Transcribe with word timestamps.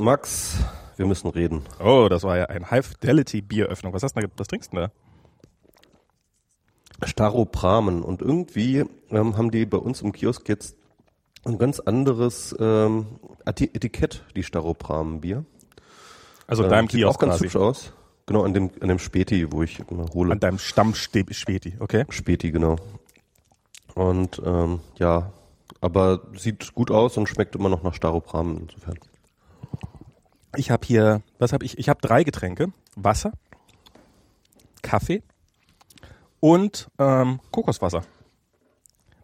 Max, 0.00 0.58
wir 0.96 1.06
müssen 1.06 1.28
reden. 1.28 1.62
Oh, 1.78 2.08
das 2.08 2.22
war 2.22 2.36
ja 2.36 2.46
ein 2.46 2.70
High 2.70 2.86
Fidelity 2.86 3.40
Bieröffnung. 3.40 3.92
Was 3.92 4.02
hast 4.02 4.16
du 4.16 4.22
was 4.36 4.48
trinkst 4.48 4.72
du 4.72 4.76
denn 4.76 4.90
da? 7.00 7.06
Staropramen. 7.06 8.02
Und 8.02 8.22
irgendwie 8.22 8.84
ähm, 9.10 9.36
haben 9.36 9.50
die 9.50 9.66
bei 9.66 9.78
uns 9.78 10.02
im 10.02 10.12
Kiosk 10.12 10.48
jetzt 10.48 10.76
ein 11.44 11.58
ganz 11.58 11.80
anderes 11.80 12.54
ähm, 12.58 13.06
Etikett, 13.44 14.24
die 14.34 14.42
Staropramen-Bier. 14.42 15.44
Also 16.46 16.64
in 16.64 16.70
deinem 16.70 16.88
Sieht 16.88 17.00
Kiosk 17.00 17.16
auch 17.16 17.20
ganz 17.20 17.32
quasi. 17.34 17.44
hübsch 17.44 17.56
aus. 17.56 17.92
Genau, 18.26 18.42
an 18.42 18.52
dem, 18.52 18.70
an 18.80 18.88
dem 18.88 18.98
Späti, 18.98 19.50
wo 19.52 19.62
ich 19.62 19.80
immer 19.90 20.06
hole. 20.12 20.32
An 20.32 20.40
deinem 20.40 20.58
Stammspäti, 20.58 21.76
okay? 21.78 22.04
Späti, 22.10 22.50
genau. 22.50 22.76
Und 23.94 24.42
ähm, 24.44 24.80
ja, 24.98 25.32
aber 25.80 26.22
sieht 26.36 26.74
gut 26.74 26.90
aus 26.90 27.16
und 27.16 27.28
schmeckt 27.28 27.54
immer 27.56 27.68
noch 27.68 27.82
nach 27.82 27.94
Staropramen 27.94 28.68
insofern. 28.68 28.98
Ich 30.56 30.70
habe 30.70 30.86
hier, 30.86 31.22
was 31.38 31.52
habe 31.52 31.64
ich? 31.64 31.78
Ich 31.78 31.88
habe 31.88 32.00
drei 32.00 32.24
Getränke: 32.24 32.72
Wasser, 32.96 33.32
Kaffee 34.82 35.22
und 36.40 36.88
ähm, 36.98 37.40
Kokoswasser. 37.50 38.02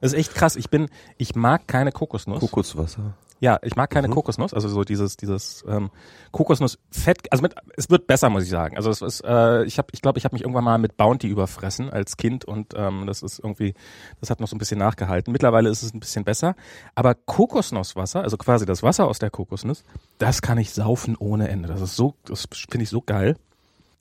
Das 0.00 0.12
ist 0.12 0.18
echt 0.18 0.34
krass. 0.34 0.56
Ich 0.56 0.68
bin, 0.68 0.90
ich 1.16 1.34
mag 1.34 1.66
keine 1.66 1.90
Kokosnuss. 1.90 2.40
Kokoswasser. 2.40 3.16
Ja, 3.40 3.58
ich 3.62 3.76
mag 3.76 3.90
keine 3.90 4.08
Kokosnuss, 4.08 4.54
also 4.54 4.68
so 4.68 4.84
dieses 4.84 5.16
dieses 5.16 5.64
ähm, 5.68 5.90
Kokosnussfett. 6.30 7.30
Also 7.30 7.42
mit, 7.42 7.54
es 7.76 7.90
wird 7.90 8.06
besser, 8.06 8.30
muss 8.30 8.44
ich 8.44 8.48
sagen. 8.48 8.76
Also 8.76 8.90
es 8.90 9.02
ist, 9.02 9.20
äh, 9.24 9.64
ich 9.64 9.78
habe, 9.78 9.88
ich 9.92 10.00
glaube, 10.00 10.18
ich 10.18 10.24
habe 10.24 10.34
mich 10.34 10.42
irgendwann 10.42 10.64
mal 10.64 10.78
mit 10.78 10.96
Bounty 10.96 11.28
überfressen 11.28 11.90
als 11.90 12.16
Kind 12.16 12.44
und 12.44 12.72
ähm, 12.76 13.06
das 13.06 13.22
ist 13.22 13.40
irgendwie, 13.40 13.74
das 14.20 14.30
hat 14.30 14.40
noch 14.40 14.48
so 14.48 14.56
ein 14.56 14.58
bisschen 14.58 14.78
nachgehalten. 14.78 15.32
Mittlerweile 15.32 15.68
ist 15.68 15.82
es 15.82 15.92
ein 15.92 16.00
bisschen 16.00 16.24
besser, 16.24 16.54
aber 16.94 17.14
Kokosnusswasser, 17.14 18.22
also 18.22 18.36
quasi 18.36 18.66
das 18.66 18.82
Wasser 18.82 19.06
aus 19.06 19.18
der 19.18 19.30
Kokosnuss, 19.30 19.84
das 20.18 20.40
kann 20.40 20.58
ich 20.58 20.72
saufen 20.72 21.16
ohne 21.18 21.48
Ende. 21.48 21.68
Das 21.68 21.80
ist 21.80 21.96
so, 21.96 22.14
das 22.24 22.46
finde 22.70 22.84
ich 22.84 22.90
so 22.90 23.02
geil. 23.02 23.36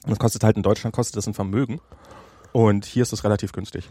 Und 0.06 0.12
das 0.12 0.20
kostet 0.20 0.44
halt 0.44 0.58
in 0.58 0.64
Deutschland 0.64 0.96
kostet 0.96 1.18
das 1.18 1.28
ein 1.28 1.34
Vermögen 1.34 1.82
und 2.52 2.86
hier 2.86 3.04
ist 3.04 3.14
es 3.14 3.24
relativ 3.24 3.52
günstig. 3.52 3.90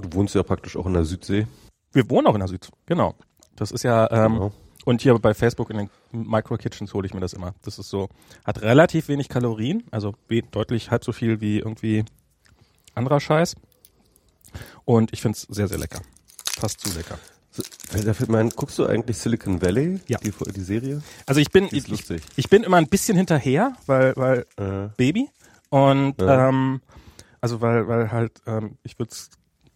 Du 0.00 0.12
wohnst 0.12 0.34
ja 0.34 0.42
praktisch 0.42 0.76
auch 0.76 0.86
in 0.86 0.94
der 0.94 1.04
Südsee. 1.04 1.46
Wir 1.92 2.08
wohnen 2.10 2.26
auch 2.26 2.34
in 2.34 2.40
der 2.40 2.48
Süd, 2.48 2.68
genau. 2.86 3.14
Das 3.56 3.72
ist 3.72 3.82
ja 3.82 4.08
ähm, 4.12 4.34
Genau. 4.34 4.52
Und 4.88 5.02
hier 5.02 5.18
bei 5.18 5.34
Facebook 5.34 5.68
in 5.70 5.76
den 5.76 5.90
Micro 6.12 6.56
Kitchens 6.56 6.94
hole 6.94 7.06
ich 7.06 7.12
mir 7.12 7.20
das 7.20 7.34
immer. 7.34 7.54
Das 7.62 7.78
ist 7.78 7.90
so, 7.90 8.08
hat 8.44 8.62
relativ 8.62 9.08
wenig 9.08 9.28
Kalorien, 9.28 9.84
also 9.90 10.14
deutlich 10.50 10.90
halb 10.90 11.04
so 11.04 11.12
viel 11.12 11.42
wie 11.42 11.58
irgendwie 11.58 12.04
anderer 12.94 13.20
Scheiß. 13.20 13.54
Und 14.86 15.12
ich 15.12 15.20
find's 15.20 15.42
sehr, 15.42 15.68
sehr 15.68 15.78
lecker. 15.78 16.00
Fast 16.58 16.80
zu 16.80 16.96
lecker. 16.96 17.18
So, 17.50 17.62
Da 18.02 18.14
fällt 18.14 18.30
mir 18.30 18.38
ein, 18.38 18.48
guckst 18.50 18.78
du 18.78 18.86
eigentlich 18.86 19.18
Silicon 19.18 19.60
Valley? 19.60 20.00
Ja. 20.08 20.18
Die, 20.18 20.32
die 20.32 20.60
Serie? 20.60 21.02
Also 21.26 21.40
ich 21.42 21.50
bin, 21.50 21.68
ich, 21.70 21.86
ich, 22.36 22.48
bin 22.48 22.62
immer 22.62 22.78
ein 22.78 22.88
bisschen 22.88 23.16
hinterher, 23.16 23.74
weil, 23.84 24.14
weil 24.16 24.46
Äh, 24.56 24.88
Baby 24.96 25.28
und 25.68 26.18
Ja. 26.20 26.48
ähm, 26.48 26.80
also 27.42 27.60
weil, 27.60 27.86
weil 27.88 28.10
halt 28.10 28.40
ähm, 28.46 28.78
ich 28.84 28.98
würde 28.98 29.14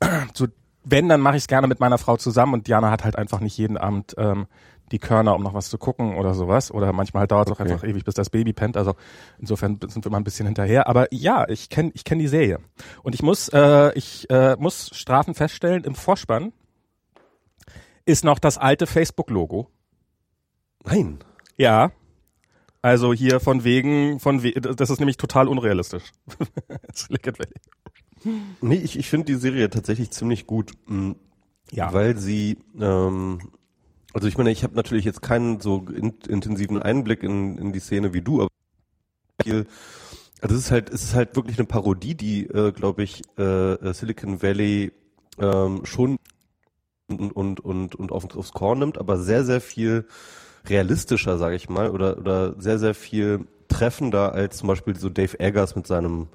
so 0.35 0.49
wenn 0.85 1.09
dann 1.09 1.21
mache 1.21 1.37
ich 1.37 1.45
es 1.45 1.49
gerne 1.49 1.67
mit 1.67 1.81
meiner 1.81 1.99
Frau 1.99 2.17
zusammen 2.17 2.55
und 2.55 2.67
Diana 2.67 2.91
hat 2.91 3.05
halt 3.05 3.17
einfach 3.17 3.41
nicht 3.41 3.57
jeden 3.57 3.77
Abend 3.77 4.15
ähm, 4.19 4.47
die 4.91 4.99
Körner, 4.99 5.35
um 5.35 5.43
noch 5.43 5.55
was 5.55 5.71
zu 5.71 5.79
gucken 5.79 6.17
oder 6.17 6.35
sowas 6.35 6.71
oder 6.71 6.93
manchmal 6.93 7.23
halt 7.23 7.31
dauert 7.33 7.49
es 7.49 7.53
auch 7.57 7.61
Okay. 7.61 7.73
einfach 7.73 7.87
ewig, 7.87 8.05
bis 8.05 8.15
das 8.15 8.29
Baby 8.31 8.53
pennt. 8.53 8.77
Also 8.77 8.95
insofern 9.39 9.79
sind 9.89 10.05
wir 10.05 10.11
mal 10.11 10.19
ein 10.19 10.25
bisschen 10.25 10.47
hinterher. 10.47 10.87
Aber 10.89 11.07
ja, 11.13 11.49
ich 11.49 11.71
kenne 11.71 11.91
ich 11.95 12.05
kenn 12.05 12.19
die 12.19 12.29
Serie 12.29 12.59
und 13.03 13.15
ich 13.15 13.23
muss 13.23 13.49
äh, 13.49 13.93
ich 13.97 14.29
äh, 14.31 14.57
muss 14.59 14.91
Strafen 14.95 15.35
feststellen 15.35 15.85
im 15.85 15.95
Vorspann 15.95 16.53
ist 18.05 18.25
noch 18.25 18.39
das 18.41 18.59
alte 18.59 18.87
Facebook-Logo. 18.87 19.69
nein. 20.85 21.19
Ja. 21.57 21.93
Also 22.85 23.13
hier 23.15 23.39
von 23.39 23.63
wegen, 23.63 24.19
von 24.19 24.43
we 24.43 24.53
das 24.55 24.91
ist 24.91 24.99
nämlich 24.99 25.17
total 25.17 25.47
unrealistisch. 25.47 26.11
Silicon 26.93 27.35
Valley. 27.39 28.45
Nee, 28.61 28.75
ich, 28.77 28.99
ich 28.99 29.09
finde 29.09 29.27
die 29.27 29.37
Serie 29.39 29.71
tatsächlich 29.71 30.11
ziemlich 30.11 30.47
gut. 30.49 30.73
mh, 30.87 31.15
Ja. 31.71 31.93
Weil 31.93 32.17
sie, 32.19 32.59
ähm, 32.81 33.39
also 34.15 34.29
ich 34.29 34.37
meine, 34.37 34.51
ich 34.51 34.63
habe 34.63 34.75
natürlich 34.75 35.05
jetzt 35.05 35.23
keinen 35.23 35.61
so 35.61 35.87
in, 35.95 36.15
intensiven 36.29 36.81
Einblick 36.81 37.23
in, 37.23 37.59
in 37.59 37.73
die 37.73 37.81
Szene 37.81 38.13
wie 38.15 38.23
du, 38.23 38.43
aber 38.43 38.51
viel, 39.43 39.67
also 40.41 40.55
es 40.55 40.63
ist 40.63 40.71
halt, 40.71 40.91
es 40.91 41.03
ist 41.03 41.15
halt 41.15 41.37
wirklich 41.37 41.59
eine 41.59 41.67
Parodie, 41.67 42.15
die, 42.15 42.47
äh, 42.47 42.73
glaube 42.73 43.03
ich, 43.03 43.23
äh, 43.39 43.73
äh, 43.75 43.93
Silicon 43.95 44.43
Valley 44.43 44.93
ähm, 45.39 45.85
schon 45.85 46.17
und, 47.09 47.61
und, 47.61 47.95
und, 47.95 48.13
auf, 48.13 48.37
aufs 48.37 48.53
Korn 48.53 48.79
nimmt, 48.81 48.99
aber 48.99 49.19
sehr, 49.19 49.45
sehr 49.45 49.61
viel 49.61 50.07
realistischer, 50.67 51.39
sage 51.39 51.57
ich 51.57 51.69
mal, 51.69 51.91
oder, 51.91 52.19
oder 52.19 52.61
sehr, 52.61 52.79
sehr 52.79 52.95
viel 52.95 53.47
treffender 53.69 54.33
als 54.33 54.59
zum 54.59 54.69
Beispiel 54.69 54.97
so 54.97 55.09
Dave 55.09 55.39
Eggers 55.41 55.75
mit 55.77 55.87
seinem 55.87 56.29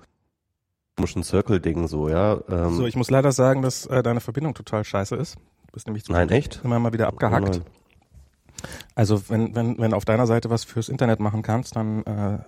komischen 0.95 1.23
Circle-Ding 1.23 1.87
so, 1.87 2.09
ja. 2.09 2.41
Ähm, 2.49 2.75
So, 2.75 2.87
ich 2.87 2.95
muss 2.95 3.11
leider 3.11 3.31
sagen, 3.31 3.61
dass 3.61 3.85
äh, 3.85 4.01
deine 4.01 4.19
Verbindung 4.19 4.53
total 4.53 4.83
scheiße 4.83 5.15
ist. 5.15 5.37
Du 5.77 5.79
bist 5.79 5.87
nämlich 5.87 6.09
nein, 6.09 6.29
echt? 6.29 6.61
immer 6.63 6.79
mal 6.79 6.91
wieder 6.91 7.05
abgehackt. 7.05 7.61
Oh. 7.63 8.63
Also 8.95 9.29
wenn, 9.29 9.53
wenn, 9.53 9.77
wenn 9.77 9.93
auf 9.93 10.05
deiner 10.05 10.25
Seite 10.25 10.49
was 10.49 10.63
fürs 10.63 10.89
Internet 10.89 11.19
machen 11.19 11.43
kannst, 11.43 11.75
dann 11.75 12.03
äh, 12.03 12.39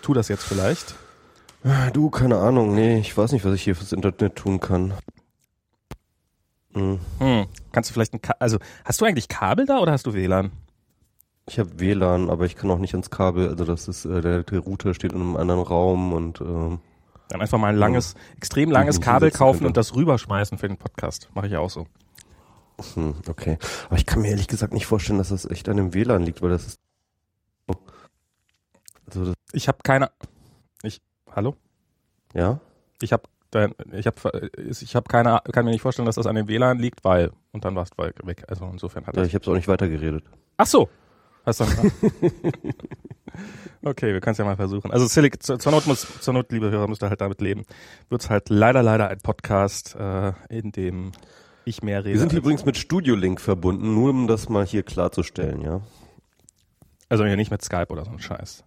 tu 0.00 0.14
das 0.14 0.28
jetzt 0.28 0.44
vielleicht. 0.44 0.94
Du, 1.92 2.08
keine 2.08 2.38
Ahnung, 2.38 2.74
nee, 2.74 2.98
ich 2.98 3.14
weiß 3.14 3.32
nicht, 3.32 3.44
was 3.44 3.52
ich 3.52 3.62
hier 3.64 3.76
fürs 3.76 3.92
Internet 3.92 4.34
tun 4.34 4.60
kann. 4.60 4.94
Hm. 6.72 6.98
Hm. 7.18 7.46
Kannst 7.70 7.90
du 7.90 7.92
vielleicht 7.92 8.14
ein 8.14 8.22
Ka 8.22 8.34
also 8.38 8.56
hast 8.86 8.98
du 8.98 9.04
eigentlich 9.04 9.28
Kabel 9.28 9.66
da 9.66 9.80
oder 9.80 9.92
hast 9.92 10.06
du 10.06 10.14
WLAN? 10.14 10.50
Ich 11.50 11.58
habe 11.58 11.80
WLAN, 11.80 12.30
aber 12.30 12.46
ich 12.46 12.56
kann 12.56 12.70
auch 12.70 12.78
nicht 12.78 12.94
ans 12.94 13.10
Kabel. 13.10 13.50
Also 13.50 13.66
das 13.66 13.88
ist 13.88 14.06
äh, 14.06 14.22
der, 14.22 14.42
der 14.42 14.60
Router 14.60 14.94
steht 14.94 15.12
in 15.12 15.20
einem 15.20 15.36
anderen 15.36 15.60
Raum 15.60 16.14
und 16.14 16.40
ähm, 16.40 16.78
Dann 17.28 17.42
einfach 17.42 17.58
mal 17.58 17.74
ein 17.74 17.76
langes, 17.76 18.14
extrem 18.38 18.70
langes 18.70 19.02
Kabel 19.02 19.30
kaufen 19.30 19.66
und 19.66 19.76
das 19.76 19.94
rüberschmeißen 19.94 20.56
für 20.56 20.68
den 20.68 20.78
Podcast. 20.78 21.28
Mache 21.34 21.44
ich 21.44 21.52
ja 21.52 21.58
auch 21.58 21.68
so. 21.68 21.86
Hm, 22.94 23.14
okay. 23.28 23.58
Aber 23.86 23.96
ich 23.96 24.06
kann 24.06 24.22
mir 24.22 24.28
ehrlich 24.28 24.48
gesagt 24.48 24.72
nicht 24.72 24.86
vorstellen, 24.86 25.18
dass 25.18 25.28
das 25.30 25.48
echt 25.50 25.68
an 25.68 25.76
dem 25.76 25.94
WLAN 25.94 26.22
liegt, 26.22 26.42
weil 26.42 26.50
das 26.50 26.66
ist. 26.66 26.80
Also 29.06 29.24
das, 29.26 29.34
Ich 29.52 29.68
habe 29.68 29.78
keine. 29.82 30.10
Ich. 30.82 31.00
Hallo? 31.34 31.56
ja. 32.34 32.60
Ich 33.02 33.12
habe 33.12 33.24
ich 33.92 34.06
habe 34.06 34.50
ich 34.62 34.94
habe 34.94 35.08
keine 35.08 35.40
kann 35.52 35.64
mir 35.64 35.72
nicht 35.72 35.82
vorstellen, 35.82 36.06
dass 36.06 36.14
das 36.14 36.26
an 36.26 36.36
dem 36.36 36.46
WLAN 36.46 36.78
liegt, 36.78 37.02
weil 37.04 37.32
und 37.52 37.64
dann 37.64 37.74
warst 37.74 37.94
du 37.96 38.02
weg. 38.04 38.44
Also 38.48 38.68
insofern 38.70 39.06
hat 39.06 39.16
ja 39.16 39.24
ich 39.24 39.34
habe 39.34 39.42
es 39.42 39.48
auch 39.48 39.54
nicht 39.54 39.66
weitergeredet. 39.68 40.24
Ach 40.56 40.66
so. 40.66 40.88
Hast 41.44 41.60
du 41.60 41.64
Okay, 43.82 44.12
wir 44.12 44.20
können 44.20 44.32
es 44.32 44.38
ja 44.38 44.44
mal 44.44 44.56
versuchen. 44.56 44.90
Also 44.90 45.06
Silic, 45.06 45.42
zur, 45.42 45.58
zur 45.58 45.72
Not 45.72 45.86
muss 45.86 46.06
zur 46.20 46.34
Not 46.34 46.52
liebe 46.52 46.70
Hörer 46.70 46.86
müsst 46.86 47.02
ihr 47.02 47.08
halt 47.08 47.22
damit 47.22 47.40
leben. 47.40 47.64
Wird's 48.10 48.28
halt 48.28 48.50
leider 48.50 48.82
leider 48.82 49.08
ein 49.08 49.20
Podcast 49.20 49.96
äh, 49.96 50.32
in 50.50 50.70
dem 50.72 51.12
ich 51.64 51.82
mehr 51.82 52.04
rede. 52.04 52.14
Wir 52.14 52.20
sind 52.20 52.32
übrigens 52.32 52.64
mit 52.64 52.76
Studio 52.76 53.14
Link 53.14 53.40
verbunden, 53.40 53.94
nur 53.94 54.10
um 54.10 54.26
das 54.26 54.48
mal 54.48 54.66
hier 54.66 54.82
klarzustellen, 54.82 55.62
ja. 55.62 55.80
also 57.08 57.24
ja 57.24 57.36
nicht 57.36 57.50
mit 57.50 57.62
Skype 57.62 57.88
oder 57.88 58.04
so 58.04 58.10
ein 58.10 58.18
Scheiß. 58.18 58.64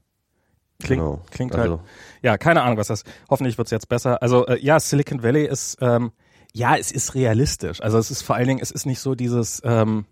Klingt 0.82 1.02
genau. 1.02 1.22
klingt 1.32 1.56
also, 1.56 1.78
halt 1.80 1.88
Ja, 2.22 2.38
keine 2.38 2.62
Ahnung, 2.62 2.78
was 2.78 2.88
das. 2.88 3.04
Hoffentlich 3.30 3.58
wird's 3.58 3.72
jetzt 3.72 3.88
besser. 3.88 4.22
Also 4.22 4.46
äh, 4.48 4.60
ja, 4.60 4.80
Silicon 4.80 5.24
Valley 5.24 5.46
ist 5.46 5.78
ähm, 5.82 6.12
ja, 6.54 6.76
es 6.78 6.92
ist 6.92 7.16
realistisch. 7.16 7.82
Also 7.82 7.98
es 7.98 8.12
ist 8.12 8.22
vor 8.22 8.36
allen 8.36 8.48
Dingen, 8.48 8.60
es 8.62 8.72
ist 8.72 8.86
nicht 8.86 9.00
so 9.00 9.16
dieses. 9.16 9.62
Ähm, 9.66 10.06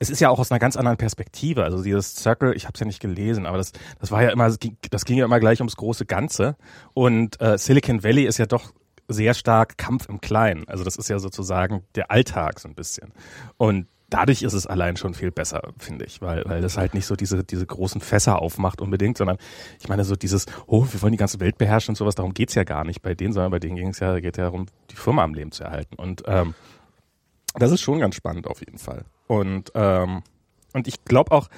es 0.00 0.10
ist 0.10 0.20
ja 0.20 0.28
auch 0.28 0.38
aus 0.38 0.52
einer 0.52 0.60
ganz 0.60 0.76
anderen 0.76 0.96
Perspektive. 0.96 1.64
Also 1.64 1.82
dieses 1.82 2.14
Circle, 2.14 2.54
ich 2.54 2.66
habe 2.66 2.74
es 2.74 2.80
ja 2.80 2.86
nicht 2.86 3.00
gelesen, 3.00 3.46
aber 3.46 3.56
das, 3.56 3.72
das 3.98 4.12
war 4.12 4.22
ja 4.22 4.30
immer, 4.30 4.46
das 4.46 4.60
ging, 4.60 4.76
das 4.90 5.04
ging 5.04 5.18
ja 5.18 5.24
immer 5.24 5.40
gleich 5.40 5.58
ums 5.58 5.74
große 5.74 6.06
Ganze. 6.06 6.56
Und 6.94 7.40
äh, 7.40 7.58
Silicon 7.58 8.04
Valley 8.04 8.24
ist 8.24 8.38
ja 8.38 8.46
doch 8.46 8.72
sehr 9.08 9.34
stark 9.34 9.78
Kampf 9.78 10.08
im 10.08 10.20
Kleinen. 10.20 10.68
Also 10.68 10.84
das 10.84 10.96
ist 10.96 11.08
ja 11.08 11.18
sozusagen 11.18 11.82
der 11.94 12.10
Alltag 12.10 12.60
so 12.60 12.68
ein 12.68 12.74
bisschen. 12.74 13.12
Und 13.56 13.86
dadurch 14.10 14.42
ist 14.42 14.52
es 14.52 14.66
allein 14.66 14.96
schon 14.96 15.14
viel 15.14 15.30
besser, 15.30 15.72
finde 15.78 16.04
ich, 16.04 16.22
weil, 16.22 16.44
weil 16.46 16.60
das 16.60 16.76
halt 16.76 16.94
nicht 16.94 17.06
so 17.06 17.16
diese, 17.16 17.44
diese 17.44 17.66
großen 17.66 18.00
Fässer 18.00 18.40
aufmacht 18.40 18.80
unbedingt, 18.80 19.18
sondern 19.18 19.38
ich 19.80 19.88
meine 19.88 20.04
so 20.04 20.16
dieses, 20.16 20.46
oh, 20.66 20.86
wir 20.90 21.02
wollen 21.02 21.12
die 21.12 21.18
ganze 21.18 21.40
Welt 21.40 21.58
beherrschen 21.58 21.92
und 21.92 21.96
sowas, 21.96 22.14
darum 22.14 22.34
geht's 22.34 22.54
ja 22.54 22.64
gar 22.64 22.84
nicht 22.84 23.02
bei 23.02 23.14
denen, 23.14 23.32
sondern 23.32 23.50
bei 23.50 23.58
denen 23.58 23.76
ging 23.76 23.88
es 23.88 24.00
ja, 24.00 24.18
geht 24.20 24.36
ja 24.36 24.44
darum, 24.44 24.66
die 24.90 24.96
Firma 24.96 25.24
am 25.24 25.34
Leben 25.34 25.52
zu 25.52 25.64
erhalten. 25.64 25.96
Und 25.96 26.22
ähm, 26.26 26.54
das 27.54 27.72
ist 27.72 27.80
schon 27.80 27.98
ganz 27.98 28.14
spannend 28.14 28.46
auf 28.46 28.60
jeden 28.60 28.78
Fall. 28.78 29.04
Und, 29.26 29.72
ähm, 29.74 30.22
und 30.72 30.88
ich 30.88 31.04
glaube 31.04 31.32
auch 31.32 31.48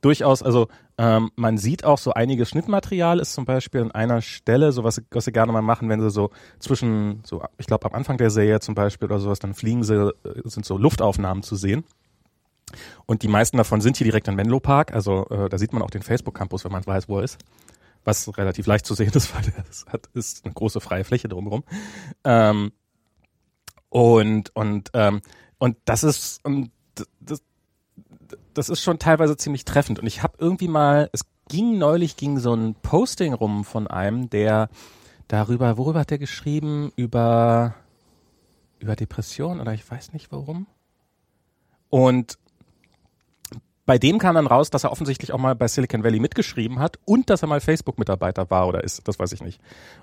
durchaus, 0.00 0.42
also 0.42 0.68
ähm, 0.96 1.30
man 1.36 1.58
sieht 1.58 1.84
auch 1.84 1.98
so 1.98 2.12
einiges 2.12 2.50
Schnittmaterial 2.50 3.20
ist 3.20 3.32
zum 3.32 3.44
Beispiel 3.44 3.82
an 3.82 3.92
einer 3.92 4.20
Stelle, 4.20 4.72
so 4.72 4.84
was, 4.84 5.00
was 5.10 5.24
sie 5.24 5.32
gerne 5.32 5.52
mal 5.52 5.62
machen, 5.62 5.88
wenn 5.88 6.00
sie 6.00 6.10
so 6.10 6.30
zwischen, 6.58 7.20
so 7.24 7.42
ich 7.56 7.66
glaube 7.66 7.86
am 7.86 7.94
Anfang 7.94 8.18
der 8.18 8.30
Serie 8.30 8.60
zum 8.60 8.74
Beispiel 8.74 9.06
oder 9.06 9.18
sowas, 9.18 9.38
dann 9.38 9.54
fliegen 9.54 9.84
sie, 9.84 9.94
äh, 9.94 10.12
sind 10.44 10.64
so 10.64 10.76
Luftaufnahmen 10.76 11.42
zu 11.42 11.56
sehen. 11.56 11.84
Und 13.06 13.22
die 13.22 13.28
meisten 13.28 13.56
davon 13.56 13.80
sind 13.80 13.96
hier 13.96 14.04
direkt 14.04 14.28
in 14.28 14.34
Menlo 14.34 14.60
Park, 14.60 14.92
also 14.92 15.26
äh, 15.30 15.48
da 15.48 15.56
sieht 15.58 15.72
man 15.72 15.82
auch 15.82 15.90
den 15.90 16.02
Facebook-Campus, 16.02 16.64
wenn 16.64 16.72
man 16.72 16.86
weiß, 16.86 17.08
wo 17.08 17.18
er 17.18 17.24
ist. 17.24 17.38
Was 18.04 18.36
relativ 18.38 18.66
leicht 18.66 18.86
zu 18.86 18.94
sehen 18.94 19.12
ist, 19.14 19.34
weil 19.34 19.42
es 19.70 19.86
hat, 19.86 20.08
ist 20.14 20.44
eine 20.44 20.54
große 20.54 20.80
freie 20.80 21.04
Fläche 21.04 21.28
drumherum. 21.28 21.64
Ähm, 22.24 22.72
und, 23.88 24.54
und, 24.54 24.90
ähm, 24.92 25.22
und 25.58 25.76
das 25.86 26.04
ist, 26.04 26.44
und 26.44 26.70
das, 27.20 27.42
das 28.58 28.68
ist 28.68 28.82
schon 28.82 28.98
teilweise 28.98 29.36
ziemlich 29.36 29.64
treffend. 29.64 30.00
Und 30.00 30.06
ich 30.06 30.22
habe 30.22 30.34
irgendwie 30.38 30.68
mal, 30.68 31.08
es 31.12 31.22
ging 31.48 31.78
neulich, 31.78 32.16
ging 32.16 32.38
so 32.38 32.52
ein 32.54 32.74
Posting 32.74 33.32
rum 33.32 33.64
von 33.64 33.86
einem, 33.86 34.28
der 34.30 34.68
darüber, 35.28 35.78
worüber 35.78 36.00
hat 36.00 36.10
der 36.10 36.18
geschrieben? 36.18 36.92
Über, 36.96 37.74
über 38.80 38.96
Depression 38.96 39.60
oder 39.60 39.72
ich 39.74 39.88
weiß 39.88 40.12
nicht 40.12 40.32
warum. 40.32 40.66
Und 41.88 42.36
bei 43.86 43.96
dem 43.96 44.18
kam 44.18 44.34
dann 44.34 44.48
raus, 44.48 44.70
dass 44.70 44.84
er 44.84 44.92
offensichtlich 44.92 45.32
auch 45.32 45.38
mal 45.38 45.54
bei 45.54 45.68
Silicon 45.68 46.02
Valley 46.02 46.20
mitgeschrieben 46.20 46.80
hat 46.80 46.98
und 47.06 47.30
dass 47.30 47.42
er 47.42 47.48
mal 47.48 47.60
Facebook-Mitarbeiter 47.60 48.50
war 48.50 48.66
oder 48.66 48.84
ist, 48.84 49.06
das 49.06 49.18
weiß 49.18 49.32
ich 49.32 49.40
nicht. 49.40 49.60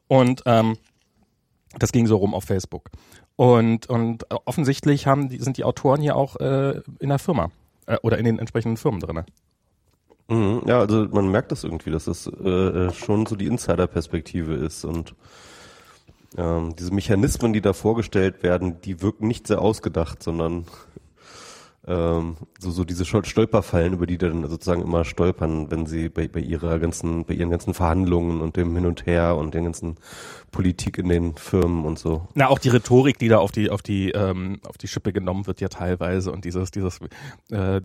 Und 0.08 0.42
ähm, 0.46 0.78
das 1.78 1.92
ging 1.92 2.08
so 2.08 2.16
rum 2.16 2.34
auf 2.34 2.46
Facebook. 2.46 2.90
Und, 3.36 3.88
und 3.88 4.32
offensichtlich 4.32 5.08
haben 5.08 5.28
die, 5.28 5.40
sind 5.40 5.58
die 5.58 5.66
Autoren 5.66 6.02
hier 6.02 6.16
auch 6.16 6.38
äh, 6.38 6.82
in 7.00 7.10
der 7.10 7.20
Firma 7.20 7.52
äh, 7.86 7.98
oder 8.02 8.18
in 8.18 8.26
den 8.26 8.40
entsprechenden 8.40 8.78
Firmen 8.78 9.00
drinne. 9.00 9.26
Mhm, 10.28 10.64
ja, 10.66 10.80
also 10.80 11.08
man 11.12 11.30
merkt 11.30 11.52
das 11.52 11.64
irgendwie, 11.64 11.92
dass 11.92 12.06
das 12.06 12.28
äh, 12.28 12.92
schon 12.94 13.26
so 13.26 13.36
die 13.36 13.46
Insider-Perspektive 13.46 14.56
ist 14.56 14.84
und 14.84 15.14
ähm, 16.38 16.76
diese 16.76 16.94
Mechanismen, 16.94 17.54
die 17.54 17.62
da 17.62 17.74
vorgestellt 17.74 18.44
werden, 18.44 18.82
die 18.82 19.02
wirken 19.02 19.28
nicht 19.28 19.48
sehr 19.48 19.62
ausgedacht, 19.62 20.24
sondern 20.24 20.66
ähm, 21.88 22.38
so, 22.60 22.72
so 22.72 22.84
diese 22.84 23.06
Stolperfallen, 23.06 23.94
über 23.94 24.08
die 24.08 24.18
dann 24.18 24.48
sozusagen 24.50 24.82
immer 24.82 25.06
stolpern, 25.06 25.70
wenn 25.72 25.86
sie 25.86 26.10
bei, 26.10 26.28
bei 26.28 26.40
ihrer 26.40 26.80
ganzen, 26.80 27.26
bei 27.26 27.34
ihren 27.34 27.50
ganzen 27.50 27.74
Verhandlungen 27.74 28.42
und 28.42 28.58
dem 28.58 28.76
Hin 28.76 28.86
und 28.86 29.06
Her 29.06 29.36
und 29.38 29.54
den 29.54 29.66
ganzen 29.66 29.98
Politik 30.52 30.98
in 30.98 31.10
den 31.10 31.36
Firmen 31.36 31.86
und 31.86 32.00
so. 32.00 32.28
Na, 32.34 32.48
auch 32.48 32.60
die 32.60 32.70
Rhetorik, 32.70 33.20
die 33.20 33.28
da 33.28 33.38
auf 33.38 33.52
die, 33.52 33.70
auf 33.70 33.82
die, 33.82 34.12
ähm, 34.12 34.60
auf 34.68 34.78
die 34.78 34.88
Schippe 34.88 35.14
genommen 35.14 35.48
wird 35.48 35.62
ja 35.62 35.68
teilweise 35.68 36.32
und 36.32 36.46
dieses, 36.46 36.72
dieses, 36.72 37.00
äh, 37.52 37.82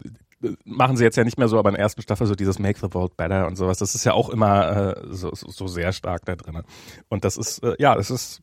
machen 0.65 0.97
sie 0.97 1.05
jetzt 1.05 1.17
ja 1.17 1.25
nicht 1.25 1.39
mehr 1.39 1.49
so, 1.49 1.59
aber 1.59 1.69
in 1.69 1.75
der 1.75 1.83
ersten 1.83 2.01
Staffel 2.03 2.27
so 2.27 2.35
dieses 2.35 2.59
Make 2.59 2.79
the 2.81 2.95
World 2.95 3.17
Better 3.17 3.47
und 3.47 3.57
sowas. 3.57 3.79
Das 3.79 3.95
ist 3.95 4.05
ja 4.05 4.15
auch 4.15 4.31
immer 4.31 4.97
äh, 4.97 5.03
so, 5.11 5.35
so, 5.35 5.51
so 5.51 5.67
sehr 5.67 5.93
stark 5.93 6.25
da 6.25 6.37
drin. 6.37 6.63
Und 7.09 7.25
das 7.25 7.37
ist, 7.37 7.63
äh, 7.63 7.75
ja, 7.79 7.95
das 7.95 8.11
ist 8.11 8.43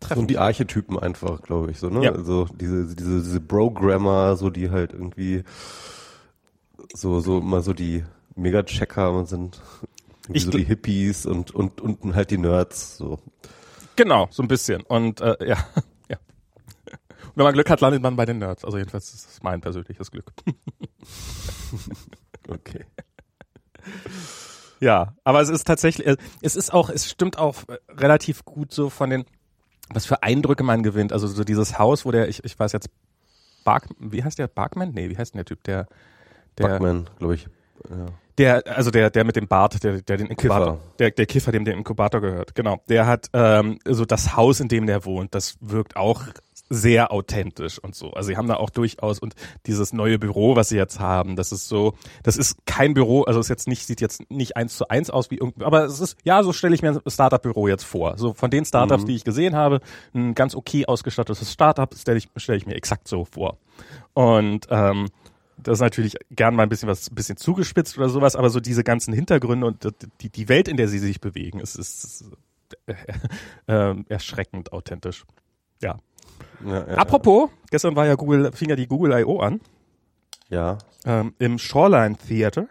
treffend. 0.00 0.22
Und 0.22 0.30
die 0.30 0.38
Archetypen 0.38 0.98
einfach, 0.98 1.42
glaube 1.42 1.70
ich, 1.70 1.78
so, 1.78 1.88
ne? 1.88 2.04
Ja. 2.04 2.12
Also 2.12 2.46
diese, 2.54 2.94
diese, 2.94 3.22
diese 3.22 3.40
Programmer, 3.40 4.36
so 4.36 4.50
die 4.50 4.70
halt 4.70 4.92
irgendwie 4.92 5.44
so, 6.94 7.20
so 7.20 7.38
immer 7.38 7.62
so 7.62 7.72
die 7.72 8.04
Mega-Checker 8.34 9.26
sind. 9.26 9.60
Ich 10.32 10.44
so 10.44 10.50
die 10.50 10.64
Hippies 10.64 11.24
und, 11.24 11.54
und 11.54 11.80
unten 11.80 12.14
halt 12.14 12.30
die 12.30 12.38
Nerds, 12.38 12.96
so. 12.96 13.18
Genau, 13.94 14.28
so 14.30 14.42
ein 14.42 14.48
bisschen. 14.48 14.82
Und 14.82 15.20
äh, 15.20 15.36
ja, 15.46 15.56
ja. 16.08 16.18
Und 16.86 17.36
wenn 17.36 17.44
man 17.44 17.54
Glück 17.54 17.70
hat, 17.70 17.80
landet 17.80 18.02
man 18.02 18.16
bei 18.16 18.26
den 18.26 18.38
Nerds. 18.38 18.64
Also 18.64 18.76
jedenfalls 18.76 19.14
ist 19.14 19.26
das 19.26 19.42
mein 19.42 19.60
persönliches 19.60 20.10
Glück. 20.10 20.32
Okay. 22.48 22.84
Ja, 24.80 25.14
aber 25.24 25.40
es 25.40 25.48
ist 25.48 25.66
tatsächlich, 25.66 26.06
äh, 26.06 26.16
es 26.42 26.54
ist 26.54 26.72
auch, 26.72 26.90
es 26.90 27.08
stimmt 27.08 27.38
auch 27.38 27.56
äh, 27.68 27.78
relativ 27.88 28.44
gut 28.44 28.72
so 28.72 28.90
von 28.90 29.10
den, 29.10 29.24
was 29.92 30.06
für 30.06 30.22
Eindrücke 30.22 30.62
man 30.62 30.82
gewinnt. 30.82 31.12
Also 31.12 31.26
so 31.26 31.44
dieses 31.44 31.78
Haus, 31.78 32.04
wo 32.04 32.10
der, 32.10 32.28
ich, 32.28 32.44
ich 32.44 32.58
weiß 32.58 32.72
jetzt, 32.72 32.88
Bark, 33.64 33.88
wie 33.98 34.22
heißt 34.22 34.38
der? 34.38 34.46
Barkman? 34.46 34.92
Nee, 34.92 35.10
wie 35.10 35.18
heißt 35.18 35.34
denn 35.34 35.38
der 35.38 35.44
Typ? 35.44 35.62
Der, 35.64 35.86
der, 36.56 36.68
Buckman, 36.68 37.10
glaube 37.18 37.34
ich. 37.34 37.48
Ja. 37.90 38.06
der, 38.38 38.76
also 38.76 38.90
der, 38.90 39.10
der 39.10 39.24
mit 39.24 39.36
dem 39.36 39.48
Bart, 39.48 39.82
der, 39.82 40.00
der 40.02 40.16
den 40.16 40.28
Inkubator, 40.28 40.76
Kiffer. 40.76 40.92
der, 40.98 41.10
der 41.10 41.26
Kiffer, 41.26 41.52
dem 41.52 41.64
der 41.64 41.74
Inkubator 41.74 42.20
gehört, 42.20 42.54
genau. 42.54 42.80
Der 42.88 43.06
hat 43.06 43.28
ähm, 43.32 43.78
so 43.84 44.04
das 44.04 44.36
Haus, 44.36 44.60
in 44.60 44.68
dem 44.68 44.86
der 44.86 45.04
wohnt, 45.04 45.34
das 45.34 45.56
wirkt 45.60 45.96
auch 45.96 46.22
sehr 46.68 47.12
authentisch 47.12 47.78
und 47.78 47.94
so. 47.94 48.10
Also 48.10 48.28
sie 48.28 48.36
haben 48.36 48.48
da 48.48 48.56
auch 48.56 48.70
durchaus 48.70 49.18
und 49.18 49.34
dieses 49.66 49.92
neue 49.92 50.18
Büro, 50.18 50.56
was 50.56 50.68
sie 50.68 50.76
jetzt 50.76 50.98
haben, 50.98 51.36
das 51.36 51.52
ist 51.52 51.68
so, 51.68 51.94
das 52.22 52.36
ist 52.36 52.66
kein 52.66 52.94
Büro, 52.94 53.22
also 53.22 53.38
es 53.38 53.46
ist 53.46 53.50
jetzt 53.50 53.68
nicht, 53.68 53.86
sieht 53.86 54.00
jetzt 54.00 54.28
nicht 54.30 54.56
eins 54.56 54.76
zu 54.76 54.88
eins 54.88 55.10
aus 55.10 55.30
wie 55.30 55.36
irgendwie, 55.36 55.64
aber 55.64 55.84
es 55.84 56.00
ist, 56.00 56.16
ja, 56.24 56.42
so 56.42 56.52
stelle 56.52 56.74
ich 56.74 56.82
mir 56.82 56.90
ein 56.90 57.10
Startup-Büro 57.10 57.68
jetzt 57.68 57.84
vor. 57.84 58.18
So 58.18 58.34
von 58.34 58.50
den 58.50 58.64
Startups, 58.64 59.04
die 59.04 59.14
ich 59.14 59.24
gesehen 59.24 59.54
habe, 59.54 59.80
ein 60.14 60.34
ganz 60.34 60.54
okay 60.54 60.86
ausgestattetes 60.86 61.52
Startup, 61.52 61.92
stelle 61.94 62.18
ich, 62.18 62.28
stelle 62.36 62.58
ich 62.58 62.66
mir 62.66 62.74
exakt 62.74 63.06
so 63.06 63.24
vor. 63.24 63.58
Und 64.14 64.66
ähm, 64.70 65.08
das 65.58 65.78
ist 65.78 65.82
natürlich 65.82 66.14
gern 66.30 66.54
mal 66.54 66.64
ein 66.64 66.68
bisschen 66.68 66.88
was, 66.88 67.10
ein 67.10 67.14
bisschen 67.14 67.36
zugespitzt 67.36 67.96
oder 67.96 68.08
sowas, 68.08 68.36
aber 68.36 68.50
so 68.50 68.60
diese 68.60 68.84
ganzen 68.84 69.14
Hintergründe 69.14 69.66
und 69.66 69.88
die, 70.20 70.30
die 70.30 70.48
Welt, 70.48 70.68
in 70.68 70.76
der 70.76 70.88
sie 70.88 70.98
sich 70.98 71.20
bewegen, 71.20 71.60
ist, 71.60 71.76
ist, 71.76 72.04
ist 72.04 72.24
äh, 72.86 72.94
äh, 73.92 74.04
erschreckend 74.08 74.72
authentisch. 74.72 75.24
Ja. 75.82 75.98
Ja, 76.64 76.86
ja, 76.88 76.94
Apropos, 76.96 77.50
gestern 77.70 77.96
war 77.96 78.06
ja 78.06 78.14
Google, 78.14 78.52
fing 78.52 78.68
ja 78.68 78.76
die 78.76 78.86
Google 78.86 79.12
I.O. 79.20 79.40
an, 79.40 79.60
ja. 80.48 80.78
ähm, 81.04 81.34
im 81.38 81.58
Shoreline 81.58 82.16
Theater. 82.16 82.68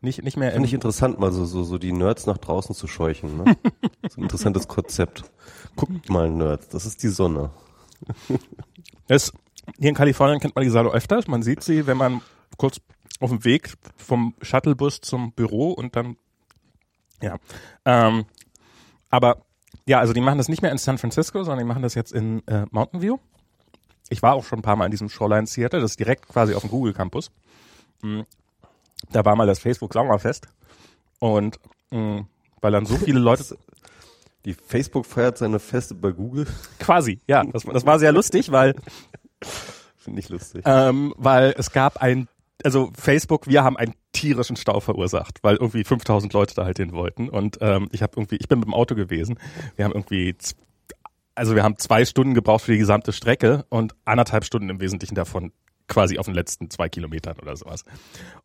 Nicht, 0.00 0.24
nicht 0.24 0.36
mehr 0.36 0.50
Finde 0.50 0.66
ich 0.66 0.74
interessant, 0.74 1.20
mal 1.20 1.30
so, 1.30 1.44
so, 1.44 1.62
so 1.62 1.78
die 1.78 1.92
Nerds 1.92 2.26
nach 2.26 2.38
draußen 2.38 2.74
zu 2.74 2.88
scheuchen. 2.88 3.36
Ne? 3.36 3.56
so 4.10 4.20
ein 4.20 4.24
interessantes 4.24 4.66
Konzept. 4.66 5.24
Guckt 5.76 6.10
mal, 6.10 6.28
Nerds, 6.28 6.68
das 6.68 6.86
ist 6.86 7.02
die 7.02 7.08
Sonne. 7.08 7.50
Das, 9.08 9.32
hier 9.78 9.90
in 9.90 9.94
Kalifornien 9.94 10.40
kennt 10.40 10.54
man 10.54 10.64
die 10.64 10.70
Saale 10.70 10.90
öfters. 10.90 11.26
Man 11.26 11.42
sieht 11.42 11.62
sie, 11.62 11.86
wenn 11.86 11.98
man 11.98 12.22
kurz 12.56 12.80
auf 13.20 13.30
dem 13.30 13.44
Weg 13.44 13.74
vom 13.96 14.34
Shuttlebus 14.40 15.00
zum 15.00 15.32
Büro 15.32 15.72
und 15.72 15.96
dann, 15.96 16.16
ja. 17.20 17.36
Ähm, 17.84 18.24
aber 19.10 19.44
ja, 19.86 19.98
also 20.00 20.12
die 20.12 20.20
machen 20.20 20.38
das 20.38 20.48
nicht 20.48 20.62
mehr 20.62 20.70
in 20.72 20.78
San 20.78 20.98
Francisco, 20.98 21.42
sondern 21.44 21.58
die 21.60 21.68
machen 21.68 21.82
das 21.82 21.94
jetzt 21.94 22.12
in 22.12 22.46
äh, 22.46 22.66
Mountain 22.70 23.02
View. 23.02 23.18
Ich 24.08 24.22
war 24.22 24.34
auch 24.34 24.44
schon 24.44 24.58
ein 24.58 24.62
paar 24.62 24.76
Mal 24.76 24.84
in 24.86 24.90
diesem 24.90 25.08
Shoreline 25.08 25.46
Theater, 25.46 25.80
das 25.80 25.92
ist 25.92 26.00
direkt 26.00 26.28
quasi 26.28 26.54
auf 26.54 26.60
dem 26.62 26.70
Google 26.70 26.92
Campus. 26.92 27.30
Mm, 28.02 28.20
Da 29.10 29.24
war 29.24 29.34
mal 29.36 29.46
das 29.46 29.58
Facebook 29.58 29.92
Sommerfest 29.92 30.46
und 31.18 31.58
mh, 31.90 32.26
weil 32.60 32.72
dann 32.72 32.86
so 32.86 32.96
viele 32.96 33.18
Leute 33.20 33.44
Die 34.44 34.54
Facebook 34.54 35.06
feiert 35.06 35.38
seine 35.38 35.60
Feste 35.60 35.94
bei 35.94 36.10
Google. 36.10 36.46
quasi, 36.80 37.20
ja, 37.28 37.44
das, 37.44 37.62
das 37.62 37.86
war 37.86 38.00
sehr 38.00 38.10
lustig, 38.12 38.50
weil 38.50 38.74
Finde 39.96 40.18
ich 40.20 40.28
lustig. 40.28 40.62
ähm, 40.66 41.14
weil 41.16 41.54
es 41.56 41.70
gab 41.70 41.98
ein, 42.02 42.26
also 42.64 42.92
Facebook, 42.98 43.46
wir 43.46 43.64
haben 43.64 43.76
einen 43.76 43.94
tierischen 44.12 44.56
Stau 44.56 44.80
verursacht, 44.80 45.38
weil 45.42 45.56
irgendwie 45.56 45.84
5000 45.84 46.32
Leute 46.32 46.54
da 46.54 46.64
halt 46.64 46.78
hin 46.78 46.92
wollten 46.92 47.28
und 47.28 47.58
ähm, 47.60 47.88
ich 47.92 48.02
habe 48.02 48.12
irgendwie, 48.16 48.36
ich 48.36 48.48
bin 48.48 48.58
mit 48.58 48.66
dem 48.66 48.74
Auto 48.74 48.94
gewesen, 48.94 49.38
wir 49.76 49.84
haben 49.84 49.92
irgendwie, 49.92 50.36
also 51.34 51.54
wir 51.54 51.62
haben 51.62 51.78
zwei 51.78 52.04
Stunden 52.04 52.34
gebraucht 52.34 52.64
für 52.64 52.72
die 52.72 52.78
gesamte 52.78 53.12
Strecke 53.12 53.64
und 53.68 53.94
anderthalb 54.04 54.44
Stunden 54.44 54.68
im 54.68 54.80
Wesentlichen 54.80 55.14
davon 55.14 55.52
quasi 55.88 56.18
auf 56.18 56.26
den 56.26 56.34
letzten 56.34 56.70
zwei 56.70 56.88
Kilometern 56.88 57.38
oder 57.38 57.56
sowas. 57.56 57.84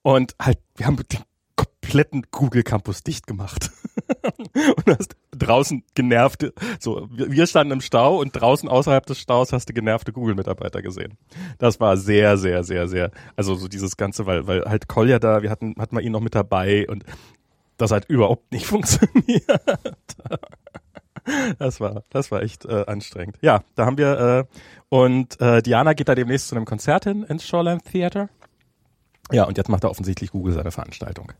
Und 0.02 0.36
halt, 0.42 0.60
wir 0.76 0.86
haben 0.86 0.98
den 0.98 1.22
kompletten 1.56 2.24
Google 2.32 2.64
Campus 2.64 3.04
dicht 3.04 3.28
gemacht. 3.28 3.72
und 4.76 4.88
du 4.88 4.96
hast 4.98 5.16
draußen 5.32 5.84
genervte, 5.94 6.54
so, 6.80 7.08
wir 7.12 7.48
standen 7.48 7.74
im 7.74 7.82
Stau 7.82 8.20
und 8.20 8.32
draußen 8.32 8.70
außerhalb 8.70 9.06
des 9.06 9.20
Staus 9.20 9.54
hast 9.54 9.70
du 9.70 9.74
genervte 9.74 10.12
Google-Mitarbeiter 10.12 10.82
gesehen. 10.82 11.18
Das 11.58 11.80
war 11.80 11.98
sehr, 11.98 12.38
sehr, 12.38 12.64
sehr, 12.64 12.88
sehr, 12.88 13.12
also 13.36 13.56
so 13.56 13.68
dieses 13.68 13.98
Ganze, 13.98 14.26
weil, 14.26 14.48
weil 14.48 14.64
halt 14.66 14.88
Kolja 14.88 15.20
da, 15.20 15.42
wir 15.42 15.50
hatten, 15.50 15.76
hatten 15.78 15.96
wir 15.96 16.02
ihn 16.02 16.12
noch 16.12 16.22
mit 16.22 16.36
dabei 16.36 16.88
und 16.88 17.04
das 17.78 17.92
hat 17.92 18.06
überhaupt 18.10 18.52
nicht 18.52 18.66
funktioniert. 18.68 19.46
Das 21.60 21.82
war, 21.82 22.04
das 22.10 22.32
war 22.32 22.42
echt 22.42 22.66
äh, 22.66 22.86
anstrengend. 22.88 23.38
Ja, 23.42 23.62
da 23.76 23.86
haben 23.86 23.98
wir 23.98 24.48
äh, 24.50 24.58
und 24.90 25.40
äh, 25.42 25.62
Diana 25.62 25.94
geht 25.94 26.08
da 26.08 26.16
demnächst 26.16 26.48
zu 26.48 26.56
einem 26.56 26.66
Konzert 26.66 27.04
hin 27.04 27.24
ins 27.24 27.46
Shoreline 27.46 27.82
Theater. 27.82 28.30
Ja, 29.32 29.44
und 29.44 29.58
jetzt 29.58 29.70
macht 29.70 29.84
er 29.84 29.90
offensichtlich 29.90 30.32
Google 30.32 30.54
seine 30.54 30.72
Veranstaltung. 30.72 31.32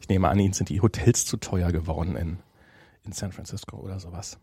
Ich 0.00 0.08
nehme 0.08 0.28
an, 0.28 0.38
ihnen 0.38 0.52
sind 0.52 0.68
die 0.68 0.80
Hotels 0.80 1.24
zu 1.24 1.36
teuer 1.36 1.72
geworden 1.72 2.16
in, 2.16 2.38
in 3.04 3.12
San 3.12 3.32
Francisco 3.32 3.76
oder 3.76 4.00
sowas. 4.00 4.38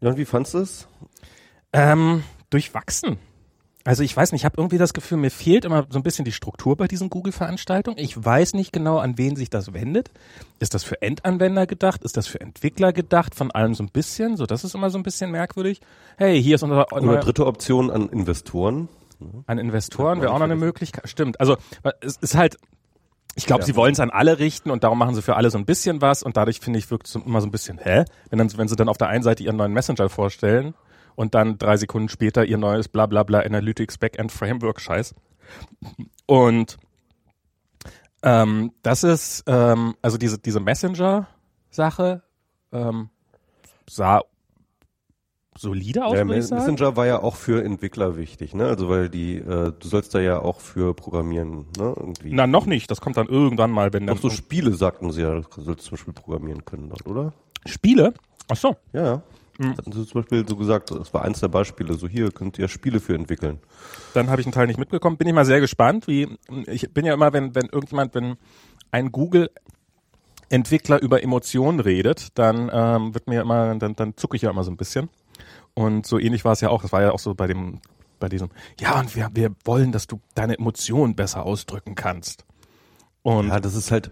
Ja, 0.00 0.10
und 0.10 0.16
wie 0.16 0.24
fandst 0.24 0.54
du 0.54 0.58
es? 0.58 0.86
Ähm, 1.72 2.22
durchwachsen. 2.50 3.18
Also 3.84 4.02
ich 4.02 4.14
weiß 4.14 4.32
nicht, 4.32 4.42
ich 4.42 4.44
habe 4.44 4.56
irgendwie 4.58 4.76
das 4.76 4.92
Gefühl, 4.92 5.16
mir 5.16 5.30
fehlt 5.30 5.64
immer 5.64 5.86
so 5.88 5.98
ein 5.98 6.02
bisschen 6.02 6.26
die 6.26 6.32
Struktur 6.32 6.76
bei 6.76 6.86
diesen 6.86 7.08
Google-Veranstaltungen. 7.08 7.98
Ich 7.98 8.22
weiß 8.22 8.52
nicht 8.52 8.70
genau, 8.70 8.98
an 8.98 9.16
wen 9.16 9.34
sich 9.34 9.48
das 9.48 9.72
wendet. 9.72 10.10
Ist 10.58 10.74
das 10.74 10.84
für 10.84 11.00
Endanwender 11.00 11.66
gedacht? 11.66 12.04
Ist 12.04 12.18
das 12.18 12.26
für 12.26 12.38
Entwickler 12.38 12.92
gedacht? 12.92 13.34
Von 13.34 13.50
allem 13.50 13.74
so 13.74 13.82
ein 13.82 13.88
bisschen. 13.88 14.36
So, 14.36 14.44
das 14.44 14.62
ist 14.62 14.74
immer 14.74 14.90
so 14.90 14.98
ein 14.98 15.04
bisschen 15.04 15.30
merkwürdig. 15.30 15.80
Hey, 16.18 16.42
hier 16.42 16.56
ist 16.56 16.62
unser 16.62 16.92
Oder 16.92 17.20
dritte 17.20 17.46
Option 17.46 17.90
an 17.90 18.10
Investoren. 18.10 18.88
An 19.46 19.58
Investoren 19.58 20.20
wäre 20.20 20.32
auch 20.32 20.38
noch 20.38 20.44
eine 20.44 20.56
Möglichkeit. 20.56 21.08
Stimmt. 21.08 21.40
Also 21.40 21.56
es 22.00 22.16
ist 22.16 22.34
halt, 22.34 22.56
ich 23.34 23.46
glaube, 23.46 23.62
Ja. 23.62 23.66
sie 23.66 23.76
wollen 23.76 23.92
es 23.92 24.00
an 24.00 24.10
alle 24.10 24.38
richten 24.38 24.70
und 24.70 24.84
darum 24.84 24.98
machen 24.98 25.14
sie 25.14 25.22
für 25.22 25.36
alle 25.36 25.50
so 25.50 25.58
ein 25.58 25.64
bisschen 25.66 26.00
was 26.00 26.22
und 26.22 26.36
dadurch 26.36 26.60
finde 26.60 26.78
ich 26.78 26.90
wirkt 26.90 27.06
es 27.06 27.14
immer 27.14 27.40
so 27.40 27.46
ein 27.46 27.50
bisschen, 27.50 27.78
hä? 27.78 28.04
Wenn 28.30 28.38
dann, 28.38 28.56
wenn 28.56 28.68
sie 28.68 28.76
dann 28.76 28.88
auf 28.88 28.98
der 28.98 29.08
einen 29.08 29.22
Seite 29.22 29.42
ihren 29.42 29.56
neuen 29.56 29.72
Messenger 29.72 30.08
vorstellen 30.08 30.74
und 31.14 31.34
dann 31.34 31.58
drei 31.58 31.76
Sekunden 31.76 32.08
später 32.08 32.44
ihr 32.44 32.58
neues 32.58 32.88
bla 32.88 33.06
bla 33.06 33.22
bla 33.22 33.40
Analytics 33.40 33.98
Backend 33.98 34.32
Framework 34.32 34.80
Scheiß. 34.80 35.14
Und 36.26 36.76
ähm, 38.22 38.72
das 38.82 39.04
ist, 39.04 39.44
ähm, 39.46 39.94
also 40.02 40.18
diese, 40.18 40.38
diese 40.38 40.60
Messenger-Sache 40.60 42.22
ähm, 42.72 43.10
sah 43.88 44.22
solide 45.58 46.04
aus, 46.04 46.14
Ja, 46.14 46.26
würde 46.26 46.38
ich 46.38 46.46
sagen. 46.46 46.62
Messenger 46.62 46.96
war 46.96 47.06
ja 47.06 47.22
auch 47.22 47.36
für 47.36 47.64
Entwickler 47.64 48.16
wichtig, 48.16 48.54
ne? 48.54 48.66
Also 48.66 48.88
weil 48.88 49.08
die, 49.08 49.36
äh, 49.36 49.72
du 49.78 49.88
sollst 49.88 50.14
da 50.14 50.20
ja 50.20 50.38
auch 50.38 50.60
für 50.60 50.94
programmieren, 50.94 51.66
ne? 51.76 51.94
Irgendwie. 51.96 52.32
Na, 52.32 52.46
noch 52.46 52.66
nicht. 52.66 52.90
Das 52.90 53.00
kommt 53.00 53.16
dann 53.16 53.28
irgendwann 53.28 53.70
mal, 53.70 53.92
wenn 53.92 54.06
dann 54.06 54.16
auch 54.16 54.20
so 54.20 54.30
Spiele 54.30 54.72
sagten 54.72 55.10
sie 55.12 55.22
ja, 55.22 55.40
du 55.40 55.62
sollst 55.62 55.84
zum 55.84 55.92
Beispiel 55.96 56.14
programmieren 56.14 56.64
können 56.64 56.88
dort, 56.88 57.06
oder? 57.06 57.32
Spiele. 57.66 58.14
Ach 58.48 58.56
so. 58.56 58.76
Ja, 58.92 59.04
ja. 59.04 59.22
Hatten 59.60 59.90
sie 59.90 60.06
zum 60.06 60.20
Beispiel 60.20 60.46
so 60.48 60.54
gesagt, 60.54 60.92
das 60.92 61.12
war 61.12 61.22
eins 61.24 61.40
der 61.40 61.48
Beispiele, 61.48 61.94
so 61.94 62.06
hier 62.06 62.30
könnt 62.30 62.60
ihr 62.60 62.68
Spiele 62.68 63.00
für 63.00 63.14
entwickeln. 63.16 63.58
Dann 64.14 64.30
habe 64.30 64.40
ich 64.40 64.46
einen 64.46 64.52
Teil 64.52 64.68
nicht 64.68 64.78
mitbekommen. 64.78 65.16
Bin 65.16 65.26
ich 65.26 65.34
mal 65.34 65.44
sehr 65.44 65.60
gespannt, 65.60 66.06
wie 66.06 66.28
ich 66.66 66.94
bin 66.94 67.04
ja 67.04 67.12
immer, 67.12 67.32
wenn 67.32 67.56
wenn 67.56 67.66
irgendjemand, 67.66 68.14
wenn 68.14 68.36
ein 68.92 69.10
Google 69.10 69.50
Entwickler 70.50 71.02
über 71.02 71.22
Emotionen 71.22 71.80
redet, 71.80 72.38
dann 72.38 72.70
ähm, 72.72 73.14
wird 73.14 73.26
mir 73.26 73.42
immer, 73.42 73.74
dann, 73.74 73.94
dann 73.96 74.16
zucke 74.16 74.36
ich 74.36 74.42
ja 74.42 74.50
immer 74.50 74.64
so 74.64 74.70
ein 74.70 74.76
bisschen. 74.76 75.08
Und 75.78 76.06
so 76.06 76.18
ähnlich 76.18 76.44
war 76.44 76.50
es 76.52 76.60
ja 76.60 76.70
auch. 76.70 76.82
Das 76.82 76.90
war 76.90 77.02
ja 77.02 77.12
auch 77.12 77.20
so 77.20 77.36
bei 77.36 77.46
dem, 77.46 77.80
bei 78.18 78.28
diesem. 78.28 78.48
Ja, 78.80 78.98
und 78.98 79.14
wir 79.14 79.30
wir 79.32 79.54
wollen, 79.64 79.92
dass 79.92 80.08
du 80.08 80.20
deine 80.34 80.58
Emotionen 80.58 81.14
besser 81.14 81.46
ausdrücken 81.46 81.94
kannst. 81.94 82.44
Und 83.22 83.46
Ja, 83.46 83.60
das 83.60 83.76
ist 83.76 83.92
halt, 83.92 84.10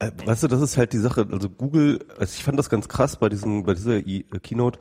äh, 0.00 0.10
weißt 0.26 0.42
du, 0.42 0.48
das 0.48 0.60
ist 0.60 0.76
halt 0.76 0.92
die 0.92 0.98
Sache. 0.98 1.26
Also 1.32 1.48
Google, 1.48 2.04
also 2.18 2.34
ich 2.36 2.44
fand 2.44 2.58
das 2.58 2.68
ganz 2.68 2.88
krass 2.88 3.16
bei 3.16 3.30
diesem, 3.30 3.62
bei 3.62 3.72
dieser 3.72 4.06
I 4.06 4.26
äh, 4.34 4.38
Keynote, 4.38 4.80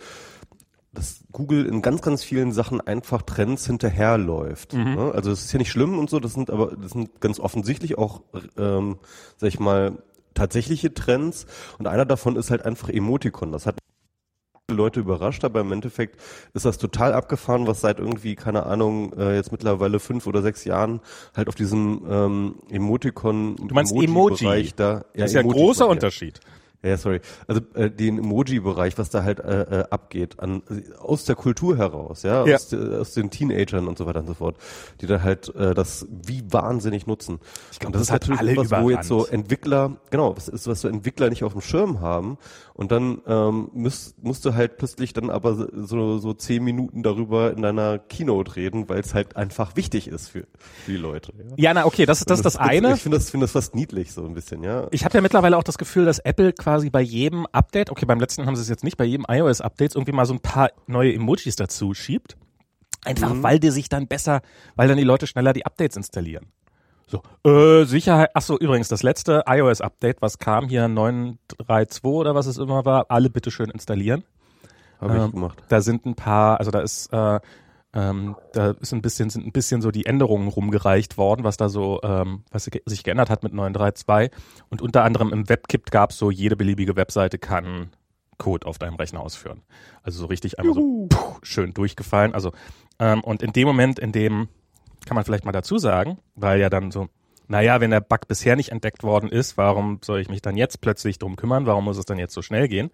dass 0.92 1.24
Google 1.32 1.66
in 1.66 1.82
ganz, 1.82 2.02
ganz 2.02 2.26
vielen 2.26 2.52
Sachen 2.52 2.82
einfach 2.82 3.22
Trends 3.22 3.66
hinterherläuft. 3.66 4.74
Ne? 4.96 5.12
Also 5.14 5.30
das 5.30 5.46
ist 5.46 5.54
ja 5.54 5.60
nicht 5.60 5.72
schlimm 5.72 5.98
und 5.98 6.10
so, 6.10 6.20
das 6.20 6.34
sind 6.34 6.50
aber, 6.50 6.76
das 6.76 6.92
sind 6.92 7.22
ganz 7.22 7.40
offensichtlich 7.40 7.98
auch, 7.98 8.22
ähm, 8.58 8.98
sag 9.38 9.48
ich 9.48 9.60
mal, 9.62 10.04
tatsächliche 10.34 10.94
Trends. 10.94 11.46
Und 11.78 11.88
einer 11.88 12.06
davon 12.06 12.36
ist 12.36 12.52
halt 12.52 12.66
einfach 12.66 12.90
Emoticon. 12.90 13.54
Das 13.54 13.66
hat 13.66 13.78
Leute 14.70 15.00
überrascht, 15.00 15.46
aber 15.46 15.62
im 15.62 15.72
Endeffekt 15.72 16.20
ist 16.54 16.66
das 16.66 16.78
total 16.78 17.14
abgefahren, 17.14 17.68
was 17.68 17.80
seit 17.80 18.00
irgendwie, 18.00 18.36
keine 18.36 18.66
Ahnung, 18.66 19.14
äh, 19.14 19.34
jetzt 19.34 19.54
mittlerweile 19.54 19.98
fünf 20.02 20.28
oder 20.28 20.42
sechs 20.42 20.66
Jahren 20.66 21.00
halt 21.38 21.48
auf 21.48 21.56
diesem 21.56 22.02
ähm, 22.10 22.56
Emoticon 22.70 23.56
Du 23.56 23.74
meinst 23.74 23.94
Emoji? 23.96 24.44
Bereich 24.44 24.76
da 24.76 25.06
das 25.16 25.30
ist 25.30 25.36
ja 25.36 25.40
ein 25.40 25.46
Emoji- 25.46 25.54
großer 25.54 25.86
ja. 25.86 25.92
Unterschied. 25.92 26.42
Ja, 26.84 26.96
sorry. 26.98 27.22
Also 27.48 27.62
äh, 27.74 27.90
den 27.90 28.20
Emoji-Bereich, 28.20 28.98
was 28.98 29.10
da 29.10 29.24
halt 29.24 29.40
äh, 29.40 29.62
äh, 29.82 29.84
abgeht, 29.90 30.40
an, 30.40 30.62
aus 31.00 31.26
der 31.26 31.36
Kultur 31.36 31.76
heraus, 31.78 32.24
ja, 32.24 32.46
Ja. 32.46 32.56
Aus, 32.56 32.68
de, 32.70 32.98
aus 32.98 33.14
den 33.14 33.32
Teenagern 33.32 33.88
und 33.88 33.98
so 33.98 34.06
weiter 34.06 34.20
und 34.20 34.28
so 34.28 34.36
fort, 34.36 34.58
die 35.02 35.08
da 35.08 35.22
halt 35.22 35.54
äh, 35.56 35.74
das 35.74 36.08
wie 36.10 36.44
wahnsinnig 36.50 37.08
nutzen. 37.08 37.40
Ich 37.72 37.80
glaub, 37.80 37.94
das, 37.94 38.02
das 38.02 38.08
ist 38.10 38.14
natürlich 38.14 38.40
alle 38.40 38.52
etwas, 38.52 38.82
wo 38.82 38.90
jetzt 38.90 39.08
so. 39.08 39.26
Entwickler, 39.26 39.98
genau, 40.12 40.38
was 40.38 40.48
ist, 40.48 40.68
was 40.68 40.82
so 40.82 40.88
Entwickler 40.88 41.30
nicht 41.30 41.44
auf 41.44 41.54
dem 41.54 41.62
Schirm 41.62 42.00
haben 42.00 42.38
und 42.74 42.92
dann 42.92 43.22
ähm, 43.28 43.70
müsst, 43.74 44.24
musst 44.24 44.46
du 44.46 44.54
halt 44.54 44.78
plötzlich 44.78 45.14
dann 45.14 45.32
aber 45.32 45.56
so, 45.56 46.20
so 46.20 46.34
zehn 46.34 46.64
Minuten 46.64 47.02
darüber 47.02 47.52
in 47.52 47.64
deiner 47.64 47.98
Keynote 47.98 48.56
reden, 48.56 48.88
weil 48.88 49.00
es 49.00 49.16
halt 49.16 49.36
einfach 49.36 49.76
wichtig 49.76 50.08
ist 50.08 50.30
für, 50.30 50.46
für 50.86 50.92
die 50.92 50.98
Leute. 50.98 51.34
Ja, 51.56 51.68
Ja, 51.68 51.74
na 51.74 51.86
okay, 51.86 52.06
das 52.06 52.20
ist 52.20 52.30
das, 52.30 52.40
ist 52.40 52.46
das 52.46 52.56
eine. 52.58 52.94
Ich 52.94 53.02
finde 53.02 53.18
das, 53.18 53.32
finde 53.32 53.46
das 53.46 53.52
fast 53.52 53.74
niedlich 53.76 54.14
so 54.14 54.24
ein 54.26 54.34
bisschen, 54.34 54.64
ja. 54.64 54.88
Ich 54.92 55.04
habe 55.04 55.16
ja 55.18 55.22
mittlerweile 55.22 55.58
auch 55.58 55.64
das 55.64 55.78
Gefühl, 55.78 56.06
dass 56.06 56.20
Apple 56.20 56.54
quasi 56.68 56.90
bei 56.90 57.00
jedem 57.00 57.46
Update, 57.54 57.90
okay, 57.92 58.06
beim 58.06 58.20
letzten 58.20 58.46
haben 58.46 58.58
sie 58.58 58.62
es 58.62 58.68
jetzt 58.68 58.84
nicht, 58.84 58.98
bei 58.98 59.06
jedem 59.06 59.26
iOS-Update 59.30 59.96
irgendwie 59.96 60.12
mal 60.12 60.26
so 60.26 60.34
ein 60.34 60.42
paar 60.42 60.70
neue 60.86 61.14
Emojis 61.14 61.56
dazu 61.56 61.94
schiebt. 61.94 62.36
Einfach 63.06 63.32
weil 63.42 63.58
die 63.58 63.70
sich 63.70 63.88
dann 63.88 64.08
besser, 64.08 64.42
weil 64.76 64.90
dann 64.90 64.98
die 64.98 65.06
Leute 65.06 65.28
schneller 65.28 65.54
die 65.54 65.66
Updates 65.66 65.96
installieren. 65.96 66.48
So, 67.06 67.22
äh, 67.50 67.86
Sicherheit, 67.86 68.32
ach 68.34 68.42
so, 68.42 68.60
übrigens, 68.60 68.90
das 68.90 69.02
letzte 69.02 69.46
iOS-Update, 69.48 70.22
was 70.22 70.40
kam 70.40 70.68
hier, 70.68 70.88
9.3.2 70.88 72.04
oder 72.04 72.36
was 72.36 72.48
es 72.48 72.58
immer 72.58 72.84
war, 72.84 73.06
alle 73.08 73.30
bitte 73.30 73.50
schön 73.50 73.70
installieren. 73.70 74.26
Habe 75.00 75.16
ich 75.16 75.24
Ähm, 75.24 75.32
gemacht. 75.32 75.64
Da 75.70 75.80
sind 75.80 76.06
ein 76.06 76.16
paar, 76.16 76.60
also 76.60 76.70
da 76.70 76.82
ist, 76.82 77.14
äh, 77.14 77.40
ähm, 77.94 78.36
da 78.54 78.72
ist 78.72 78.94
ein 78.94 79.02
bisschen, 79.02 79.30
sind 79.30 79.46
ein 79.48 79.52
bisschen 79.52 79.82
so 79.82 79.92
die 79.92 80.06
Änderungen 80.06 80.48
rumgereicht 80.50 81.18
worden, 81.18 81.44
was 81.44 81.58
da 81.58 81.70
so, 81.70 82.00
ähm, 82.04 82.44
was 82.52 82.66
sich- 82.86 83.04
geändert 83.04 83.30
hat 83.30 83.44
mit 83.44 83.54
9.3.2. 83.54 84.30
Und 84.70 84.82
unter 84.82 85.04
anderem 85.04 85.32
im 85.34 85.50
WebKit 85.50 85.90
gab 85.92 86.12
es 86.12 86.18
so, 86.18 86.30
jede 86.30 86.56
beliebige 86.56 86.96
Webseite 86.96 87.38
kann 87.38 87.90
Code 88.38 88.68
auf 88.68 88.78
deinem 88.78 88.96
Rechner 88.96 89.22
ausführen. 89.22 89.62
Also 90.04 90.20
so 90.20 90.26
richtig 90.28 90.60
einmal 90.60 90.76
so 90.76 91.08
puh, 91.10 91.36
schön 91.42 91.74
durchgefallen. 91.74 92.34
Also, 92.36 92.52
ähm, 93.00 93.24
und 93.24 93.42
in 93.42 93.52
dem 93.54 93.68
Moment, 93.68 93.98
in 94.00 94.12
dem, 94.12 94.48
kann 95.06 95.16
man 95.16 95.24
vielleicht 95.24 95.46
mal 95.46 95.52
dazu 95.52 95.78
sagen, 95.78 96.20
weil 96.36 96.60
ja 96.60 96.70
dann 96.70 96.92
so, 96.92 97.08
naja, 97.48 97.80
wenn 97.80 97.92
der 97.92 98.02
Bug 98.02 98.28
bisher 98.28 98.56
nicht 98.58 98.70
entdeckt 98.74 99.04
worden 99.04 99.30
ist, 99.30 99.58
warum 99.58 100.00
soll 100.04 100.20
ich 100.20 100.30
mich 100.30 100.42
dann 100.42 100.58
jetzt 100.58 100.82
plötzlich 100.82 101.18
drum 101.18 101.36
kümmern? 101.38 101.66
Warum 101.66 101.86
muss 101.86 101.98
es 101.98 102.06
dann 102.06 102.20
jetzt 102.20 102.34
so 102.34 102.42
schnell 102.42 102.68
gehen? 102.68 102.92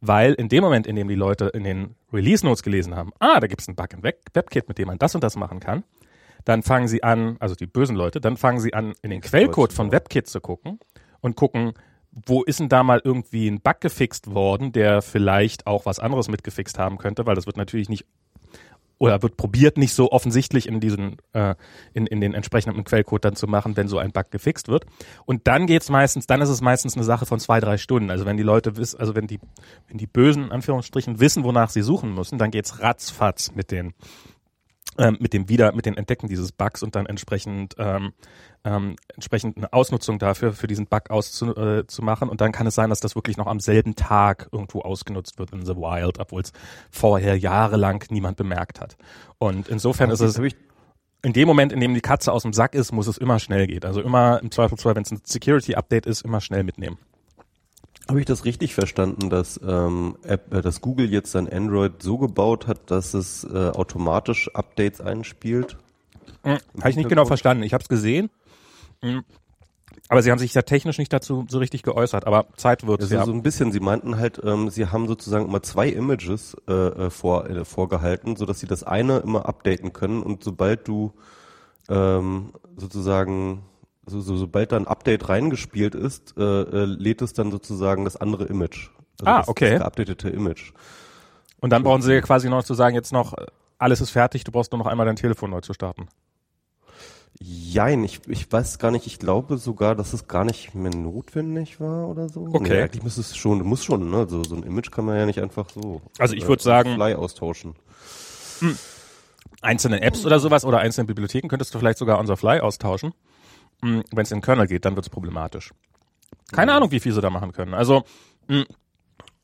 Weil 0.00 0.34
in 0.34 0.48
dem 0.48 0.62
Moment, 0.62 0.86
in 0.86 0.96
dem 0.96 1.08
die 1.08 1.14
Leute 1.14 1.46
in 1.46 1.64
den 1.64 1.96
Release 2.12 2.44
Notes 2.44 2.62
gelesen 2.62 2.94
haben, 2.94 3.10
ah, 3.18 3.40
da 3.40 3.46
gibt 3.46 3.60
es 3.60 3.68
einen 3.68 3.76
Bug 3.76 3.92
im 3.92 4.02
Web 4.02 4.20
WebKit, 4.32 4.68
mit 4.68 4.78
dem 4.78 4.88
man 4.88 4.98
das 4.98 5.14
und 5.14 5.24
das 5.24 5.36
machen 5.36 5.60
kann, 5.60 5.84
dann 6.44 6.62
fangen 6.62 6.88
sie 6.88 7.02
an, 7.02 7.36
also 7.40 7.54
die 7.54 7.66
bösen 7.66 7.96
Leute, 7.96 8.20
dann 8.20 8.36
fangen 8.36 8.60
sie 8.60 8.74
an, 8.74 8.94
in 9.02 9.10
den 9.10 9.20
Quellcode 9.20 9.72
von 9.72 9.90
WebKit 9.90 10.28
zu 10.28 10.40
gucken 10.40 10.78
und 11.20 11.36
gucken, 11.36 11.72
wo 12.10 12.42
ist 12.42 12.60
denn 12.60 12.68
da 12.68 12.82
mal 12.82 13.00
irgendwie 13.02 13.48
ein 13.48 13.60
Bug 13.60 13.80
gefixt 13.80 14.32
worden, 14.32 14.72
der 14.72 15.02
vielleicht 15.02 15.66
auch 15.66 15.84
was 15.84 15.98
anderes 15.98 16.28
mitgefixt 16.28 16.78
haben 16.78 16.98
könnte, 16.98 17.26
weil 17.26 17.34
das 17.34 17.46
wird 17.46 17.56
natürlich 17.56 17.88
nicht 17.88 18.06
oder 18.98 19.22
wird 19.22 19.36
probiert, 19.36 19.78
nicht 19.78 19.94
so 19.94 20.10
offensichtlich 20.10 20.66
in 20.68 20.80
diesen, 20.80 21.16
äh, 21.32 21.54
in, 21.94 22.06
in 22.06 22.20
den 22.20 22.34
entsprechenden 22.34 22.84
Quellcode 22.84 23.24
dann 23.24 23.36
zu 23.36 23.46
machen, 23.46 23.76
wenn 23.76 23.88
so 23.88 23.98
ein 23.98 24.12
Bug 24.12 24.30
gefixt 24.30 24.68
wird. 24.68 24.86
Und 25.24 25.46
dann 25.46 25.66
geht's 25.66 25.88
meistens, 25.88 26.26
dann 26.26 26.40
ist 26.40 26.48
es 26.48 26.60
meistens 26.60 26.96
eine 26.96 27.04
Sache 27.04 27.26
von 27.26 27.38
zwei, 27.38 27.60
drei 27.60 27.78
Stunden. 27.78 28.10
Also 28.10 28.26
wenn 28.26 28.36
die 28.36 28.42
Leute 28.42 28.76
wissen, 28.76 28.98
also 28.98 29.14
wenn 29.14 29.26
die, 29.26 29.38
wenn 29.86 29.98
die 29.98 30.06
Bösen, 30.06 30.50
Anführungsstrichen, 30.50 31.20
wissen, 31.20 31.44
wonach 31.44 31.70
sie 31.70 31.82
suchen 31.82 32.14
müssen, 32.14 32.38
dann 32.38 32.50
geht's 32.50 32.80
ratzfatz 32.80 33.52
mit 33.54 33.70
den, 33.70 33.94
ähm, 34.98 35.16
mit 35.20 35.32
dem 35.32 35.48
wieder, 35.48 35.72
mit 35.72 35.86
den 35.86 35.96
Entdecken 35.96 36.28
dieses 36.28 36.52
Bugs 36.52 36.82
und 36.82 36.94
dann 36.94 37.06
entsprechend, 37.06 37.74
ähm, 37.78 38.12
ähm, 38.64 38.96
entsprechend 39.14 39.56
eine 39.56 39.72
Ausnutzung 39.72 40.18
dafür, 40.18 40.52
für 40.52 40.66
diesen 40.66 40.86
Bug 40.86 41.10
auszumachen. 41.10 42.28
Äh, 42.28 42.30
und 42.30 42.40
dann 42.40 42.52
kann 42.52 42.66
es 42.66 42.74
sein, 42.74 42.90
dass 42.90 43.00
das 43.00 43.14
wirklich 43.14 43.36
noch 43.36 43.46
am 43.46 43.60
selben 43.60 43.94
Tag 43.94 44.48
irgendwo 44.52 44.80
ausgenutzt 44.80 45.38
wird 45.38 45.52
in 45.52 45.64
the 45.64 45.76
wild, 45.76 46.18
obwohl 46.18 46.42
es 46.42 46.52
vorher 46.90 47.38
jahrelang 47.38 48.04
niemand 48.10 48.36
bemerkt 48.36 48.80
hat. 48.80 48.96
Und 49.38 49.68
insofern 49.68 50.10
ist 50.10 50.20
es, 50.20 50.38
in 51.22 51.32
dem 51.32 51.48
Moment, 51.48 51.72
in 51.72 51.80
dem 51.80 51.94
die 51.94 52.00
Katze 52.00 52.32
aus 52.32 52.42
dem 52.42 52.52
Sack 52.52 52.74
ist, 52.74 52.92
muss 52.92 53.06
es 53.06 53.18
immer 53.18 53.38
schnell 53.38 53.66
gehen. 53.66 53.84
Also 53.84 54.00
immer 54.00 54.40
im 54.42 54.50
Zweifelsfall, 54.50 54.94
wenn 54.94 55.02
es 55.02 55.10
ein 55.10 55.20
Security-Update 55.24 56.06
ist, 56.06 56.22
immer 56.22 56.40
schnell 56.40 56.62
mitnehmen. 56.62 56.98
Habe 58.08 58.20
ich 58.20 58.26
das 58.26 58.44
richtig 58.44 58.74
verstanden, 58.74 59.28
dass, 59.28 59.60
ähm, 59.66 60.16
App, 60.22 60.52
äh, 60.52 60.62
dass 60.62 60.80
Google 60.80 61.10
jetzt 61.12 61.30
sein 61.32 61.50
Android 61.52 62.02
so 62.02 62.16
gebaut 62.18 62.66
hat, 62.66 62.90
dass 62.90 63.12
es 63.14 63.44
äh, 63.44 63.68
automatisch 63.68 64.50
Updates 64.54 65.00
einspielt? 65.00 65.76
Habe 66.44 66.90
ich 66.90 66.96
nicht 66.96 67.08
genau 67.08 67.24
verstanden. 67.24 67.62
Ich 67.62 67.74
habe 67.74 67.82
es 67.82 67.88
gesehen. 67.88 68.30
Mm. 69.02 69.18
Aber 70.08 70.22
sie 70.22 70.30
haben 70.30 70.38
sich 70.38 70.54
ja 70.54 70.62
technisch 70.62 70.96
nicht 70.96 71.12
dazu 71.12 71.44
so 71.48 71.58
richtig 71.58 71.82
geäußert. 71.82 72.26
Aber 72.26 72.46
Zeit 72.56 72.86
wird 72.86 73.02
Also 73.02 73.14
ja. 73.14 73.24
so 73.26 73.32
ein 73.32 73.42
bisschen, 73.42 73.72
sie 73.72 73.80
meinten 73.80 74.16
halt, 74.16 74.40
ähm, 74.42 74.70
sie 74.70 74.86
haben 74.86 75.06
sozusagen 75.06 75.44
immer 75.44 75.62
zwei 75.62 75.88
Images 75.88 76.56
äh, 76.66 76.72
äh, 76.72 77.10
vor, 77.10 77.48
äh, 77.48 77.64
vorgehalten, 77.66 78.36
so 78.36 78.46
dass 78.46 78.58
sie 78.58 78.66
das 78.66 78.84
eine 78.84 79.18
immer 79.18 79.46
updaten 79.46 79.92
können 79.92 80.22
und 80.22 80.42
sobald 80.42 80.88
du 80.88 81.12
ähm, 81.90 82.52
sozusagen 82.76 83.64
so, 84.08 84.20
so, 84.20 84.36
sobald 84.36 84.72
da 84.72 84.76
ein 84.76 84.86
Update 84.86 85.28
reingespielt 85.28 85.94
ist, 85.94 86.34
äh, 86.36 86.42
äh, 86.42 86.84
lädt 86.84 87.22
es 87.22 87.32
dann 87.32 87.50
sozusagen 87.50 88.04
das 88.04 88.16
andere 88.16 88.44
Image. 88.44 88.88
Also 89.20 89.24
Ah, 89.30 89.38
das, 89.38 89.48
okay. 89.48 89.70
Das 89.72 89.80
geupdatete 89.80 90.28
Image. 90.30 90.72
Und 91.60 91.70
dann 91.70 91.82
brauchen 91.82 92.02
sie 92.02 92.12
ja 92.12 92.20
quasi 92.20 92.48
noch 92.48 92.62
zu 92.64 92.74
sagen, 92.74 92.94
jetzt 92.94 93.12
noch, 93.12 93.32
äh, 93.36 93.46
alles 93.78 94.00
ist 94.00 94.10
fertig, 94.10 94.44
du 94.44 94.52
brauchst 94.52 94.72
nur 94.72 94.78
noch 94.78 94.86
einmal 94.86 95.06
dein 95.06 95.16
Telefon 95.16 95.50
neu 95.50 95.60
zu 95.60 95.72
starten. 95.72 96.08
Jein, 97.40 98.02
ich, 98.02 98.20
ich 98.26 98.50
weiß 98.50 98.78
gar 98.80 98.90
nicht, 98.90 99.06
ich 99.06 99.20
glaube 99.20 99.58
sogar, 99.58 99.94
dass 99.94 100.12
es 100.12 100.26
gar 100.26 100.44
nicht 100.44 100.74
mehr 100.74 100.92
notwendig 100.92 101.78
war 101.80 102.08
oder 102.08 102.28
so. 102.28 102.48
Okay. 102.52 102.72
Nee, 102.72 102.82
eigentlich 102.82 103.02
muss 103.04 103.16
es 103.16 103.36
schon, 103.36 103.60
muss 103.62 103.84
schon, 103.84 104.10
ne? 104.10 104.26
So, 104.28 104.42
so 104.42 104.56
ein 104.56 104.64
Image 104.64 104.90
kann 104.90 105.04
man 105.04 105.16
ja 105.16 105.26
nicht 105.26 105.40
einfach 105.40 105.68
so. 105.70 106.00
Also 106.18 106.34
ich 106.34 106.44
äh, 106.44 106.48
würd 106.48 106.60
sagen- 106.62 106.94
Fly 106.96 107.14
austauschen. 107.14 107.76
Einzelne 109.60 110.00
Apps 110.02 110.24
oder 110.26 110.40
sowas 110.40 110.64
oder 110.64 110.78
einzelne 110.78 111.06
Bibliotheken 111.06 111.48
könntest 111.48 111.74
du 111.74 111.78
vielleicht 111.78 111.98
sogar 111.98 112.18
on 112.18 112.26
the 112.26 112.34
fly 112.36 112.60
austauschen. 112.60 113.12
Wenn 113.80 114.02
es 114.16 114.30
in 114.32 114.38
den 114.38 114.42
Kernel 114.42 114.66
geht, 114.66 114.84
dann 114.84 114.96
wird 114.96 115.06
es 115.06 115.10
problematisch. 115.10 115.72
Keine 116.52 116.72
Ahnung, 116.72 116.90
wie 116.90 117.00
viel 117.00 117.12
sie 117.12 117.20
da 117.20 117.30
machen 117.30 117.52
können. 117.52 117.74
Also, 117.74 118.04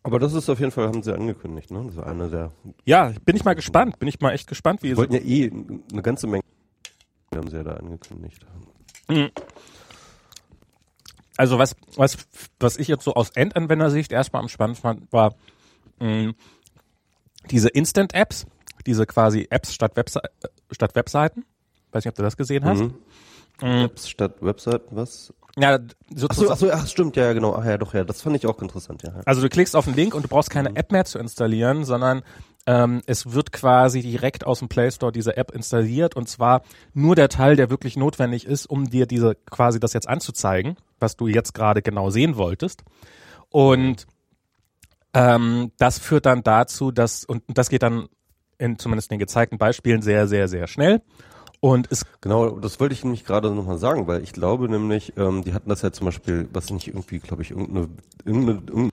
Aber 0.02 0.18
das 0.18 0.32
ist 0.34 0.48
auf 0.48 0.58
jeden 0.58 0.72
Fall, 0.72 0.86
haben 0.88 1.02
sie 1.02 1.14
angekündigt, 1.14 1.70
ne? 1.70 1.84
Das 1.86 1.96
war 1.96 2.06
eine 2.06 2.28
der, 2.28 2.52
ja, 2.84 3.12
bin 3.24 3.36
ich 3.36 3.44
mal 3.44 3.54
gespannt. 3.54 3.98
Bin 3.98 4.08
ich 4.08 4.20
mal 4.20 4.32
echt 4.32 4.48
gespannt, 4.48 4.82
wie 4.82 4.90
es 4.90 4.96
wollten 4.96 5.14
ja 5.14 5.20
eh 5.20 5.50
eine 5.50 6.02
ganze 6.02 6.26
Menge, 6.26 6.42
haben 7.34 7.48
sie 7.48 7.56
ja 7.56 7.62
da 7.62 7.74
angekündigt. 7.74 8.44
Also 11.36 11.58
was, 11.58 11.74
was, 11.96 12.16
was 12.60 12.76
ich 12.76 12.88
jetzt 12.88 13.04
so 13.04 13.14
aus 13.14 13.30
Endanwendersicht 13.30 14.12
erstmal 14.12 14.42
am 14.42 14.48
spannend 14.48 14.78
fand, 14.78 15.12
war 15.12 15.34
mh, 16.00 16.32
diese 17.50 17.68
Instant-Apps, 17.68 18.46
diese 18.86 19.04
quasi 19.06 19.46
Apps 19.50 19.74
statt, 19.74 19.96
Webse 19.96 20.22
äh, 20.22 20.48
statt 20.70 20.94
Webseiten. 20.94 21.44
Weiß 21.92 22.04
nicht, 22.04 22.10
ob 22.12 22.16
du 22.16 22.22
das 22.22 22.36
gesehen 22.36 22.64
hast. 22.64 22.80
Mhm. 22.80 22.94
Apps 23.60 24.08
statt 24.08 24.36
Webseiten, 24.40 24.96
was? 24.96 25.32
Ja, 25.56 25.76
Ach 25.78 25.80
so, 26.10 26.26
sozusagen. 26.26 26.52
ach 26.52 26.56
so, 26.56 26.70
ach, 26.72 26.86
stimmt, 26.88 27.16
ja, 27.16 27.32
genau. 27.32 27.54
Ach 27.54 27.64
ja, 27.64 27.78
doch, 27.78 27.94
ja, 27.94 28.02
das 28.02 28.22
fand 28.22 28.34
ich 28.36 28.46
auch 28.46 28.60
interessant, 28.60 29.02
ja. 29.04 29.12
Also 29.24 29.40
du 29.40 29.48
klickst 29.48 29.76
auf 29.76 29.86
einen 29.86 29.94
Link 29.96 30.14
und 30.14 30.24
du 30.24 30.28
brauchst 30.28 30.50
keine 30.50 30.74
App 30.76 30.90
mehr 30.90 31.04
zu 31.04 31.18
installieren, 31.18 31.84
sondern 31.84 32.22
ähm, 32.66 33.02
es 33.06 33.32
wird 33.32 33.52
quasi 33.52 34.00
direkt 34.02 34.44
aus 34.46 34.58
dem 34.58 34.68
Play 34.68 34.90
Store 34.90 35.12
diese 35.12 35.36
App 35.36 35.52
installiert 35.52 36.16
und 36.16 36.28
zwar 36.28 36.62
nur 36.92 37.14
der 37.14 37.28
Teil, 37.28 37.54
der 37.56 37.70
wirklich 37.70 37.96
notwendig 37.96 38.46
ist, 38.46 38.66
um 38.66 38.90
dir 38.90 39.06
diese 39.06 39.36
quasi 39.48 39.78
das 39.78 39.92
jetzt 39.92 40.08
anzuzeigen, 40.08 40.76
was 40.98 41.16
du 41.16 41.28
jetzt 41.28 41.54
gerade 41.54 41.82
genau 41.82 42.10
sehen 42.10 42.36
wolltest. 42.36 42.82
Und 43.50 44.06
ähm, 45.12 45.70
das 45.78 46.00
führt 46.00 46.26
dann 46.26 46.42
dazu, 46.42 46.90
dass, 46.90 47.24
und 47.24 47.44
das 47.46 47.68
geht 47.68 47.84
dann 47.84 48.08
in 48.58 48.78
zumindest 48.78 49.10
den 49.12 49.18
gezeigten 49.20 49.58
Beispielen 49.58 50.02
sehr, 50.02 50.26
sehr, 50.26 50.48
sehr 50.48 50.66
schnell. 50.66 51.02
Und 51.64 51.90
es 51.90 52.04
genau, 52.20 52.58
das 52.58 52.78
wollte 52.78 52.92
ich 52.92 53.04
nämlich 53.04 53.24
gerade 53.24 53.50
nochmal 53.50 53.78
sagen, 53.78 54.06
weil 54.06 54.22
ich 54.22 54.34
glaube 54.34 54.68
nämlich, 54.68 55.14
ähm, 55.16 55.44
die 55.44 55.54
hatten 55.54 55.70
das 55.70 55.80
ja 55.80 55.92
zum 55.92 56.04
Beispiel, 56.04 56.46
was 56.52 56.68
nicht 56.68 56.88
irgendwie, 56.88 57.20
glaube 57.20 57.40
ich, 57.40 57.52
irgendeine, 57.52 57.88
irgendeine, 58.22 58.58
irgendein 58.58 58.90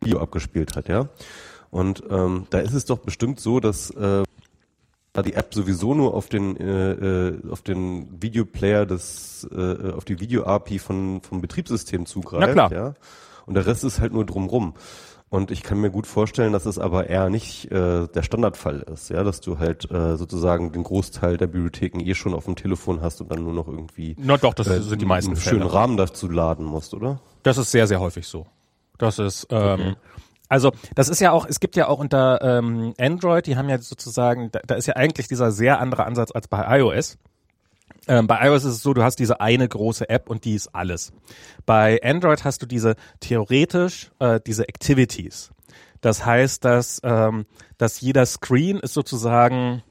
Video 0.00 0.18
abgespielt 0.18 0.74
hat, 0.74 0.88
ja. 0.88 1.10
Und 1.70 2.02
ähm, 2.10 2.48
da 2.50 2.58
ist 2.58 2.74
es 2.74 2.86
doch 2.86 2.98
bestimmt 2.98 3.38
so, 3.38 3.60
dass 3.60 3.90
äh, 3.90 4.24
die 5.24 5.34
App 5.34 5.54
sowieso 5.54 5.94
nur 5.94 6.14
auf 6.14 6.28
den 6.28 6.56
äh, 6.56 6.90
äh, 7.28 7.50
auf 7.52 7.62
den 7.62 8.20
Videoplayer 8.20 8.84
des 8.84 9.48
äh, 9.52 9.92
auf 9.92 10.04
die 10.04 10.18
Video 10.18 10.42
API 10.42 10.80
von 10.80 11.20
vom 11.22 11.40
Betriebssystem 11.40 12.04
zugreift, 12.04 12.56
Na 12.56 12.66
klar. 12.66 12.72
ja. 12.72 12.94
Und 13.46 13.54
der 13.54 13.64
Rest 13.64 13.84
ist 13.84 14.00
halt 14.00 14.12
nur 14.12 14.26
drumrum. 14.26 14.74
Und 15.28 15.50
ich 15.50 15.64
kann 15.64 15.80
mir 15.80 15.90
gut 15.90 16.06
vorstellen, 16.06 16.52
dass 16.52 16.66
es 16.66 16.78
aber 16.78 17.08
eher 17.08 17.28
nicht 17.30 17.70
äh, 17.72 18.06
der 18.06 18.22
Standardfall 18.22 18.82
ist, 18.92 19.10
ja, 19.10 19.24
dass 19.24 19.40
du 19.40 19.58
halt 19.58 19.90
äh, 19.90 20.16
sozusagen 20.16 20.70
den 20.70 20.84
Großteil 20.84 21.36
der 21.36 21.48
Bibliotheken 21.48 22.00
eh 22.00 22.14
schon 22.14 22.32
auf 22.32 22.44
dem 22.44 22.54
Telefon 22.54 23.00
hast 23.02 23.20
und 23.20 23.32
dann 23.32 23.42
nur 23.42 23.52
noch 23.52 23.66
irgendwie 23.66 24.14
Na 24.18 24.36
doch, 24.36 24.54
das 24.54 24.68
äh, 24.68 24.80
sind 24.80 25.02
die 25.02 25.06
meisten 25.06 25.32
einen 25.32 25.36
Fälle. 25.36 25.56
schönen 25.56 25.68
Rahmen 25.68 25.96
dazu 25.96 26.28
laden 26.30 26.64
musst, 26.64 26.94
oder? 26.94 27.20
Das 27.42 27.58
ist 27.58 27.72
sehr, 27.72 27.88
sehr 27.88 27.98
häufig 27.98 28.26
so. 28.28 28.46
Das 28.98 29.18
ist, 29.18 29.48
ähm, 29.50 29.96
also 30.48 30.70
das 30.94 31.08
ist 31.08 31.20
ja 31.20 31.32
auch, 31.32 31.44
es 31.44 31.58
gibt 31.58 31.74
ja 31.74 31.88
auch 31.88 31.98
unter 31.98 32.40
ähm, 32.40 32.94
Android, 32.98 33.46
die 33.46 33.56
haben 33.56 33.68
ja 33.68 33.78
sozusagen, 33.78 34.50
da, 34.52 34.60
da 34.64 34.76
ist 34.76 34.86
ja 34.86 34.94
eigentlich 34.94 35.26
dieser 35.26 35.50
sehr 35.50 35.80
andere 35.80 36.04
Ansatz 36.06 36.30
als 36.30 36.46
bei 36.46 36.78
iOS. 36.78 37.18
Ähm, 38.08 38.26
bei 38.26 38.46
iOS 38.46 38.64
ist 38.64 38.74
es 38.74 38.82
so, 38.82 38.94
du 38.94 39.02
hast 39.02 39.18
diese 39.18 39.40
eine 39.40 39.68
große 39.68 40.08
App 40.08 40.30
und 40.30 40.44
die 40.44 40.54
ist 40.54 40.68
alles. 40.74 41.12
Bei 41.64 42.00
Android 42.02 42.44
hast 42.44 42.62
du 42.62 42.66
diese 42.66 42.94
theoretisch 43.20 44.10
äh, 44.20 44.40
diese 44.46 44.68
Activities. 44.68 45.50
Das 46.00 46.24
heißt, 46.24 46.64
dass, 46.64 47.00
ähm, 47.02 47.46
dass 47.78 48.00
jeder 48.00 48.24
Screen 48.26 48.78
ist 48.78 48.94
sozusagen 48.94 49.82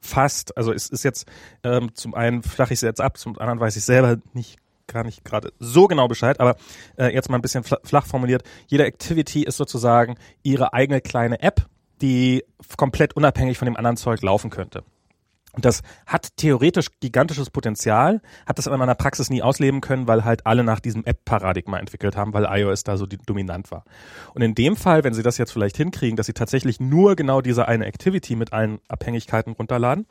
fast, 0.00 0.56
also 0.56 0.72
es 0.72 0.88
ist 0.88 1.02
jetzt 1.02 1.26
ähm, 1.64 1.94
zum 1.94 2.14
einen 2.14 2.42
flache 2.42 2.72
ich 2.72 2.78
es 2.78 2.82
jetzt 2.82 3.00
ab, 3.00 3.18
zum 3.18 3.38
anderen 3.38 3.58
weiß 3.58 3.76
ich 3.76 3.84
selber 3.84 4.18
nicht 4.34 4.58
gar 4.86 5.02
nicht 5.02 5.24
gerade 5.24 5.52
so 5.58 5.88
genau 5.88 6.06
Bescheid, 6.06 6.38
aber 6.38 6.54
äh, 6.96 7.12
jetzt 7.12 7.28
mal 7.28 7.36
ein 7.36 7.42
bisschen 7.42 7.64
fla- 7.64 7.80
flach 7.82 8.06
formuliert. 8.06 8.44
Jede 8.68 8.86
Activity 8.86 9.42
ist 9.42 9.56
sozusagen 9.56 10.14
ihre 10.44 10.74
eigene 10.74 11.00
kleine 11.00 11.40
App, 11.42 11.66
die 12.02 12.44
komplett 12.76 13.16
unabhängig 13.16 13.58
von 13.58 13.66
dem 13.66 13.76
anderen 13.76 13.96
Zeug 13.96 14.22
laufen 14.22 14.48
könnte. 14.50 14.84
Das 15.62 15.82
hat 16.06 16.36
theoretisch 16.36 16.88
gigantisches 17.00 17.50
Potenzial, 17.50 18.20
hat 18.46 18.58
das 18.58 18.66
aber 18.66 18.74
in 18.74 18.80
meiner 18.80 18.94
Praxis 18.94 19.30
nie 19.30 19.42
ausleben 19.42 19.80
können, 19.80 20.06
weil 20.06 20.24
halt 20.24 20.46
alle 20.46 20.64
nach 20.64 20.80
diesem 20.80 21.04
App-Paradigma 21.04 21.78
entwickelt 21.78 22.16
haben, 22.16 22.32
weil 22.34 22.44
iOS 22.44 22.84
da 22.84 22.96
so 22.96 23.06
dominant 23.06 23.70
war. 23.70 23.84
Und 24.34 24.42
in 24.42 24.54
dem 24.54 24.76
Fall, 24.76 25.04
wenn 25.04 25.14
sie 25.14 25.22
das 25.22 25.38
jetzt 25.38 25.52
vielleicht 25.52 25.76
hinkriegen, 25.76 26.16
dass 26.16 26.26
sie 26.26 26.34
tatsächlich 26.34 26.80
nur 26.80 27.16
genau 27.16 27.40
diese 27.40 27.68
eine 27.68 27.86
Activity 27.86 28.36
mit 28.36 28.52
allen 28.52 28.80
Abhängigkeiten 28.88 29.52
runterladen, 29.52 30.06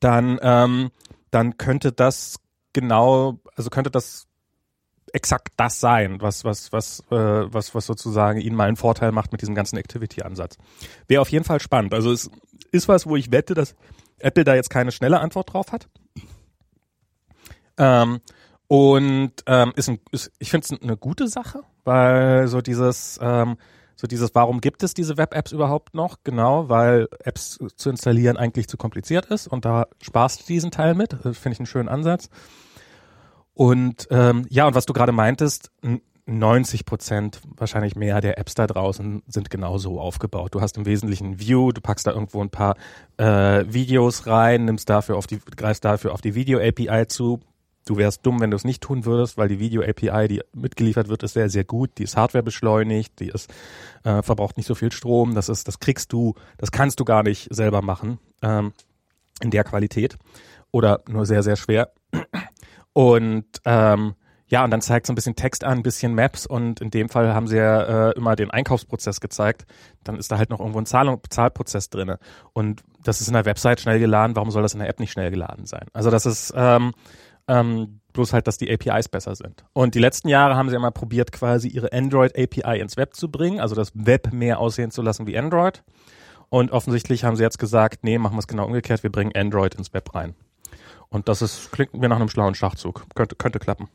dann, 0.00 0.38
ähm, 0.42 0.90
dann 1.30 1.58
könnte 1.58 1.92
das 1.92 2.36
genau, 2.72 3.40
also 3.56 3.70
könnte 3.70 3.90
das 3.90 4.26
exakt 5.12 5.52
das 5.56 5.80
sein, 5.80 6.20
was, 6.20 6.44
was, 6.44 6.72
was, 6.72 7.00
äh, 7.10 7.16
was, 7.16 7.74
was 7.74 7.86
sozusagen 7.86 8.40
ihnen 8.40 8.56
mal 8.56 8.68
einen 8.68 8.76
Vorteil 8.76 9.12
macht 9.12 9.32
mit 9.32 9.40
diesem 9.40 9.54
ganzen 9.54 9.76
Activity-Ansatz. 9.76 10.56
Wäre 11.08 11.20
auf 11.20 11.30
jeden 11.30 11.44
Fall 11.44 11.60
spannend. 11.60 11.94
Also 11.94 12.12
es 12.12 12.30
ist 12.72 12.88
was, 12.88 13.06
wo 13.06 13.16
ich 13.16 13.30
wette, 13.32 13.54
dass 13.54 13.74
Apple 14.18 14.44
da 14.44 14.54
jetzt 14.54 14.70
keine 14.70 14.92
schnelle 14.92 15.20
Antwort 15.20 15.52
drauf 15.52 15.72
hat. 15.72 15.88
Ähm, 17.78 18.20
und 18.68 19.32
ähm, 19.46 19.72
ist, 19.76 19.88
ein, 19.88 19.98
ist 20.12 20.30
ich 20.38 20.50
finde 20.50 20.66
es 20.70 20.82
eine 20.82 20.96
gute 20.96 21.28
Sache, 21.28 21.62
weil 21.84 22.46
so 22.46 22.60
dieses 22.60 23.18
ähm, 23.22 23.56
so 23.96 24.06
dieses, 24.06 24.34
warum 24.34 24.62
gibt 24.62 24.82
es 24.82 24.94
diese 24.94 25.18
Web-Apps 25.18 25.52
überhaupt 25.52 25.92
noch? 25.92 26.18
Genau, 26.24 26.70
weil 26.70 27.06
Apps 27.22 27.58
zu 27.76 27.90
installieren 27.90 28.38
eigentlich 28.38 28.66
zu 28.66 28.78
kompliziert 28.78 29.26
ist 29.26 29.46
und 29.46 29.66
da 29.66 29.88
sparst 30.00 30.40
du 30.40 30.46
diesen 30.46 30.70
Teil 30.70 30.94
mit. 30.94 31.12
Das 31.12 31.36
Finde 31.36 31.54
ich 31.54 31.60
einen 31.60 31.66
schönen 31.66 31.90
Ansatz. 31.90 32.30
Und 33.52 34.08
ähm, 34.10 34.46
ja, 34.48 34.66
und 34.66 34.74
was 34.74 34.86
du 34.86 34.94
gerade 34.94 35.12
meintest, 35.12 35.70
n- 35.82 36.00
90 36.38 36.84
Prozent, 36.84 37.40
wahrscheinlich 37.56 37.96
mehr 37.96 38.20
der 38.20 38.38
Apps 38.38 38.54
da 38.54 38.66
draußen 38.66 39.22
sind 39.26 39.50
genauso 39.50 40.00
aufgebaut. 40.00 40.54
Du 40.54 40.60
hast 40.60 40.76
im 40.76 40.86
Wesentlichen 40.86 41.40
View, 41.40 41.72
du 41.72 41.80
packst 41.80 42.06
da 42.06 42.12
irgendwo 42.12 42.40
ein 42.40 42.50
paar 42.50 42.76
äh, 43.16 43.64
Videos 43.68 44.26
rein, 44.26 44.64
nimmst 44.64 44.88
dafür 44.88 45.16
auf 45.16 45.26
die, 45.26 45.40
greifst 45.56 45.84
dafür 45.84 46.12
auf 46.12 46.20
die 46.20 46.34
Video-API 46.34 47.06
zu. 47.08 47.40
Du 47.86 47.96
wärst 47.96 48.24
dumm, 48.24 48.40
wenn 48.40 48.50
du 48.50 48.56
es 48.56 48.64
nicht 48.64 48.82
tun 48.82 49.04
würdest, 49.04 49.36
weil 49.36 49.48
die 49.48 49.58
Video-API, 49.58 50.28
die 50.28 50.42
mitgeliefert 50.52 51.08
wird, 51.08 51.22
ist 51.22 51.32
sehr, 51.32 51.50
sehr 51.50 51.64
gut. 51.64 51.90
Die 51.98 52.04
ist 52.04 52.16
Hardware 52.16 52.44
beschleunigt, 52.44 53.18
die 53.18 53.28
ist, 53.28 53.52
äh, 54.04 54.22
verbraucht 54.22 54.56
nicht 54.56 54.66
so 54.66 54.74
viel 54.74 54.92
Strom. 54.92 55.34
Das 55.34 55.48
ist, 55.48 55.66
das 55.66 55.80
kriegst 55.80 56.12
du, 56.12 56.34
das 56.58 56.70
kannst 56.70 57.00
du 57.00 57.04
gar 57.04 57.22
nicht 57.22 57.52
selber 57.52 57.82
machen 57.82 58.18
ähm, 58.42 58.72
in 59.42 59.50
der 59.50 59.64
Qualität 59.64 60.16
oder 60.70 61.02
nur 61.08 61.26
sehr, 61.26 61.42
sehr 61.42 61.56
schwer. 61.56 61.90
Und 62.92 63.46
ähm, 63.64 64.14
ja, 64.50 64.64
und 64.64 64.70
dann 64.72 64.80
zeigt 64.80 65.06
so 65.06 65.12
ein 65.12 65.14
bisschen 65.14 65.36
Text 65.36 65.62
an, 65.62 65.78
ein 65.78 65.82
bisschen 65.82 66.14
Maps 66.14 66.44
und 66.44 66.80
in 66.80 66.90
dem 66.90 67.08
Fall 67.08 67.32
haben 67.32 67.46
sie 67.46 67.56
ja 67.56 68.08
äh, 68.08 68.16
immer 68.16 68.34
den 68.34 68.50
Einkaufsprozess 68.50 69.20
gezeigt. 69.20 69.64
Dann 70.02 70.16
ist 70.16 70.32
da 70.32 70.38
halt 70.38 70.50
noch 70.50 70.58
irgendwo 70.58 70.80
ein 70.80 70.86
Zahlung, 70.86 71.20
Zahlprozess 71.30 71.88
drinne. 71.88 72.18
Und 72.52 72.82
das 73.04 73.20
ist 73.20 73.28
in 73.28 73.34
der 73.34 73.44
Website 73.44 73.80
schnell 73.80 74.00
geladen. 74.00 74.34
Warum 74.34 74.50
soll 74.50 74.62
das 74.62 74.74
in 74.74 74.80
der 74.80 74.88
App 74.88 74.98
nicht 74.98 75.12
schnell 75.12 75.30
geladen 75.30 75.66
sein? 75.66 75.86
Also 75.92 76.10
das 76.10 76.26
ist 76.26 76.52
ähm, 76.56 76.92
ähm, 77.46 78.00
bloß 78.12 78.32
halt, 78.32 78.48
dass 78.48 78.58
die 78.58 78.72
APIs 78.72 79.08
besser 79.08 79.36
sind. 79.36 79.64
Und 79.72 79.94
die 79.94 80.00
letzten 80.00 80.28
Jahre 80.28 80.56
haben 80.56 80.68
sie 80.68 80.74
immer 80.74 80.90
probiert, 80.90 81.30
quasi 81.30 81.68
ihre 81.68 81.92
Android 81.92 82.36
API 82.36 82.80
ins 82.80 82.96
Web 82.96 83.14
zu 83.14 83.30
bringen, 83.30 83.60
also 83.60 83.76
das 83.76 83.92
Web 83.94 84.32
mehr 84.32 84.58
aussehen 84.58 84.90
zu 84.90 85.00
lassen 85.00 85.28
wie 85.28 85.38
Android. 85.38 85.84
Und 86.48 86.72
offensichtlich 86.72 87.22
haben 87.22 87.36
sie 87.36 87.44
jetzt 87.44 87.60
gesagt, 87.60 88.02
nee, 88.02 88.18
machen 88.18 88.34
wir 88.34 88.40
es 88.40 88.48
genau 88.48 88.66
umgekehrt, 88.66 89.04
wir 89.04 89.12
bringen 89.12 89.30
Android 89.36 89.76
ins 89.76 89.94
Web 89.94 90.12
rein. 90.12 90.34
Und 91.08 91.28
das 91.28 91.40
ist, 91.40 91.70
klingt 91.70 91.94
mir 91.94 92.08
nach 92.08 92.16
einem 92.16 92.28
schlauen 92.28 92.56
Schachzug. 92.56 93.04
Könnte, 93.14 93.36
könnte 93.36 93.60
klappen. 93.60 93.88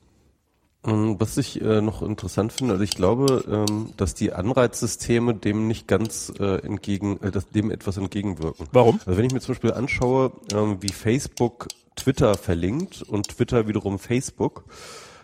Ähm, 0.86 1.16
Was 1.20 1.38
ich 1.38 1.62
äh, 1.62 1.82
noch 1.82 2.02
interessant 2.02 2.54
finde, 2.54 2.74
also 2.74 2.84
ich 2.84 2.96
glaube, 2.96 3.44
ähm, 3.48 3.90
dass 3.98 4.14
die 4.14 4.34
Anreizsysteme 4.34 5.34
dem 5.34 5.68
nicht 5.68 5.88
ganz 5.88 6.32
äh, 6.40 6.62
entgegen, 6.66 7.20
äh, 7.22 7.32
dass 7.32 7.50
dem 7.50 7.72
etwas 7.72 7.98
entgegenwirken. 7.98 8.68
Warum? 8.72 9.00
Also 9.06 9.18
wenn 9.18 9.26
ich 9.26 9.34
mir 9.34 9.40
zum 9.40 9.54
Beispiel 9.56 9.74
anschaue, 9.74 10.32
ähm, 10.54 10.78
wie 10.82 10.92
Facebook 10.92 11.68
Twitter 11.96 12.36
verlinkt 12.36 13.02
und 13.02 13.30
Twitter 13.30 13.68
wiederum 13.68 14.00
Facebook, 14.00 14.66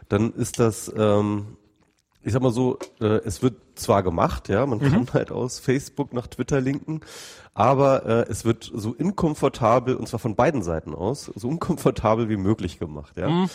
dann 0.10 0.34
ist 0.34 0.60
das, 0.60 0.91
ähm, 0.95 1.58
ich 2.23 2.34
sag 2.34 2.41
mal 2.41 2.51
so, 2.51 2.77
äh, 2.99 3.05
es 3.25 3.41
wird 3.41 3.55
zwar 3.75 4.03
gemacht, 4.03 4.49
ja, 4.49 4.65
man 4.65 4.79
kann 4.79 5.07
halt 5.13 5.31
aus 5.31 5.60
Facebook 5.60 6.13
nach 6.13 6.27
Twitter 6.27 6.62
linken, 6.62 7.01
aber 7.53 8.05
äh, 8.05 8.25
es 8.29 8.45
wird 8.45 8.69
so 8.73 8.93
inkomfortabel, 8.93 9.95
und 9.95 10.07
zwar 10.07 10.19
von 10.19 10.36
beiden 10.36 10.62
Seiten 10.62 10.95
aus, 10.95 11.31
so 11.36 11.47
unkomfortabel 11.47 12.29
wie 12.29 12.38
möglich 12.38 12.79
gemacht, 12.79 13.17
ja. 13.17 13.47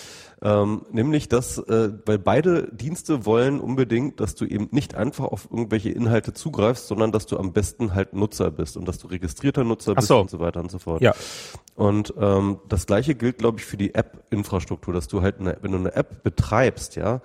Ähm, 0.43 0.83
nämlich 0.93 1.29
das, 1.29 1.57
äh, 1.59 1.93
weil 2.05 2.19
beide 2.19 2.71
Dienste 2.71 3.25
wollen 3.25 3.59
unbedingt, 3.59 4.21
dass 4.21 4.35
du 4.35 4.45
eben 4.45 4.69
nicht 4.71 4.95
einfach 4.95 5.25
auf 5.25 5.49
irgendwelche 5.51 5.91
Inhalte 5.91 6.35
zugreifst, 6.35 6.89
sondern 6.89 7.11
dass 7.11 7.25
du 7.25 7.39
am 7.39 7.55
besten 7.55 7.95
halt 7.95 8.13
Nutzer 8.13 8.51
bist 8.51 8.77
und 8.77 8.87
dass 8.87 8.99
du 8.99 9.07
registrierter 9.07 9.65
Nutzer 9.65 9.93
Ach 9.93 9.97
bist 9.97 10.09
so. 10.09 10.21
und 10.21 10.29
so 10.29 10.39
weiter 10.39 10.61
und 10.61 10.71
so 10.71 10.79
fort. 10.79 11.01
Ja. 11.01 11.15
Und 11.75 12.13
ähm, 12.21 12.59
das 12.69 12.87
gleiche 12.87 13.15
gilt, 13.15 13.39
glaube 13.39 13.61
ich, 13.61 13.65
für 13.65 13.79
die 13.79 13.95
App-Infrastruktur, 13.95 14.93
dass 14.93 15.09
du 15.09 15.23
halt, 15.23 15.41
eine, 15.41 15.57
wenn 15.63 15.73
du 15.73 15.79
eine 15.79 15.95
App 15.95 16.23
betreibst, 16.23 16.97
ja, 16.97 17.23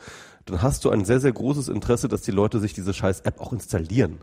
dann 0.52 0.62
hast 0.62 0.84
du 0.86 0.90
ein 0.90 1.06
sehr, 1.06 1.20
sehr 1.20 1.32
großes 1.32 1.70
Interesse, 1.70 2.08
dass 2.08 2.22
die 2.22 2.32
Leute 2.32 2.60
sich 2.60 2.74
diese 2.74 2.94
scheiß 2.94 3.22
App 3.22 3.40
auch 3.40 3.54
installieren. 3.54 4.20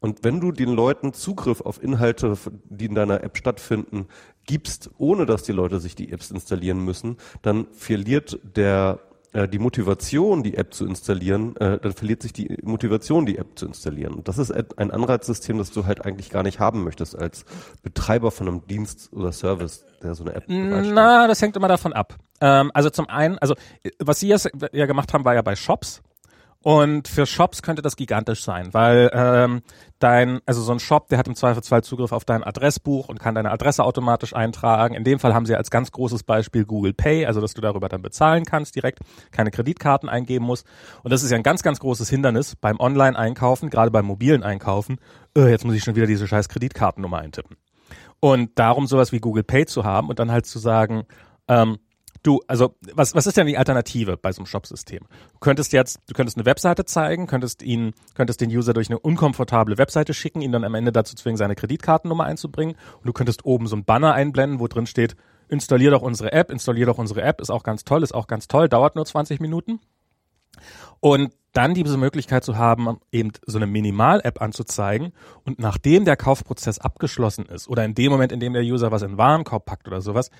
Und 0.00 0.22
wenn 0.22 0.40
du 0.40 0.52
den 0.52 0.70
Leuten 0.70 1.12
Zugriff 1.12 1.60
auf 1.60 1.82
Inhalte, 1.82 2.36
die 2.68 2.86
in 2.86 2.94
deiner 2.94 3.22
App 3.24 3.36
stattfinden, 3.36 4.06
gibst, 4.46 4.90
ohne 4.98 5.26
dass 5.26 5.42
die 5.42 5.52
Leute 5.52 5.80
sich 5.80 5.94
die 5.94 6.12
Apps 6.12 6.30
installieren 6.30 6.78
müssen, 6.78 7.16
dann 7.42 7.66
verliert 7.72 8.38
der 8.56 9.00
äh, 9.34 9.48
die 9.48 9.58
Motivation, 9.58 10.42
die 10.42 10.56
App 10.56 10.72
zu 10.72 10.86
installieren, 10.86 11.56
äh, 11.56 11.78
dann 11.78 11.92
verliert 11.92 12.22
sich 12.22 12.32
die 12.32 12.56
Motivation, 12.62 13.26
die 13.26 13.36
App 13.36 13.58
zu 13.58 13.66
installieren. 13.66 14.14
Und 14.14 14.28
das 14.28 14.38
ist 14.38 14.52
ein 14.52 14.90
Anreizsystem, 14.90 15.58
das 15.58 15.72
du 15.72 15.86
halt 15.86 16.06
eigentlich 16.06 16.30
gar 16.30 16.44
nicht 16.44 16.60
haben 16.60 16.84
möchtest 16.84 17.18
als 17.18 17.44
Betreiber 17.82 18.30
von 18.30 18.48
einem 18.48 18.66
Dienst 18.66 19.12
oder 19.12 19.32
Service, 19.32 19.84
der 20.02 20.14
so 20.14 20.24
eine 20.24 20.34
App 20.34 20.46
bereitstellt. 20.46 20.94
Na, 20.94 21.26
das 21.26 21.42
hängt 21.42 21.56
immer 21.56 21.68
davon 21.68 21.92
ab. 21.92 22.16
Ähm, 22.40 22.70
also 22.74 22.90
zum 22.90 23.08
einen, 23.08 23.36
also 23.38 23.54
äh, 23.82 23.90
was 23.98 24.20
sie 24.20 24.28
jetzt 24.28 24.48
ja 24.72 24.86
gemacht 24.86 25.12
haben, 25.12 25.24
war 25.24 25.34
ja 25.34 25.42
bei 25.42 25.56
Shops. 25.56 26.00
Und 26.64 27.08
für 27.08 27.26
Shops 27.26 27.60
könnte 27.60 27.82
das 27.82 27.94
gigantisch 27.94 28.42
sein, 28.42 28.72
weil 28.72 29.10
ähm, 29.12 29.60
dein, 29.98 30.40
also 30.46 30.62
so 30.62 30.72
ein 30.72 30.78
Shop, 30.78 31.08
der 31.10 31.18
hat 31.18 31.28
im 31.28 31.34
Zweifelsfall 31.34 31.84
Zugriff 31.84 32.10
auf 32.10 32.24
dein 32.24 32.42
Adressbuch 32.42 33.10
und 33.10 33.20
kann 33.20 33.34
deine 33.34 33.50
Adresse 33.50 33.84
automatisch 33.84 34.34
eintragen. 34.34 34.94
In 34.94 35.04
dem 35.04 35.18
Fall 35.18 35.34
haben 35.34 35.44
sie 35.44 35.54
als 35.54 35.70
ganz 35.70 35.92
großes 35.92 36.22
Beispiel 36.22 36.64
Google 36.64 36.94
Pay, 36.94 37.26
also 37.26 37.42
dass 37.42 37.52
du 37.52 37.60
darüber 37.60 37.90
dann 37.90 38.00
bezahlen 38.00 38.46
kannst 38.46 38.76
direkt, 38.76 39.00
keine 39.30 39.50
Kreditkarten 39.50 40.08
eingeben 40.08 40.46
musst. 40.46 40.66
Und 41.02 41.12
das 41.12 41.22
ist 41.22 41.30
ja 41.30 41.36
ein 41.36 41.42
ganz, 41.42 41.62
ganz 41.62 41.80
großes 41.80 42.08
Hindernis 42.08 42.56
beim 42.56 42.80
Online-Einkaufen, 42.80 43.68
gerade 43.68 43.90
beim 43.90 44.06
mobilen 44.06 44.42
Einkaufen. 44.42 44.96
Äh, 45.36 45.50
jetzt 45.50 45.66
muss 45.66 45.74
ich 45.74 45.84
schon 45.84 45.96
wieder 45.96 46.06
diese 46.06 46.26
scheiß 46.26 46.48
Kreditkartennummer 46.48 47.18
eintippen. 47.18 47.58
Und 48.20 48.58
darum 48.58 48.86
sowas 48.86 49.12
wie 49.12 49.20
Google 49.20 49.44
Pay 49.44 49.66
zu 49.66 49.84
haben 49.84 50.08
und 50.08 50.18
dann 50.18 50.32
halt 50.32 50.46
zu 50.46 50.58
sagen, 50.58 51.04
ähm, 51.46 51.76
Du, 52.24 52.40
also 52.48 52.74
was, 52.94 53.14
was 53.14 53.26
ist 53.26 53.36
denn 53.36 53.46
die 53.46 53.58
Alternative 53.58 54.16
bei 54.16 54.32
so 54.32 54.40
einem 54.40 54.46
Shop-System? 54.46 55.00
Du 55.34 55.38
könntest 55.40 55.74
jetzt, 55.74 56.00
du 56.08 56.14
könntest 56.14 56.38
eine 56.38 56.46
Webseite 56.46 56.86
zeigen, 56.86 57.26
könntest 57.26 57.62
ihn, 57.62 57.92
könntest 58.14 58.40
den 58.40 58.48
User 58.48 58.72
durch 58.72 58.88
eine 58.88 58.98
unkomfortable 58.98 59.76
Webseite 59.76 60.14
schicken, 60.14 60.40
ihn 60.40 60.50
dann 60.50 60.64
am 60.64 60.74
Ende 60.74 60.90
dazu 60.90 61.14
zwingen, 61.16 61.36
seine 61.36 61.54
Kreditkartennummer 61.54 62.24
einzubringen. 62.24 62.76
Und 62.96 63.06
du 63.06 63.12
könntest 63.12 63.44
oben 63.44 63.66
so 63.66 63.76
ein 63.76 63.84
Banner 63.84 64.14
einblenden, 64.14 64.58
wo 64.58 64.68
drin 64.68 64.86
steht, 64.86 65.16
installier 65.48 65.90
doch 65.90 66.00
unsere 66.00 66.32
App, 66.32 66.50
installier 66.50 66.86
doch 66.86 66.96
unsere 66.96 67.20
App, 67.20 67.42
ist 67.42 67.50
auch 67.50 67.62
ganz 67.62 67.84
toll, 67.84 68.02
ist 68.02 68.14
auch 68.14 68.26
ganz 68.26 68.48
toll, 68.48 68.70
dauert 68.70 68.96
nur 68.96 69.04
20 69.04 69.40
Minuten. 69.40 69.80
Und 71.00 71.30
dann 71.52 71.74
diese 71.74 71.98
Möglichkeit 71.98 72.42
zu 72.42 72.56
haben, 72.56 72.98
eben 73.12 73.32
so 73.46 73.58
eine 73.58 73.66
Minimal-App 73.66 74.40
anzuzeigen 74.40 75.12
und 75.44 75.58
nachdem 75.58 76.06
der 76.06 76.16
Kaufprozess 76.16 76.78
abgeschlossen 76.78 77.46
ist 77.46 77.68
oder 77.68 77.84
in 77.84 77.94
dem 77.94 78.10
Moment, 78.10 78.32
in 78.32 78.40
dem 78.40 78.54
der 78.54 78.62
User 78.62 78.90
was 78.90 79.02
in 79.02 79.10
den 79.12 79.18
Warenkorb 79.18 79.66
packt 79.66 79.86
oder 79.86 80.00
sowas, 80.00 80.30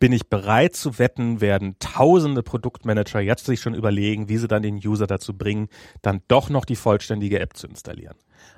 bin 0.00 0.12
ich 0.12 0.28
bereit 0.28 0.74
zu 0.74 0.98
wetten, 0.98 1.40
werden 1.40 1.76
tausende 1.78 2.42
Produktmanager 2.42 3.20
jetzt 3.20 3.44
sich 3.44 3.60
schon 3.60 3.74
überlegen, 3.74 4.28
wie 4.28 4.38
sie 4.38 4.48
dann 4.48 4.62
den 4.62 4.76
User 4.76 5.06
dazu 5.06 5.36
bringen, 5.36 5.68
dann 6.02 6.22
doch 6.26 6.48
noch 6.48 6.64
die 6.64 6.74
vollständige 6.74 7.38
App 7.38 7.56
zu 7.56 7.68
installieren. 7.68 8.16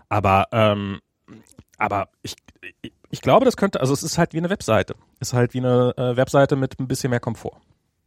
Aber, 0.08 0.46
ähm, 0.52 1.00
aber 1.76 2.08
ich, 2.22 2.36
ich, 2.80 2.92
ich 3.10 3.20
glaube, 3.20 3.44
das 3.44 3.56
könnte, 3.56 3.80
also 3.80 3.92
es 3.92 4.04
ist 4.04 4.18
halt 4.18 4.32
wie 4.34 4.38
eine 4.38 4.50
Webseite. 4.50 4.94
Ist 5.18 5.32
halt 5.32 5.52
wie 5.52 5.58
eine 5.58 5.92
äh, 5.96 6.16
Webseite 6.16 6.54
mit 6.54 6.78
ein 6.78 6.86
bisschen 6.86 7.10
mehr 7.10 7.20
Komfort, 7.20 7.60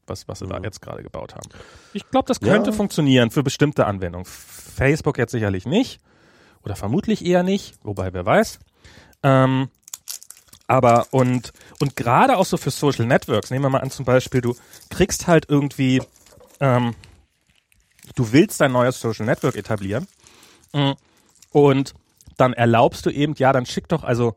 was, 0.08 0.28
was 0.30 0.40
sie 0.40 0.48
da 0.48 0.58
jetzt 0.64 0.82
gerade 0.82 1.04
gebaut 1.04 1.36
haben. 1.36 1.50
Ich 1.94 2.10
glaube, 2.10 2.28
das 2.28 2.40
könnte 2.40 2.70
ja. 2.70 2.76
funktionieren 2.76 3.32
für 3.32 3.44
bestimmte 3.44 3.86
Anwendungen. 3.86 4.26
Facebook 4.26 5.18
jetzt 5.18 5.32
sicherlich 5.32 5.66
nicht. 5.66 6.00
Oder 6.64 6.78
vermutlich 6.78 7.24
eher 7.24 7.44
nicht, 7.44 7.76
wobei 7.84 8.14
wer 8.14 8.26
weiß. 8.26 8.60
Ähm, 9.24 9.70
aber 10.68 11.08
und, 11.12 11.54
und 11.80 11.96
gerade 11.96 12.38
auch 12.38 12.46
so 12.46 12.58
für 12.58 12.72
Social 12.72 13.06
Networks, 13.06 13.52
nehmen 13.52 13.66
wir 13.66 13.70
mal 13.70 13.82
an 13.82 13.92
zum 13.92 14.06
Beispiel, 14.06 14.42
du 14.42 14.56
kriegst 14.90 15.28
halt 15.28 15.46
irgendwie, 15.50 16.02
ähm, 16.60 16.96
du 18.16 18.32
willst 18.32 18.62
dein 18.62 18.72
neues 18.72 19.00
Social 19.00 19.26
Network 19.26 19.56
etablieren 19.56 20.08
mm, 20.74 20.92
und 21.52 21.94
dann 22.38 22.54
erlaubst 22.54 23.06
du 23.06 23.10
eben, 23.10 23.36
ja, 23.38 23.54
dann 23.54 23.66
schick 23.66 23.88
doch, 23.88 24.04
also 24.04 24.36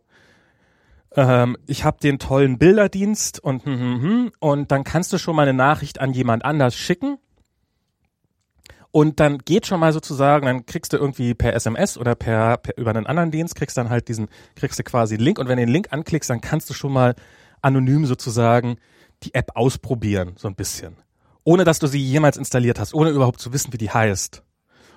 ähm, 1.17 1.57
ich 1.67 1.85
habe 1.85 1.99
den 2.01 2.19
tollen 2.19 2.59
Bilderdienst 2.59 3.41
und 3.41 3.65
hm, 3.65 3.79
hm, 3.79 4.03
hm, 4.03 4.33
und 4.39 4.71
dann 4.71 4.85
kannst 4.85 5.13
du 5.13 5.19
schon 5.19 5.35
mal 5.35 5.43
eine 5.43 5.55
Nachricht 5.55 6.01
an 6.01 6.13
jemand 6.13 6.45
anders 6.45 6.77
schicken 6.77 7.19
und 8.99 9.21
dann 9.21 9.39
geht 9.39 9.65
schon 9.65 9.79
mal 9.79 9.93
sozusagen, 9.93 10.47
dann 10.47 10.67
kriegst 10.67 10.93
du 10.93 10.97
irgendwie 10.97 11.33
per 11.33 11.55
SMS 11.55 11.97
oder 11.97 12.17
per, 12.17 12.57
per 12.57 12.77
über 12.77 12.91
einen 12.91 13.07
anderen 13.07 13.31
Dienst, 13.31 13.55
kriegst 13.55 13.77
dann 13.77 13.91
halt 13.91 14.09
diesen, 14.09 14.27
kriegst 14.57 14.77
du 14.77 14.83
quasi 14.83 15.15
einen 15.15 15.23
Link 15.23 15.39
und 15.39 15.47
wenn 15.47 15.57
du 15.57 15.65
den 15.65 15.73
Link 15.73 15.93
anklickst, 15.93 16.29
dann 16.29 16.41
kannst 16.41 16.69
du 16.69 16.75
schon 16.75 16.93
mal 16.93 17.15
anonym 17.63 18.07
sozusagen 18.07 18.79
die 19.23 19.35
App 19.35 19.53
ausprobieren, 19.55 20.33
so 20.37 20.49
ein 20.49 20.57
bisschen. 20.57 20.97
Ohne 21.45 21.63
dass 21.63 21.79
du 21.79 21.87
sie 21.87 22.01
jemals 22.01 22.37
installiert 22.37 22.81
hast, 22.81 22.93
ohne 22.93 23.11
überhaupt 23.11 23.39
zu 23.41 23.53
wissen, 23.53 23.73
wie 23.73 23.79
die 23.79 23.89
heißt. 23.89 24.43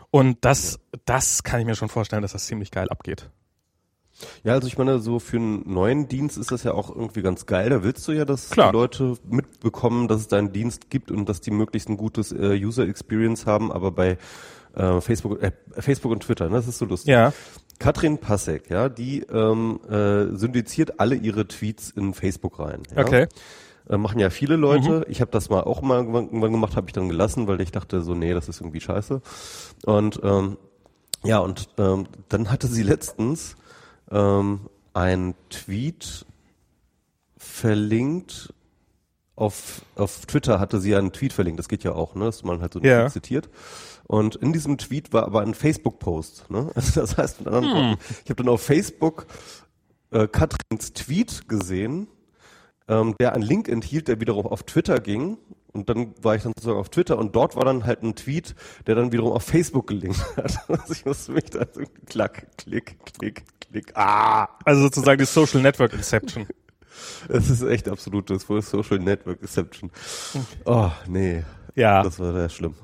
Und 0.09 0.43
das, 0.45 0.79
das 1.05 1.43
kann 1.43 1.59
ich 1.59 1.67
mir 1.67 1.75
schon 1.75 1.89
vorstellen, 1.89 2.23
dass 2.23 2.31
das 2.31 2.47
ziemlich 2.47 2.71
geil 2.71 2.89
abgeht. 2.89 3.29
Ja, 4.43 4.53
also 4.53 4.67
ich 4.67 4.77
meine, 4.77 4.99
so 4.99 5.19
für 5.19 5.37
einen 5.37 5.71
neuen 5.71 6.07
Dienst 6.07 6.37
ist 6.37 6.51
das 6.51 6.63
ja 6.63 6.73
auch 6.73 6.89
irgendwie 6.89 7.21
ganz 7.21 7.45
geil. 7.45 7.69
Da 7.69 7.83
willst 7.83 8.07
du 8.07 8.11
ja, 8.11 8.25
dass 8.25 8.49
Klar. 8.49 8.71
die 8.71 8.77
Leute 8.77 9.17
mitbekommen, 9.29 10.07
dass 10.07 10.21
es 10.21 10.27
da 10.27 10.37
einen 10.37 10.51
Dienst 10.51 10.89
gibt 10.89 11.11
und 11.11 11.27
dass 11.27 11.41
die 11.41 11.51
möglichst 11.51 11.89
ein 11.89 11.97
gutes 11.97 12.31
äh, 12.31 12.59
User 12.61 12.87
Experience 12.87 13.45
haben. 13.45 13.71
Aber 13.71 13.91
bei 13.91 14.17
äh, 14.75 15.01
Facebook, 15.01 15.41
äh, 15.41 15.51
Facebook 15.77 16.11
und 16.11 16.23
Twitter, 16.23 16.49
ne, 16.49 16.55
das 16.55 16.67
ist 16.67 16.77
so 16.77 16.85
lustig. 16.85 17.11
Ja. 17.11 17.33
Katrin 17.79 18.19
Passek, 18.19 18.69
ja, 18.69 18.89
die 18.89 19.21
ähm, 19.21 19.79
äh, 19.89 20.37
syndiziert 20.37 20.99
alle 20.99 21.15
ihre 21.15 21.47
Tweets 21.47 21.89
in 21.89 22.13
Facebook 22.13 22.59
rein. 22.59 22.83
Ja? 22.95 23.01
Okay. 23.01 23.27
Äh, 23.89 23.97
machen 23.97 24.19
ja 24.19 24.29
viele 24.29 24.55
Leute. 24.55 24.99
Mhm. 24.99 25.05
Ich 25.07 25.19
habe 25.19 25.31
das 25.31 25.49
mal 25.49 25.61
auch 25.61 25.81
mal 25.81 26.05
irgendwann 26.05 26.51
gemacht, 26.51 26.75
habe 26.75 26.87
ich 26.87 26.93
dann 26.93 27.09
gelassen, 27.09 27.47
weil 27.47 27.59
ich 27.59 27.71
dachte 27.71 28.01
so, 28.01 28.13
nee, 28.13 28.33
das 28.33 28.49
ist 28.49 28.61
irgendwie 28.61 28.81
scheiße. 28.81 29.21
Und 29.85 30.19
ähm, 30.23 30.57
ja, 31.23 31.39
und 31.39 31.69
ähm, 31.77 32.05
dann 32.29 32.51
hatte 32.51 32.67
sie 32.67 32.83
letztens 32.83 33.55
ähm, 34.11 34.69
ein 34.93 35.35
Tweet 35.49 36.25
verlinkt. 37.37 38.53
Auf, 39.35 39.81
auf 39.95 40.25
Twitter 40.27 40.59
hatte 40.59 40.79
sie 40.79 40.95
einen 40.95 41.13
Tweet 41.13 41.33
verlinkt, 41.33 41.57
das 41.57 41.67
geht 41.67 41.83
ja 41.83 41.93
auch, 41.93 42.13
ne, 42.13 42.25
dass 42.25 42.43
man 42.43 42.61
halt 42.61 42.73
so 42.73 42.79
einen 42.79 42.87
ja. 42.87 43.01
Tweet 43.03 43.13
zitiert. 43.13 43.49
Und 44.05 44.35
in 44.35 44.53
diesem 44.53 44.77
Tweet 44.77 45.13
war 45.13 45.25
aber 45.25 45.41
ein 45.41 45.55
Facebook-Post. 45.55 46.51
Ne? 46.51 46.69
Also 46.75 46.99
das 47.01 47.17
heißt, 47.17 47.39
mit 47.39 47.47
anderen 47.47 47.65
hm. 47.65 47.73
Worten, 47.73 48.03
ich 48.23 48.29
habe 48.29 48.43
dann 48.43 48.49
auf 48.49 48.61
Facebook 48.61 49.25
äh, 50.11 50.27
Katrins 50.27 50.93
Tweet 50.93 51.47
gesehen, 51.47 52.07
ähm, 52.87 53.15
der 53.19 53.33
einen 53.33 53.43
Link 53.43 53.67
enthielt, 53.67 54.09
der 54.09 54.19
wiederum 54.19 54.45
auf 54.45 54.63
Twitter 54.63 54.99
ging 54.99 55.37
und 55.73 55.89
dann 55.89 56.13
war 56.21 56.35
ich 56.35 56.43
dann 56.43 56.53
sozusagen 56.55 56.79
auf 56.79 56.89
Twitter 56.89 57.17
und 57.17 57.35
dort 57.35 57.55
war 57.55 57.63
dann 57.63 57.85
halt 57.85 58.03
ein 58.03 58.15
Tweet, 58.15 58.55
der 58.87 58.95
dann 58.95 59.11
wiederum 59.11 59.31
auf 59.31 59.43
Facebook 59.43 59.87
gelinkt 59.87 60.19
hat. 60.37 60.69
Also 60.69 60.91
ich 60.93 61.05
musste 61.05 61.31
mich 61.31 61.45
da 61.45 61.65
so 61.71 61.81
klack, 62.05 62.47
klick, 62.57 62.97
klick, 63.17 63.45
klick, 63.71 63.95
ah. 63.95 64.47
Also 64.65 64.83
sozusagen 64.83 65.19
die 65.19 65.25
Social 65.25 65.61
Network 65.61 65.93
Inception. 65.93 66.47
Es 67.29 67.49
ist 67.49 67.63
echt 67.63 67.89
absolutes 67.89 68.45
Social 68.45 68.99
Network 68.99 69.41
Inception. 69.41 69.89
Oh, 70.65 70.91
nee. 71.07 71.43
Ja. 71.73 72.03
Das 72.03 72.19
war 72.19 72.33
sehr 72.33 72.49
schlimm. 72.49 72.75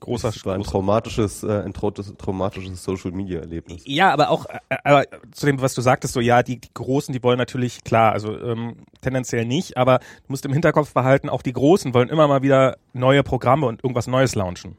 Großer 0.00 0.32
das 0.32 0.44
war 0.44 0.54
ein 0.56 0.64
traumatisches, 0.64 1.44
äh, 1.44 1.62
ein 1.62 1.72
traumatisches 1.72 2.82
Social 2.82 3.12
Media 3.12 3.38
Erlebnis. 3.38 3.82
Ja, 3.84 4.12
aber 4.12 4.30
auch, 4.30 4.46
äh, 4.46 4.76
aber 4.82 5.04
zu 5.30 5.46
dem, 5.46 5.60
was 5.60 5.74
du 5.74 5.80
sagtest, 5.80 6.14
so 6.14 6.20
ja, 6.20 6.42
die, 6.42 6.60
die 6.60 6.74
Großen, 6.74 7.12
die 7.12 7.22
wollen 7.22 7.38
natürlich, 7.38 7.84
klar, 7.84 8.12
also 8.12 8.36
ähm, 8.36 8.78
tendenziell 9.00 9.44
nicht, 9.44 9.76
aber 9.76 9.98
du 9.98 10.26
musst 10.28 10.44
im 10.44 10.52
Hinterkopf 10.52 10.92
behalten, 10.92 11.28
auch 11.28 11.42
die 11.42 11.52
Großen 11.52 11.94
wollen 11.94 12.08
immer 12.08 12.26
mal 12.26 12.42
wieder 12.42 12.78
neue 12.92 13.22
Programme 13.22 13.66
und 13.66 13.84
irgendwas 13.84 14.08
Neues 14.08 14.34
launchen. 14.34 14.76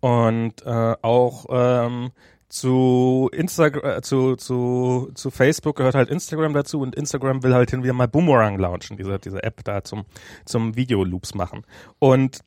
Und 0.00 0.62
äh, 0.66 0.94
auch 1.02 1.46
ähm, 1.50 2.10
zu 2.48 3.28
Instagram, 3.32 3.98
äh, 3.98 4.00
zu, 4.00 4.36
zu, 4.36 5.10
zu 5.14 5.30
Facebook 5.30 5.76
gehört 5.76 5.94
halt 5.94 6.08
Instagram 6.08 6.54
dazu 6.54 6.80
und 6.80 6.94
Instagram 6.94 7.42
will 7.42 7.54
halt 7.54 7.70
hin 7.70 7.82
wieder 7.82 7.92
mal 7.92 8.08
Boomerang 8.08 8.58
launchen, 8.58 8.96
diese, 8.96 9.18
diese 9.18 9.42
App 9.42 9.62
da 9.64 9.84
zum, 9.84 10.04
zum 10.44 10.74
Videoloops 10.74 11.34
machen. 11.34 11.64
Und 11.98 12.40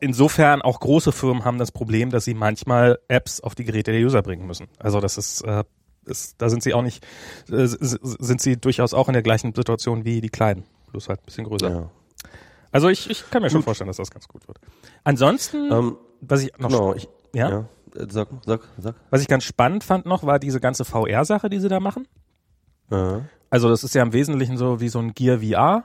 insofern 0.00 0.62
auch 0.62 0.78
große 0.80 1.12
Firmen 1.12 1.44
haben 1.44 1.58
das 1.58 1.72
Problem, 1.72 2.10
dass 2.10 2.24
sie 2.24 2.34
manchmal 2.34 2.98
Apps 3.08 3.40
auf 3.40 3.54
die 3.54 3.64
Geräte 3.64 3.92
der 3.92 4.00
User 4.00 4.22
bringen 4.22 4.46
müssen. 4.46 4.68
Also 4.78 5.00
das 5.00 5.18
ist, 5.18 5.42
äh, 5.42 5.64
ist 6.06 6.40
da 6.40 6.48
sind 6.50 6.62
sie 6.62 6.72
auch 6.74 6.82
nicht, 6.82 7.04
äh, 7.50 7.66
sind 7.66 8.40
sie 8.40 8.56
durchaus 8.56 8.94
auch 8.94 9.08
in 9.08 9.14
der 9.14 9.22
gleichen 9.22 9.54
Situation 9.54 10.04
wie 10.04 10.20
die 10.20 10.30
Kleinen, 10.30 10.64
bloß 10.92 11.08
halt 11.08 11.20
ein 11.20 11.24
bisschen 11.24 11.44
größer. 11.44 11.70
Ja. 11.70 11.90
Also 12.70 12.88
ich, 12.88 13.10
ich 13.10 13.28
kann 13.30 13.42
mir 13.42 13.50
schon 13.50 13.62
vorstellen, 13.62 13.88
dass 13.88 13.96
das 13.96 14.10
ganz 14.10 14.28
gut 14.28 14.46
wird. 14.46 14.58
Ansonsten, 15.02 15.72
ähm, 15.72 15.96
was 16.20 16.42
ich 16.42 16.52
noch, 16.58 16.68
genau, 16.68 16.94
ich, 16.94 17.08
ja? 17.34 17.50
ja, 17.50 17.58
äh, 17.96 18.06
sag, 18.08 18.28
sag, 18.44 18.60
sag. 18.78 18.94
Was 19.10 19.22
ich 19.22 19.28
ganz 19.28 19.44
spannend 19.44 19.84
fand 19.84 20.06
noch, 20.06 20.24
war 20.24 20.38
diese 20.38 20.60
ganze 20.60 20.84
VR-Sache, 20.84 21.48
die 21.48 21.58
sie 21.58 21.68
da 21.68 21.80
machen. 21.80 22.06
Ja. 22.90 23.22
Also 23.50 23.68
das 23.68 23.84
ist 23.84 23.94
ja 23.94 24.02
im 24.02 24.12
Wesentlichen 24.12 24.56
so 24.56 24.80
wie 24.80 24.88
so 24.88 24.98
ein 24.98 25.14
Gear 25.14 25.40
VR. 25.40 25.84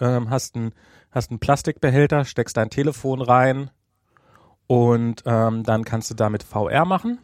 Ähm, 0.00 0.30
hast 0.30 0.56
ein 0.56 0.72
hast 1.10 1.30
einen 1.30 1.40
Plastikbehälter, 1.40 2.24
steckst 2.24 2.56
dein 2.56 2.70
Telefon 2.70 3.20
rein 3.20 3.70
und 4.66 5.22
ähm, 5.26 5.64
dann 5.64 5.84
kannst 5.84 6.10
du 6.10 6.14
damit 6.14 6.42
VR 6.42 6.84
machen. 6.84 7.18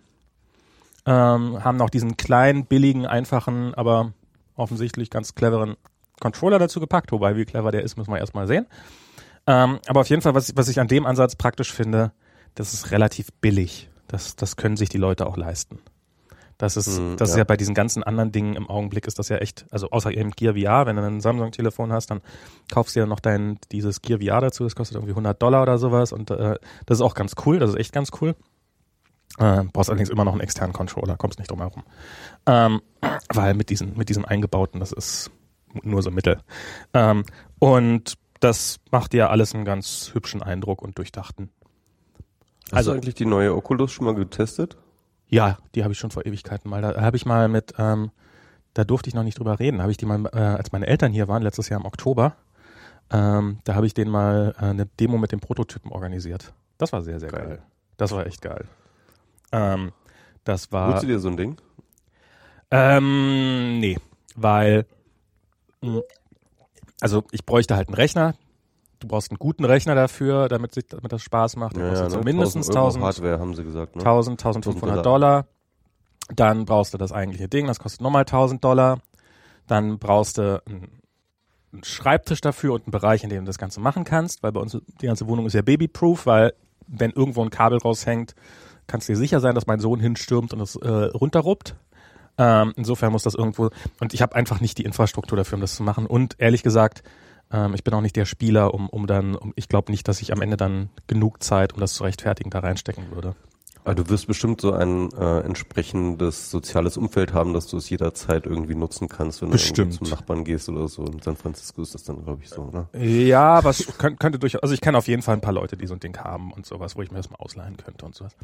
Ähm, 1.05 1.63
haben 1.63 1.77
noch 1.77 1.91
diesen 1.91 2.17
kleinen, 2.17 2.67
billigen, 2.67 3.07
einfachen, 3.07 3.75
aber 3.75 4.13
offensichtlich 4.57 5.11
ganz 5.11 5.35
cleveren 5.35 5.77
Controller 6.19 6.59
dazu 6.59 6.81
gepackt, 6.81 7.13
wobei 7.13 7.37
wie 7.37 7.45
clever 7.45 7.71
der 7.71 7.83
ist, 7.83 7.97
müssen 7.97 8.11
wir 8.11 8.19
erstmal 8.19 8.49
sehen. 8.49 8.67
Ähm, 9.47 9.79
aber 9.87 10.01
auf 10.01 10.09
jeden 10.09 10.23
Fall, 10.23 10.35
was, 10.35 10.57
was 10.57 10.69
ich 10.69 10.81
an 10.81 10.89
dem 10.89 11.07
Ansatz 11.07 11.37
praktisch 11.37 11.73
finde, 11.73 12.11
das 12.57 12.75
ist 12.75 12.91
relativ 12.91 13.29
billig. 13.41 13.89
Das, 14.09 14.35
das 14.35 14.57
können 14.57 14.77
sich 14.77 14.89
die 14.89 14.99
Leute 14.99 15.27
auch 15.27 15.37
leisten. 15.37 15.79
Das 16.59 16.77
ist, 16.77 16.97
hm, 16.97 17.17
das 17.19 17.29
ja. 17.29 17.35
ist 17.35 17.39
ja 17.39 17.45
bei 17.45 17.57
diesen 17.57 17.75
ganzen 17.75 18.03
anderen 18.03 18.33
Dingen 18.33 18.57
im 18.57 18.69
Augenblick 18.69 19.07
ist 19.07 19.19
das 19.19 19.29
ja 19.29 19.37
echt, 19.37 19.67
also 19.71 19.91
außer 19.91 20.11
eben 20.13 20.31
Gear 20.31 20.55
VR, 20.55 20.87
wenn 20.87 20.97
du 20.97 21.03
ein 21.03 21.21
Samsung-Telefon 21.21 21.93
hast, 21.93 22.11
dann 22.11 22.23
kaufst 22.73 22.97
du 22.97 23.01
ja 23.01 23.07
noch 23.07 23.21
dein, 23.21 23.59
dieses 23.73 24.01
Gear 24.01 24.21
VR 24.21 24.41
dazu, 24.41 24.65
das 24.65 24.75
kostet 24.75 24.97
irgendwie 24.97 25.13
100 25.13 25.41
Dollar 25.41 25.63
oder 25.63 25.77
sowas 25.77 26.13
und 26.13 26.31
äh, 26.31 26.57
das 26.87 26.99
ist 26.99 27.03
auch 27.03 27.15
ganz 27.15 27.35
cool, 27.45 27.59
das 27.59 27.71
ist 27.71 27.77
echt 27.77 27.93
ganz 27.93 28.11
cool. 28.21 28.35
Äh, 29.39 29.65
brauchst 29.71 29.91
allerdings 29.91 30.09
immer 30.09 30.25
noch 30.25 30.33
einen 30.33 30.41
externen 30.41 30.73
Controller, 30.73 31.17
kommst 31.19 31.39
nicht 31.39 31.51
drum 31.51 31.61
herum. 31.61 31.83
Ähm, 32.47 32.81
weil 33.35 33.53
mit 33.53 33.69
diesen, 33.69 33.95
mit 33.99 34.09
diesem 34.09 34.25
eingebauten, 34.25 34.81
das 34.81 34.93
ist 34.93 35.31
nur 35.83 36.01
so 36.03 36.11
Mittel. 36.11 36.39
Ähm, 36.95 37.25
und 37.59 38.15
das 38.41 38.79
macht 38.91 39.13
ja 39.13 39.29
alles 39.29 39.55
einen 39.55 39.67
ganz 39.67 40.11
hübschen 40.15 40.43
Eindruck 40.43 40.81
und 40.81 40.97
durchdachten. 40.97 41.51
Hast 42.71 42.75
Also- 42.79 42.91
du 42.93 42.97
eigentlich 42.97 43.15
die 43.15 43.27
neue 43.27 43.55
Oculus 43.55 43.93
schon 43.93 44.07
mal 44.07 44.15
getestet? 44.15 44.77
Ja, 45.29 45.59
die 45.75 45.83
habe 45.83 45.93
ich 45.93 45.99
schon 45.99 46.11
vor 46.11 46.25
Ewigkeiten 46.25 46.71
mal. 46.71 46.83
Da 46.83 47.01
habe 47.01 47.17
ich 47.17 47.27
mal 47.27 47.49
mit, 47.49 47.75
ähm, 47.79 48.11
da 48.75 48.85
durfte 48.85 49.09
ich 49.09 49.15
noch 49.15 49.25
nicht 49.25 49.39
drüber 49.39 49.59
reden. 49.59 49.83
Habe 49.83 49.91
ich 49.91 49.97
die 49.97 50.07
mal, 50.07 50.25
äh, 50.33 50.39
als 50.39 50.71
meine 50.73 50.87
Eltern 50.87 51.13
hier 51.13 51.27
waren, 51.29 51.43
letztes 51.43 51.69
Jahr 51.69 51.81
im 51.81 51.87
Oktober, 51.87 52.37
ähm, 53.11 53.59
da 53.65 53.75
habe 53.75 53.87
ich 53.87 53.95
denen 53.95 54.11
mal 54.11 54.55
äh, 54.61 54.65
eine 54.67 54.87
Demo 54.87 55.19
mit 55.19 55.33
dem 55.33 55.41
Prototypen 55.41 55.91
organisiert. 55.91 56.53
Das 56.79 56.93
war 56.93 57.03
sehr, 57.03 57.19
sehr 57.21 57.31
geil. 57.31 57.47
Geil. 57.47 57.63
Das 57.97 58.13
war 58.13 58.27
echt 58.27 58.43
geil. 58.43 58.67
Ähm, 59.53 59.93
das 60.45 60.71
war. 60.73 60.89
Holst 60.91 61.03
du 61.05 61.07
dir 61.09 61.19
so 61.19 61.29
ein 61.29 61.37
Ding? 61.37 61.57
Ähm, 62.71 63.79
nee, 63.81 63.97
weil 64.35 64.87
mh, 65.83 66.01
also 67.01 67.25
ich 67.31 67.45
bräuchte 67.47 67.77
halt 67.77 67.89
einen 67.89 67.95
Rechner. 67.95 68.35
Du 69.01 69.09
brauchst 69.09 69.31
einen 69.31 69.39
guten 69.39 69.65
Rechner 69.65 69.95
dafür, 69.95 70.49
damit, 70.49 70.73
sich, 70.73 70.87
damit 70.87 71.13
das 71.13 71.23
Spaß 71.23 71.57
macht. 71.57 71.77
Der 71.77 71.91
kostet 71.91 72.11
so 72.13 72.21
mindestens 72.21 72.69
1000 72.69 72.77
Euro 72.77 72.87
1000, 72.87 73.05
Hardware, 73.05 73.41
haben 73.41 73.55
sie 73.55 73.65
gesagt, 73.65 73.97
ne? 73.97 74.03
1000, 74.03 74.41
1500 74.41 75.05
Dollar. 75.05 75.47
Dann 76.35 76.65
brauchst 76.65 76.95
du 76.95 76.99
das 76.99 77.13
eigentliche 77.13 77.49
Ding, 77.49 77.67
das 77.67 77.79
kostet 77.79 78.01
nochmal 78.01 78.23
1000 78.23 78.65
Dollar. 78.65 78.99
Dann 79.67 79.99
brauchst 79.99 80.39
du 80.39 80.63
einen, 80.67 81.01
einen 81.73 81.85
Schreibtisch 81.85 82.41
dafür 82.41 82.75
und 82.75 82.85
einen 82.85 82.93
Bereich, 82.93 83.23
in 83.23 83.31
dem 83.31 83.45
du 83.45 83.47
das 83.47 83.59
Ganze 83.59 83.81
machen 83.81 84.05
kannst, 84.05 84.43
weil 84.43 84.53
bei 84.53 84.61
uns 84.61 84.77
die 85.01 85.07
ganze 85.07 85.29
Wohnung 85.29 85.47
ist 85.47 85.53
ja 85.53 85.63
babyproof, 85.63 86.27
weil 86.27 86.55
wenn 86.87 87.11
irgendwo 87.11 87.43
ein 87.43 87.51
Kabel 87.51 87.79
raushängt, 87.79 88.35
kannst 88.87 89.09
du 89.09 89.13
dir 89.13 89.19
sicher 89.19 89.41
sein, 89.41 89.55
dass 89.55 89.67
mein 89.67 89.81
Sohn 89.81 90.01
hinstürmt 90.01 90.53
und 90.53 90.61
es 90.61 90.77
äh, 90.77 90.89
runterruppt. 90.89 91.77
Ähm, 92.39 92.75
insofern 92.77 93.13
muss 93.13 93.23
das 93.23 93.35
irgendwo, 93.35 93.71
und 94.01 94.15
ich 94.15 94.23
habe 94.23 94.35
einfach 94.37 94.61
nicht 94.61 94.79
die 94.79 94.85
Infrastruktur 94.85 95.37
dafür, 95.37 95.57
um 95.57 95.61
das 95.61 95.75
zu 95.75 95.83
machen. 95.83 96.07
Und 96.07 96.37
ehrlich 96.39 96.63
gesagt, 96.63 97.03
ähm, 97.53 97.75
ich 97.75 97.85
bin 97.85 97.95
auch 97.95 98.01
nicht 98.01 98.17
der 98.17 98.25
Spieler, 98.25 98.75
um, 98.75 98.89
um 98.89 99.07
dann, 99.07 99.35
um, 99.35 99.53
ich 99.57 99.69
glaube 99.69 99.93
nicht, 99.93 100.09
dass 100.09 100.21
ich 100.21 100.33
am 100.33 100.43
Ende 100.43 100.57
dann 100.57 100.91
genug 101.07 101.43
Zeit, 101.43 101.73
um 101.75 101.81
das 101.81 101.95
zu 101.95 102.05
rechtfertigen, 102.05 102.51
da 102.51 102.61
reinstecken 102.61 103.11
würde. 103.11 103.35
Aber 103.87 103.95
du 103.95 104.09
wirst 104.09 104.27
bestimmt 104.27 104.61
so 104.61 104.73
ein 104.73 105.13
äh, 105.13 105.41
entsprechendes 105.43 106.51
soziales 106.51 106.97
Umfeld 106.97 107.33
haben, 107.33 107.53
dass 107.53 107.69
du 107.69 107.77
es 107.77 107.89
jederzeit 107.89 108.45
irgendwie 108.45 108.75
nutzen 108.75 109.09
kannst, 109.09 109.43
wenn 109.43 109.51
Bestimmt. 109.51 109.93
du 109.93 109.99
zum 109.99 110.09
Nachbarn 110.09 110.43
gehst 110.43 110.69
oder 110.69 110.89
so. 110.89 111.05
In 111.05 111.23
San 111.23 111.37
Francisco 111.37 111.83
ist 111.83 111.95
das 111.95 112.03
dann, 112.03 112.25
glaube 112.25 112.43
ich, 112.43 112.49
so, 112.49 112.69
ne? 112.69 112.89
Ja, 113.01 113.55
aber 113.55 113.71
es 113.71 113.87
könnte, 113.97 114.19
könnte 114.19 114.41
durchaus, 114.41 114.61
also 114.61 114.75
ich 114.75 114.81
kenne 114.81 114.99
auf 114.99 115.07
jeden 115.07 115.23
Fall 115.23 115.37
ein 115.37 115.41
paar 115.41 115.53
Leute, 115.53 115.77
die 115.77 115.87
so 115.87 115.95
ein 115.95 116.01
Ding 116.01 116.19
haben 116.19 116.53
und 116.53 116.67
sowas, 116.67 116.97
wo 116.97 117.03
ich 117.03 117.13
mir 117.13 117.19
das 117.19 117.31
mal 117.31 117.37
ausleihen 117.37 117.77
könnte 117.77 118.05
und 118.05 118.17
sowas. 118.17 118.35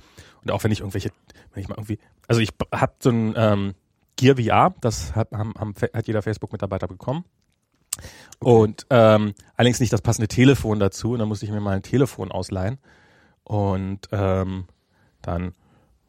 Und 0.45 0.53
auch 0.53 0.63
wenn 0.63 0.71
ich 0.71 0.79
irgendwelche, 0.79 1.11
wenn 1.55 1.63
ich 1.65 1.69
mal 1.69 1.75
irgendwie, 1.75 1.99
also 2.29 2.41
ich 2.41 2.51
habe 2.73 2.93
so 3.01 3.11
ein 3.11 3.35
ähm, 3.37 3.75
Gear 4.15 4.37
VR, 4.37 4.73
das 4.81 5.17
hat, 5.17 5.33
haben, 5.33 5.55
haben, 5.59 5.75
hat 5.93 6.07
jeder 6.07 6.23
Facebook-Mitarbeiter 6.23 6.87
bekommen. 6.87 7.25
Und 8.39 8.87
ähm, 8.91 9.35
allerdings 9.57 9.81
nicht 9.81 9.93
das 9.93 10.03
passende 10.03 10.29
Telefon 10.29 10.81
dazu. 10.81 11.13
Und 11.13 11.21
dann 11.21 11.29
musste 11.29 11.47
ich 11.47 11.53
mir 11.53 11.61
mal 11.61 11.77
ein 11.77 11.83
Telefon 11.83 12.33
ausleihen. 12.33 12.79
Und 13.45 14.09
ähm, 14.13 14.65
dann 15.21 15.55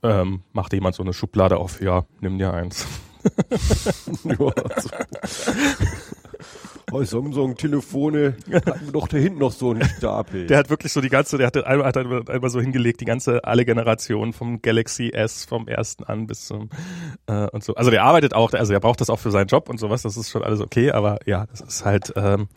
ähm, 0.01 0.43
machte 0.51 0.75
jemand 0.75 0.95
so 0.95 1.03
eine 1.03 1.13
Schublade 1.13 1.57
auf, 1.57 1.81
ja, 1.81 2.05
nimm 2.19 2.37
dir 2.37 2.53
eins. 2.53 2.85
Oh, 6.91 7.03
Samsung-Telefone 7.03 8.35
hatten 8.51 8.85
wir 8.85 8.91
doch 8.91 9.07
da 9.07 9.17
hinten 9.17 9.39
noch 9.39 9.51
so 9.51 9.71
einen 9.71 9.83
Stapel. 9.85 10.47
Der 10.47 10.57
hat 10.57 10.69
wirklich 10.69 10.91
so 10.91 11.01
die 11.01 11.09
ganze, 11.09 11.37
der 11.37 11.47
hat 11.47 11.57
einmal, 11.65 11.87
hat 11.87 11.97
einmal 11.97 12.49
so 12.49 12.59
hingelegt, 12.59 13.01
die 13.01 13.05
ganze, 13.05 13.43
alle 13.43 13.65
Generationen 13.65 14.33
vom 14.33 14.61
Galaxy 14.61 15.09
S 15.09 15.45
vom 15.45 15.67
ersten 15.67 16.03
an 16.03 16.27
bis 16.27 16.45
zum 16.45 16.69
äh, 17.27 17.47
und 17.49 17.63
so. 17.63 17.75
Also 17.75 17.89
der 17.89 18.03
arbeitet 18.03 18.33
auch, 18.33 18.53
also 18.53 18.73
er 18.73 18.79
braucht 18.79 19.01
das 19.01 19.09
auch 19.09 19.19
für 19.19 19.31
seinen 19.31 19.47
Job 19.47 19.69
und 19.69 19.79
sowas, 19.79 20.01
das 20.01 20.17
ist 20.17 20.29
schon 20.29 20.43
alles 20.43 20.59
okay, 20.59 20.91
aber 20.91 21.19
ja, 21.25 21.45
das 21.47 21.61
ist 21.61 21.85
halt, 21.85 22.13
ähm, 22.15 22.47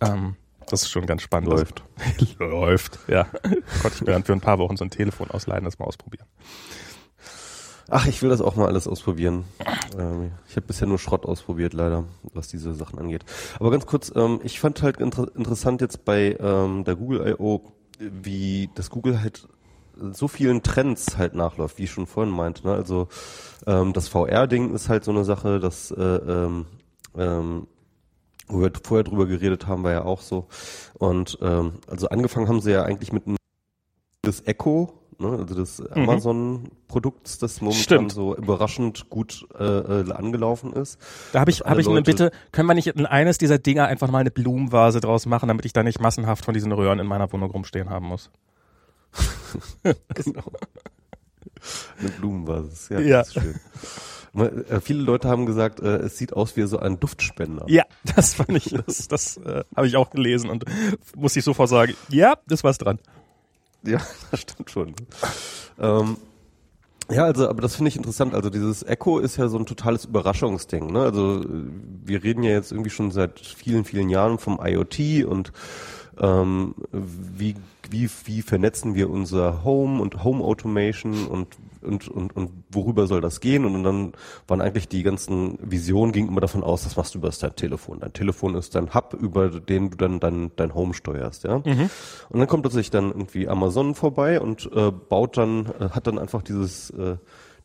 ähm, 0.00 0.36
das 0.68 0.82
ist 0.82 0.90
schon 0.90 1.06
ganz 1.06 1.22
spannend. 1.22 1.50
Läuft. 1.50 1.82
Läuft, 2.38 2.98
ja. 3.08 3.26
Gott, 3.82 3.92
ich 3.94 4.00
mir 4.00 4.12
dann 4.12 4.24
für 4.24 4.32
ein 4.32 4.40
paar 4.40 4.58
Wochen 4.58 4.76
so 4.76 4.84
ein 4.84 4.90
Telefon 4.90 5.30
ausleihen, 5.30 5.64
das 5.64 5.78
mal 5.78 5.86
ausprobieren. 5.86 6.26
Ach, 7.90 8.06
ich 8.06 8.20
will 8.22 8.28
das 8.28 8.42
auch 8.42 8.54
mal 8.54 8.66
alles 8.66 8.86
ausprobieren. 8.86 9.44
Ähm, 9.98 10.32
ich 10.46 10.56
habe 10.56 10.66
bisher 10.66 10.86
nur 10.86 10.98
Schrott 10.98 11.24
ausprobiert, 11.24 11.72
leider, 11.72 12.04
was 12.34 12.48
diese 12.48 12.74
Sachen 12.74 12.98
angeht. 12.98 13.24
Aber 13.58 13.70
ganz 13.70 13.86
kurz, 13.86 14.12
ähm, 14.14 14.40
ich 14.42 14.60
fand 14.60 14.82
halt 14.82 14.98
inter 14.98 15.34
interessant 15.34 15.80
jetzt 15.80 16.04
bei 16.04 16.36
ähm, 16.38 16.84
der 16.84 16.96
Google 16.96 17.26
I.O., 17.26 17.72
wie 17.98 18.68
das 18.74 18.90
Google 18.90 19.22
halt 19.22 19.48
so 20.12 20.28
vielen 20.28 20.62
Trends 20.62 21.16
halt 21.16 21.34
nachläuft, 21.34 21.78
wie 21.78 21.84
ich 21.84 21.90
schon 21.90 22.06
vorhin 22.06 22.32
meinte. 22.32 22.66
Ne? 22.66 22.74
Also 22.74 23.08
ähm, 23.66 23.92
das 23.94 24.08
VR-Ding 24.08 24.74
ist 24.74 24.88
halt 24.88 25.04
so 25.04 25.10
eine 25.10 25.24
Sache, 25.24 25.58
das 25.58 25.90
äh, 25.90 26.02
ähm, 26.02 26.66
ähm, 27.16 27.66
wo 28.48 28.60
wir 28.60 28.70
vorher 28.82 29.04
drüber 29.04 29.26
geredet 29.26 29.66
haben, 29.66 29.82
war 29.82 29.92
ja 29.92 30.04
auch 30.04 30.20
so. 30.20 30.46
Und 30.94 31.38
ähm, 31.42 31.74
also 31.86 32.08
angefangen 32.08 32.48
haben 32.48 32.60
sie 32.60 32.72
ja 32.72 32.82
eigentlich 32.82 33.12
mit 33.12 33.26
einem 33.26 33.36
das 34.22 34.46
Echo, 34.46 34.97
ne, 35.18 35.28
also 35.30 35.54
des 35.54 35.80
Amazon-Produkts, 35.90 37.38
das 37.38 37.60
momentan 37.60 37.82
Stimmt. 37.82 38.12
so 38.12 38.36
überraschend 38.36 39.10
gut 39.10 39.46
äh, 39.58 39.64
äh, 39.64 40.12
angelaufen 40.12 40.72
ist. 40.72 40.98
Da 41.32 41.40
habe 41.40 41.50
ich, 41.50 41.60
habe 41.60 41.80
ich 41.80 41.86
eine 41.86 41.96
Leute- 41.96 42.10
Bitte, 42.10 42.30
können 42.52 42.68
wir 42.68 42.74
nicht 42.74 42.86
in 42.88 43.06
eines 43.06 43.38
dieser 43.38 43.58
Dinger 43.58 43.86
einfach 43.86 44.10
mal 44.10 44.18
eine 44.20 44.30
Blumenvase 44.30 45.00
draus 45.00 45.26
machen, 45.26 45.48
damit 45.48 45.64
ich 45.64 45.72
da 45.72 45.82
nicht 45.82 46.00
massenhaft 46.00 46.44
von 46.44 46.54
diesen 46.54 46.72
Röhren 46.72 46.98
in 46.98 47.06
meiner 47.06 47.30
Wohnung 47.32 47.50
rumstehen 47.50 47.90
haben 47.90 48.06
muss? 48.06 48.30
Genau. 50.14 50.42
Eine 51.98 52.08
Blumenbasis, 52.10 52.88
ja, 52.90 53.00
Ja. 53.00 53.18
das 53.18 53.28
ist 53.28 53.42
schön. 53.42 53.54
Äh, 54.68 54.80
Viele 54.80 55.02
Leute 55.02 55.28
haben 55.28 55.46
gesagt, 55.46 55.80
äh, 55.80 55.96
es 55.96 56.18
sieht 56.18 56.32
aus 56.34 56.56
wie 56.56 56.62
so 56.66 56.78
ein 56.78 57.00
Duftspender. 57.00 57.64
Ja, 57.68 57.84
das 58.14 58.34
fand 58.34 58.50
ich, 58.50 58.70
das, 58.86 59.08
das 59.08 59.38
äh, 59.38 59.64
habe 59.74 59.86
ich 59.88 59.96
auch 59.96 60.10
gelesen 60.10 60.50
und 60.50 60.64
muss 61.16 61.34
ich 61.34 61.42
sofort 61.42 61.68
sagen, 61.70 61.94
ja, 62.10 62.34
das 62.46 62.62
war's 62.62 62.78
dran. 62.78 63.00
Ja, 63.82 63.98
das 64.30 64.40
stimmt 64.40 64.70
schon. 64.70 64.94
Ähm, 65.78 66.16
ja, 67.10 67.24
also, 67.24 67.48
aber 67.48 67.62
das 67.62 67.76
finde 67.76 67.88
ich 67.88 67.96
interessant. 67.96 68.34
Also 68.34 68.50
dieses 68.50 68.82
Echo 68.82 69.18
ist 69.18 69.36
ja 69.38 69.48
so 69.48 69.58
ein 69.58 69.64
totales 69.64 70.04
Überraschungsding. 70.04 70.92
Ne? 70.92 71.00
Also 71.00 71.42
wir 72.04 72.22
reden 72.22 72.42
ja 72.42 72.50
jetzt 72.50 72.70
irgendwie 72.70 72.90
schon 72.90 73.10
seit 73.10 73.40
vielen, 73.40 73.84
vielen 73.84 74.10
Jahren 74.10 74.38
vom 74.38 74.60
IoT 74.62 75.24
und 75.24 75.52
ähm, 76.20 76.74
wie, 76.92 77.54
wie, 77.90 78.08
wie 78.24 78.42
vernetzen 78.42 78.94
wir 78.94 79.10
unser 79.10 79.64
Home 79.64 80.00
und 80.00 80.24
Home 80.24 80.44
Automation 80.44 81.26
und 81.26 81.56
und, 81.80 82.08
und, 82.08 82.36
und 82.36 82.50
worüber 82.70 83.06
soll 83.06 83.20
das 83.20 83.40
gehen? 83.40 83.64
Und 83.64 83.82
dann 83.84 84.12
waren 84.46 84.60
eigentlich 84.60 84.88
die 84.88 85.02
ganzen 85.02 85.58
Visionen 85.62 86.12
gingen 86.12 86.28
immer 86.28 86.40
davon 86.40 86.62
aus, 86.62 86.84
das 86.84 86.96
machst 86.96 87.14
du 87.14 87.18
über 87.18 87.30
dein 87.30 87.56
Telefon. 87.56 88.00
Dein 88.00 88.12
Telefon 88.12 88.54
ist 88.54 88.74
dein 88.74 88.94
Hub, 88.94 89.14
über 89.14 89.48
den 89.48 89.90
du 89.90 89.96
dann 89.96 90.20
dein, 90.20 90.50
dein 90.56 90.74
Home 90.74 90.94
steuerst, 90.94 91.44
ja. 91.44 91.60
Und 92.28 92.38
dann 92.38 92.48
kommt 92.48 92.62
plötzlich 92.62 92.90
dann 92.90 93.08
irgendwie 93.08 93.48
Amazon 93.48 93.94
vorbei 93.94 94.40
und 94.40 94.70
äh, 94.74 94.90
baut 94.90 95.36
dann, 95.36 95.66
äh, 95.78 95.90
hat 95.90 96.06
dann 96.06 96.18
einfach 96.18 96.42
dieses, 96.42 96.90
äh, 96.90 97.16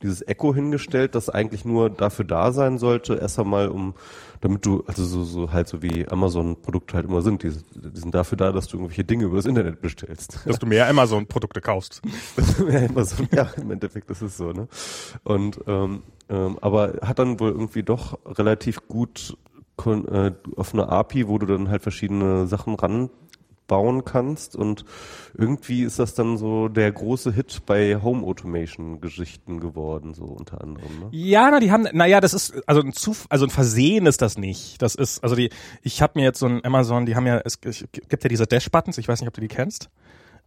dieses 0.01 0.21
Echo 0.27 0.53
hingestellt, 0.53 1.15
das 1.15 1.29
eigentlich 1.29 1.65
nur 1.65 1.89
dafür 1.89 2.25
da 2.25 2.51
sein 2.51 2.77
sollte, 2.77 3.15
erst 3.15 3.39
einmal 3.39 3.69
um, 3.69 3.95
damit 4.43 4.65
du, 4.65 4.83
also 4.87 5.05
so, 5.05 5.23
so 5.23 5.53
halt 5.53 5.69
so 5.69 5.81
wie 5.81 6.05
Amazon-Produkte 6.05 6.95
halt 6.95 7.05
immer 7.05 7.21
sind, 7.21 7.43
die, 7.43 7.49
die 7.49 7.99
sind 7.99 8.13
dafür 8.13 8.37
da, 8.37 8.51
dass 8.51 8.67
du 8.67 8.75
irgendwelche 8.75 9.05
Dinge 9.05 9.23
über 9.23 9.37
das 9.37 9.45
Internet 9.45 9.81
bestellst. 9.81 10.39
Dass 10.45 10.59
du 10.59 10.65
mehr 10.65 10.89
Amazon-Produkte 10.89 11.61
kaufst. 11.61 12.01
ja, 12.69 12.79
immer 12.79 13.05
so, 13.05 13.23
ja, 13.31 13.49
im 13.55 13.71
Endeffekt 13.71 14.11
ist 14.11 14.21
es 14.21 14.35
so, 14.35 14.51
ne? 14.51 14.67
Und 15.23 15.61
ähm, 15.65 16.03
ähm, 16.27 16.57
aber 16.59 16.95
hat 17.03 17.19
dann 17.19 17.39
wohl 17.39 17.51
irgendwie 17.51 17.83
doch 17.83 18.19
relativ 18.25 18.85
gut 18.89 19.37
kon 19.77 20.07
äh, 20.09 20.33
auf 20.57 20.73
eine 20.73 20.89
API, 20.89 21.29
wo 21.29 21.37
du 21.37 21.45
dann 21.45 21.69
halt 21.69 21.81
verschiedene 21.81 22.45
Sachen 22.45 22.75
ranbauen 23.73 24.05
kannst 24.05 24.55
und 24.55 24.85
irgendwie 25.35 25.83
ist 25.83 25.99
das 25.99 26.13
dann 26.13 26.37
so 26.37 26.67
der 26.67 26.91
große 26.91 27.31
Hit 27.31 27.65
bei 27.65 27.99
Home 28.01 28.25
Automation 28.25 29.01
Geschichten 29.01 29.59
geworden, 29.59 30.13
so 30.13 30.25
unter 30.25 30.61
anderem, 30.61 30.99
ne? 30.99 31.07
Ja, 31.11 31.49
na, 31.49 31.59
die 31.59 31.71
haben, 31.71 31.87
naja, 31.91 32.21
das 32.21 32.33
ist, 32.33 32.61
also 32.67 32.81
ein 32.81 32.93
Zuf 32.93 33.25
also 33.29 33.45
ein 33.45 33.49
Versehen 33.49 34.05
ist 34.05 34.21
das 34.21 34.37
nicht. 34.37 34.81
Das 34.81 34.95
ist, 34.95 35.23
also 35.23 35.35
die, 35.35 35.49
ich 35.81 36.01
habe 36.01 36.19
mir 36.19 36.25
jetzt 36.25 36.39
so 36.39 36.45
ein 36.45 36.63
Amazon, 36.63 37.05
die 37.05 37.15
haben 37.15 37.25
ja, 37.25 37.41
es 37.43 37.59
gibt 37.61 38.23
ja 38.23 38.29
diese 38.29 38.45
Dash-Buttons, 38.45 38.97
ich 38.97 39.07
weiß 39.07 39.21
nicht, 39.21 39.27
ob 39.27 39.33
du 39.33 39.41
die 39.41 39.47
kennst. 39.47 39.89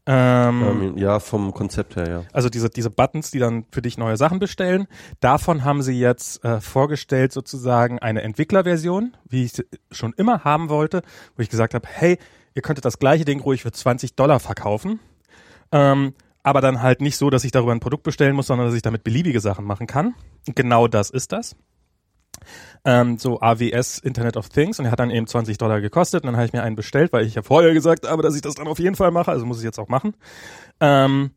Ähm, 0.09 0.63
Ähm, 0.63 0.99
ja, 0.99 1.19
vom 1.19 1.53
Konzept 1.53 1.97
her, 1.97 2.09
ja. 2.09 2.23
Also 2.33 2.49
diese, 2.49 2.71
diese 2.71 2.91
Buttons, 2.91 3.33
die 3.33 3.41
dann 3.41 3.65
für 3.73 3.83
dich 3.83 3.99
neue 3.99 4.17
Sachen 4.17 4.39
bestellen. 4.39 4.87
Davon 5.19 5.65
haben 5.65 5.83
sie 5.83 5.99
jetzt 5.99 6.45
äh, 6.45 6.61
vorgestellt 6.61 7.33
sozusagen 7.33 7.99
eine 7.99 8.23
Entwicklerversion, 8.23 9.17
wie 9.29 9.45
ich 9.45 9.65
schon 9.91 10.13
immer 10.17 10.45
haben 10.45 10.69
wollte, 10.69 11.03
wo 11.37 11.43
ich 11.43 11.51
gesagt 11.51 11.75
habe, 11.75 11.89
hey, 11.91 12.19
ihr 12.57 12.63
könntet 12.63 12.85
das 12.85 12.99
gleiche 12.99 13.25
Ding 13.25 13.41
ruhig 13.41 13.63
für 13.63 13.71
20 13.71 14.17
Dollar 14.17 14.41
verkaufen. 14.41 14.99
Ähm, 15.71 16.15
aber 16.43 16.61
dann 16.61 16.81
halt 16.81 17.01
nicht 17.01 17.17
so, 17.17 17.29
dass 17.29 17.45
ich 17.45 17.53
darüber 17.53 17.73
ein 17.73 17.81
Produkt 17.81 18.03
bestellen 18.03 18.35
muss, 18.35 18.47
sondern 18.47 18.67
dass 18.67 18.75
ich 18.75 18.83
damit 18.83 19.05
beliebige 19.05 19.41
Sachen 19.41 19.65
machen 19.65 19.87
kann. 19.87 20.15
Genau 20.47 20.89
das 20.89 21.11
ist 21.11 21.33
das. 21.33 21.55
Ähm, 22.85 23.19
so 23.19 23.41
AWS 23.41 23.99
Internet 23.99 24.37
of 24.37 24.49
Things 24.49 24.79
und 24.79 24.87
er 24.87 24.91
hat 24.91 25.01
dann 25.01 25.11
eben 25.11 25.27
20 25.27 25.59
Dollar 25.59 25.81
gekostet 25.81 26.23
und 26.23 26.29
dann 26.29 26.37
habe 26.37 26.47
ich 26.47 26.53
mir 26.53 26.63
einen 26.63 26.77
bestellt, 26.77 27.13
weil 27.13 27.27
ich 27.27 27.35
ja 27.35 27.43
vorher 27.43 27.75
gesagt 27.75 28.09
habe, 28.09 28.23
dass 28.23 28.35
ich 28.35 28.43
das 28.43 28.55
dann 28.55 28.69
auf 28.69 28.79
jeden 28.79 28.97
Fall 28.97 29.11
mache, 29.11 29.31
also 29.31 29.45
muss 29.45 29.59
ich 29.59 29.65
jetzt 29.65 29.79
auch 29.79 29.89
machen. 29.89 30.15
Ähm, 30.81 31.33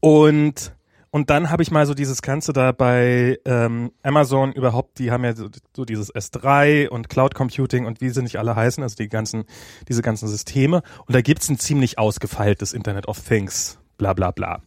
und 0.00 0.72
und 1.10 1.30
dann 1.30 1.50
habe 1.50 1.62
ich 1.62 1.70
mal 1.70 1.86
so 1.86 1.94
dieses 1.94 2.22
Ganze 2.22 2.52
da 2.52 2.72
bei 2.72 3.38
ähm, 3.44 3.92
Amazon 4.02 4.52
überhaupt, 4.52 4.98
die 4.98 5.10
haben 5.10 5.24
ja 5.24 5.34
so, 5.34 5.48
so 5.74 5.84
dieses 5.84 6.14
S3 6.14 6.88
und 6.88 7.08
Cloud 7.08 7.34
Computing 7.34 7.86
und 7.86 8.00
wie 8.00 8.10
sie 8.10 8.22
nicht 8.22 8.38
alle 8.38 8.54
heißen, 8.54 8.82
also 8.82 8.96
die 8.96 9.08
ganzen, 9.08 9.44
diese 9.88 10.02
ganzen 10.02 10.28
Systeme. 10.28 10.82
Und 11.06 11.14
da 11.14 11.20
gibt's 11.20 11.48
ein 11.48 11.58
ziemlich 11.58 11.98
ausgefeiltes 11.98 12.72
Internet 12.72 13.08
of 13.08 13.20
Things, 13.20 13.78
bla 13.96 14.12
bla 14.12 14.30
bla. 14.30 14.62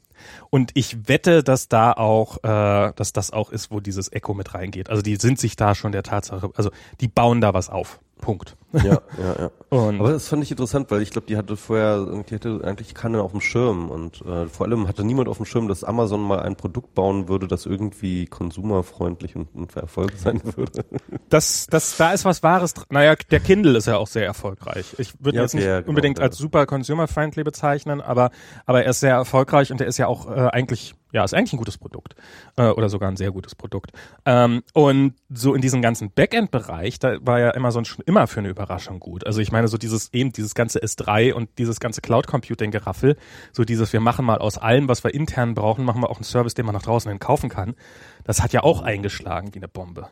Und 0.50 0.72
ich 0.76 1.08
wette, 1.08 1.44
dass 1.44 1.68
da 1.68 1.94
auch, 1.94 2.38
äh, 2.44 2.94
dass 2.96 3.14
das 3.14 3.32
auch 3.32 3.52
ist, 3.52 3.72
wo 3.72 3.80
dieses 3.80 4.12
Echo 4.12 4.34
mit 4.34 4.54
reingeht. 4.54 4.90
Also 4.90 5.02
die 5.02 5.16
sind 5.16 5.40
sich 5.40 5.56
da 5.56 5.76
schon 5.76 5.92
der 5.92 6.04
Tatsache, 6.04 6.52
also 6.56 6.72
die 7.00 7.08
bauen 7.08 7.42
da 7.42 7.54
was 7.54 7.70
auf. 7.70 8.00
Punkt. 8.22 8.56
Ja, 8.72 8.84
ja, 8.84 9.02
ja. 9.40 9.52
Und 9.70 10.00
Aber 10.00 10.12
das 10.12 10.30
fand 10.30 10.44
ich 10.44 10.52
interessant, 10.52 10.90
weil 10.92 11.02
ich 11.02 11.10
glaube, 11.10 11.28
die 11.28 11.36
hatte 11.36 11.58
vorher, 11.58 12.24
die 12.30 12.36
hatte 12.36 12.62
eigentlich 12.64 12.94
keiner 12.94 13.22
auf 13.24 13.32
dem 13.32 13.42
Schirm 13.42 13.90
und 13.90 14.22
äh, 14.22 14.48
vor 14.48 14.66
allem 14.66 14.88
hatte 14.88 15.04
niemand 15.04 15.28
auf 15.28 15.38
dem 15.38 15.46
Schirm, 15.46 15.68
dass 15.68 15.84
Amazon 15.84 16.22
mal 16.22 16.40
ein 16.40 16.56
Produkt 16.56 16.94
bauen 16.96 17.28
würde, 17.28 17.48
das 17.48 17.66
irgendwie 17.66 18.28
konsumerfreundlich 18.28 19.36
und, 19.36 19.54
und 19.54 19.76
Erfolg 19.76 20.14
sein 20.16 20.42
würde. 20.56 20.86
Das, 21.30 21.68
das, 21.70 21.98
da 21.98 22.14
ist 22.14 22.24
was 22.24 22.44
Wahres. 22.44 22.76
Naja, 22.90 23.16
der 23.30 23.40
Kindle 23.42 23.78
ist 23.78 23.88
ja 23.88 23.98
auch 23.98 24.08
sehr 24.08 24.26
erfolgreich. 24.26 24.96
Ich 24.98 25.14
würde 25.20 25.38
ja, 25.38 25.42
jetzt 25.42 25.56
nicht 25.56 25.66
genau, 25.66 25.90
unbedingt 25.90 26.20
als 26.22 26.38
super 26.38 26.66
consumer-friendly 26.66 27.44
bezeichnen, 27.44 28.00
aber, 28.00 28.32
aber 28.66 28.84
er 28.84 28.92
ist 28.92 29.02
sehr 29.02 29.16
erfolgreich 29.16 29.72
und 29.72 29.82
er 29.82 29.88
ist 29.88 29.98
ja 29.98 30.08
auch 30.08 30.30
äh, 30.30 30.48
eigentlich 30.52 30.96
ja, 31.12 31.24
ist 31.24 31.34
eigentlich 31.34 31.54
ein 31.54 31.58
gutes 31.58 31.78
Produkt 31.78 32.16
äh, 32.58 32.68
oder 32.68 32.90
sogar 32.90 33.10
ein 33.10 33.18
sehr 33.18 33.32
gutes 33.32 33.56
Produkt. 33.56 33.92
Ähm, 34.26 34.64
und 34.74 35.16
so 35.30 35.54
in 35.54 35.62
diesem 35.62 35.82
ganzen 35.82 36.12
Backend-Bereich, 36.12 37.00
da 37.00 37.18
war 37.22 37.40
ja 37.40 37.54
Amazon 37.56 37.86
schon 37.86 38.04
immer 38.06 38.28
für 38.28 38.40
eine 38.40 38.50
Überraschung 38.50 39.00
gut. 39.00 39.26
Also 39.26 39.42
ich 39.42 39.52
meine 39.52 39.68
so 39.68 39.78
dieses 39.78 40.14
eben 40.14 40.32
dieses 40.32 40.56
ganze 40.56 40.80
S3 40.80 41.34
und 41.34 41.50
dieses 41.58 41.80
ganze 41.80 42.02
Cloud-Computing-Geraffel, 42.02 43.18
so 43.52 43.64
dieses 43.64 43.94
wir 43.94 44.00
machen 44.00 44.26
mal 44.26 44.38
aus 44.38 44.58
allem, 44.58 44.88
was 44.88 45.04
wir 45.04 45.14
intern 45.14 45.54
brauchen, 45.54 45.86
machen 45.86 46.02
wir 46.02 46.10
auch 46.10 46.18
einen 46.18 46.24
Service, 46.24 46.54
den 46.54 46.66
man 46.66 46.76
nach 46.76 46.84
draußen 46.84 47.10
hin 47.10 47.20
kaufen 47.20 47.50
kann. 47.50 47.76
Das 48.24 48.42
hat 48.42 48.54
ja 48.54 48.64
auch 48.64 48.82
eingeschlagen 48.82 49.54
wie 49.54 49.60
eine 49.60 49.68
Bombe. 49.68 50.10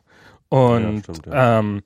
Und 0.49 0.97
ja, 0.97 1.03
stimmt, 1.03 1.25
ja. 1.27 1.59
ähm, 1.59 1.83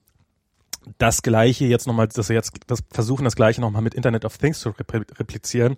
das 0.98 1.22
Gleiche 1.22 1.66
jetzt 1.66 1.88
nochmal, 1.88 2.08
dass 2.08 2.30
wir 2.30 2.36
jetzt 2.36 2.54
das 2.68 2.84
versuchen, 2.92 3.24
das 3.24 3.36
Gleiche 3.36 3.62
nochmal 3.62 3.82
mit 3.82 3.94
Internet 3.94 4.26
of 4.26 4.38
Things 4.38 4.60
zu 4.60 4.70
replizieren. 4.70 5.78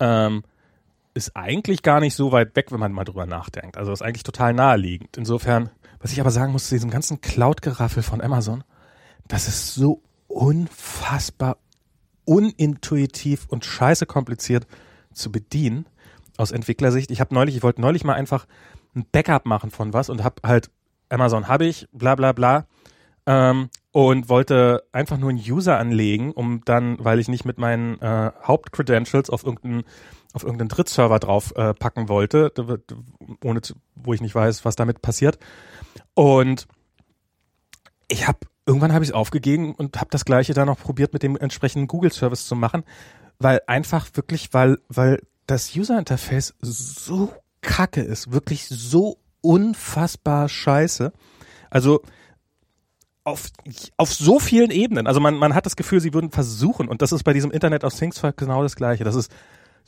Ähm, 0.00 0.42
ist 1.14 1.36
eigentlich 1.36 1.82
gar 1.82 2.00
nicht 2.00 2.14
so 2.14 2.32
weit 2.32 2.54
weg, 2.56 2.70
wenn 2.70 2.80
man 2.80 2.92
mal 2.92 3.04
drüber 3.04 3.26
nachdenkt. 3.26 3.76
Also 3.76 3.92
ist 3.92 4.02
eigentlich 4.02 4.22
total 4.22 4.54
naheliegend. 4.54 5.16
Insofern, 5.16 5.70
was 6.00 6.12
ich 6.12 6.20
aber 6.20 6.30
sagen 6.30 6.52
muss 6.52 6.68
zu 6.68 6.74
diesem 6.74 6.90
ganzen 6.90 7.20
Cloud-Geraffel 7.20 8.02
von 8.02 8.20
Amazon, 8.20 8.64
das 9.28 9.48
ist 9.48 9.74
so 9.74 10.02
unfassbar 10.28 11.58
unintuitiv 12.24 13.46
und 13.48 13.64
scheiße 13.64 14.06
kompliziert 14.06 14.66
zu 15.12 15.32
bedienen 15.32 15.86
aus 16.36 16.52
Entwicklersicht. 16.52 17.10
Ich 17.10 17.20
habe 17.20 17.34
neulich, 17.34 17.56
ich 17.56 17.62
wollte 17.62 17.80
neulich 17.80 18.04
mal 18.04 18.14
einfach 18.14 18.46
ein 18.94 19.04
Backup 19.10 19.46
machen 19.46 19.70
von 19.70 19.92
was 19.92 20.08
und 20.08 20.22
habe 20.22 20.36
halt 20.44 20.70
Amazon 21.08 21.48
habe 21.48 21.66
ich, 21.66 21.88
bla 21.92 22.14
bla 22.14 22.32
bla. 22.32 22.66
Ähm, 23.26 23.68
und 23.92 24.28
wollte 24.28 24.84
einfach 24.92 25.18
nur 25.18 25.30
einen 25.30 25.40
User 25.40 25.76
anlegen, 25.76 26.30
um 26.32 26.62
dann, 26.64 26.96
weil 27.04 27.18
ich 27.18 27.28
nicht 27.28 27.44
mit 27.44 27.58
meinen 27.58 28.00
äh, 28.00 28.30
Hauptcredentials 28.42 29.30
auf 29.30 29.44
irgendeinen 29.44 29.82
auf 30.32 30.42
irgendeinen 30.42 30.68
Drittserver 30.68 31.18
drauf 31.18 31.52
äh, 31.56 31.74
packen 31.74 32.08
wollte, 32.08 32.52
ohne 33.42 33.62
zu, 33.62 33.74
wo 33.94 34.12
ich 34.12 34.20
nicht 34.20 34.34
weiß, 34.34 34.64
was 34.64 34.76
damit 34.76 35.02
passiert. 35.02 35.38
Und 36.14 36.66
ich 38.08 38.26
habe 38.26 38.38
irgendwann 38.66 38.92
habe 38.92 39.04
ich 39.04 39.10
es 39.10 39.14
aufgegeben 39.14 39.74
und 39.74 39.98
habe 39.98 40.10
das 40.10 40.24
gleiche 40.24 40.54
dann 40.54 40.66
noch 40.66 40.78
probiert 40.78 41.12
mit 41.12 41.22
dem 41.22 41.36
entsprechenden 41.36 41.88
Google 41.88 42.12
Service 42.12 42.46
zu 42.46 42.54
machen, 42.54 42.84
weil 43.38 43.60
einfach 43.66 44.08
wirklich, 44.14 44.52
weil 44.52 44.78
weil 44.88 45.20
das 45.46 45.74
User 45.74 45.98
Interface 45.98 46.54
so 46.60 47.32
kacke 47.62 48.02
ist, 48.02 48.32
wirklich 48.32 48.66
so 48.68 49.18
unfassbar 49.40 50.48
scheiße. 50.48 51.12
Also 51.70 52.02
auf, 53.24 53.48
auf 53.96 54.14
so 54.14 54.38
vielen 54.38 54.70
Ebenen. 54.70 55.06
Also 55.06 55.20
man, 55.20 55.34
man 55.34 55.54
hat 55.54 55.66
das 55.66 55.76
Gefühl, 55.76 56.00
sie 56.00 56.14
würden 56.14 56.30
versuchen, 56.30 56.88
und 56.88 57.02
das 57.02 57.12
ist 57.12 57.24
bei 57.24 57.32
diesem 57.32 57.50
Internet 57.50 57.84
of 57.84 57.94
Things 57.94 58.20
genau 58.36 58.62
das 58.62 58.76
Gleiche. 58.76 59.04
Das 59.04 59.14
ist 59.14 59.30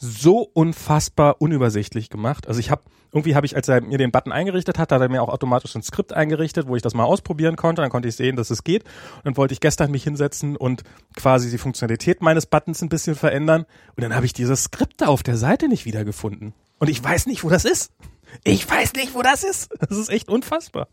so 0.02 0.50
unfassbar 0.52 1.40
unübersichtlich 1.40 2.10
gemacht. 2.10 2.48
Also 2.48 2.58
ich 2.58 2.72
habe 2.72 2.82
irgendwie 3.12 3.36
habe 3.36 3.46
ich, 3.46 3.54
als 3.54 3.68
er 3.68 3.82
mir 3.82 3.98
den 3.98 4.10
Button 4.10 4.32
eingerichtet 4.32 4.78
hat, 4.78 4.90
hat 4.90 5.00
er 5.00 5.08
mir 5.08 5.22
auch 5.22 5.28
automatisch 5.28 5.76
ein 5.76 5.82
Skript 5.82 6.12
eingerichtet, 6.12 6.66
wo 6.66 6.74
ich 6.74 6.82
das 6.82 6.94
mal 6.94 7.04
ausprobieren 7.04 7.56
konnte. 7.56 7.82
Dann 7.82 7.90
konnte 7.90 8.08
ich 8.08 8.16
sehen, 8.16 8.34
dass 8.34 8.50
es 8.50 8.64
geht. 8.64 8.84
Und 8.84 9.24
dann 9.26 9.36
wollte 9.36 9.52
ich 9.52 9.60
gestern 9.60 9.90
mich 9.90 10.02
hinsetzen 10.02 10.56
und 10.56 10.82
quasi 11.14 11.50
die 11.50 11.58
Funktionalität 11.58 12.20
meines 12.20 12.46
Buttons 12.46 12.82
ein 12.82 12.88
bisschen 12.88 13.14
verändern. 13.14 13.64
Und 13.94 14.02
dann 14.02 14.14
habe 14.14 14.26
ich 14.26 14.32
dieses 14.32 14.64
Skript 14.64 15.00
da 15.02 15.06
auf 15.06 15.22
der 15.22 15.36
Seite 15.36 15.68
nicht 15.68 15.84
wiedergefunden. 15.84 16.52
Und 16.78 16.88
ich 16.88 17.04
weiß 17.04 17.26
nicht, 17.26 17.44
wo 17.44 17.48
das 17.48 17.64
ist. 17.64 17.92
Ich 18.42 18.68
weiß 18.68 18.94
nicht, 18.94 19.14
wo 19.14 19.22
das 19.22 19.44
ist. 19.44 19.70
Das 19.78 19.96
ist 19.96 20.08
echt 20.08 20.28
unfassbar. 20.28 20.88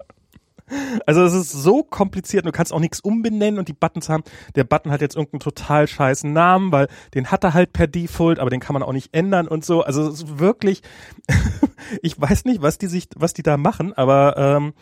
Also 1.06 1.24
es 1.24 1.34
ist 1.34 1.52
so 1.52 1.84
kompliziert, 1.84 2.46
du 2.46 2.52
kannst 2.52 2.74
auch 2.74 2.80
nichts 2.80 3.00
umbenennen 3.00 3.60
und 3.60 3.68
die 3.68 3.74
Buttons 3.74 4.10
haben, 4.10 4.24
der 4.56 4.64
Button 4.64 4.92
hat 4.92 5.02
jetzt 5.02 5.16
irgendeinen 5.16 5.40
total 5.40 5.88
scheißen 5.88 6.32
Namen, 6.32 6.72
weil 6.72 6.88
den 7.14 7.32
hat 7.32 7.44
er 7.44 7.54
halt 7.54 7.74
per 7.74 7.88
Default, 7.88 8.40
aber 8.40 8.50
den 8.50 8.60
kann 8.60 8.74
man 8.74 8.84
auch 8.84 8.94
nicht 8.94 9.14
ändern 9.14 9.48
und 9.48 9.66
so. 9.66 9.82
Also 9.82 10.08
es 10.08 10.22
ist 10.22 10.40
wirklich, 10.40 10.82
ich 12.02 12.20
weiß 12.20 12.46
nicht, 12.46 12.62
was 12.62 12.78
die 12.78 12.88
sich, 12.88 13.08
was 13.16 13.34
die 13.34 13.44
da 13.44 13.58
machen, 13.58 13.94
aber 13.94 14.38
ähm, 14.38 14.74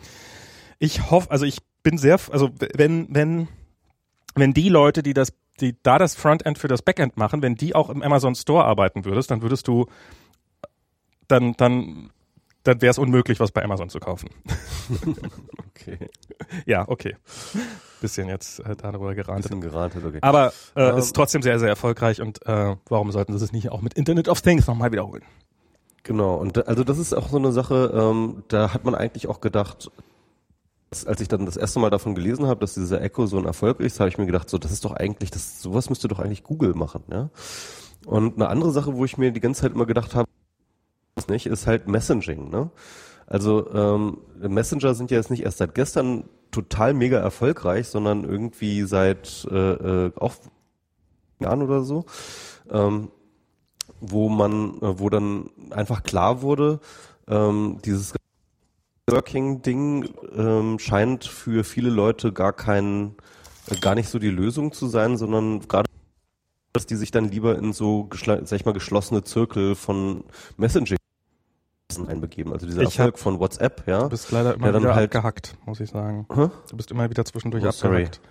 ich 0.78 1.10
hoffe, 1.10 1.30
also 1.30 1.44
ich 1.44 1.58
bin 1.82 1.98
sehr, 1.98 2.18
also 2.30 2.50
wenn, 2.74 3.06
wenn, 3.10 3.48
wenn 4.34 4.52
die 4.52 4.68
Leute, 4.68 5.02
die 5.02 5.14
das, 5.14 5.32
die 5.60 5.76
da 5.82 5.98
das 5.98 6.14
Frontend 6.14 6.58
für 6.58 6.68
das 6.68 6.82
Backend 6.82 7.16
machen, 7.16 7.42
wenn 7.42 7.54
die 7.54 7.74
auch 7.74 7.90
im 7.90 8.02
Amazon 8.02 8.34
Store 8.34 8.64
arbeiten 8.64 9.04
würdest, 9.04 9.30
dann 9.30 9.42
würdest 9.42 9.66
du 9.68 9.86
dann, 11.26 11.54
dann 11.56 12.10
dann 12.68 12.82
wäre 12.82 12.90
es 12.90 12.98
unmöglich, 12.98 13.40
was 13.40 13.50
bei 13.50 13.64
Amazon 13.64 13.88
zu 13.88 13.98
kaufen. 13.98 14.28
okay. 15.70 15.98
Ja, 16.66 16.86
okay. 16.86 17.16
Bisschen 18.02 18.28
jetzt 18.28 18.60
äh, 18.60 18.76
darüber 18.76 19.14
gerantet. 19.14 19.44
Bisschen 19.44 19.62
gerantet, 19.62 20.04
okay. 20.04 20.18
Aber 20.20 20.52
äh, 20.76 20.90
ähm, 20.90 20.98
ist 20.98 21.16
trotzdem 21.16 21.40
sehr, 21.40 21.58
sehr 21.58 21.68
erfolgreich 21.68 22.20
und 22.20 22.44
äh, 22.46 22.76
warum 22.88 23.10
sollten 23.10 23.36
sie 23.38 23.44
es 23.44 23.52
nicht 23.52 23.70
auch 23.70 23.80
mit 23.80 23.94
Internet 23.94 24.28
of 24.28 24.42
Things 24.42 24.66
nochmal 24.66 24.92
wiederholen? 24.92 25.22
Genau, 26.02 26.36
und 26.36 26.68
also 26.68 26.84
das 26.84 26.98
ist 26.98 27.14
auch 27.14 27.28
so 27.28 27.38
eine 27.38 27.52
Sache, 27.52 27.90
ähm, 27.94 28.44
da 28.48 28.74
hat 28.74 28.84
man 28.84 28.94
eigentlich 28.94 29.28
auch 29.28 29.40
gedacht, 29.40 29.90
als 30.90 31.20
ich 31.20 31.28
dann 31.28 31.46
das 31.46 31.56
erste 31.56 31.80
Mal 31.80 31.90
davon 31.90 32.14
gelesen 32.14 32.46
habe, 32.46 32.60
dass 32.60 32.74
dieser 32.74 33.00
Echo 33.00 33.26
so 33.26 33.38
ein 33.38 33.44
Erfolg 33.46 33.80
ist, 33.80 33.98
habe 33.98 34.08
ich 34.08 34.18
mir 34.18 34.26
gedacht, 34.26 34.48
so 34.48 34.58
das 34.58 34.72
ist 34.72 34.84
doch 34.84 34.92
eigentlich, 34.92 35.30
das 35.30 35.62
sowas 35.62 35.88
müsste 35.88 36.08
doch 36.08 36.18
eigentlich 36.18 36.44
Google 36.44 36.74
machen, 36.74 37.02
ja. 37.10 37.30
Und 38.06 38.36
eine 38.36 38.48
andere 38.48 38.72
Sache, 38.72 38.94
wo 38.94 39.04
ich 39.04 39.18
mir 39.18 39.32
die 39.32 39.40
ganze 39.40 39.62
Zeit 39.62 39.72
immer 39.72 39.84
gedacht 39.84 40.14
habe, 40.14 40.28
nicht, 41.26 41.46
ist 41.46 41.66
halt 41.66 41.88
Messaging. 41.88 42.50
Ne? 42.50 42.70
Also 43.26 43.70
ähm, 43.72 44.18
Messenger 44.40 44.94
sind 44.94 45.10
ja 45.10 45.16
jetzt 45.16 45.30
nicht 45.30 45.42
erst 45.42 45.58
seit 45.58 45.74
gestern 45.74 46.24
total 46.50 46.94
mega 46.94 47.18
erfolgreich, 47.18 47.88
sondern 47.88 48.24
irgendwie 48.24 48.82
seit 48.84 49.46
äh, 49.50 50.06
äh, 50.06 50.12
auch 50.16 50.34
Jahren 51.40 51.62
oder 51.62 51.82
so, 51.82 52.06
ähm, 52.70 53.10
wo 54.00 54.28
man, 54.28 54.78
äh, 54.80 54.98
wo 54.98 55.10
dann 55.10 55.50
einfach 55.70 56.02
klar 56.02 56.42
wurde, 56.42 56.80
ähm, 57.28 57.78
dieses 57.84 58.14
Working-Ding 59.10 60.08
ähm, 60.36 60.78
scheint 60.78 61.24
für 61.24 61.64
viele 61.64 61.90
Leute 61.90 62.32
gar 62.32 62.52
kein, 62.52 63.14
äh, 63.70 63.76
gar 63.76 63.94
nicht 63.94 64.08
so 64.08 64.18
die 64.18 64.30
Lösung 64.30 64.72
zu 64.72 64.86
sein, 64.86 65.16
sondern 65.16 65.60
gerade 65.68 65.88
dass 66.72 66.86
die 66.86 66.96
sich 66.96 67.10
dann 67.10 67.30
lieber 67.30 67.58
in 67.58 67.72
so, 67.72 68.08
sag 68.24 68.52
ich 68.52 68.64
mal, 68.64 68.72
geschlossene 68.72 69.24
Zirkel 69.24 69.74
von 69.74 70.22
Messaging 70.58 70.98
einbegeben. 71.96 72.52
Also 72.52 72.66
dieser 72.66 72.82
ich 72.82 72.98
Erfolg 72.98 73.14
hab, 73.14 73.20
von 73.20 73.40
WhatsApp, 73.40 73.84
ja. 73.86 74.02
Du 74.02 74.08
bist 74.10 74.30
leider 74.30 74.54
immer 74.54 74.68
wieder 74.68 74.94
halt 74.94 75.14
abgehackt, 75.14 75.56
muss 75.64 75.80
ich 75.80 75.90
sagen. 75.90 76.26
Huh? 76.28 76.50
Du 76.68 76.76
bist 76.76 76.90
immer 76.90 77.08
wieder 77.08 77.24
zwischendurch 77.24 77.64
oh, 77.64 77.68
abgehackt. 77.68 78.16
Sorry. 78.16 78.28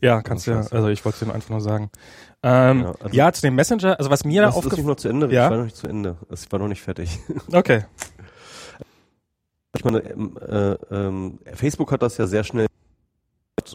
Ja, 0.00 0.22
kannst 0.22 0.46
du 0.46 0.52
ja, 0.52 0.60
also 0.60 0.88
ich 0.88 1.04
wollte 1.04 1.18
es 1.20 1.28
dir 1.28 1.34
einfach 1.34 1.50
nur 1.50 1.60
sagen. 1.60 1.90
Ähm, 2.42 2.82
ja, 2.82 2.94
also 3.00 3.16
ja, 3.16 3.32
zu 3.32 3.42
dem 3.42 3.54
Messenger, 3.54 3.98
also 3.98 4.10
was 4.10 4.24
mir 4.24 4.48
aufgefallen 4.48 4.80
ist. 4.80 4.86
noch 4.86 4.96
zu 4.96 5.08
Ende, 5.08 5.26
ja? 5.30 5.46
ich 5.46 5.50
war 5.50 5.56
noch 5.58 5.64
nicht 5.64 5.76
zu 5.76 5.88
Ende. 5.88 6.16
Ich 6.32 6.52
war 6.52 6.58
noch 6.58 6.68
nicht 6.68 6.82
fertig. 6.82 7.18
Okay. 7.52 7.84
Ich 9.76 9.84
meine, 9.84 9.98
ähm, 10.00 10.36
äh, 10.40 10.72
ähm, 10.90 11.38
Facebook 11.54 11.92
hat 11.92 12.02
das 12.02 12.16
ja 12.16 12.26
sehr 12.26 12.44
schnell 12.44 12.66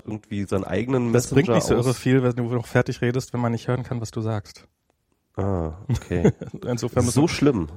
irgendwie 0.06 0.46
seinen 0.46 0.66
eigenen 0.66 1.14
das 1.14 1.32
Messenger 1.32 1.36
Das 1.36 1.46
bringt 1.46 1.56
nicht 1.56 1.68
so 1.68 1.76
irre 1.76 1.94
viel, 1.94 2.24
wenn 2.24 2.36
du 2.36 2.44
noch 2.44 2.68
fertig 2.68 3.02
redest, 3.02 3.34
wenn 3.34 3.40
man 3.40 3.52
nicht 3.52 3.68
hören 3.68 3.84
kann, 3.84 4.02
was 4.02 4.12
du 4.12 4.22
sagst. 4.22 4.68
Ah, 5.38 5.74
okay. 5.90 6.32
Insofern 6.66 7.04
so 7.06 7.28
schlimm. 7.28 7.68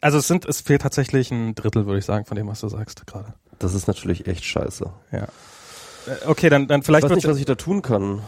Also 0.00 0.18
es 0.18 0.26
sind, 0.26 0.46
es 0.46 0.60
fehlt 0.60 0.82
tatsächlich 0.82 1.30
ein 1.30 1.54
Drittel, 1.54 1.86
würde 1.86 1.98
ich 1.98 2.04
sagen, 2.04 2.24
von 2.24 2.36
dem, 2.36 2.48
was 2.48 2.60
du 2.60 2.68
sagst 2.68 3.06
gerade. 3.06 3.34
Das 3.58 3.74
ist 3.74 3.86
natürlich 3.86 4.26
echt 4.26 4.44
scheiße. 4.44 4.90
Ja. 5.12 5.18
Äh, 5.18 5.28
okay, 6.26 6.48
dann, 6.48 6.66
dann 6.66 6.82
vielleicht. 6.82 7.04
Ich 7.04 7.10
weiß 7.10 7.16
nicht, 7.16 7.28
was 7.28 7.38
ich 7.38 7.44
da 7.44 7.54
tun 7.54 7.82
kann. 7.82 8.20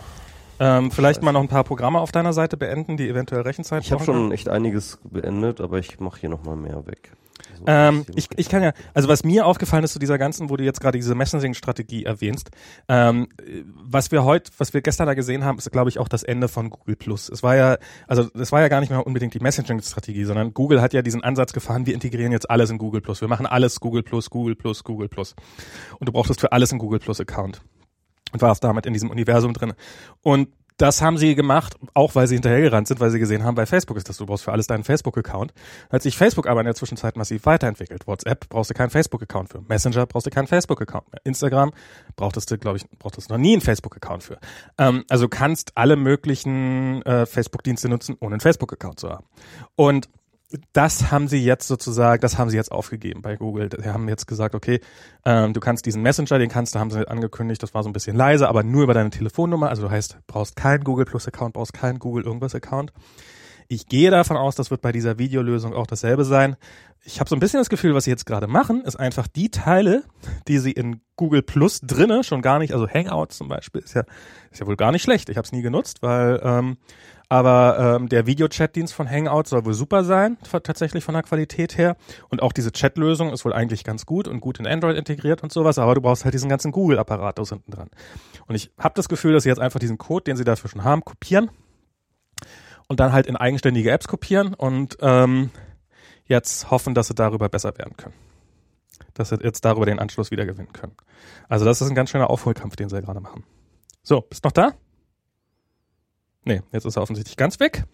Ähm, 0.59 0.91
vielleicht 0.91 1.23
mal 1.23 1.33
noch 1.33 1.43
ein 1.43 1.49
paar 1.49 1.65
Programme 1.65 2.01
auf 2.01 2.13
deiner 2.13 2.33
Seite 2.33 2.57
beenden, 2.57 2.97
die 2.97 3.09
eventuell 3.09 3.43
Rechenzeit 3.43 3.85
Ich 3.85 3.93
habe 3.93 4.05
schon 4.05 4.33
echt 4.33 4.49
einiges 4.49 4.99
beendet, 5.05 5.61
aber 5.61 5.79
ich 5.79 6.01
mache 6.01 6.21
hier 6.21 6.31
nochmal 6.31 6.57
mehr 6.57 6.87
weg. 6.87 7.13
Ähm, 7.67 8.05
ich, 8.15 8.29
ich 8.37 8.49
kann 8.49 8.63
ja, 8.63 8.73
also 8.95 9.09
was 9.09 9.25
mir 9.25 9.47
aufgefallen 9.47 9.85
ist 9.85 9.93
zu 9.93 9.99
dieser 9.99 10.19
ganzen, 10.19 10.51
wo 10.51 10.57
du 10.57 10.65
jetzt 10.65 10.81
gerade 10.81 10.99
diese 10.99 11.15
Messaging-Strategie 11.15 12.05
erwähnst, 12.05 12.51
ähm, 12.89 13.29
was 13.75 14.11
wir 14.11 14.25
heute, 14.25 14.51
was 14.59 14.75
wir 14.75 14.83
gestern 14.83 15.07
da 15.07 15.15
gesehen 15.15 15.45
haben, 15.45 15.59
ist 15.59 15.71
glaube 15.71 15.91
ich 15.91 15.99
auch 15.99 16.09
das 16.09 16.23
Ende 16.23 16.49
von 16.49 16.71
Google 16.71 16.97
Plus. 16.97 17.29
Es 17.29 17.43
war 17.43 17.57
ja, 17.57 17.79
also 18.07 18.29
es 18.35 18.53
war 18.53 18.61
ja 18.61 18.69
gar 18.69 18.81
nicht 18.81 18.91
mehr 18.91 19.07
unbedingt 19.07 19.35
die 19.35 19.41
Messaging-Strategie, 19.41 20.25
sondern 20.25 20.55
Google 20.55 20.81
hat 20.81 20.93
ja 20.93 21.03
diesen 21.03 21.23
Ansatz 21.23 21.53
gefahren, 21.53 21.87
wir 21.87 21.95
integrieren 21.95 22.33
jetzt 22.33 22.51
alles 22.51 22.71
in 22.71 22.79
Google 22.79 23.01
Plus. 23.01 23.21
Wir 23.21 23.29
machen 23.29 23.47
alles 23.47 23.81
Google 23.81 24.03
Plus, 24.03 24.31
Google 24.31 24.57
Plus, 24.57 24.85
Google 24.85 25.09
Plus. 25.09 25.35
Und 25.99 26.09
du 26.09 26.13
brauchtest 26.13 26.41
für 26.41 26.53
alles 26.53 26.73
einen 26.73 26.79
Google 26.79 26.99
Plus 26.99 27.21
Account. 27.21 27.63
Und 28.33 28.43
warst 28.43 28.65
damit 28.65 28.87
in 28.87 28.93
diesem 28.93 29.11
Universum 29.11 29.53
drin. 29.53 29.73
Und 30.21 30.49
Das 30.77 31.01
haben 31.01 31.17
sie 31.17 31.35
gemacht, 31.35 31.75
auch 31.95 32.15
weil 32.15 32.27
sie 32.27 32.35
hinterhergerannt 32.35 32.87
sind, 32.87 33.01
weil 33.01 33.11
sie 33.11 33.19
gesehen 33.19 33.45
haben, 33.45 33.55
bei 33.55 33.65
Facebook 33.65 33.97
ist 33.97 34.09
das, 34.09 34.19
du 34.19 34.27
brauchst 34.27 34.45
für 34.45 34.53
alles 34.53 34.67
deinen 34.67 34.85
Facebook-Account. 34.85 35.55
Hat 35.91 36.03
sich 36.03 36.17
Facebook 36.17 36.47
aber 36.47 36.61
in 36.61 36.67
der 36.67 36.75
Zwischenzeit 36.75 37.17
massiv 37.17 37.47
weiterentwickelt. 37.47 38.07
WhatsApp 38.07 38.49
brauchst 38.49 38.71
du 38.71 38.75
keinen 38.75 38.91
Facebook-Account 38.91 39.49
für. 39.49 39.63
Messenger 39.63 40.07
brauchst 40.07 40.27
du 40.27 40.31
keinen 40.31 40.47
Facebook-Account 40.47 41.13
mehr. 41.13 41.21
Instagram 41.25 41.73
brauchtest 42.17 42.51
du, 42.51 42.59
glaube 42.59 42.77
ich, 42.77 42.85
brauchtest 42.99 43.31
du 43.31 43.35
noch 43.35 43.41
nie 43.41 43.53
einen 43.53 43.63
Facebook-Account 43.63 44.23
für. 44.23 44.39
Ähm, 44.77 45.05
also 45.09 45.29
kannst 45.29 45.73
alle 45.77 45.97
möglichen 45.97 47.01
äh, 47.03 47.25
Facebook-Dienste 47.25 47.89
nutzen, 47.89 48.17
ohne 48.21 48.35
einen 48.35 48.41
Facebook-Account 48.41 49.01
zu 49.01 49.09
haben. 49.09 49.25
Und 49.77 50.11
das 50.73 51.11
haben 51.11 51.29
sie 51.29 51.43
jetzt 51.43 51.67
sozusagen, 51.67 52.21
das 52.21 52.39
haben 52.39 52.51
sie 52.51 52.57
jetzt 52.57 52.71
aufgegeben 52.71 53.23
bei 53.23 53.37
Google. 53.37 53.69
Sie 53.77 53.89
haben 53.89 54.09
jetzt 54.09 54.27
gesagt, 54.27 54.55
okay, 54.55 54.81
ähm, 55.25 55.53
du 55.53 55.61
kannst 55.61 55.87
diesen 55.87 56.03
Messenger, 56.03 56.39
den 56.39 56.49
kannst 56.49 56.75
du, 56.75 56.79
haben 56.79 56.91
sie 56.91 57.09
angekündigt, 57.09 57.63
das 57.63 57.75
war 57.75 57.83
so 57.83 57.89
ein 57.89 57.93
bisschen 57.93 58.17
leise, 58.17 58.49
aber 58.49 58.63
nur 58.63 58.85
über 58.85 58.95
deine 58.95 59.11
Telefonnummer. 59.11 59.69
Also 59.69 59.83
du 59.83 59.91
heißt, 59.91 60.19
brauchst 60.27 60.55
keinen 60.55 60.85
Google 60.85 61.05
Plus 61.05 61.27
Account, 61.27 61.55
brauchst 61.55 61.73
keinen 61.73 61.99
Google 61.99 62.25
irgendwas 62.25 62.55
Account. 62.55 62.93
Ich 63.69 63.87
gehe 63.87 64.11
davon 64.11 64.37
aus, 64.37 64.55
das 64.55 64.71
wird 64.71 64.81
bei 64.81 64.93
dieser 64.93 65.19
Videolösung 65.19 65.75
auch 65.75 65.87
dasselbe 65.87 66.25
sein. 66.25 66.57
Ich 67.05 67.21
habe 67.21 67.31
so 67.31 67.37
ein 67.37 67.41
bisschen 67.41 67.61
das 67.61 67.69
Gefühl, 67.69 67.95
was 67.95 68.05
sie 68.05 68.11
jetzt 68.11 68.27
gerade 68.27 68.47
machen, 68.47 68.83
ist 68.85 68.97
einfach 68.97 69.29
die 69.29 69.51
Teile, 69.51 70.03
die 70.49 70.59
sie 70.59 70.73
in 70.73 71.01
Google 71.17 71.43
Plus 71.43 71.81
drinne 71.81 72.25
schon 72.25 72.43
gar 72.43 72.59
nicht, 72.59 72.73
also 72.73 72.89
Hangout 72.89 73.29
zum 73.31 73.49
Beispiel, 73.49 73.81
ist 73.81 73.95
ja, 73.95 74.03
ist 74.51 74.61
ja 74.61 74.67
wohl 74.67 74.77
gar 74.77 74.93
nicht 74.93 75.03
schlecht. 75.03 75.29
Ich 75.29 75.37
habe 75.37 75.47
es 75.47 75.53
nie 75.53 75.63
genutzt, 75.63 76.03
weil 76.03 76.41
ähm, 76.43 76.77
aber 77.29 77.97
ähm, 77.97 78.09
der 78.09 78.27
Videochat-Dienst 78.27 78.95
von 78.95 79.11
Hangout 79.11 79.45
soll 79.47 79.65
wohl 79.65 79.75
super 79.75 80.05
sein, 80.05 80.37
tatsächlich 80.63 81.03
von 81.03 81.15
der 81.15 81.25
Qualität 81.25 81.77
her. 81.77 81.97
Und 82.29 82.41
auch 82.41 82.53
diese 82.53 82.71
Chat-Lösung 82.71 83.33
ist 83.33 83.45
wohl 83.45 83.53
eigentlich 83.53 83.83
ganz 83.83 84.07
gut 84.07 84.29
und 84.29 84.41
gut 84.41 84.61
in 84.61 84.67
Android 84.67 84.97
integriert 84.97 85.43
und 85.43 85.53
sowas, 85.53 85.79
aber 85.79 85.97
du 85.97 86.01
brauchst 86.01 86.25
halt 86.25 86.35
diesen 86.35 86.49
ganzen 86.49 86.71
Google-Apparat 86.71 87.39
da 87.39 87.43
hinten 87.43 87.73
dran. 87.73 87.91
Und 88.47 88.55
ich 88.55 88.71
habe 88.79 88.95
das 88.95 89.09
Gefühl, 89.09 89.33
dass 89.33 89.43
sie 89.43 89.49
jetzt 89.49 89.59
einfach 89.59 89.81
diesen 89.81 89.99
Code, 89.99 90.25
den 90.25 90.37
sie 90.37 90.45
dafür 90.45 90.71
schon 90.71 90.85
haben, 90.85 91.05
kopieren 91.05 91.51
und 92.89 93.01
dann 93.01 93.13
halt 93.13 93.27
in 93.27 93.37
eigenständige 93.37 93.91
Apps 93.91 94.09
kopieren 94.09 94.55
und 94.55 94.97
ähm, 95.01 95.51
jetzt 96.27 96.71
hoffen, 96.71 96.95
dass 96.95 97.09
sie 97.09 97.15
darüber 97.15 97.49
besser 97.49 97.77
werden 97.79 97.97
können. 97.97 98.15
Dass 99.15 99.31
sie 99.31 99.37
jetzt 99.43 99.65
darüber 99.65 99.87
den 99.87 99.99
Anschluss 99.99 100.31
wieder 100.31 100.47
gewinnen 100.47 100.73
können. 100.73 100.97
Also 101.49 101.65
das 101.65 101.81
ist 101.81 101.89
ein 101.89 101.95
ganz 101.95 102.11
schöner 102.11 102.31
Aufholkampf, 102.31 102.77
den 102.77 102.89
sie 102.89 103.01
gerade 103.01 103.21
machen. 103.21 103.45
So, 104.03 104.21
bist 104.21 104.45
noch 104.45 104.53
da? 104.53 104.75
Nee, 106.45 106.63
jetzt 106.73 106.85
ist 106.85 106.97
er 106.97 107.03
offensichtlich 107.03 107.37
ganz 107.37 107.59
weg. 107.59 107.85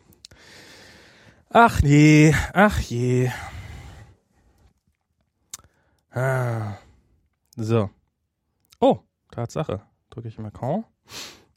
Ach 1.48 1.82
nee, 1.82 2.34
ach 2.52 2.78
je. 2.80 3.30
Ah. 6.10 6.76
So. 7.56 7.90
Oh, 8.80 9.00
Tatsache. 9.30 9.82
Drücke 10.10 10.28
ich 10.28 10.38
im 10.38 10.46
Account. 10.46 10.86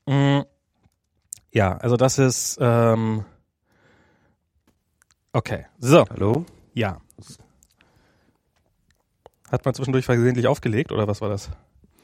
Mm. 0.06 0.42
Ja, 1.56 1.78
also 1.78 1.96
das 1.96 2.20
ist 2.20 2.58
ähm, 2.60 3.24
okay. 5.32 5.68
So. 5.80 6.04
Hallo? 6.10 6.46
Ja. 6.74 7.00
Hat 9.50 9.64
man 9.64 9.74
zwischendurch 9.74 10.04
versehentlich 10.04 10.48
aufgelegt 10.48 10.92
oder 10.92 11.08
was 11.08 11.22
war 11.22 11.30
das? 11.30 11.50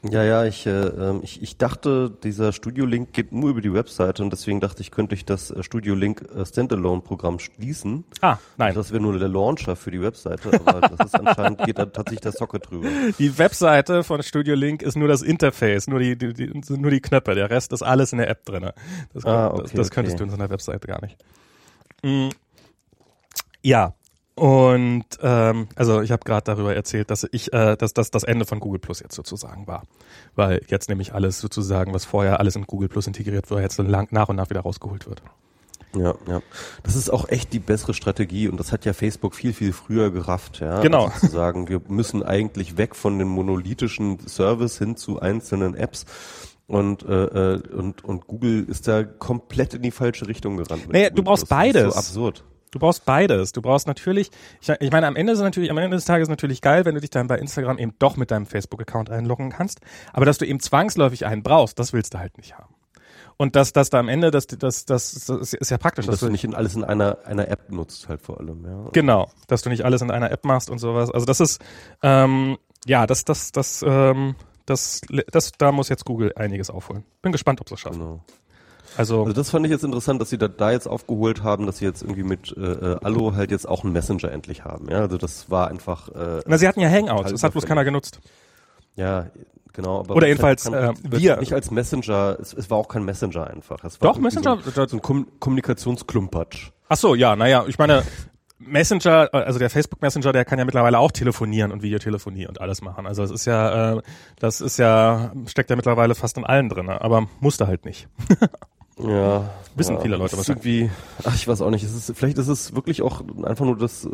Ja, 0.04 0.24
ja, 0.24 0.44
ich, 0.44 0.66
äh, 0.66 0.70
ähm, 0.70 1.20
ich, 1.22 1.42
ich 1.42 1.58
dachte, 1.58 2.10
dieser 2.24 2.52
Studio-Link 2.52 3.12
geht 3.12 3.30
nur 3.30 3.50
über 3.50 3.60
die 3.60 3.72
Webseite 3.72 4.24
und 4.24 4.30
deswegen 4.30 4.58
dachte 4.58 4.82
ich, 4.82 4.90
könnte 4.90 5.14
ich 5.14 5.24
das 5.24 5.52
äh, 5.52 5.62
Studio-Link 5.62 6.22
äh, 6.34 6.44
Standalone-Programm 6.44 7.38
schließen. 7.38 8.04
Ah, 8.20 8.38
nein. 8.56 8.74
Das 8.74 8.90
wäre 8.90 9.00
nur 9.00 9.16
der 9.16 9.28
Launcher 9.28 9.76
für 9.76 9.92
die 9.92 10.02
Webseite, 10.02 10.60
aber 10.64 10.80
das 10.80 11.06
ist 11.06 11.14
anscheinend, 11.14 11.64
geht 11.64 11.78
da 11.78 11.86
tatsächlich 11.86 12.20
der 12.20 12.32
Socket 12.32 12.68
drüber. 12.68 12.88
Die 13.18 13.38
Webseite 13.38 14.02
von 14.02 14.22
Studio 14.24 14.56
Link 14.56 14.82
ist 14.82 14.96
nur 14.96 15.06
das 15.06 15.22
Interface, 15.22 15.86
nur 15.86 16.00
die, 16.00 16.16
die, 16.16 16.32
die 16.32 16.50
nur 16.68 16.90
die 16.90 17.00
Knöpfe, 17.00 17.34
der 17.34 17.50
Rest 17.50 17.72
ist 17.72 17.82
alles 17.82 18.12
in 18.12 18.18
der 18.18 18.28
App 18.28 18.44
drinne. 18.44 18.74
Das, 19.14 19.24
Ah, 19.24 19.48
okay, 19.48 19.62
das, 19.62 19.72
das 19.72 19.90
könntest 19.90 20.14
okay. 20.14 20.18
du 20.18 20.24
in 20.24 20.30
so 20.30 20.36
einer 20.36 20.50
Webseite 20.50 20.86
gar 20.86 21.00
nicht. 21.00 21.16
Mm. 22.02 22.30
Ja, 23.62 23.94
und 24.34 25.04
ähm, 25.20 25.68
also 25.76 26.00
ich 26.00 26.10
habe 26.10 26.24
gerade 26.24 26.44
darüber 26.44 26.74
erzählt, 26.74 27.10
dass 27.10 27.26
ich, 27.30 27.52
äh, 27.52 27.76
dass 27.76 27.92
das 27.92 28.10
das 28.10 28.24
Ende 28.24 28.46
von 28.46 28.60
Google 28.60 28.80
Plus 28.80 29.00
jetzt 29.00 29.14
sozusagen 29.14 29.66
war, 29.66 29.82
weil 30.34 30.62
jetzt 30.68 30.88
nämlich 30.88 31.12
alles 31.14 31.38
sozusagen, 31.38 31.92
was 31.92 32.04
vorher 32.04 32.40
alles 32.40 32.56
in 32.56 32.64
Google 32.66 32.88
Plus 32.88 33.06
integriert 33.06 33.50
war, 33.50 33.60
jetzt 33.60 33.78
lang, 33.78 34.08
nach 34.10 34.28
und 34.28 34.36
nach 34.36 34.48
wieder 34.48 34.60
rausgeholt 34.60 35.06
wird. 35.06 35.22
Ja, 35.94 36.14
ja. 36.26 36.40
Das 36.82 36.96
ist 36.96 37.10
auch 37.10 37.28
echt 37.28 37.52
die 37.52 37.58
bessere 37.58 37.92
Strategie 37.92 38.48
und 38.48 38.58
das 38.58 38.72
hat 38.72 38.86
ja 38.86 38.94
Facebook 38.94 39.34
viel, 39.34 39.52
viel 39.52 39.74
früher 39.74 40.10
gerafft, 40.10 40.60
ja. 40.60 40.80
Genau. 40.80 41.06
Also 41.06 41.26
zu 41.26 41.32
sagen, 41.32 41.68
wir 41.68 41.82
müssen 41.88 42.22
eigentlich 42.22 42.78
weg 42.78 42.96
von 42.96 43.18
dem 43.18 43.28
monolithischen 43.28 44.18
Service 44.26 44.78
hin 44.78 44.96
zu 44.96 45.20
einzelnen 45.20 45.74
Apps. 45.74 46.06
Und, 46.66 47.02
äh, 47.02 47.24
äh, 47.56 47.62
und, 47.72 48.02
und 48.02 48.26
Google 48.26 48.64
ist 48.66 48.88
da 48.88 49.04
komplett 49.04 49.74
in 49.74 49.82
die 49.82 49.90
falsche 49.90 50.26
Richtung 50.26 50.56
gerannt. 50.56 50.88
Naja, 50.90 51.10
Google 51.10 51.16
du 51.16 51.22
brauchst 51.24 51.48
Plus. 51.48 51.58
Das 51.58 51.66
ist 51.66 51.72
beides. 51.74 51.92
So 51.92 51.98
absurd. 51.98 52.44
Du 52.72 52.78
brauchst 52.78 53.04
beides. 53.04 53.52
Du 53.52 53.62
brauchst 53.62 53.86
natürlich, 53.86 54.30
ich, 54.60 54.68
ich 54.68 54.90
meine, 54.90 55.06
am 55.06 55.14
Ende 55.14 55.34
ist 55.34 55.40
natürlich, 55.40 55.70
am 55.70 55.78
Ende 55.78 55.96
des 55.96 56.06
Tages 56.06 56.24
ist 56.24 56.30
natürlich 56.30 56.62
geil, 56.62 56.84
wenn 56.84 56.94
du 56.94 57.00
dich 57.00 57.10
dann 57.10 57.28
bei 57.28 57.38
Instagram 57.38 57.78
eben 57.78 57.94
doch 57.98 58.16
mit 58.16 58.30
deinem 58.30 58.46
Facebook-Account 58.46 59.10
einloggen 59.10 59.50
kannst. 59.50 59.80
Aber 60.12 60.24
dass 60.24 60.38
du 60.38 60.46
eben 60.46 60.58
zwangsläufig 60.58 61.26
einen 61.26 61.42
brauchst, 61.42 61.78
das 61.78 61.92
willst 61.92 62.14
du 62.14 62.18
halt 62.18 62.38
nicht 62.38 62.58
haben. 62.58 62.74
Und 63.36 63.56
dass, 63.56 63.72
dass 63.72 63.90
da 63.90 63.98
am 63.98 64.08
Ende, 64.08 64.30
das, 64.30 64.46
das, 64.46 64.86
das, 64.86 65.12
das 65.26 65.52
ist 65.52 65.70
ja 65.70 65.78
praktisch, 65.78 66.06
Dass 66.06 66.20
du 66.20 66.30
nicht 66.30 66.44
in 66.44 66.54
alles 66.54 66.74
in 66.74 66.84
einer, 66.84 67.18
einer 67.24 67.48
App 67.48 67.70
nutzt 67.70 68.08
halt 68.08 68.22
vor 68.22 68.40
allem, 68.40 68.64
ja. 68.64 68.88
Genau, 68.92 69.30
dass 69.48 69.62
du 69.62 69.68
nicht 69.68 69.84
alles 69.84 70.00
in 70.00 70.10
einer 70.10 70.30
App 70.30 70.44
machst 70.44 70.70
und 70.70 70.78
sowas. 70.78 71.10
Also 71.10 71.26
das 71.26 71.40
ist, 71.40 71.60
ähm, 72.02 72.56
ja, 72.86 73.06
das, 73.06 73.24
das, 73.24 73.52
das, 73.52 73.84
ähm, 73.86 74.34
das, 74.64 75.02
das, 75.30 75.52
da 75.52 75.72
muss 75.72 75.88
jetzt 75.88 76.04
Google 76.04 76.32
einiges 76.36 76.70
aufholen. 76.70 77.04
Bin 77.20 77.32
gespannt, 77.32 77.60
ob 77.60 77.68
sie 77.68 77.74
es 77.74 77.80
schaffen. 77.80 77.98
Genau. 77.98 78.24
Also, 78.96 79.20
Also 79.22 79.32
das 79.32 79.50
fand 79.50 79.64
ich 79.66 79.72
jetzt 79.72 79.84
interessant, 79.84 80.20
dass 80.20 80.30
sie 80.30 80.38
da, 80.38 80.48
da 80.48 80.70
jetzt 80.72 80.86
aufgeholt 80.86 81.42
haben, 81.42 81.66
dass 81.66 81.78
sie 81.78 81.84
jetzt 81.84 82.02
irgendwie 82.02 82.22
mit 82.24 82.54
äh, 82.56 82.60
äh, 82.60 82.98
Allo 83.02 83.34
halt 83.34 83.50
jetzt 83.50 83.68
auch 83.68 83.84
einen 83.84 83.92
Messenger 83.92 84.30
endlich 84.32 84.64
haben. 84.64 84.88
Ja, 84.90 84.98
also 85.00 85.18
das 85.18 85.50
war 85.50 85.68
einfach. 85.68 86.08
Äh, 86.08 86.40
na, 86.46 86.58
sie 86.58 86.68
hatten 86.68 86.80
ja 86.80 86.88
Hangouts, 86.88 87.30
das 87.32 87.42
hat 87.42 87.52
bloß 87.52 87.66
keiner 87.66 87.84
genutzt. 87.84 88.20
Ja, 88.96 89.26
genau. 89.72 90.00
Aber 90.00 90.16
Oder 90.16 90.26
es 90.26 90.30
jedenfalls, 90.30 90.64
kann- 90.64 90.74
äh, 90.74 90.92
wir- 91.02 91.36
Nicht 91.38 91.52
als 91.54 91.70
Messenger. 91.70 92.36
Es, 92.40 92.52
es 92.52 92.70
war 92.70 92.78
auch 92.78 92.88
kein 92.88 93.04
Messenger 93.04 93.46
einfach. 93.48 93.82
Es 93.84 94.00
war 94.00 94.12
Doch, 94.12 94.18
Messenger- 94.20 94.58
So 94.62 94.80
ein, 94.82 94.88
so 94.88 94.96
ein 94.96 95.02
Kom 95.02 95.26
Kommunikationsklumpatsch. 95.40 96.70
Ach 96.88 96.96
so, 96.96 97.14
ja, 97.14 97.36
naja, 97.36 97.64
ich 97.68 97.78
meine, 97.78 98.02
Messenger, 98.58 99.28
also 99.32 99.58
der 99.58 99.70
Facebook 99.70 100.00
Messenger, 100.02 100.32
der 100.32 100.44
kann 100.44 100.58
ja 100.58 100.64
mittlerweile 100.64 100.98
auch 100.98 101.10
telefonieren 101.10 101.72
und 101.72 101.82
Videotelefonie 101.82 102.46
und 102.46 102.60
alles 102.60 102.80
machen. 102.82 103.06
Also 103.08 103.22
das 103.22 103.30
ist 103.32 103.44
ja, 103.44 103.96
äh, 103.96 104.02
das 104.38 104.60
ist 104.60 104.78
ja, 104.78 105.32
steckt 105.46 105.70
ja 105.70 105.74
mittlerweile 105.76 106.14
fast 106.14 106.36
in 106.36 106.44
allen 106.44 106.68
drin, 106.68 106.88
aber 106.88 107.26
musste 107.40 107.66
halt 107.66 107.84
nicht. 107.84 108.06
Ja. 108.98 109.50
Wissen 109.74 109.96
ja, 109.96 110.00
viele 110.02 110.16
Leute 110.16 110.36
wahrscheinlich. 110.36 110.64
irgendwie. 110.66 110.90
Ach, 111.24 111.34
ich 111.34 111.48
weiß 111.48 111.62
auch 111.62 111.70
nicht. 111.70 111.82
Es 111.82 111.94
ist, 111.94 112.16
vielleicht 112.16 112.38
ist 112.38 112.48
es 112.48 112.74
wirklich 112.74 113.02
auch 113.02 113.22
einfach 113.42 113.64
nur 113.64 113.76
das 113.78 114.04
äh, 114.04 114.10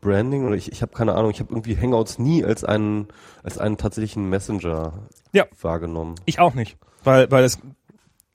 Branding 0.00 0.46
oder 0.46 0.56
ich, 0.56 0.72
ich 0.72 0.82
habe 0.82 0.92
keine 0.92 1.14
Ahnung. 1.14 1.30
Ich 1.30 1.40
habe 1.40 1.52
irgendwie 1.52 1.76
Hangouts 1.76 2.18
nie 2.18 2.44
als 2.44 2.64
einen 2.64 3.08
als 3.42 3.58
einen 3.58 3.76
tatsächlichen 3.76 4.28
Messenger 4.28 4.92
Ja. 5.32 5.44
wahrgenommen. 5.60 6.14
Ich 6.26 6.40
auch 6.40 6.54
nicht, 6.54 6.78
weil, 7.04 7.30
weil 7.30 7.44
es 7.44 7.58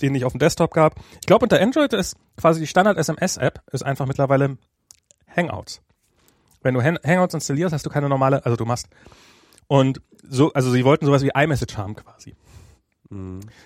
den 0.01 0.11
nicht 0.13 0.25
auf 0.25 0.33
dem 0.33 0.39
Desktop 0.39 0.73
gab. 0.73 0.95
Ich 1.21 1.27
glaube, 1.27 1.43
unter 1.45 1.59
Android 1.61 1.93
ist 1.93 2.15
quasi 2.37 2.59
die 2.59 2.67
Standard-SMS-App 2.67 3.61
ist 3.71 3.83
einfach 3.83 4.05
mittlerweile 4.05 4.57
Hangouts. 5.35 5.81
Wenn 6.61 6.73
du 6.73 6.81
Han- 6.83 6.99
Hangouts 7.05 7.33
installierst, 7.33 7.73
hast 7.73 7.85
du 7.85 7.89
keine 7.89 8.09
normale, 8.09 8.45
also 8.45 8.55
du 8.57 8.65
machst 8.65 8.87
und 9.67 10.01
so, 10.27 10.51
also 10.53 10.71
sie 10.71 10.83
wollten 10.85 11.05
sowas 11.05 11.23
wie 11.23 11.31
iMessage 11.35 11.77
haben 11.77 11.95
quasi. 11.95 12.35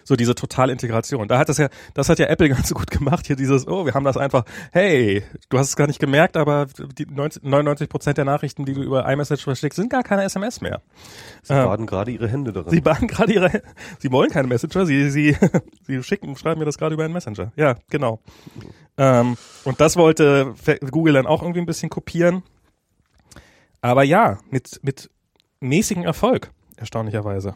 So 0.04 0.16
diese 0.18 0.36
Totalintegration. 0.36 1.28
Da 1.30 1.38
hat 1.40 1.48
das 1.48 1.58
ja, 1.58 1.70
das 1.94 2.10
hat 2.10 2.20
ja 2.20 2.26
Apple 2.28 2.50
ganz 2.50 2.74
gut 2.74 2.92
gemacht. 2.92 3.26
Hier 3.28 3.36
dieses, 3.38 3.68
oh, 3.68 3.86
wir 3.86 3.94
haben 3.94 4.04
das 4.04 4.18
einfach, 4.18 4.44
hey, 4.72 5.24
du 5.50 5.58
hast 5.58 5.70
es 5.70 5.76
gar 5.76 5.88
nicht 5.88 6.00
gemerkt, 6.00 6.36
aber 6.36 6.68
die 6.98 7.06
90, 7.06 7.44
99 7.44 7.88
Prozent 7.90 8.18
der 8.18 8.26
Nachrichten, 8.26 8.66
die 8.66 8.74
du 8.74 8.82
über 8.84 9.10
iMessage 9.10 9.44
verschickst, 9.44 9.78
sind 9.78 9.90
gar 9.90 10.04
keine 10.04 10.24
SMS 10.24 10.60
mehr. 10.62 10.82
Sie 11.44 11.54
Ja. 11.54 11.66
baden 11.66 11.86
gerade 11.88 12.12
ihre 12.12 12.28
Hände 12.28 12.52
daran. 12.52 12.70
Sie 12.70 12.82
bahnen 12.82 13.08
gerade 13.08 13.32
ihre, 13.34 13.62
sie 14.00 14.12
wollen 14.12 14.30
keine 14.30 14.48
Messenger, 14.50 14.86
sie, 14.86 15.10
sie, 15.10 15.38
sie 15.88 16.04
schicken, 16.04 16.36
schreiben 16.36 16.60
mir 16.60 16.66
das 16.66 16.78
gerade 16.78 16.94
über 16.96 17.06
einen 17.06 17.14
Messenger. 17.14 17.52
Ja, 17.56 17.76
genau. 17.90 18.20
Ähm, 18.98 19.38
und 19.64 19.80
das 19.80 19.96
wollte 19.96 20.54
Google 20.92 21.14
dann 21.14 21.28
auch 21.28 21.42
irgendwie 21.42 21.62
ein 21.62 21.66
bisschen 21.66 21.90
kopieren. 21.90 22.44
Aber 23.82 24.04
ja, 24.04 24.40
mit, 24.50 24.80
mit 24.84 25.10
mäßigem 25.62 26.04
Erfolg, 26.04 26.52
erstaunlicherweise. 26.76 27.56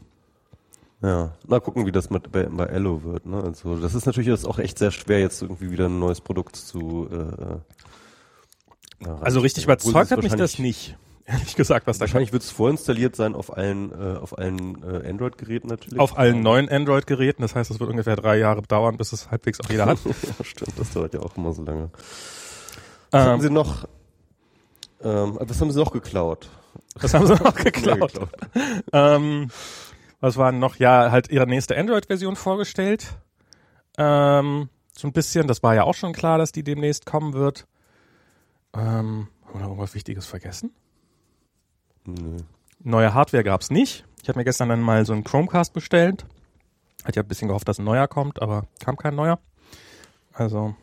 Ja, 1.03 1.33
mal 1.45 1.59
gucken, 1.59 1.85
wie 1.85 1.91
das 1.91 2.09
mit, 2.09 2.31
bei, 2.31 2.43
bei 2.43 2.65
Ello 2.65 3.03
wird. 3.03 3.25
Ne? 3.25 3.43
Also 3.43 3.75
das 3.75 3.93
ist 3.93 4.05
natürlich 4.05 4.29
jetzt 4.29 4.47
auch 4.47 4.57
echt 4.57 4.79
sehr 4.79 4.89
schwer, 4.89 5.19
jetzt 5.19 5.41
irgendwie 5.41 5.69
wieder 5.69 5.87
ein 5.87 5.99
neues 5.99 6.21
Produkt 6.21 6.55
zu. 6.55 7.09
Äh, 7.11 7.15
äh, 7.15 7.57
ja, 9.07 9.17
Also 9.19 9.41
richtig 9.41 9.65
überzeugt 9.65 10.11
hat 10.11 10.23
mich 10.23 10.33
das 10.33 10.59
nicht. 10.59 10.97
Ehrlich 11.25 11.55
gesagt, 11.55 11.87
was 11.87 11.97
da 11.97 12.01
Wahrscheinlich 12.01 12.31
wird 12.31 12.43
es 12.43 12.51
vorinstalliert 12.51 13.17
sein 13.17 13.35
auf 13.35 13.55
allen 13.55 13.91
äh, 13.91 14.17
auf 14.17 14.37
allen 14.37 14.81
äh, 14.83 15.09
Android-Geräten 15.09 15.67
natürlich. 15.67 15.99
auf 15.99 16.17
allen 16.17 16.41
neuen 16.41 16.69
Android-Geräten. 16.69 17.41
Das 17.41 17.53
heißt, 17.55 17.69
es 17.69 17.79
wird 17.81 17.89
ungefähr 17.89 18.15
drei 18.15 18.37
Jahre 18.37 18.61
dauern, 18.61 18.97
bis 18.97 19.11
es 19.11 19.29
halbwegs 19.29 19.59
auch 19.59 19.69
jeder 19.69 19.85
hat. 19.85 19.99
ja, 20.05 20.45
stimmt, 20.45 20.79
das 20.79 20.91
dauert 20.91 21.13
ja 21.13 21.19
auch 21.21 21.35
immer 21.35 21.53
so 21.53 21.63
lange. 21.63 21.89
Was 23.11 23.25
haben 23.25 23.35
ähm, 23.35 23.41
Sie 23.41 23.49
noch? 23.49 23.87
Ähm, 25.01 25.37
was 25.39 25.59
haben 25.59 25.71
Sie 25.71 25.79
noch 25.79 25.91
geklaut? 25.91 26.49
das 26.99 27.13
haben 27.13 27.27
sie 27.27 27.33
noch 27.33 27.57
Ja, 27.57 27.63
geklaut. 27.63 28.13
Ähm, 28.91 29.49
was 30.23 30.37
war 30.37 30.53
noch? 30.53 30.77
Ja, 30.77 31.11
halt 31.11 31.29
ihre 31.29 31.45
nächste 31.45 31.77
Android-Version 31.77 32.37
vorgestellt. 32.37 33.17
Ähm, 33.97 34.69
so 34.97 35.05
ein 35.05 35.11
bisschen, 35.11 35.47
das 35.47 35.61
war 35.63 35.75
ja 35.75 35.83
auch 35.83 35.95
schon 35.95 36.13
klar, 36.13 36.37
dass 36.37 36.53
die 36.53 36.63
demnächst 36.63 37.05
kommen 37.05 37.33
wird. 37.33 37.67
Ähm, 38.73 39.27
haben 39.43 39.53
wir 39.53 39.59
noch 39.59 39.67
irgendwas 39.67 39.95
Wichtiges 39.95 40.25
vergessen? 40.25 40.73
Nö. 42.05 42.37
Neue 42.79 43.13
Hardware 43.13 43.43
gab's 43.43 43.69
nicht. 43.69 44.05
Ich 44.21 44.29
habe 44.29 44.39
mir 44.39 44.45
gestern 44.45 44.69
dann 44.69 44.79
mal 44.79 45.05
so 45.05 45.11
einen 45.11 45.25
Chromecast 45.25 45.73
bestellt. 45.73 46.25
Hat 47.03 47.17
ja 47.17 47.21
ein 47.21 47.27
bisschen 47.27 47.49
gehofft, 47.49 47.67
dass 47.67 47.79
ein 47.79 47.83
neuer 47.83 48.07
kommt, 48.07 48.41
aber 48.41 48.65
kam 48.79 48.95
kein 48.95 49.15
neuer. 49.15 49.39
Also 50.31 50.73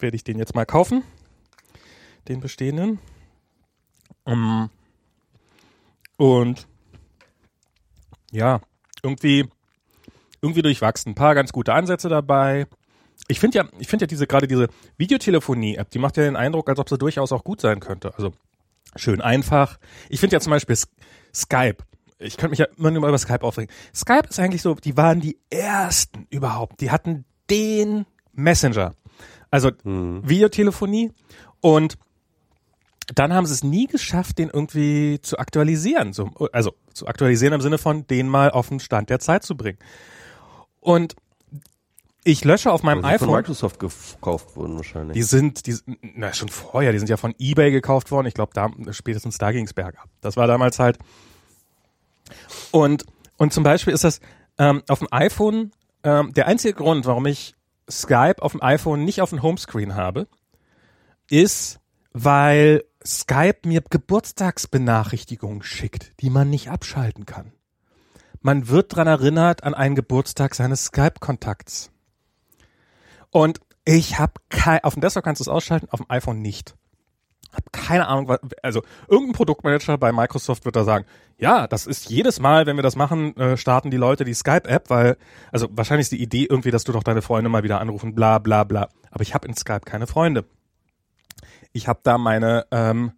werde 0.00 0.16
ich 0.16 0.24
den 0.24 0.38
jetzt 0.38 0.54
mal 0.54 0.66
kaufen. 0.66 1.02
Den 2.28 2.40
bestehenden. 2.40 2.98
Um, 4.24 4.68
und 6.18 6.68
ja, 8.30 8.60
irgendwie, 9.02 9.48
irgendwie 10.40 10.62
durchwachsen. 10.62 11.12
Ein 11.12 11.14
paar 11.14 11.34
ganz 11.34 11.52
gute 11.52 11.72
Ansätze 11.72 12.08
dabei. 12.08 12.66
Ich 13.28 13.40
finde 13.40 13.58
ja, 13.58 13.64
ich 13.78 13.88
finde 13.88 14.04
ja 14.04 14.06
diese, 14.06 14.26
gerade 14.26 14.46
diese 14.46 14.68
Videotelefonie-App, 14.96 15.90
die 15.90 15.98
macht 15.98 16.16
ja 16.16 16.24
den 16.24 16.36
Eindruck, 16.36 16.68
als 16.68 16.78
ob 16.78 16.88
sie 16.88 16.98
durchaus 16.98 17.32
auch 17.32 17.44
gut 17.44 17.60
sein 17.60 17.80
könnte. 17.80 18.14
Also 18.14 18.32
schön 18.96 19.20
einfach. 19.20 19.78
Ich 20.08 20.20
finde 20.20 20.36
ja 20.36 20.40
zum 20.40 20.50
Beispiel 20.50 20.76
Skype. 21.34 21.78
Ich 22.18 22.36
könnte 22.36 22.50
mich 22.50 22.60
ja 22.60 22.66
immer 22.76 22.90
nur 22.90 23.06
über 23.06 23.18
Skype 23.18 23.42
aufregen. 23.42 23.72
Skype 23.94 24.28
ist 24.28 24.38
eigentlich 24.38 24.62
so, 24.62 24.74
die 24.74 24.96
waren 24.96 25.20
die 25.20 25.38
ersten 25.50 26.26
überhaupt. 26.30 26.80
Die 26.80 26.90
hatten 26.90 27.24
den 27.50 28.06
Messenger. 28.32 28.94
Also 29.50 29.70
Videotelefonie 29.84 31.12
und 31.60 31.98
dann 33.14 33.32
haben 33.32 33.46
sie 33.46 33.54
es 33.54 33.64
nie 33.64 33.86
geschafft, 33.86 34.38
den 34.38 34.48
irgendwie 34.48 35.20
zu 35.22 35.38
aktualisieren. 35.38 36.12
So, 36.12 36.30
also 36.52 36.74
zu 36.92 37.06
aktualisieren 37.06 37.54
im 37.54 37.60
Sinne 37.60 37.78
von, 37.78 38.06
den 38.06 38.28
mal 38.28 38.50
auf 38.50 38.68
den 38.68 38.80
Stand 38.80 39.10
der 39.10 39.18
Zeit 39.18 39.42
zu 39.44 39.56
bringen. 39.56 39.78
Und 40.80 41.16
ich 42.24 42.44
lösche 42.44 42.70
auf 42.70 42.82
meinem 42.82 43.02
Weil 43.02 43.14
sie 43.14 43.18
von 43.18 43.28
iPhone. 43.28 43.40
Microsoft 43.40 43.80
gekauft 43.80 44.56
wurden 44.56 44.76
wahrscheinlich. 44.76 45.14
Die 45.14 45.22
sind, 45.22 45.66
die, 45.66 45.76
na 46.14 46.32
schon 46.32 46.48
vorher, 46.48 46.92
die 46.92 46.98
sind 46.98 47.08
ja 47.08 47.16
von 47.16 47.34
eBay 47.38 47.70
gekauft 47.72 48.10
worden. 48.10 48.26
Ich 48.26 48.34
glaube, 48.34 48.52
da 48.54 48.70
spätestens 48.92 49.38
da 49.38 49.50
ging's 49.50 49.74
bergab. 49.74 50.08
Das 50.20 50.36
war 50.36 50.46
damals 50.46 50.78
halt. 50.78 50.98
Und 52.70 53.04
und 53.36 53.52
zum 53.52 53.64
Beispiel 53.64 53.92
ist 53.92 54.04
das 54.04 54.20
ähm, 54.58 54.82
auf 54.88 55.00
dem 55.00 55.08
iPhone 55.10 55.72
ähm, 56.04 56.32
der 56.34 56.46
einzige 56.46 56.74
Grund, 56.74 57.06
warum 57.06 57.26
ich 57.26 57.54
Skype 57.90 58.40
auf 58.40 58.52
dem 58.52 58.62
iPhone 58.62 59.04
nicht 59.04 59.20
auf 59.20 59.30
dem 59.30 59.42
Homescreen 59.42 59.94
habe, 59.96 60.28
ist, 61.28 61.80
weil 62.12 62.84
Skype 63.06 63.60
mir 63.66 63.82
Geburtstagsbenachrichtigungen 63.88 65.62
schickt, 65.62 66.20
die 66.20 66.30
man 66.30 66.50
nicht 66.50 66.70
abschalten 66.70 67.26
kann. 67.26 67.52
Man 68.40 68.68
wird 68.68 68.96
dran 68.96 69.06
erinnert 69.06 69.62
an 69.62 69.74
einen 69.74 69.94
Geburtstag 69.94 70.54
seines 70.54 70.86
Skype-Kontakts. 70.86 71.90
Und 73.30 73.60
ich 73.84 74.18
habe 74.18 74.34
kein, 74.48 74.82
auf 74.84 74.94
dem 74.94 75.00
Desktop 75.00 75.24
kannst 75.24 75.40
du 75.40 75.44
es 75.44 75.48
ausschalten, 75.48 75.88
auf 75.90 76.00
dem 76.00 76.10
iPhone 76.10 76.42
nicht. 76.42 76.76
Hab 77.52 77.72
keine 77.72 78.08
Ahnung, 78.08 78.28
was, 78.28 78.40
also 78.62 78.82
irgendein 79.08 79.34
Produktmanager 79.34 79.98
bei 79.98 80.10
Microsoft 80.10 80.64
wird 80.64 80.76
da 80.76 80.84
sagen, 80.84 81.04
ja, 81.38 81.66
das 81.66 81.86
ist 81.86 82.08
jedes 82.08 82.40
Mal, 82.40 82.66
wenn 82.66 82.76
wir 82.76 82.82
das 82.82 82.96
machen, 82.96 83.36
äh, 83.36 83.56
starten 83.56 83.90
die 83.90 83.96
Leute 83.96 84.24
die 84.24 84.34
Skype-App, 84.34 84.90
weil, 84.90 85.16
also 85.50 85.68
wahrscheinlich 85.70 86.06
ist 86.06 86.12
die 86.12 86.22
Idee 86.22 86.46
irgendwie, 86.48 86.70
dass 86.70 86.84
du 86.84 86.92
doch 86.92 87.02
deine 87.02 87.22
Freunde 87.22 87.50
mal 87.50 87.62
wieder 87.62 87.80
anrufen, 87.80 88.14
bla 88.14 88.38
bla 88.38 88.64
bla. 88.64 88.88
Aber 89.10 89.22
ich 89.22 89.34
habe 89.34 89.46
in 89.46 89.54
Skype 89.54 89.80
keine 89.84 90.06
Freunde. 90.06 90.44
Ich 91.72 91.88
habe 91.88 92.00
da 92.02 92.18
meine, 92.18 92.66
ähm, 92.70 93.12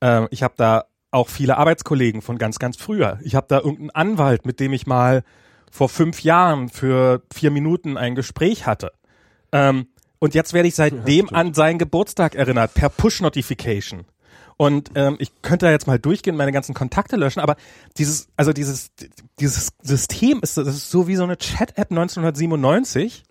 äh, 0.00 0.26
ich 0.30 0.42
habe 0.42 0.54
da 0.56 0.84
auch 1.10 1.28
viele 1.28 1.56
Arbeitskollegen 1.58 2.22
von 2.22 2.38
ganz, 2.38 2.58
ganz 2.58 2.76
früher. 2.76 3.18
Ich 3.22 3.34
habe 3.34 3.46
da 3.48 3.58
irgendeinen 3.58 3.90
Anwalt, 3.90 4.46
mit 4.46 4.60
dem 4.60 4.72
ich 4.72 4.86
mal 4.86 5.22
vor 5.70 5.88
fünf 5.88 6.22
Jahren 6.22 6.68
für 6.68 7.22
vier 7.32 7.50
Minuten 7.50 7.96
ein 7.96 8.14
Gespräch 8.14 8.66
hatte. 8.66 8.92
Ähm, 9.52 9.86
und 10.18 10.34
jetzt 10.34 10.52
werde 10.52 10.68
ich 10.68 10.74
seitdem 10.74 11.28
an 11.32 11.54
seinen 11.54 11.78
Geburtstag 11.78 12.34
erinnert, 12.34 12.74
per 12.74 12.88
Push-Notification. 12.88 14.04
Und 14.56 14.92
ähm, 14.94 15.16
ich 15.18 15.42
könnte 15.42 15.66
da 15.66 15.72
jetzt 15.72 15.86
mal 15.86 15.98
durchgehen, 15.98 16.36
meine 16.36 16.52
ganzen 16.52 16.74
Kontakte 16.74 17.16
löschen, 17.16 17.40
aber 17.40 17.56
dieses, 17.98 18.28
also 18.36 18.52
dieses, 18.52 18.92
dieses 19.40 19.72
System 19.82 20.40
ist, 20.42 20.56
das 20.56 20.68
ist 20.68 20.90
so 20.90 21.08
wie 21.08 21.16
so 21.16 21.24
eine 21.24 21.36
Chat-App 21.36 21.90
1997. 21.90 23.24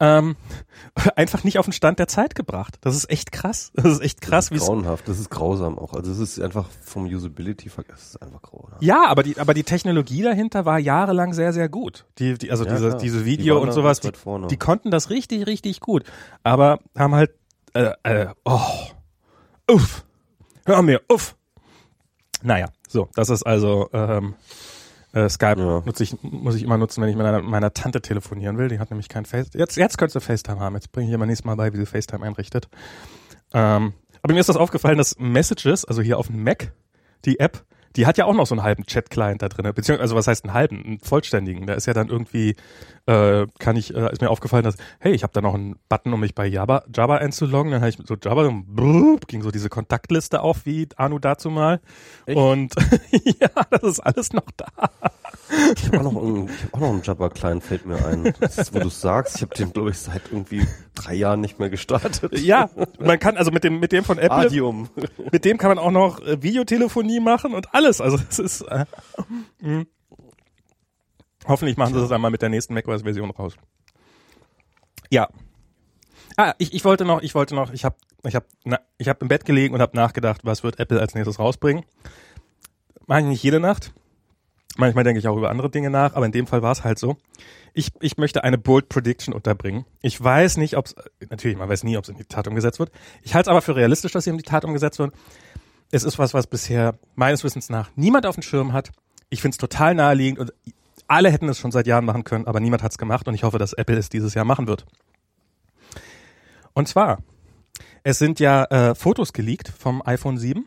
Ähm, 0.00 0.36
einfach 1.16 1.44
nicht 1.44 1.58
auf 1.58 1.66
den 1.66 1.72
Stand 1.72 1.98
der 1.98 2.08
Zeit 2.08 2.34
gebracht. 2.34 2.76
Das 2.80 2.96
ist 2.96 3.08
echt 3.10 3.32
krass. 3.32 3.70
Das 3.74 3.86
ist 3.86 4.00
echt 4.00 4.20
krass, 4.20 4.50
wie 4.50 4.58
grauenhaft, 4.58 5.08
das 5.08 5.18
ist 5.18 5.30
grausam 5.30 5.78
auch. 5.78 5.94
Also 5.94 6.10
es 6.10 6.18
ist 6.18 6.40
einfach 6.40 6.68
vom 6.82 7.04
Usability, 7.06 7.70
es 7.92 8.02
ist 8.02 8.22
einfach 8.22 8.42
grauenhaft. 8.42 8.82
Ja, 8.82 9.06
aber 9.06 9.22
die, 9.22 9.38
aber 9.38 9.54
die 9.54 9.62
Technologie 9.62 10.22
dahinter 10.22 10.64
war 10.64 10.78
jahrelang 10.78 11.32
sehr, 11.32 11.52
sehr 11.52 11.68
gut. 11.68 12.06
Die, 12.18 12.36
die, 12.36 12.50
also 12.50 12.64
Ja, 12.64 12.72
diese, 12.72 12.88
klar. 12.88 13.00
diese 13.00 13.18
Die 13.20 13.24
Video 13.24 13.56
waren 13.56 13.68
und 13.68 13.72
sowas, 13.72 14.00
die, 14.00 14.10
die 14.50 14.56
konnten 14.56 14.90
das 14.90 15.10
richtig, 15.10 15.46
richtig 15.46 15.80
gut. 15.80 16.04
Aber 16.42 16.80
haben 16.96 17.14
halt, 17.14 17.30
äh, 17.74 17.92
äh, 18.02 18.26
oh, 18.44 18.60
uff, 19.70 20.04
hör 20.66 20.82
mir, 20.82 21.00
uff. 21.08 21.36
Naja, 22.42 22.66
so, 22.88 23.08
das 23.14 23.30
ist 23.30 23.44
also, 23.44 23.88
ähm, 23.92 24.34
äh, 25.14 25.28
Skype 25.28 25.60
Ja. 25.60 25.82
nutze 25.86 26.02
ich, 26.02 26.16
muss 26.22 26.54
ich 26.56 26.62
immer 26.62 26.76
nutzen, 26.76 27.00
wenn 27.02 27.08
ich 27.08 27.16
mit 27.16 27.24
meiner, 27.24 27.40
meiner 27.40 27.72
Tante 27.72 28.02
telefonieren 28.02 28.58
will. 28.58 28.68
Die 28.68 28.78
hat 28.78 28.90
nämlich 28.90 29.08
kein 29.08 29.24
Face. 29.24 29.48
Jetzt, 29.54 29.76
jetzt 29.76 29.96
könntest 29.96 30.16
du 30.16 30.20
FaceTime 30.20 30.60
haben. 30.60 30.74
Jetzt 30.74 30.92
bringe 30.92 31.08
ich 31.08 31.14
immer 31.14 31.26
nächstes 31.26 31.44
Mal 31.44 31.56
bei, 31.56 31.72
wie 31.72 31.76
sie 31.78 31.86
FaceTime 31.86 32.24
einrichtet. 32.24 32.68
Ähm, 33.52 33.94
aber 34.22 34.32
mir 34.34 34.40
ist 34.40 34.48
das 34.48 34.56
aufgefallen, 34.56 34.98
dass 34.98 35.18
Messages, 35.18 35.84
also 35.84 36.02
hier 36.02 36.18
auf 36.18 36.26
dem 36.26 36.42
Mac, 36.42 36.72
die 37.24 37.38
App, 37.40 37.64
die 37.96 38.06
hat 38.06 38.18
ja 38.18 38.24
auch 38.24 38.34
noch 38.34 38.46
so 38.46 38.54
einen 38.54 38.62
halben 38.62 38.86
Chat-Client 38.86 39.42
da 39.42 39.48
drin. 39.48 39.64
Beziehungsweise, 39.74 40.02
also 40.02 40.16
was 40.16 40.26
heißt 40.26 40.44
einen 40.44 40.54
halben? 40.54 40.84
Einen 40.84 40.98
vollständigen. 41.00 41.66
Da 41.66 41.74
ist 41.74 41.86
ja 41.86 41.92
dann 41.92 42.08
irgendwie, 42.08 42.56
äh, 43.06 43.46
kann 43.58 43.76
ich, 43.76 43.94
äh, 43.94 44.12
ist 44.12 44.20
mir 44.20 44.30
aufgefallen, 44.30 44.64
dass, 44.64 44.76
hey, 44.98 45.12
ich 45.12 45.22
habe 45.22 45.32
da 45.32 45.40
noch 45.40 45.54
einen 45.54 45.76
Button, 45.88 46.12
um 46.12 46.20
mich 46.20 46.34
bei 46.34 46.46
Java, 46.46 46.84
Java 46.94 47.16
einzuloggen. 47.16 47.70
Dann 47.72 47.80
habe 47.80 47.90
ich 47.90 47.98
so 48.04 48.16
Java, 48.20 48.44
so 48.44 48.52
brrr, 48.66 49.18
ging 49.28 49.42
so 49.42 49.50
diese 49.50 49.68
Kontaktliste 49.68 50.40
auf, 50.40 50.66
wie 50.66 50.88
Anu 50.96 51.18
dazu 51.18 51.50
mal. 51.50 51.80
Echt? 52.26 52.36
Und 52.36 52.74
ja, 53.40 53.50
das 53.70 53.82
ist 53.82 54.00
alles 54.00 54.32
noch 54.32 54.50
da. 54.56 54.90
Ich 55.76 55.86
habe 55.86 56.00
auch 56.00 56.12
noch 56.12 56.22
einen, 56.22 56.48
ich 56.48 56.64
hab 56.64 56.74
auch 56.74 56.80
noch 56.80 56.88
einen 56.90 57.02
Jabba-Client, 57.02 57.62
fällt 57.62 57.86
mir 57.86 58.04
ein. 58.04 58.34
Das 58.40 58.58
ist, 58.58 58.74
wo 58.74 58.78
du 58.78 58.88
sagst, 58.88 59.36
ich 59.36 59.42
habe 59.42 59.54
den, 59.54 59.72
glaube 59.72 59.90
ich, 59.90 59.98
seit 59.98 60.22
irgendwie 60.30 60.66
drei 60.94 61.14
Jahren 61.14 61.40
nicht 61.40 61.58
mehr 61.58 61.70
gestartet. 61.70 62.38
Ja, 62.38 62.70
man 62.98 63.18
kann 63.18 63.36
also 63.36 63.50
mit 63.50 63.64
dem 63.64 63.80
mit 63.80 63.92
dem 63.92 64.04
von 64.04 64.18
Apple, 64.18 64.46
Adium. 64.46 64.88
mit 65.32 65.44
dem 65.44 65.58
kann 65.58 65.68
man 65.68 65.78
auch 65.78 65.90
noch 65.90 66.20
äh, 66.20 66.42
Videotelefonie 66.42 67.20
machen 67.20 67.54
und 67.54 67.74
alles. 67.74 68.00
Also 68.00 68.18
es 68.28 68.38
ist 68.38 68.60
äh, 68.62 68.84
mh. 69.60 69.84
hoffentlich 71.46 71.76
machen 71.76 71.94
sie 71.94 72.00
das 72.00 72.12
einmal 72.12 72.30
mit 72.30 72.42
der 72.42 72.48
nächsten 72.48 72.74
macOS-Version 72.74 73.30
raus. 73.30 73.54
Ja. 75.10 75.28
Ah, 76.36 76.54
ich, 76.58 76.74
ich 76.74 76.84
wollte 76.84 77.04
noch, 77.04 77.22
ich 77.22 77.34
wollte 77.34 77.54
noch, 77.54 77.72
ich 77.72 77.84
habe 77.84 77.96
ich 78.26 78.34
habe 78.34 78.46
ich 78.98 79.08
habe 79.08 79.18
im 79.20 79.28
Bett 79.28 79.44
gelegen 79.44 79.74
und 79.74 79.80
habe 79.80 79.96
nachgedacht, 79.96 80.40
was 80.44 80.64
wird 80.64 80.80
Apple 80.80 81.00
als 81.00 81.14
nächstes 81.14 81.38
rausbringen. 81.38 81.84
Mache 83.06 83.20
ich 83.20 83.26
nicht 83.26 83.42
jede 83.42 83.60
Nacht. 83.60 83.92
Manchmal 84.76 85.04
denke 85.04 85.20
ich 85.20 85.28
auch 85.28 85.36
über 85.36 85.50
andere 85.50 85.70
Dinge 85.70 85.90
nach, 85.90 86.14
aber 86.14 86.26
in 86.26 86.32
dem 86.32 86.46
Fall 86.46 86.62
war 86.62 86.72
es 86.72 86.82
halt 86.82 86.98
so. 86.98 87.16
Ich, 87.74 87.92
ich 88.00 88.16
möchte 88.16 88.42
eine 88.42 88.58
Bold 88.58 88.88
Prediction 88.88 89.32
unterbringen. 89.32 89.84
Ich 90.00 90.22
weiß 90.22 90.56
nicht, 90.56 90.76
ob 90.76 90.86
es, 90.86 90.96
natürlich, 91.30 91.56
man 91.56 91.68
weiß 91.68 91.84
nie, 91.84 91.96
ob 91.96 92.04
es 92.04 92.10
in 92.10 92.16
die 92.16 92.24
Tat 92.24 92.48
umgesetzt 92.48 92.78
wird. 92.78 92.90
Ich 93.22 93.34
halte 93.34 93.48
es 93.48 93.50
aber 93.50 93.62
für 93.62 93.76
realistisch, 93.76 94.12
dass 94.12 94.24
sie 94.24 94.30
in 94.30 94.38
die 94.38 94.42
Tat 94.42 94.64
umgesetzt 94.64 94.98
wird. 94.98 95.12
Es 95.90 96.02
ist 96.02 96.18
was, 96.18 96.34
was 96.34 96.46
bisher 96.46 96.98
meines 97.14 97.44
Wissens 97.44 97.68
nach 97.68 97.90
niemand 97.94 98.26
auf 98.26 98.34
dem 98.34 98.42
Schirm 98.42 98.72
hat. 98.72 98.90
Ich 99.30 99.42
finde 99.42 99.54
es 99.54 99.58
total 99.58 99.94
naheliegend 99.94 100.40
und 100.40 100.52
alle 101.06 101.30
hätten 101.30 101.48
es 101.48 101.58
schon 101.58 101.70
seit 101.70 101.86
Jahren 101.86 102.04
machen 102.04 102.24
können, 102.24 102.46
aber 102.46 102.60
niemand 102.60 102.82
hat 102.82 102.92
es 102.92 102.98
gemacht 102.98 103.28
und 103.28 103.34
ich 103.34 103.44
hoffe, 103.44 103.58
dass 103.58 103.72
Apple 103.74 103.96
es 103.96 104.08
dieses 104.08 104.34
Jahr 104.34 104.44
machen 104.44 104.66
wird. 104.66 104.86
Und 106.72 106.88
zwar, 106.88 107.18
es 108.02 108.18
sind 108.18 108.40
ja 108.40 108.64
äh, 108.64 108.94
Fotos 108.94 109.32
geleakt 109.32 109.68
vom 109.68 110.02
iPhone 110.04 110.38
7. 110.38 110.66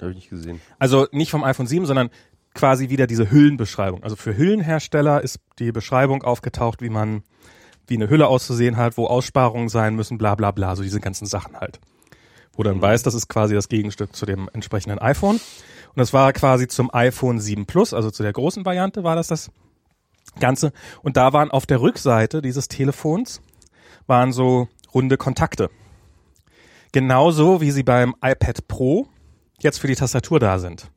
Habe 0.00 0.10
ich 0.10 0.16
nicht 0.16 0.30
gesehen. 0.30 0.60
Also 0.78 1.06
nicht 1.12 1.30
vom 1.30 1.44
iPhone 1.44 1.66
7, 1.66 1.86
sondern 1.86 2.10
quasi 2.54 2.88
wieder 2.88 3.06
diese 3.06 3.30
Hüllenbeschreibung. 3.30 4.02
Also 4.02 4.16
für 4.16 4.36
Hüllenhersteller 4.36 5.22
ist 5.22 5.40
die 5.58 5.72
Beschreibung 5.72 6.22
aufgetaucht, 6.22 6.80
wie 6.80 6.88
man, 6.88 7.22
wie 7.86 7.96
eine 7.96 8.08
Hülle 8.08 8.28
auszusehen 8.28 8.76
hat, 8.76 8.96
wo 8.96 9.06
Aussparungen 9.06 9.68
sein 9.68 9.94
müssen, 9.96 10.18
bla 10.18 10.34
bla 10.34 10.52
bla, 10.52 10.76
so 10.76 10.82
diese 10.82 11.00
ganzen 11.00 11.26
Sachen 11.26 11.56
halt. 11.56 11.80
Wo 12.52 12.62
dann 12.62 12.80
weiß, 12.80 13.02
das 13.02 13.14
ist 13.14 13.28
quasi 13.28 13.54
das 13.54 13.68
Gegenstück 13.68 14.14
zu 14.14 14.26
dem 14.26 14.48
entsprechenden 14.52 15.00
iPhone. 15.00 15.36
Und 15.36 16.00
das 16.00 16.12
war 16.12 16.32
quasi 16.32 16.68
zum 16.68 16.92
iPhone 16.94 17.40
7 17.40 17.66
Plus, 17.66 17.92
also 17.92 18.10
zu 18.10 18.22
der 18.22 18.32
großen 18.32 18.64
Variante 18.64 19.04
war 19.04 19.16
das 19.16 19.26
das 19.26 19.50
Ganze. 20.38 20.72
Und 21.02 21.16
da 21.16 21.32
waren 21.32 21.50
auf 21.50 21.66
der 21.66 21.80
Rückseite 21.80 22.42
dieses 22.42 22.68
Telefons, 22.68 23.40
waren 24.06 24.32
so 24.32 24.68
runde 24.92 25.16
Kontakte. 25.16 25.70
Genauso 26.92 27.60
wie 27.60 27.72
sie 27.72 27.82
beim 27.82 28.14
iPad 28.22 28.68
Pro 28.68 29.08
jetzt 29.58 29.78
für 29.78 29.88
die 29.88 29.96
Tastatur 29.96 30.38
da 30.38 30.58
sind. 30.58 30.90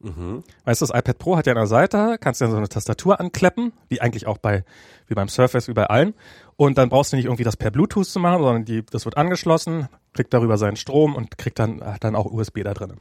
Mhm. 0.00 0.44
Weißt 0.64 0.80
du, 0.80 0.86
das 0.86 0.96
iPad 0.96 1.18
Pro 1.18 1.36
hat 1.36 1.46
ja 1.46 1.54
eine 1.54 1.66
Seite, 1.66 2.18
kannst 2.20 2.40
ja 2.40 2.48
so 2.48 2.56
eine 2.56 2.68
Tastatur 2.68 3.20
ankleppen, 3.20 3.72
wie 3.88 4.00
eigentlich 4.00 4.26
auch 4.26 4.38
bei, 4.38 4.64
wie 5.08 5.14
beim 5.14 5.28
Surface, 5.28 5.68
wie 5.68 5.72
bei 5.72 5.86
allen. 5.86 6.14
Und 6.56 6.78
dann 6.78 6.88
brauchst 6.88 7.12
du 7.12 7.16
nicht 7.16 7.26
irgendwie 7.26 7.44
das 7.44 7.56
per 7.56 7.70
Bluetooth 7.70 8.06
zu 8.06 8.20
machen, 8.20 8.42
sondern 8.42 8.64
die, 8.64 8.84
das 8.84 9.04
wird 9.04 9.16
angeschlossen, 9.16 9.88
kriegt 10.12 10.32
darüber 10.32 10.56
seinen 10.56 10.76
Strom 10.76 11.16
und 11.16 11.38
kriegt 11.38 11.58
dann, 11.58 11.82
hat 11.84 12.04
dann 12.04 12.14
auch 12.14 12.26
USB 12.26 12.62
da 12.62 12.74
drin. 12.74 12.94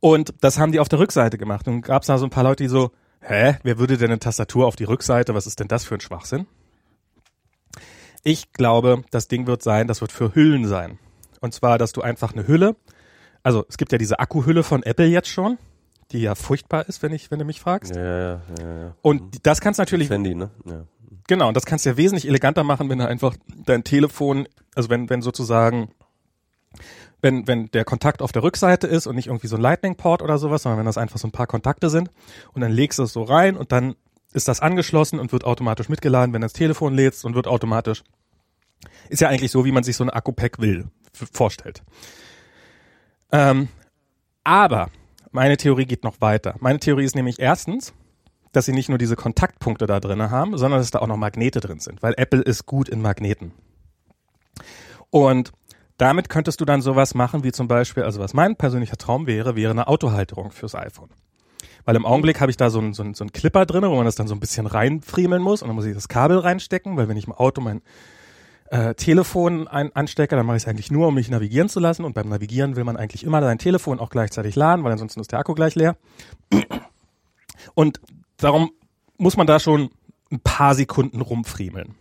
Und 0.00 0.34
das 0.40 0.58
haben 0.58 0.72
die 0.72 0.80
auf 0.80 0.88
der 0.88 0.98
Rückseite 0.98 1.38
gemacht. 1.38 1.68
Und 1.68 1.82
gab 1.82 2.02
es 2.02 2.08
da 2.08 2.18
so 2.18 2.26
ein 2.26 2.30
paar 2.30 2.42
Leute, 2.42 2.64
die 2.64 2.68
so, 2.68 2.90
hä, 3.20 3.56
wer 3.62 3.78
würde 3.78 3.96
denn 3.96 4.10
eine 4.10 4.18
Tastatur 4.18 4.66
auf 4.66 4.74
die 4.74 4.84
Rückseite? 4.84 5.34
Was 5.34 5.46
ist 5.46 5.60
denn 5.60 5.68
das 5.68 5.84
für 5.84 5.94
ein 5.94 6.00
Schwachsinn? 6.00 6.46
Ich 8.24 8.52
glaube, 8.52 9.02
das 9.10 9.28
Ding 9.28 9.46
wird 9.46 9.62
sein, 9.62 9.86
das 9.86 10.00
wird 10.00 10.10
für 10.10 10.34
Hüllen 10.34 10.66
sein. 10.66 10.98
Und 11.40 11.54
zwar, 11.54 11.78
dass 11.78 11.92
du 11.92 12.02
einfach 12.02 12.32
eine 12.32 12.46
Hülle, 12.46 12.76
also 13.42 13.64
es 13.68 13.76
gibt 13.76 13.92
ja 13.92 13.98
diese 13.98 14.18
Akkuhülle 14.18 14.62
von 14.62 14.82
Apple 14.82 15.06
jetzt 15.06 15.28
schon, 15.28 15.58
die 16.12 16.20
ja 16.20 16.34
furchtbar 16.34 16.88
ist, 16.88 17.02
wenn 17.02 17.12
ich, 17.12 17.30
wenn 17.30 17.38
du 17.38 17.44
mich 17.44 17.60
fragst. 17.60 17.94
Ja, 17.94 18.02
ja, 18.02 18.40
ja, 18.58 18.78
ja. 18.78 18.96
Und 19.02 19.46
das 19.46 19.60
kannst 19.60 19.78
natürlich, 19.78 20.08
Das 20.08 20.14
Handy, 20.14 20.34
ne? 20.34 20.50
Ja. 20.64 20.84
genau, 21.26 21.48
und 21.48 21.56
das 21.56 21.64
kannst 21.64 21.84
du 21.84 21.90
ja 21.90 21.96
wesentlich 21.96 22.28
eleganter 22.28 22.64
machen, 22.64 22.88
wenn 22.88 22.98
du 22.98 23.08
einfach 23.08 23.36
dein 23.64 23.84
Telefon, 23.84 24.46
also 24.74 24.90
wenn, 24.90 25.08
wenn 25.10 25.22
sozusagen, 25.22 25.90
wenn, 27.20 27.46
wenn 27.46 27.70
der 27.70 27.84
Kontakt 27.84 28.20
auf 28.20 28.32
der 28.32 28.42
Rückseite 28.42 28.86
ist 28.86 29.06
und 29.06 29.16
nicht 29.16 29.28
irgendwie 29.28 29.46
so 29.46 29.56
ein 29.56 29.62
Lightning-Port 29.62 30.22
oder 30.22 30.38
sowas, 30.38 30.62
sondern 30.62 30.80
wenn 30.80 30.86
das 30.86 30.98
einfach 30.98 31.18
so 31.18 31.28
ein 31.28 31.32
paar 31.32 31.46
Kontakte 31.46 31.88
sind 31.88 32.10
und 32.52 32.60
dann 32.60 32.72
legst 32.72 32.98
du 32.98 33.04
es 33.04 33.12
so 33.12 33.22
rein 33.22 33.56
und 33.56 33.72
dann 33.72 33.94
ist 34.32 34.48
das 34.48 34.60
angeschlossen 34.60 35.18
und 35.18 35.32
wird 35.32 35.44
automatisch 35.44 35.88
mitgeladen, 35.88 36.32
wenn 36.32 36.40
du 36.40 36.46
das 36.46 36.52
Telefon 36.54 36.94
lädst 36.94 37.24
und 37.24 37.34
wird 37.34 37.46
automatisch. 37.46 38.02
Ist 39.08 39.20
ja 39.20 39.28
eigentlich 39.28 39.50
so, 39.50 39.64
wie 39.64 39.72
man 39.72 39.84
sich 39.84 39.96
so 39.96 40.04
ein 40.04 40.10
Akku-Pack 40.10 40.58
will, 40.58 40.86
vorstellt. 41.12 41.82
Ähm, 43.32 43.68
aber 44.44 44.90
meine 45.30 45.56
Theorie 45.56 45.86
geht 45.86 46.04
noch 46.04 46.20
weiter. 46.20 46.54
Meine 46.60 46.78
Theorie 46.78 47.04
ist 47.04 47.14
nämlich 47.16 47.38
erstens, 47.38 47.94
dass 48.52 48.66
sie 48.66 48.72
nicht 48.72 48.88
nur 48.90 48.98
diese 48.98 49.16
Kontaktpunkte 49.16 49.86
da 49.86 49.98
drin 49.98 50.30
haben, 50.30 50.58
sondern 50.58 50.80
dass 50.80 50.90
da 50.90 50.98
auch 50.98 51.06
noch 51.06 51.16
Magnete 51.16 51.60
drin 51.60 51.80
sind, 51.80 52.02
weil 52.02 52.14
Apple 52.18 52.42
ist 52.42 52.66
gut 52.66 52.88
in 52.88 53.00
Magneten. 53.00 53.52
Und 55.10 55.52
damit 55.96 56.28
könntest 56.28 56.60
du 56.60 56.64
dann 56.64 56.82
sowas 56.82 57.14
machen 57.14 57.44
wie 57.44 57.52
zum 57.52 57.68
Beispiel, 57.68 58.02
also 58.02 58.20
was 58.20 58.34
mein 58.34 58.56
persönlicher 58.56 58.96
Traum 58.96 59.26
wäre, 59.26 59.56
wäre 59.56 59.70
eine 59.70 59.86
Autohalterung 59.88 60.50
fürs 60.50 60.74
iPhone. 60.74 61.10
Weil 61.84 61.96
im 61.96 62.06
Augenblick 62.06 62.40
habe 62.40 62.50
ich 62.50 62.56
da 62.56 62.70
so 62.70 62.78
einen 62.78 62.92
so 62.92 63.02
einen- 63.02 63.14
so 63.14 63.24
einen 63.24 63.32
Clipper 63.32 63.66
drin, 63.66 63.82
wo 63.84 63.96
man 63.96 64.04
das 64.04 64.14
dann 64.14 64.28
so 64.28 64.34
ein 64.34 64.40
bisschen 64.40 64.66
reinfriemeln 64.66 65.42
muss 65.42 65.62
und 65.62 65.68
dann 65.68 65.74
muss 65.76 65.84
ich 65.84 65.94
das 65.94 66.08
Kabel 66.08 66.38
reinstecken, 66.38 66.96
weil 66.96 67.08
wenn 67.08 67.16
ich 67.16 67.26
im 67.26 67.32
Auto 67.32 67.60
mein 67.60 67.82
äh, 68.72 68.94
Telefon 68.94 69.68
ein, 69.68 69.94
anstecke, 69.94 70.34
dann 70.34 70.46
mache 70.46 70.56
ich 70.56 70.62
es 70.62 70.68
eigentlich 70.68 70.90
nur, 70.90 71.08
um 71.08 71.14
mich 71.14 71.28
navigieren 71.28 71.68
zu 71.68 71.78
lassen 71.78 72.04
und 72.04 72.14
beim 72.14 72.30
Navigieren 72.30 72.74
will 72.74 72.84
man 72.84 72.96
eigentlich 72.96 73.22
immer 73.22 73.42
sein 73.42 73.58
Telefon 73.58 74.00
auch 74.00 74.08
gleichzeitig 74.08 74.56
laden, 74.56 74.82
weil 74.82 74.92
ansonsten 74.92 75.20
ist 75.20 75.30
der 75.30 75.40
Akku 75.40 75.52
gleich 75.52 75.74
leer. 75.74 75.94
Und 77.74 78.00
darum 78.38 78.70
muss 79.18 79.36
man 79.36 79.46
da 79.46 79.60
schon 79.60 79.90
ein 80.30 80.40
paar 80.40 80.74
Sekunden 80.74 81.20
rumfriemeln. 81.20 81.96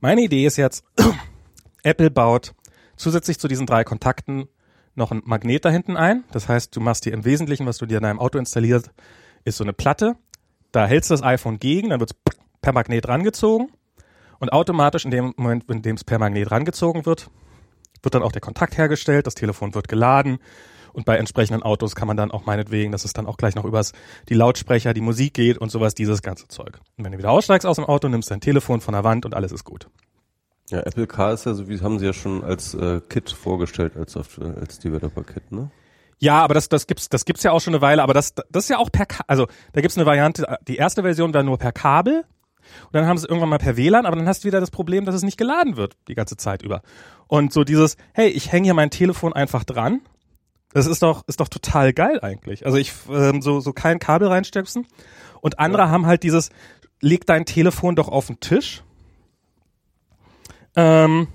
Meine 0.00 0.20
Idee 0.20 0.44
ist 0.44 0.58
jetzt, 0.58 0.84
Apple 1.82 2.10
baut 2.10 2.52
zusätzlich 2.96 3.38
zu 3.38 3.48
diesen 3.48 3.64
drei 3.64 3.82
Kontakten 3.82 4.48
noch 4.96 5.12
ein 5.12 5.22
Magnet 5.24 5.64
da 5.64 5.70
hinten 5.70 5.96
ein. 5.96 6.24
Das 6.30 6.46
heißt, 6.46 6.76
du 6.76 6.80
machst 6.80 7.06
dir 7.06 7.14
im 7.14 7.24
Wesentlichen, 7.24 7.64
was 7.64 7.78
du 7.78 7.86
dir 7.86 7.96
in 7.96 8.02
deinem 8.02 8.18
Auto 8.18 8.38
installierst, 8.38 8.90
ist 9.44 9.56
so 9.56 9.64
eine 9.64 9.72
Platte. 9.72 10.16
Da 10.72 10.86
hältst 10.86 11.08
du 11.08 11.14
das 11.14 11.22
iPhone 11.22 11.58
gegen, 11.58 11.88
dann 11.88 12.00
wird 12.00 12.10
es 12.10 12.32
per 12.60 12.74
Magnet 12.74 13.08
rangezogen. 13.08 13.70
Und 14.38 14.52
automatisch 14.52 15.04
in 15.04 15.10
dem 15.10 15.34
Moment, 15.36 15.64
in 15.70 15.82
dem 15.82 15.96
es 15.96 16.04
per 16.04 16.18
Magnet 16.18 16.50
rangezogen 16.50 17.06
wird, 17.06 17.30
wird 18.02 18.14
dann 18.14 18.22
auch 18.22 18.32
der 18.32 18.42
Kontakt 18.42 18.76
hergestellt, 18.78 19.26
das 19.26 19.34
Telefon 19.34 19.74
wird 19.74 19.88
geladen 19.88 20.38
und 20.92 21.04
bei 21.04 21.16
entsprechenden 21.16 21.62
Autos 21.62 21.94
kann 21.94 22.06
man 22.08 22.16
dann 22.16 22.30
auch 22.30 22.46
meinetwegen, 22.46 22.92
dass 22.92 23.04
es 23.04 23.12
dann 23.12 23.26
auch 23.26 23.36
gleich 23.36 23.54
noch 23.54 23.64
übers 23.64 23.92
die 24.28 24.34
Lautsprecher, 24.34 24.94
die 24.94 25.00
Musik 25.00 25.34
geht 25.34 25.58
und 25.58 25.70
sowas, 25.70 25.94
dieses 25.94 26.22
ganze 26.22 26.48
Zeug. 26.48 26.78
Und 26.96 27.04
wenn 27.04 27.12
du 27.12 27.18
wieder 27.18 27.30
aussteigst 27.30 27.66
aus 27.66 27.76
dem 27.76 27.84
Auto, 27.84 28.08
nimmst 28.08 28.30
dein 28.30 28.40
Telefon 28.40 28.80
von 28.80 28.92
der 28.92 29.04
Wand 29.04 29.24
und 29.26 29.34
alles 29.34 29.52
ist 29.52 29.64
gut. 29.64 29.88
Ja, 30.70 30.80
Apple 30.80 31.06
Car 31.06 31.32
ist 31.32 31.46
ja 31.46 31.54
so, 31.54 31.68
wie 31.68 31.80
haben 31.80 31.98
sie 31.98 32.06
ja 32.06 32.12
schon 32.12 32.42
als 32.42 32.74
äh, 32.74 33.00
Kit 33.08 33.30
vorgestellt, 33.30 33.96
als 33.96 34.12
Software, 34.12 34.56
als 34.58 34.78
Developer-Kit, 34.78 35.52
ne? 35.52 35.70
Ja, 36.18 36.42
aber 36.42 36.54
das, 36.54 36.70
das 36.70 36.86
gibt's, 36.86 37.10
das 37.10 37.26
gibt's 37.26 37.42
ja 37.42 37.52
auch 37.52 37.60
schon 37.60 37.74
eine 37.74 37.82
Weile, 37.82 38.02
aber 38.02 38.14
das, 38.14 38.34
das 38.34 38.64
ist 38.64 38.70
ja 38.70 38.78
auch 38.78 38.90
per, 38.90 39.04
Ka- 39.04 39.24
also 39.26 39.46
da 39.74 39.82
gibt's 39.82 39.98
eine 39.98 40.06
Variante, 40.06 40.58
die 40.66 40.76
erste 40.76 41.02
Version 41.02 41.34
war 41.34 41.42
nur 41.42 41.58
per 41.58 41.72
Kabel 41.72 42.24
und 42.84 42.94
dann 42.94 43.06
haben 43.06 43.18
sie 43.18 43.26
irgendwann 43.26 43.48
mal 43.48 43.58
per 43.58 43.76
WLAN, 43.76 44.06
aber 44.06 44.16
dann 44.16 44.28
hast 44.28 44.44
du 44.44 44.48
wieder 44.48 44.60
das 44.60 44.70
Problem, 44.70 45.04
dass 45.04 45.14
es 45.14 45.22
nicht 45.22 45.38
geladen 45.38 45.76
wird 45.76 45.96
die 46.08 46.14
ganze 46.14 46.36
Zeit 46.36 46.62
über. 46.62 46.82
Und 47.26 47.52
so 47.52 47.64
dieses, 47.64 47.96
hey, 48.12 48.28
ich 48.28 48.52
hänge 48.52 48.64
hier 48.66 48.74
mein 48.74 48.90
Telefon 48.90 49.32
einfach 49.32 49.64
dran. 49.64 50.00
Das 50.72 50.86
ist 50.86 51.02
doch, 51.02 51.22
ist 51.26 51.40
doch 51.40 51.48
total 51.48 51.92
geil 51.92 52.20
eigentlich. 52.20 52.66
Also 52.66 52.78
ich 52.78 52.92
ähm, 53.10 53.40
so 53.40 53.60
so 53.60 53.72
kein 53.72 53.98
Kabel 53.98 54.28
reinstecksen. 54.28 54.86
Und 55.40 55.58
andere 55.58 55.90
haben 55.90 56.06
halt 56.06 56.22
dieses, 56.22 56.50
leg 57.00 57.26
dein 57.26 57.46
Telefon 57.46 57.96
doch 57.96 58.08
auf 58.08 58.26
den 58.26 58.40
Tisch. 58.40 58.82
Ähm, 60.76 61.28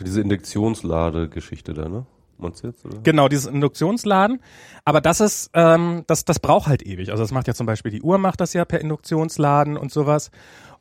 Diese 0.00 0.20
Induktionsladegeschichte 0.20 1.74
da, 1.74 1.88
ne? 1.88 2.06
Meinst 2.38 2.64
oder? 2.64 2.98
Genau, 3.02 3.28
dieses 3.28 3.46
Induktionsladen. 3.46 4.40
Aber 4.84 5.00
das 5.00 5.20
ist, 5.20 5.50
ähm, 5.54 6.04
das, 6.06 6.24
das 6.24 6.40
braucht 6.40 6.66
halt 6.66 6.84
ewig. 6.84 7.10
Also 7.10 7.22
das 7.22 7.32
macht 7.32 7.46
ja 7.46 7.54
zum 7.54 7.66
Beispiel 7.66 7.90
die 7.90 8.02
Uhr 8.02 8.18
macht 8.18 8.40
das 8.40 8.52
ja 8.52 8.64
per 8.64 8.80
Induktionsladen 8.80 9.76
und 9.76 9.92
sowas. 9.92 10.30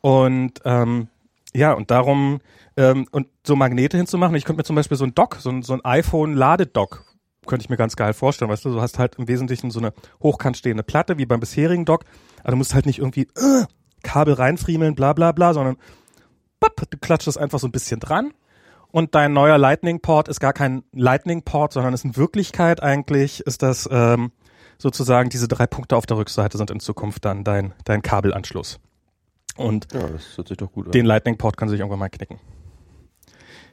Und 0.02 0.62
ähm, 0.66 1.08
ja, 1.54 1.74
und 1.74 1.92
darum 1.92 2.40
ähm, 2.78 3.08
und 3.12 3.28
so 3.46 3.56
Magnete 3.56 3.98
hinzumachen. 3.98 4.36
Ich 4.36 4.46
könnte 4.46 4.60
mir 4.60 4.64
zum 4.64 4.76
Beispiel 4.76 4.98
so 4.98 5.06
ein 5.06 5.14
Dock, 5.14 5.38
so 5.40 5.50
ein, 5.50 5.62
so 5.62 5.74
ein 5.74 5.86
iPhone-Ladedock, 5.86 7.06
könnte 7.46 7.64
ich 7.64 7.70
mir 7.70 7.78
ganz 7.78 7.96
geil 7.96 8.14
vorstellen. 8.14 8.50
Weißt 8.50 8.66
du, 8.66 8.72
du 8.72 8.82
hast 8.82 8.98
halt 9.00 9.16
im 9.16 9.28
Wesentlichen 9.28 9.70
so 9.70 9.80
eine 9.80 9.94
hochkant 10.22 10.58
stehende 10.58 10.84
Platte 10.84 11.18
wie 11.18 11.26
beim 11.26 11.40
bisherigen 11.40 11.86
Dock. 11.86 12.06
Aber 12.42 12.52
du 12.52 12.58
musst 12.58 12.74
halt 12.74 12.86
nicht 12.86 13.00
irgendwie 13.00 13.28
äh, 13.38 13.66
Kabel 14.02 14.34
reinfriemeln, 14.34 14.96
bla 14.96 15.14
bla 15.14 15.32
bla, 15.32 15.54
sondern 15.54 15.78
papp, 16.60 16.90
du 16.90 16.98
klatschst 16.98 17.28
es 17.28 17.38
einfach 17.38 17.60
so 17.60 17.68
ein 17.68 17.72
bisschen 17.72 18.00
dran 18.00 18.34
und 18.94 19.16
dein 19.16 19.34
neuer 19.34 19.58
Lightning-Port 19.58 20.28
ist 20.28 20.40
gar 20.40 20.54
kein 20.54 20.84
Lightning-Port, 20.94 21.74
sondern 21.74 21.94
ist 21.96 22.06
in 22.06 22.16
Wirklichkeit 22.16 22.82
eigentlich, 22.82 23.42
ist 23.42 23.64
das 23.64 23.90
ähm, 23.92 24.32
sozusagen 24.78 25.30
diese 25.30 25.48
drei 25.48 25.66
Punkte 25.66 25.98
auf 25.98 26.06
der 26.06 26.18
Rückseite 26.18 26.58
sind 26.58 26.70
in 26.70 26.80
Zukunft 26.80 27.26
dann 27.26 27.44
dein, 27.44 27.74
dein 27.86 28.04
Kabelanschluss. 28.04 28.80
Und 29.58 29.92
Ja, 29.94 30.08
das 30.08 30.38
hört 30.38 30.48
sich 30.48 30.58
doch 30.58 30.72
gut 30.72 30.86
an. 30.86 30.92
den 30.92 31.06
Lightning-Port 31.08 31.58
kann 31.58 31.70
sich 31.70 31.80
irgendwann 31.80 32.00
mal 32.00 32.10
knicken. 32.10 32.40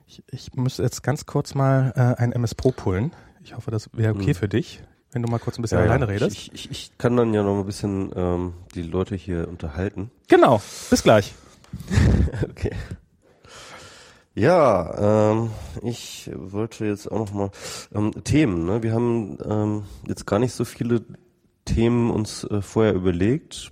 Ich, 0.06 0.22
ich 0.30 0.54
muss 0.54 0.78
jetzt 0.78 1.02
ganz 1.02 1.26
kurz 1.26 1.54
mal 1.54 1.92
äh, 1.94 2.20
ein 2.22 2.32
MS 2.32 2.54
Pro 2.54 2.72
pullen. 2.72 3.12
Ich 3.44 3.54
hoffe, 3.54 3.70
das 3.70 3.90
wäre 3.92 4.14
okay 4.14 4.28
Hm. 4.28 4.34
für 4.34 4.48
dich, 4.48 4.82
wenn 5.12 5.22
du 5.22 5.28
mal 5.30 5.38
kurz 5.38 5.58
ein 5.58 5.62
bisschen 5.62 5.78
ja, 5.78 5.84
alleine 5.84 6.06
ja. 6.06 6.12
redest. 6.12 6.32
Ich, 6.36 6.52
ich, 6.54 6.70
ich 6.70 6.98
kann 6.98 7.16
dann 7.16 7.32
ja 7.34 7.42
noch 7.42 7.58
ein 7.60 7.66
bisschen 7.66 8.10
ähm, 8.16 8.54
die 8.74 8.82
Leute 8.82 9.14
hier 9.16 9.48
unterhalten. 9.48 10.10
genau, 10.28 10.62
bis 10.88 11.02
gleich. 11.02 11.34
Okay. 12.50 12.72
Ja, 14.40 15.32
ähm, 15.32 15.50
ich 15.82 16.30
wollte 16.34 16.86
jetzt 16.86 17.12
auch 17.12 17.18
noch 17.18 17.32
mal 17.34 17.50
ähm, 17.94 18.24
Themen. 18.24 18.64
Ne? 18.64 18.82
Wir 18.82 18.94
haben 18.94 19.36
ähm, 19.44 19.82
jetzt 20.08 20.26
gar 20.26 20.38
nicht 20.38 20.54
so 20.54 20.64
viele 20.64 21.04
Themen 21.66 22.10
uns 22.10 22.44
äh, 22.44 22.62
vorher 22.62 22.94
überlegt. 22.94 23.68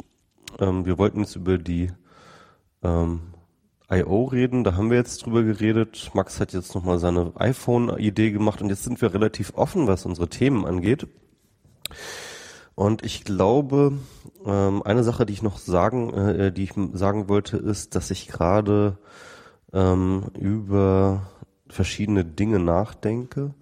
Ähm, 0.61 0.85
wir 0.85 0.99
wollten 0.99 1.21
jetzt 1.21 1.37
über 1.37 1.57
die 1.57 1.91
ähm, 2.83 3.21
I.O. 3.91 4.25
reden. 4.25 4.63
Da 4.63 4.77
haben 4.77 4.91
wir 4.91 4.99
jetzt 4.99 5.25
drüber 5.25 5.43
geredet. 5.43 6.11
Max 6.13 6.39
hat 6.39 6.53
jetzt 6.53 6.75
noch 6.75 6.85
mal 6.85 6.99
seine 6.99 7.33
iPhone-Idee 7.37 8.33
gemacht 8.33 8.61
und 8.61 8.69
jetzt 8.69 8.85
sind 8.85 9.01
wir 9.01 9.15
relativ 9.15 9.55
offen, 9.55 9.87
was 9.87 10.05
unsere 10.05 10.29
Themen 10.29 10.67
angeht. 10.67 11.07
Und 12.75 13.07
ich 13.07 13.25
glaube, 13.25 13.95
ähm, 14.45 14.83
eine 14.83 15.03
Sache, 15.03 15.25
die 15.25 15.33
ich 15.33 15.43
noch 15.43 15.57
sagen, 15.57 16.13
äh, 16.13 16.53
die 16.53 16.65
ich 16.65 16.75
sagen 16.93 17.31
wollte, 17.31 17.57
ist, 17.57 17.95
dass 17.95 18.11
ich 18.11 18.29
gerade 18.29 18.99
ähm, 19.73 20.25
über 20.39 21.31
verschiedene 21.69 22.25
Dinge 22.25 22.59
nachdenke, 22.59 23.55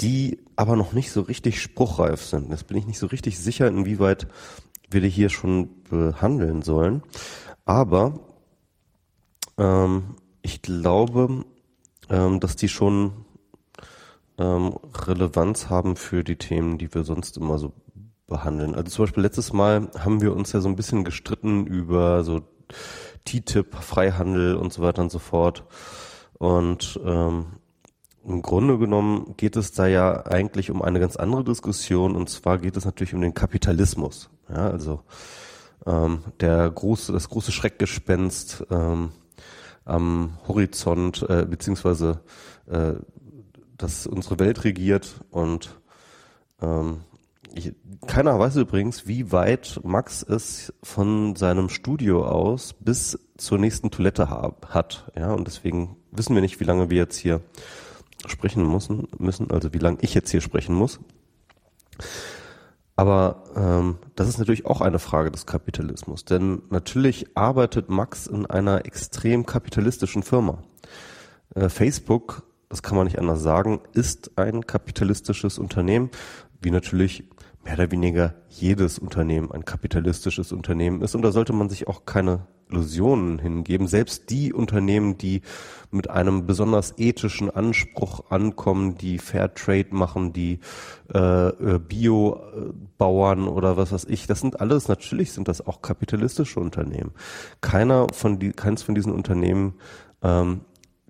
die 0.00 0.38
aber 0.56 0.76
noch 0.76 0.92
nicht 0.92 1.10
so 1.10 1.22
richtig 1.22 1.60
spruchreif 1.60 2.22
sind. 2.22 2.50
Jetzt 2.50 2.66
bin 2.66 2.76
ich 2.76 2.86
nicht 2.86 2.98
so 2.98 3.06
richtig 3.06 3.38
sicher, 3.38 3.68
inwieweit 3.68 4.26
wir 4.90 5.00
die 5.00 5.08
hier 5.08 5.28
schon 5.28 5.82
behandeln 5.84 6.62
sollen. 6.62 7.02
Aber 7.64 8.20
ähm, 9.58 10.16
ich 10.42 10.62
glaube, 10.62 11.44
ähm, 12.08 12.40
dass 12.40 12.56
die 12.56 12.68
schon 12.68 13.12
ähm, 14.38 14.74
Relevanz 14.94 15.70
haben 15.70 15.96
für 15.96 16.24
die 16.24 16.36
Themen, 16.36 16.78
die 16.78 16.92
wir 16.94 17.04
sonst 17.04 17.36
immer 17.36 17.58
so 17.58 17.72
behandeln. 18.26 18.74
Also 18.74 18.90
zum 18.90 19.04
Beispiel 19.04 19.22
letztes 19.22 19.52
Mal 19.52 19.88
haben 19.98 20.20
wir 20.20 20.34
uns 20.34 20.52
ja 20.52 20.60
so 20.60 20.68
ein 20.68 20.76
bisschen 20.76 21.04
gestritten 21.04 21.66
über 21.66 22.22
so 22.24 22.42
TTIP, 23.26 23.74
Freihandel 23.74 24.56
und 24.56 24.72
so 24.72 24.82
weiter 24.82 25.02
und 25.02 25.10
so 25.10 25.18
fort. 25.18 25.64
Und 26.38 26.98
ähm, 27.04 27.46
im 28.24 28.42
Grunde 28.42 28.78
genommen 28.78 29.34
geht 29.36 29.56
es 29.56 29.72
da 29.72 29.86
ja 29.86 30.26
eigentlich 30.26 30.70
um 30.70 30.82
eine 30.82 30.98
ganz 30.98 31.16
andere 31.16 31.44
Diskussion 31.44 32.16
und 32.16 32.28
zwar 32.28 32.58
geht 32.58 32.76
es 32.76 32.84
natürlich 32.84 33.14
um 33.14 33.20
den 33.20 33.34
Kapitalismus. 33.34 34.30
Ja, 34.48 34.68
also 34.70 35.02
ähm, 35.86 36.24
der 36.40 36.68
große, 36.70 37.12
das 37.12 37.28
große 37.28 37.52
Schreckgespenst 37.52 38.66
ähm, 38.70 39.10
am 39.84 40.38
Horizont 40.48 41.24
äh, 41.28 41.46
beziehungsweise 41.48 42.20
äh, 42.66 42.94
das 43.76 44.06
unsere 44.06 44.38
Welt 44.40 44.64
regiert 44.64 45.20
und 45.30 45.78
ähm, 46.60 47.02
ich, 47.56 47.74
keiner 48.06 48.38
weiß 48.38 48.56
übrigens, 48.56 49.06
wie 49.06 49.32
weit 49.32 49.80
Max 49.82 50.22
es 50.22 50.72
von 50.82 51.36
seinem 51.36 51.68
Studio 51.68 52.26
aus 52.26 52.74
bis 52.74 53.18
zur 53.38 53.58
nächsten 53.58 53.90
Toilette 53.90 54.28
hab, 54.30 54.74
hat. 54.74 55.10
Ja, 55.16 55.32
und 55.32 55.46
deswegen 55.46 55.96
wissen 56.12 56.34
wir 56.34 56.42
nicht, 56.42 56.60
wie 56.60 56.64
lange 56.64 56.90
wir 56.90 56.98
jetzt 56.98 57.16
hier 57.16 57.40
sprechen 58.26 58.70
müssen, 58.70 59.08
müssen, 59.18 59.50
also 59.50 59.72
wie 59.72 59.78
lange 59.78 59.98
ich 60.02 60.14
jetzt 60.14 60.30
hier 60.30 60.40
sprechen 60.40 60.74
muss. 60.74 61.00
Aber 62.94 63.44
ähm, 63.56 63.98
das 64.14 64.28
ist 64.28 64.38
natürlich 64.38 64.66
auch 64.66 64.80
eine 64.80 64.98
Frage 64.98 65.30
des 65.30 65.46
Kapitalismus, 65.46 66.24
denn 66.24 66.62
natürlich 66.70 67.36
arbeitet 67.36 67.88
Max 67.88 68.26
in 68.26 68.46
einer 68.46 68.86
extrem 68.86 69.44
kapitalistischen 69.44 70.22
Firma. 70.22 70.62
Äh, 71.54 71.68
Facebook, 71.68 72.42
das 72.68 72.82
kann 72.82 72.96
man 72.96 73.06
nicht 73.06 73.18
anders 73.18 73.42
sagen, 73.42 73.80
ist 73.92 74.38
ein 74.38 74.66
kapitalistisches 74.66 75.58
Unternehmen, 75.58 76.10
wie 76.62 76.70
natürlich 76.70 77.24
mehr 77.66 77.74
oder 77.74 77.90
weniger 77.90 78.34
jedes 78.48 78.98
Unternehmen 78.98 79.50
ein 79.50 79.64
kapitalistisches 79.64 80.52
Unternehmen 80.52 81.02
ist. 81.02 81.16
Und 81.16 81.22
da 81.22 81.32
sollte 81.32 81.52
man 81.52 81.68
sich 81.68 81.88
auch 81.88 82.06
keine 82.06 82.46
Illusionen 82.70 83.40
hingeben. 83.40 83.88
Selbst 83.88 84.30
die 84.30 84.52
Unternehmen, 84.52 85.18
die 85.18 85.42
mit 85.90 86.08
einem 86.08 86.46
besonders 86.46 86.94
ethischen 86.96 87.50
Anspruch 87.50 88.30
ankommen, 88.30 88.96
die 88.96 89.18
Fair 89.18 89.52
Trade 89.52 89.88
machen, 89.90 90.32
die 90.32 90.60
äh, 91.12 91.48
äh 91.48 91.78
Bio-Bauern 91.80 93.48
oder 93.48 93.76
was 93.76 93.90
weiß 93.90 94.04
ich, 94.04 94.28
das 94.28 94.40
sind 94.40 94.60
alles, 94.60 94.86
natürlich 94.86 95.32
sind 95.32 95.48
das 95.48 95.66
auch 95.66 95.82
kapitalistische 95.82 96.60
Unternehmen. 96.60 97.12
Keiner 97.60 98.06
von 98.12 98.38
die, 98.38 98.52
keins 98.52 98.82
von 98.82 98.94
diesen 98.94 99.12
Unternehmen 99.12 99.74
ähm, 100.22 100.60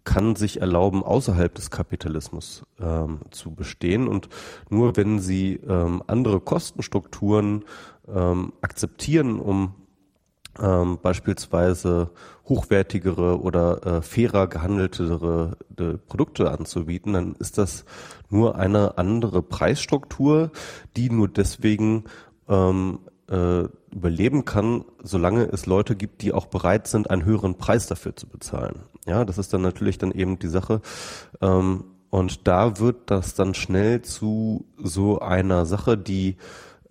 kann 0.07 0.36
sich 0.36 0.62
erlauben, 0.62 1.02
außerhalb 1.02 1.54
des 1.54 1.70
Kapitalismus 1.70 2.64
ähm, 2.80 3.18
zu 3.30 3.54
bestehen. 3.54 4.09
Und 4.09 4.30
nur 4.70 4.96
wenn 4.96 5.18
sie 5.18 5.61
ähm, 5.68 6.02
andere 6.07 6.40
Kostenstrukturen 6.40 7.64
ähm, 8.09 8.54
akzeptieren, 8.62 9.38
um 9.38 9.74
ähm, 10.59 10.98
beispielsweise 11.02 12.11
hochwertigere 12.48 13.40
oder 13.42 13.84
äh, 13.84 14.02
fairer 14.02 14.46
gehandeltere 14.46 15.59
äh, 15.78 15.98
Produkte 16.07 16.50
anzubieten, 16.50 17.12
dann 17.12 17.34
ist 17.38 17.59
das 17.59 17.84
nur 18.30 18.57
eine 18.57 18.96
andere 18.96 19.42
Preisstruktur, 19.42 20.50
die 20.96 21.11
nur 21.11 21.28
deswegen 21.28 22.04
ähm, 22.48 23.00
äh, 23.31 23.64
überleben 23.91 24.45
kann, 24.45 24.85
solange 25.03 25.45
es 25.45 25.66
Leute 25.66 25.97
gibt, 25.97 26.22
die 26.22 26.33
auch 26.33 26.47
bereit 26.47 26.87
sind, 26.87 27.11
einen 27.11 27.24
höheren 27.24 27.57
Preis 27.57 27.87
dafür 27.87 28.14
zu 28.14 28.29
bezahlen. 28.29 28.81
Ja, 29.07 29.24
das 29.24 29.39
ist 29.39 29.53
dann 29.53 29.62
natürlich 29.62 29.99
dann 29.99 30.12
eben 30.12 30.39
die 30.39 30.49
Sache. 30.49 30.81
Ähm, 31.41 31.85
und 32.11 32.47
da 32.47 32.79
wird 32.79 33.11
das 33.11 33.35
dann 33.35 33.55
schnell 33.55 34.03
zu 34.03 34.66
so 34.79 35.18
einer 35.18 35.66
Sache, 35.66 35.99
die 35.99 36.37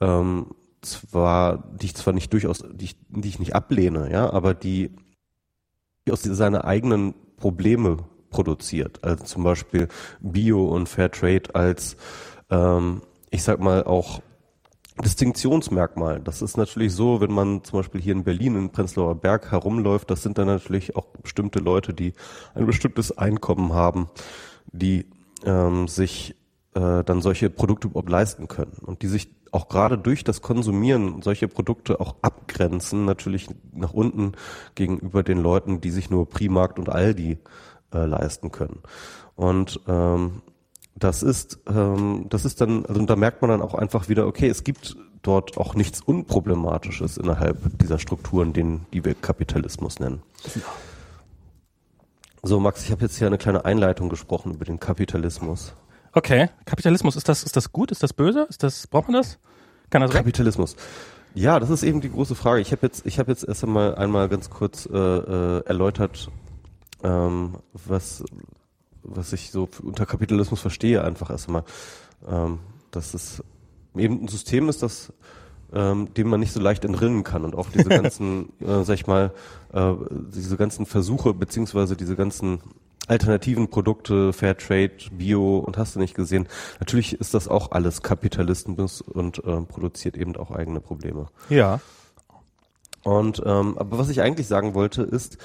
ähm, 0.01 0.47
zwar, 0.81 1.63
die 1.79 1.87
ich 1.87 1.95
zwar 1.95 2.13
nicht 2.13 2.31
durchaus, 2.33 2.63
die 2.71 2.85
ich, 2.85 2.97
die 3.09 3.29
ich 3.29 3.39
nicht 3.39 3.55
ablehne, 3.55 4.11
ja, 4.11 4.31
aber 4.31 4.53
die, 4.53 4.91
die 6.05 6.11
aus 6.11 6.21
seine 6.21 6.65
eigenen 6.65 7.15
Probleme 7.37 7.97
produziert. 8.29 9.03
Also 9.03 9.23
zum 9.23 9.43
Beispiel 9.43 9.87
Bio 10.19 10.67
und 10.67 10.89
Fairtrade 10.89 11.55
als, 11.55 11.97
ähm, 12.49 13.01
ich 13.31 13.43
sag 13.43 13.59
mal 13.59 13.83
auch 13.83 14.21
Distinktionsmerkmal. 15.03 16.21
Das 16.21 16.41
ist 16.41 16.57
natürlich 16.57 16.93
so, 16.93 17.19
wenn 17.19 17.31
man 17.31 17.63
zum 17.63 17.79
Beispiel 17.79 18.01
hier 18.01 18.13
in 18.13 18.23
Berlin 18.23 18.55
in 18.55 18.71
Prenzlauer 18.71 19.15
Berg 19.15 19.51
herumläuft, 19.51 20.09
das 20.09 20.23
sind 20.23 20.37
dann 20.37 20.47
natürlich 20.47 20.95
auch 20.95 21.05
bestimmte 21.21 21.59
Leute, 21.59 21.93
die 21.93 22.13
ein 22.53 22.65
bestimmtes 22.65 23.17
Einkommen 23.17 23.73
haben, 23.73 24.09
die 24.71 25.05
ähm, 25.45 25.87
sich 25.87 26.35
äh, 26.75 27.03
dann 27.03 27.21
solche 27.21 27.49
Produkte 27.49 27.87
überhaupt 27.87 28.09
leisten 28.09 28.47
können 28.47 28.77
und 28.85 29.01
die 29.01 29.07
sich 29.07 29.29
auch 29.51 29.69
gerade 29.69 29.97
durch 29.97 30.23
das 30.23 30.41
Konsumieren 30.41 31.21
solche 31.21 31.47
Produkte 31.47 31.99
auch 31.99 32.15
abgrenzen, 32.21 33.05
natürlich 33.05 33.47
nach 33.73 33.93
unten 33.93 34.33
gegenüber 34.75 35.23
den 35.23 35.41
Leuten, 35.41 35.81
die 35.81 35.91
sich 35.91 36.09
nur 36.09 36.27
Primarkt 36.27 36.77
und 36.77 36.89
Aldi 36.89 37.37
äh, 37.93 38.05
leisten 38.05 38.51
können. 38.51 38.79
Und 39.35 39.79
ähm, 39.87 40.41
das 40.95 41.23
ist, 41.23 41.59
ähm, 41.67 42.27
das 42.29 42.45
ist 42.45 42.61
dann, 42.61 42.85
also 42.85 43.05
da 43.05 43.15
merkt 43.15 43.41
man 43.41 43.51
dann 43.51 43.61
auch 43.61 43.73
einfach 43.73 44.07
wieder, 44.09 44.25
okay, 44.27 44.47
es 44.47 44.63
gibt 44.63 44.95
dort 45.21 45.57
auch 45.57 45.75
nichts 45.75 46.01
Unproblematisches 46.01 47.17
innerhalb 47.17 47.77
dieser 47.79 47.99
Strukturen, 47.99 48.53
den, 48.53 48.85
die 48.93 49.03
wir 49.03 49.13
Kapitalismus 49.15 49.99
nennen. 49.99 50.21
So, 52.43 52.59
Max, 52.59 52.83
ich 52.83 52.91
habe 52.91 53.01
jetzt 53.01 53.17
hier 53.17 53.27
eine 53.27 53.37
kleine 53.37 53.65
Einleitung 53.65 54.07
gesprochen 54.07 54.53
über 54.53 54.65
den 54.65 54.79
Kapitalismus. 54.79 55.73
Okay, 56.13 56.49
Kapitalismus, 56.65 57.15
ist 57.15 57.27
das, 57.27 57.43
ist 57.43 57.57
das 57.57 57.71
gut? 57.73 57.91
Ist 57.91 58.03
das 58.03 58.13
böse? 58.13 58.45
Ist 58.49 58.63
das, 58.63 58.87
braucht 58.87 59.07
man 59.07 59.21
das? 59.21 59.39
Kann 59.89 60.01
das 60.01 60.11
Kapitalismus. 60.11 60.75
Ja, 61.33 61.59
das 61.59 61.69
ist 61.69 61.83
eben 61.83 61.99
die 61.99 62.09
große 62.09 62.35
Frage. 62.35 62.61
Ich 62.61 62.71
habe 62.71 62.85
jetzt, 62.85 63.05
ich 63.05 63.19
habe 63.19 63.31
jetzt 63.31 63.43
erst 63.45 63.65
einmal 63.65 63.95
einmal 63.95 64.29
ganz 64.29 64.49
kurz 64.49 64.85
äh, 64.85 64.97
äh, 64.97 65.65
erläutert, 65.65 66.31
ähm, 67.03 67.55
was 67.73 68.23
was 69.07 69.33
ich 69.33 69.51
so 69.51 69.69
unter 69.83 70.05
Kapitalismus 70.05 70.61
verstehe, 70.61 71.03
einfach 71.03 71.29
erstmal, 71.29 71.63
ähm, 72.27 72.59
dass 72.91 73.13
es 73.13 73.43
eben 73.95 74.23
ein 74.23 74.27
System 74.27 74.69
ist, 74.69 74.83
das 74.83 75.13
ähm, 75.73 76.13
dem 76.13 76.29
man 76.29 76.39
nicht 76.39 76.53
so 76.53 76.59
leicht 76.59 76.85
entrinnen 76.85 77.23
kann 77.23 77.43
und 77.43 77.55
auch 77.55 77.69
diese 77.69 77.89
ganzen, 78.01 78.49
äh, 78.61 78.83
sag 78.83 78.95
ich 78.95 79.07
mal, 79.07 79.31
äh, 79.73 79.93
diese 80.33 80.57
ganzen 80.57 80.85
Versuche 80.85 81.33
beziehungsweise 81.33 81.95
diese 81.95 82.15
ganzen 82.15 82.61
alternativen 83.07 83.69
Produkte, 83.69 84.33
Fairtrade, 84.33 84.97
Bio 85.11 85.59
und 85.59 85.77
hast 85.77 85.95
du 85.95 85.99
nicht 85.99 86.15
gesehen. 86.15 86.47
Natürlich 86.79 87.19
ist 87.19 87.33
das 87.33 87.47
auch 87.47 87.71
alles 87.71 88.01
Kapitalismus 88.01 89.01
und 89.01 89.43
äh, 89.43 89.61
produziert 89.61 90.17
eben 90.17 90.35
auch 90.37 90.51
eigene 90.51 90.79
Probleme. 90.79 91.27
Ja. 91.49 91.81
Und 93.03 93.43
ähm, 93.45 93.77
aber 93.77 93.99
was 93.99 94.09
ich 94.09 94.21
eigentlich 94.21 94.47
sagen 94.47 94.73
wollte 94.73 95.03
ist, 95.03 95.37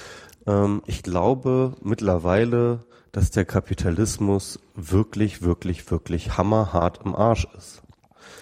ähm, 0.46 0.80
ich 0.86 1.02
glaube 1.02 1.74
mittlerweile 1.82 2.84
dass 3.12 3.30
der 3.30 3.44
Kapitalismus 3.44 4.60
wirklich, 4.74 5.42
wirklich, 5.42 5.90
wirklich 5.90 6.36
hammerhart 6.36 7.00
im 7.04 7.14
Arsch 7.14 7.46
ist. 7.56 7.82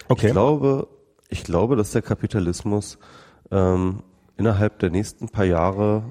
Okay. 0.08 0.26
Ich 0.26 0.32
glaube, 0.32 0.88
ich 1.28 1.44
glaube, 1.44 1.76
dass 1.76 1.92
der 1.92 2.02
Kapitalismus 2.02 2.98
ähm, 3.50 4.02
innerhalb 4.36 4.78
der 4.78 4.90
nächsten 4.90 5.28
paar 5.28 5.44
Jahre 5.44 6.04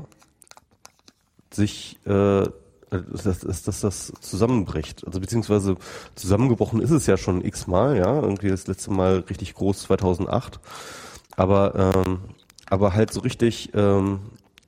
sich 1.52 2.00
äh, 2.06 2.46
dass, 2.90 3.40
dass, 3.40 3.64
dass 3.64 3.82
das 3.82 4.14
zusammenbricht. 4.22 5.06
Also 5.06 5.20
beziehungsweise 5.20 5.76
zusammengebrochen 6.16 6.82
ist 6.82 6.92
es 6.92 7.06
ja 7.06 7.18
schon 7.18 7.44
x-mal, 7.44 7.98
ja, 7.98 8.22
irgendwie 8.22 8.50
das 8.50 8.68
letzte 8.68 8.92
Mal 8.92 9.26
richtig 9.30 9.56
groß 9.56 9.82
2008. 9.84 10.60
Aber 11.36 11.94
ähm, 11.96 12.20
aber 12.70 12.94
halt 12.94 13.12
so 13.12 13.22
richtig 13.22 13.72
ähm, 13.74 14.20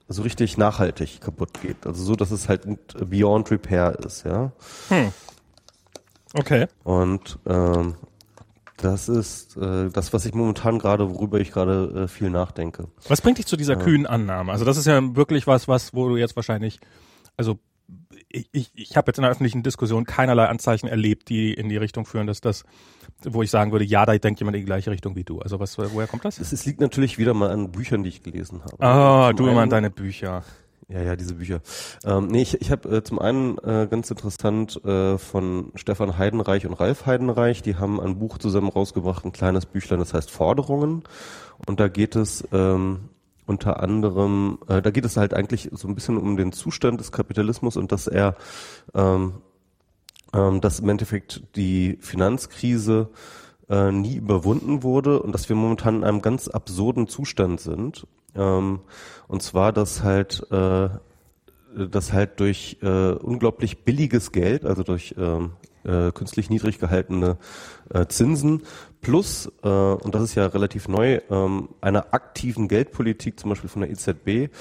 so 0.09 0.23
richtig 0.23 0.57
nachhaltig 0.57 1.21
kaputt 1.21 1.61
geht. 1.61 1.85
Also 1.85 2.03
so, 2.03 2.15
dass 2.15 2.31
es 2.31 2.49
halt 2.49 2.65
beyond 3.09 3.49
repair 3.51 3.97
ist, 4.05 4.25
ja. 4.25 4.51
Hm. 4.89 5.13
Okay. 6.33 6.67
Und 6.83 7.39
ähm, 7.47 7.95
das 8.77 9.07
ist 9.07 9.55
äh, 9.57 9.89
das, 9.89 10.13
was 10.13 10.25
ich 10.25 10.33
momentan 10.33 10.79
gerade, 10.79 11.09
worüber 11.13 11.39
ich 11.39 11.51
gerade 11.51 12.03
äh, 12.03 12.07
viel 12.07 12.29
nachdenke. 12.29 12.87
Was 13.07 13.21
bringt 13.21 13.37
dich 13.37 13.45
zu 13.45 13.55
dieser 13.55 13.73
äh, 13.73 13.83
kühnen 13.83 14.05
Annahme? 14.05 14.51
Also 14.51 14.65
das 14.65 14.77
ist 14.77 14.87
ja 14.87 15.15
wirklich 15.15 15.47
was, 15.47 15.67
was, 15.67 15.93
wo 15.93 16.09
du 16.09 16.17
jetzt 16.17 16.35
wahrscheinlich, 16.35 16.79
also 17.37 17.59
ich, 18.29 18.49
ich, 18.51 18.71
ich 18.75 18.97
habe 18.97 19.09
jetzt 19.09 19.17
in 19.17 19.23
der 19.23 19.31
öffentlichen 19.31 19.63
Diskussion 19.63 20.05
keinerlei 20.05 20.47
Anzeichen 20.47 20.87
erlebt, 20.87 21.29
die 21.29 21.53
in 21.53 21.69
die 21.69 21.77
Richtung 21.77 22.05
führen, 22.05 22.27
dass 22.27 22.41
das, 22.41 22.63
wo 23.25 23.41
ich 23.41 23.51
sagen 23.51 23.71
würde, 23.71 23.85
ja, 23.85 24.05
da 24.05 24.17
denkt 24.17 24.39
jemand 24.39 24.55
in 24.55 24.61
die 24.61 24.65
gleiche 24.65 24.91
Richtung 24.91 25.15
wie 25.15 25.23
du. 25.23 25.39
Also 25.39 25.59
was, 25.59 25.77
woher 25.77 26.07
kommt 26.07 26.25
das? 26.25 26.39
Es, 26.39 26.51
es 26.51 26.65
liegt 26.65 26.79
natürlich 26.79 27.17
wieder 27.17 27.33
mal 27.33 27.49
an 27.49 27.71
Büchern, 27.71 28.03
die 28.03 28.09
ich 28.09 28.23
gelesen 28.23 28.61
habe. 28.63 28.83
Ah, 28.83 29.33
du 29.33 29.47
immer 29.47 29.61
an 29.61 29.69
deine 29.69 29.89
Bücher. 29.89 30.43
Ja, 30.87 31.03
ja, 31.03 31.15
diese 31.15 31.35
Bücher. 31.35 31.61
Ähm, 32.03 32.27
nee, 32.27 32.41
ich, 32.41 32.59
ich 32.61 32.71
habe 32.71 32.97
äh, 32.97 33.03
zum 33.03 33.19
einen 33.19 33.59
äh, 33.59 33.87
ganz 33.89 34.09
interessant 34.09 34.83
äh, 34.83 35.19
von 35.19 35.71
Stefan 35.75 36.17
Heidenreich 36.17 36.65
und 36.65 36.73
Ralf 36.73 37.05
Heidenreich, 37.05 37.61
die 37.61 37.75
haben 37.75 38.01
ein 38.01 38.17
Buch 38.17 38.39
zusammen 38.39 38.69
rausgebracht, 38.69 39.23
ein 39.23 39.31
kleines 39.31 39.67
Büchlein, 39.67 39.99
das 39.99 40.15
heißt 40.15 40.31
Forderungen. 40.31 41.03
Und 41.67 41.79
da 41.79 41.89
geht 41.89 42.15
es 42.15 42.43
ähm, 42.51 43.09
unter 43.45 43.83
anderem, 43.83 44.57
äh, 44.67 44.81
da 44.81 44.89
geht 44.89 45.05
es 45.05 45.15
halt 45.15 45.35
eigentlich 45.35 45.69
so 45.73 45.87
ein 45.87 45.93
bisschen 45.93 46.17
um 46.17 46.37
den 46.37 46.51
Zustand 46.53 46.99
des 46.99 47.11
Kapitalismus 47.11 47.77
und 47.77 47.91
dass 47.91 48.07
er, 48.07 48.35
ähm, 48.95 49.33
ähm, 50.33 50.61
dass 50.61 50.79
im 50.79 50.89
Endeffekt 50.89 51.43
die 51.55 51.97
Finanzkrise 52.01 53.09
äh, 53.69 53.91
nie 53.91 54.17
überwunden 54.17 54.83
wurde 54.83 55.21
und 55.21 55.31
dass 55.31 55.49
wir 55.49 55.55
momentan 55.55 55.97
in 55.97 56.03
einem 56.03 56.21
ganz 56.21 56.47
absurden 56.47 57.07
Zustand 57.07 57.59
sind. 57.59 58.07
Ähm, 58.35 58.81
und 59.27 59.41
zwar, 59.41 59.71
dass 59.71 60.03
halt, 60.03 60.45
äh, 60.51 60.89
dass 61.75 62.13
halt 62.13 62.39
durch 62.39 62.77
äh, 62.81 63.11
unglaublich 63.11 63.83
billiges 63.83 64.31
Geld, 64.31 64.65
also 64.65 64.83
durch 64.83 65.15
ähm, 65.17 65.51
äh, 65.83 66.11
künstlich 66.11 66.49
niedrig 66.49 66.79
gehaltene 66.79 67.37
äh, 67.93 68.05
Zinsen 68.07 68.63
plus, 69.01 69.51
äh, 69.63 69.67
und 69.67 70.13
das 70.13 70.23
ist 70.23 70.35
ja 70.35 70.45
relativ 70.47 70.87
neu, 70.87 71.21
ähm, 71.29 71.69
einer 71.81 72.13
aktiven 72.13 72.67
Geldpolitik, 72.67 73.39
zum 73.39 73.49
Beispiel 73.49 73.69
von 73.69 73.81
der 73.81 73.91
EZB, 73.91 74.53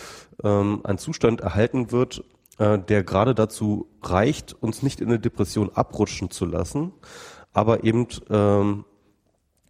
ähm, 0.44 0.80
ein 0.84 0.98
Zustand 0.98 1.40
erhalten 1.40 1.90
wird, 1.90 2.24
äh, 2.58 2.78
der 2.78 3.02
gerade 3.04 3.34
dazu 3.34 3.88
reicht, 4.02 4.54
uns 4.60 4.82
nicht 4.82 5.00
in 5.00 5.08
eine 5.08 5.18
Depression 5.18 5.70
abrutschen 5.72 6.30
zu 6.30 6.44
lassen, 6.44 6.92
aber 7.52 7.84
eben 7.84 8.06
ähm, 8.30 8.84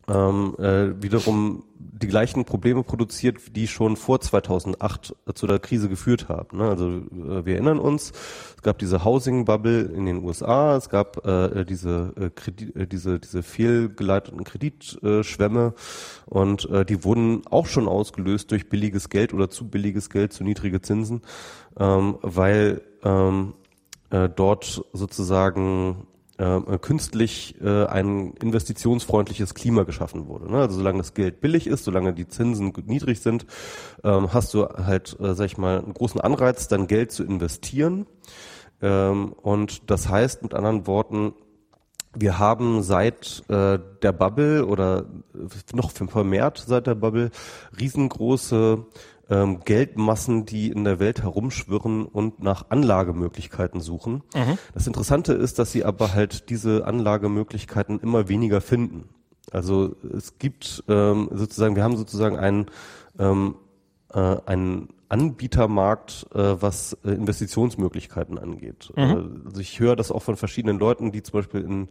ähm, 0.08 0.54
äh, 0.58 1.02
wiederum 1.02 1.64
die 1.78 2.06
gleichen 2.06 2.44
Probleme 2.44 2.82
produziert, 2.82 3.56
die 3.56 3.66
schon 3.66 3.96
vor 3.96 4.20
2008 4.20 5.14
zu 5.34 5.46
der 5.46 5.58
Krise 5.58 5.88
geführt 5.88 6.28
haben. 6.28 6.58
Ne? 6.58 6.68
Also 6.68 6.88
äh, 6.88 7.44
wir 7.44 7.54
erinnern 7.54 7.78
uns, 7.78 8.12
es 8.56 8.62
gab 8.62 8.78
diese 8.78 9.04
Housing 9.04 9.44
Bubble 9.44 9.82
in 9.82 10.06
den 10.06 10.24
USA, 10.24 10.76
es 10.76 10.88
gab 10.88 11.26
äh, 11.26 11.64
diese 11.64 12.12
äh, 12.16 12.30
Kredit, 12.30 12.76
äh, 12.76 12.86
diese 12.86 13.18
diese 13.18 13.42
fehlgeleiteten 13.42 14.44
Kreditschwämme 14.44 15.74
und 16.26 16.68
äh, 16.70 16.84
die 16.84 17.04
wurden 17.04 17.42
auch 17.50 17.66
schon 17.66 17.88
ausgelöst 17.88 18.50
durch 18.50 18.68
billiges 18.68 19.08
Geld 19.08 19.34
oder 19.34 19.50
zu 19.50 19.68
billiges 19.68 20.10
Geld, 20.10 20.32
zu 20.32 20.44
niedrige 20.44 20.80
Zinsen, 20.80 21.22
ähm, 21.78 22.18
weil 22.22 22.82
ähm, 23.02 23.54
äh, 24.10 24.28
dort 24.28 24.84
sozusagen 24.92 26.06
äh, 26.38 26.78
künstlich 26.78 27.60
äh, 27.60 27.86
ein 27.86 28.32
investitionsfreundliches 28.34 29.54
Klima 29.54 29.82
geschaffen 29.82 30.28
wurde. 30.28 30.50
Ne? 30.50 30.58
Also 30.58 30.76
solange 30.76 30.98
das 30.98 31.14
Geld 31.14 31.40
billig 31.40 31.66
ist, 31.66 31.84
solange 31.84 32.14
die 32.14 32.28
Zinsen 32.28 32.72
niedrig 32.86 33.20
sind, 33.20 33.46
ähm, 34.04 34.32
hast 34.32 34.54
du 34.54 34.66
halt, 34.66 35.18
äh, 35.20 35.34
sag 35.34 35.46
ich 35.46 35.58
mal, 35.58 35.80
einen 35.80 35.94
großen 35.94 36.20
Anreiz, 36.20 36.68
dein 36.68 36.86
Geld 36.86 37.12
zu 37.12 37.24
investieren. 37.24 38.06
Ähm, 38.80 39.32
und 39.32 39.90
das 39.90 40.08
heißt 40.08 40.42
mit 40.42 40.54
anderen 40.54 40.86
Worten, 40.86 41.34
wir 42.14 42.38
haben 42.38 42.82
seit 42.82 43.44
äh, 43.48 43.78
der 44.02 44.12
Bubble 44.12 44.64
oder 44.66 45.06
noch 45.74 45.90
vermehrt 45.90 46.64
seit 46.66 46.86
der 46.86 46.94
Bubble 46.94 47.30
riesengroße 47.78 48.86
ähm, 49.30 49.60
Geldmassen, 49.64 50.46
die 50.46 50.70
in 50.70 50.84
der 50.84 50.98
Welt 50.98 51.22
herumschwirren 51.22 52.06
und 52.06 52.42
nach 52.42 52.66
Anlagemöglichkeiten 52.70 53.80
suchen. 53.80 54.22
Mhm. 54.34 54.58
Das 54.74 54.86
Interessante 54.86 55.32
ist, 55.34 55.58
dass 55.58 55.72
sie 55.72 55.84
aber 55.84 56.14
halt 56.14 56.50
diese 56.50 56.86
Anlagemöglichkeiten 56.86 58.00
immer 58.00 58.28
weniger 58.28 58.60
finden. 58.60 59.08
Also 59.50 59.96
es 60.16 60.38
gibt 60.38 60.84
ähm, 60.88 61.28
sozusagen, 61.32 61.76
wir 61.76 61.84
haben 61.84 61.96
sozusagen 61.96 62.36
einen, 62.36 62.66
ähm, 63.18 63.56
äh, 64.12 64.36
einen 64.46 64.88
Anbietermarkt, 65.08 66.26
äh, 66.34 66.56
was 66.60 66.98
äh, 67.04 67.10
Investitionsmöglichkeiten 67.10 68.38
angeht. 68.38 68.92
Mhm. 68.96 69.02
Äh, 69.02 69.46
also 69.46 69.60
ich 69.60 69.80
höre 69.80 69.96
das 69.96 70.10
auch 70.10 70.22
von 70.22 70.36
verschiedenen 70.36 70.78
Leuten, 70.78 71.12
die 71.12 71.22
zum 71.22 71.32
Beispiel 71.32 71.62
in 71.62 71.88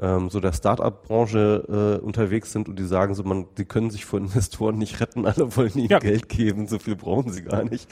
ähm, 0.00 0.30
so 0.30 0.40
der 0.40 0.52
Start-up-Branche 0.52 1.98
äh, 2.00 2.04
unterwegs 2.04 2.52
sind 2.52 2.68
und 2.68 2.78
die 2.78 2.84
sagen 2.84 3.14
so, 3.14 3.24
man, 3.24 3.46
die 3.56 3.64
können 3.64 3.90
sich 3.90 4.04
vor 4.04 4.18
Investoren 4.18 4.78
nicht 4.78 5.00
retten, 5.00 5.26
alle 5.26 5.56
wollen 5.56 5.72
ihnen 5.74 5.88
ja. 5.88 5.98
Geld 5.98 6.28
geben, 6.28 6.68
so 6.68 6.78
viel 6.78 6.96
brauchen 6.96 7.32
sie 7.32 7.42
gar 7.42 7.64
nicht. 7.64 7.88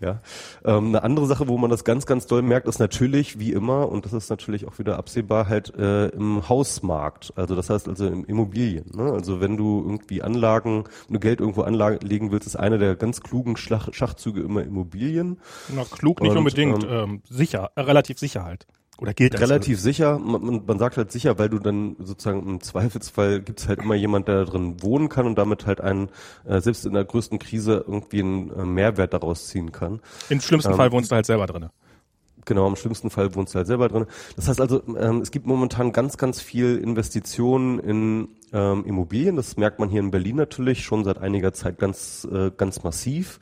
Ja. 0.00 0.20
Ähm, 0.64 0.88
eine 0.88 1.02
andere 1.02 1.26
Sache, 1.26 1.48
wo 1.48 1.56
man 1.58 1.70
das 1.70 1.84
ganz, 1.84 2.06
ganz 2.06 2.26
doll 2.26 2.42
merkt, 2.42 2.68
ist 2.68 2.78
natürlich, 2.78 3.38
wie 3.38 3.52
immer, 3.52 3.88
und 3.88 4.04
das 4.04 4.12
ist 4.12 4.28
natürlich 4.28 4.66
auch 4.66 4.78
wieder 4.78 4.98
absehbar, 4.98 5.48
halt 5.48 5.74
äh, 5.76 6.08
im 6.08 6.48
Hausmarkt. 6.48 7.32
Also 7.36 7.54
das 7.54 7.70
heißt 7.70 7.88
also 7.88 8.06
im 8.06 8.24
Immobilien. 8.24 8.90
Ne? 8.94 9.12
Also 9.12 9.40
wenn 9.40 9.56
du 9.56 9.82
irgendwie 9.84 10.22
Anlagen, 10.22 10.84
wenn 11.08 11.14
du 11.14 11.20
Geld 11.20 11.40
irgendwo 11.40 11.62
anlegen 11.62 12.30
willst, 12.32 12.46
ist 12.46 12.56
eine 12.56 12.78
der 12.78 12.96
ganz 12.96 13.20
klugen 13.20 13.56
Schach 13.56 13.88
Schachzüge 13.92 14.40
immer 14.40 14.62
Immobilien. 14.62 15.38
Na, 15.74 15.84
klug 15.84 16.20
nicht 16.20 16.32
und, 16.32 16.38
unbedingt, 16.38 16.84
ähm, 16.84 16.90
ähm, 16.90 17.22
sicher, 17.28 17.70
äh, 17.74 17.80
relativ 17.80 18.18
sicher 18.18 18.44
halt. 18.44 18.66
Oder 18.98 19.12
gilt 19.12 19.34
das? 19.34 19.42
Relativ 19.42 19.78
sicher. 19.78 20.18
Man, 20.18 20.62
man, 20.66 20.78
sagt 20.78 20.96
halt 20.96 21.12
sicher, 21.12 21.38
weil 21.38 21.50
du 21.50 21.58
dann 21.58 21.96
sozusagen 21.98 22.48
im 22.48 22.60
Zweifelsfall 22.60 23.40
gibt 23.42 23.60
es 23.60 23.68
halt 23.68 23.80
immer 23.80 23.94
jemand, 23.94 24.26
der 24.28 24.44
da 24.44 24.44
drin 24.44 24.82
wohnen 24.82 25.08
kann 25.08 25.26
und 25.26 25.36
damit 25.36 25.66
halt 25.66 25.80
einen, 25.80 26.08
äh, 26.46 26.60
selbst 26.60 26.86
in 26.86 26.94
der 26.94 27.04
größten 27.04 27.38
Krise 27.38 27.84
irgendwie 27.86 28.20
einen 28.20 28.50
äh, 28.50 28.64
Mehrwert 28.64 29.12
daraus 29.12 29.48
ziehen 29.48 29.70
kann. 29.70 30.00
Im 30.30 30.40
schlimmsten 30.40 30.72
ähm, 30.72 30.76
Fall 30.76 30.92
wohnst 30.92 31.10
du 31.10 31.14
halt 31.14 31.26
selber 31.26 31.46
drin. 31.46 31.68
Genau, 32.46 32.68
im 32.68 32.76
schlimmsten 32.76 33.10
Fall 33.10 33.34
wohnst 33.34 33.54
du 33.54 33.56
halt 33.58 33.66
selber 33.66 33.88
drin. 33.88 34.06
Das 34.36 34.48
heißt 34.48 34.60
also, 34.60 34.80
ähm, 34.96 35.20
es 35.20 35.32
gibt 35.32 35.46
momentan 35.46 35.92
ganz, 35.92 36.16
ganz 36.16 36.40
viel 36.40 36.78
Investitionen 36.78 37.80
in 37.80 38.28
ähm, 38.52 38.84
Immobilien. 38.86 39.36
Das 39.36 39.56
merkt 39.56 39.80
man 39.80 39.88
hier 39.88 40.00
in 40.00 40.12
Berlin 40.12 40.36
natürlich 40.36 40.84
schon 40.84 41.04
seit 41.04 41.18
einiger 41.18 41.52
Zeit 41.52 41.78
ganz, 41.78 42.26
äh, 42.32 42.52
ganz 42.56 42.84
massiv. 42.84 43.40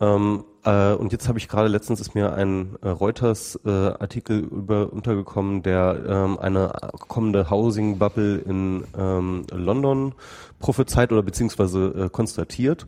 Ähm, 0.00 0.44
äh, 0.64 0.92
und 0.92 1.12
jetzt 1.12 1.28
habe 1.28 1.38
ich 1.38 1.48
gerade 1.48 1.68
letztens 1.68 2.00
ist 2.00 2.14
mir 2.14 2.32
ein 2.32 2.76
äh, 2.82 2.88
Reuters-Artikel 2.88 4.44
äh, 4.44 4.46
über 4.46 4.92
untergekommen, 4.92 5.62
der 5.62 6.04
ähm, 6.06 6.38
eine 6.38 6.72
kommende 7.08 7.50
Housing 7.50 7.98
Bubble 7.98 8.38
in 8.38 8.84
ähm, 8.96 9.44
London 9.50 10.14
prophezeit 10.60 11.10
oder 11.12 11.22
beziehungsweise 11.22 12.06
äh, 12.06 12.08
konstatiert. 12.10 12.86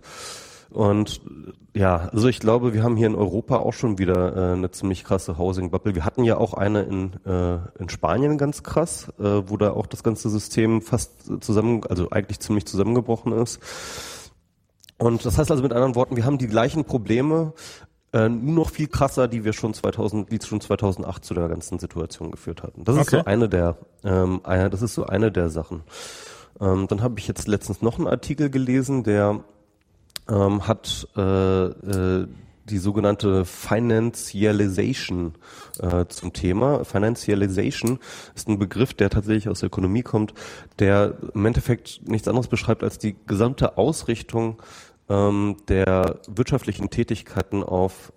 Und 0.70 1.20
ja, 1.74 2.08
also 2.12 2.28
ich 2.28 2.38
glaube, 2.38 2.74
wir 2.74 2.84
haben 2.84 2.96
hier 2.96 3.08
in 3.08 3.16
Europa 3.16 3.56
auch 3.56 3.72
schon 3.72 3.98
wieder 3.98 4.36
äh, 4.36 4.52
eine 4.52 4.70
ziemlich 4.70 5.02
krasse 5.02 5.36
Housing 5.36 5.70
Bubble. 5.70 5.96
Wir 5.96 6.04
hatten 6.04 6.22
ja 6.22 6.36
auch 6.36 6.54
eine 6.54 6.82
in, 6.82 7.12
äh, 7.24 7.58
in 7.78 7.88
Spanien 7.88 8.38
ganz 8.38 8.62
krass, 8.62 9.12
äh, 9.18 9.42
wo 9.46 9.56
da 9.56 9.72
auch 9.72 9.86
das 9.86 10.04
ganze 10.04 10.30
System 10.30 10.80
fast 10.80 11.30
zusammen, 11.42 11.82
also 11.88 12.10
eigentlich 12.10 12.38
ziemlich 12.38 12.66
zusammengebrochen 12.66 13.32
ist. 13.32 13.60
Und 15.00 15.24
das 15.24 15.38
heißt 15.38 15.50
also 15.50 15.62
mit 15.62 15.72
anderen 15.72 15.94
Worten, 15.94 16.16
wir 16.16 16.26
haben 16.26 16.36
die 16.36 16.46
gleichen 16.46 16.84
Probleme, 16.84 17.54
äh, 18.12 18.28
nur 18.28 18.54
noch 18.54 18.70
viel 18.70 18.86
krasser, 18.86 19.28
die 19.28 19.44
wir 19.44 19.54
schon 19.54 19.72
2000, 19.72 20.30
die 20.30 20.38
schon 20.44 20.60
2008 20.60 21.24
zu 21.24 21.32
der 21.32 21.48
ganzen 21.48 21.78
Situation 21.78 22.30
geführt 22.30 22.62
hatten. 22.62 22.84
Das 22.84 22.96
ist 22.96 23.08
okay. 23.08 23.18
so 23.18 23.24
eine 23.24 23.48
der, 23.48 23.78
ähm, 24.04 24.40
eine, 24.44 24.68
das 24.68 24.82
ist 24.82 24.94
so 24.94 25.06
eine 25.06 25.32
der 25.32 25.48
Sachen. 25.48 25.82
Ähm, 26.60 26.86
dann 26.86 27.02
habe 27.02 27.18
ich 27.18 27.26
jetzt 27.26 27.48
letztens 27.48 27.80
noch 27.80 27.98
einen 27.98 28.08
Artikel 28.08 28.50
gelesen, 28.50 29.02
der 29.02 29.42
ähm, 30.28 30.68
hat 30.68 31.08
äh, 31.16 31.64
äh, 31.64 32.26
die 32.68 32.78
sogenannte 32.78 33.44
Financialization 33.44 35.34
äh, 35.80 36.06
zum 36.06 36.32
Thema. 36.32 36.84
Financialization 36.84 37.98
ist 38.34 38.48
ein 38.48 38.58
Begriff, 38.58 38.92
der 38.94 39.10
tatsächlich 39.10 39.48
aus 39.48 39.60
der 39.60 39.68
Ökonomie 39.68 40.02
kommt, 40.02 40.34
der 40.78 41.16
im 41.34 41.46
Endeffekt 41.46 42.00
nichts 42.06 42.28
anderes 42.28 42.48
beschreibt 42.48 42.82
als 42.82 42.98
die 42.98 43.16
gesamte 43.26 43.78
Ausrichtung 43.78 44.60
ähm, 45.10 45.56
der 45.68 46.20
wirtschaftlichen 46.28 46.88
Tätigkeiten 46.88 47.62
auf 47.62 48.12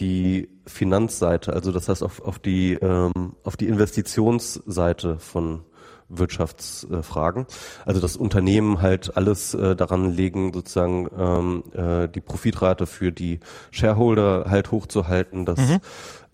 die 0.00 0.48
Finanzseite, 0.66 1.52
also 1.52 1.70
das 1.70 1.88
heißt 1.88 2.02
auf, 2.02 2.22
auf 2.22 2.38
die 2.38 2.72
ähm, 2.74 3.36
auf 3.44 3.56
die 3.56 3.68
Investitionsseite 3.68 5.18
von 5.18 5.64
Wirtschaftsfragen. 6.08 7.46
Also 7.84 8.00
das 8.00 8.16
Unternehmen 8.16 8.82
halt 8.82 9.16
alles 9.16 9.54
äh, 9.54 9.76
daran 9.76 10.10
legen, 10.12 10.52
sozusagen 10.52 11.08
ähm, 11.16 11.64
äh, 11.72 12.08
die 12.08 12.20
Profitrate 12.20 12.86
für 12.86 13.12
die 13.12 13.40
Shareholder 13.70 14.46
halt 14.48 14.70
hochzuhalten, 14.70 15.46
dass 15.46 15.58
mhm. 15.58 15.78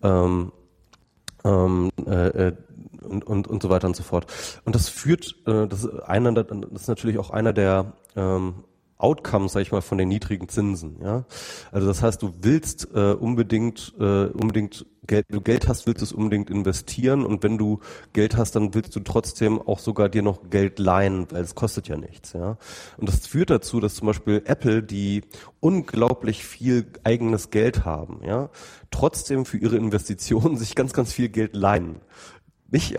ähm, 0.03 0.51
ähm, 1.43 1.89
äh, 2.05 2.47
äh 2.47 2.53
und, 3.01 3.23
und, 3.23 3.47
und 3.47 3.63
so 3.63 3.69
weiter 3.69 3.87
und 3.87 3.95
so 3.95 4.03
fort. 4.03 4.27
Und 4.65 4.75
das 4.75 4.89
führt, 4.89 5.35
äh, 5.47 5.67
das 5.67 5.85
ist 5.85 5.99
einer, 6.01 6.33
das 6.33 6.81
ist 6.81 6.87
natürlich 6.89 7.17
auch 7.17 7.29
einer 7.29 7.53
der 7.53 7.93
ähm, 8.15 8.65
Outcomes, 8.99 9.53
sag 9.53 9.61
ich 9.61 9.71
mal, 9.71 9.81
von 9.81 9.97
den 9.97 10.09
niedrigen 10.09 10.49
Zinsen. 10.49 10.97
Ja, 11.01 11.25
also 11.71 11.87
das 11.87 12.03
heißt, 12.03 12.21
du 12.21 12.33
willst 12.41 12.89
äh, 12.93 13.13
unbedingt 13.13 13.95
äh, 13.99 14.25
unbedingt 14.25 14.85
Geld, 15.07 15.25
du 15.29 15.41
Geld 15.41 15.67
hast, 15.67 15.87
willst 15.87 16.01
du 16.01 16.05
es 16.05 16.13
unbedingt 16.13 16.51
investieren 16.51 17.25
und 17.25 17.41
wenn 17.41 17.57
du 17.57 17.79
Geld 18.13 18.37
hast, 18.37 18.55
dann 18.55 18.75
willst 18.75 18.95
du 18.95 18.99
trotzdem 18.99 19.59
auch 19.59 19.79
sogar 19.79 20.07
dir 20.07 20.21
noch 20.21 20.51
Geld 20.51 20.77
leihen, 20.77 21.25
weil 21.31 21.41
es 21.41 21.55
kostet 21.55 21.87
ja 21.87 21.97
nichts. 21.97 22.33
Ja, 22.33 22.57
und 22.97 23.09
das 23.09 23.25
führt 23.25 23.49
dazu, 23.49 23.79
dass 23.79 23.95
zum 23.95 24.05
Beispiel 24.05 24.43
Apple, 24.45 24.83
die 24.83 25.23
unglaublich 25.61 26.43
viel 26.45 26.85
eigenes 27.03 27.49
Geld 27.49 27.85
haben, 27.85 28.19
ja, 28.23 28.49
trotzdem 28.91 29.45
für 29.45 29.57
ihre 29.57 29.77
Investitionen 29.77 30.57
sich 30.57 30.75
ganz, 30.75 30.93
ganz 30.93 31.11
viel 31.11 31.29
Geld 31.29 31.55
leihen. 31.55 32.01
Nicht, 32.71 32.95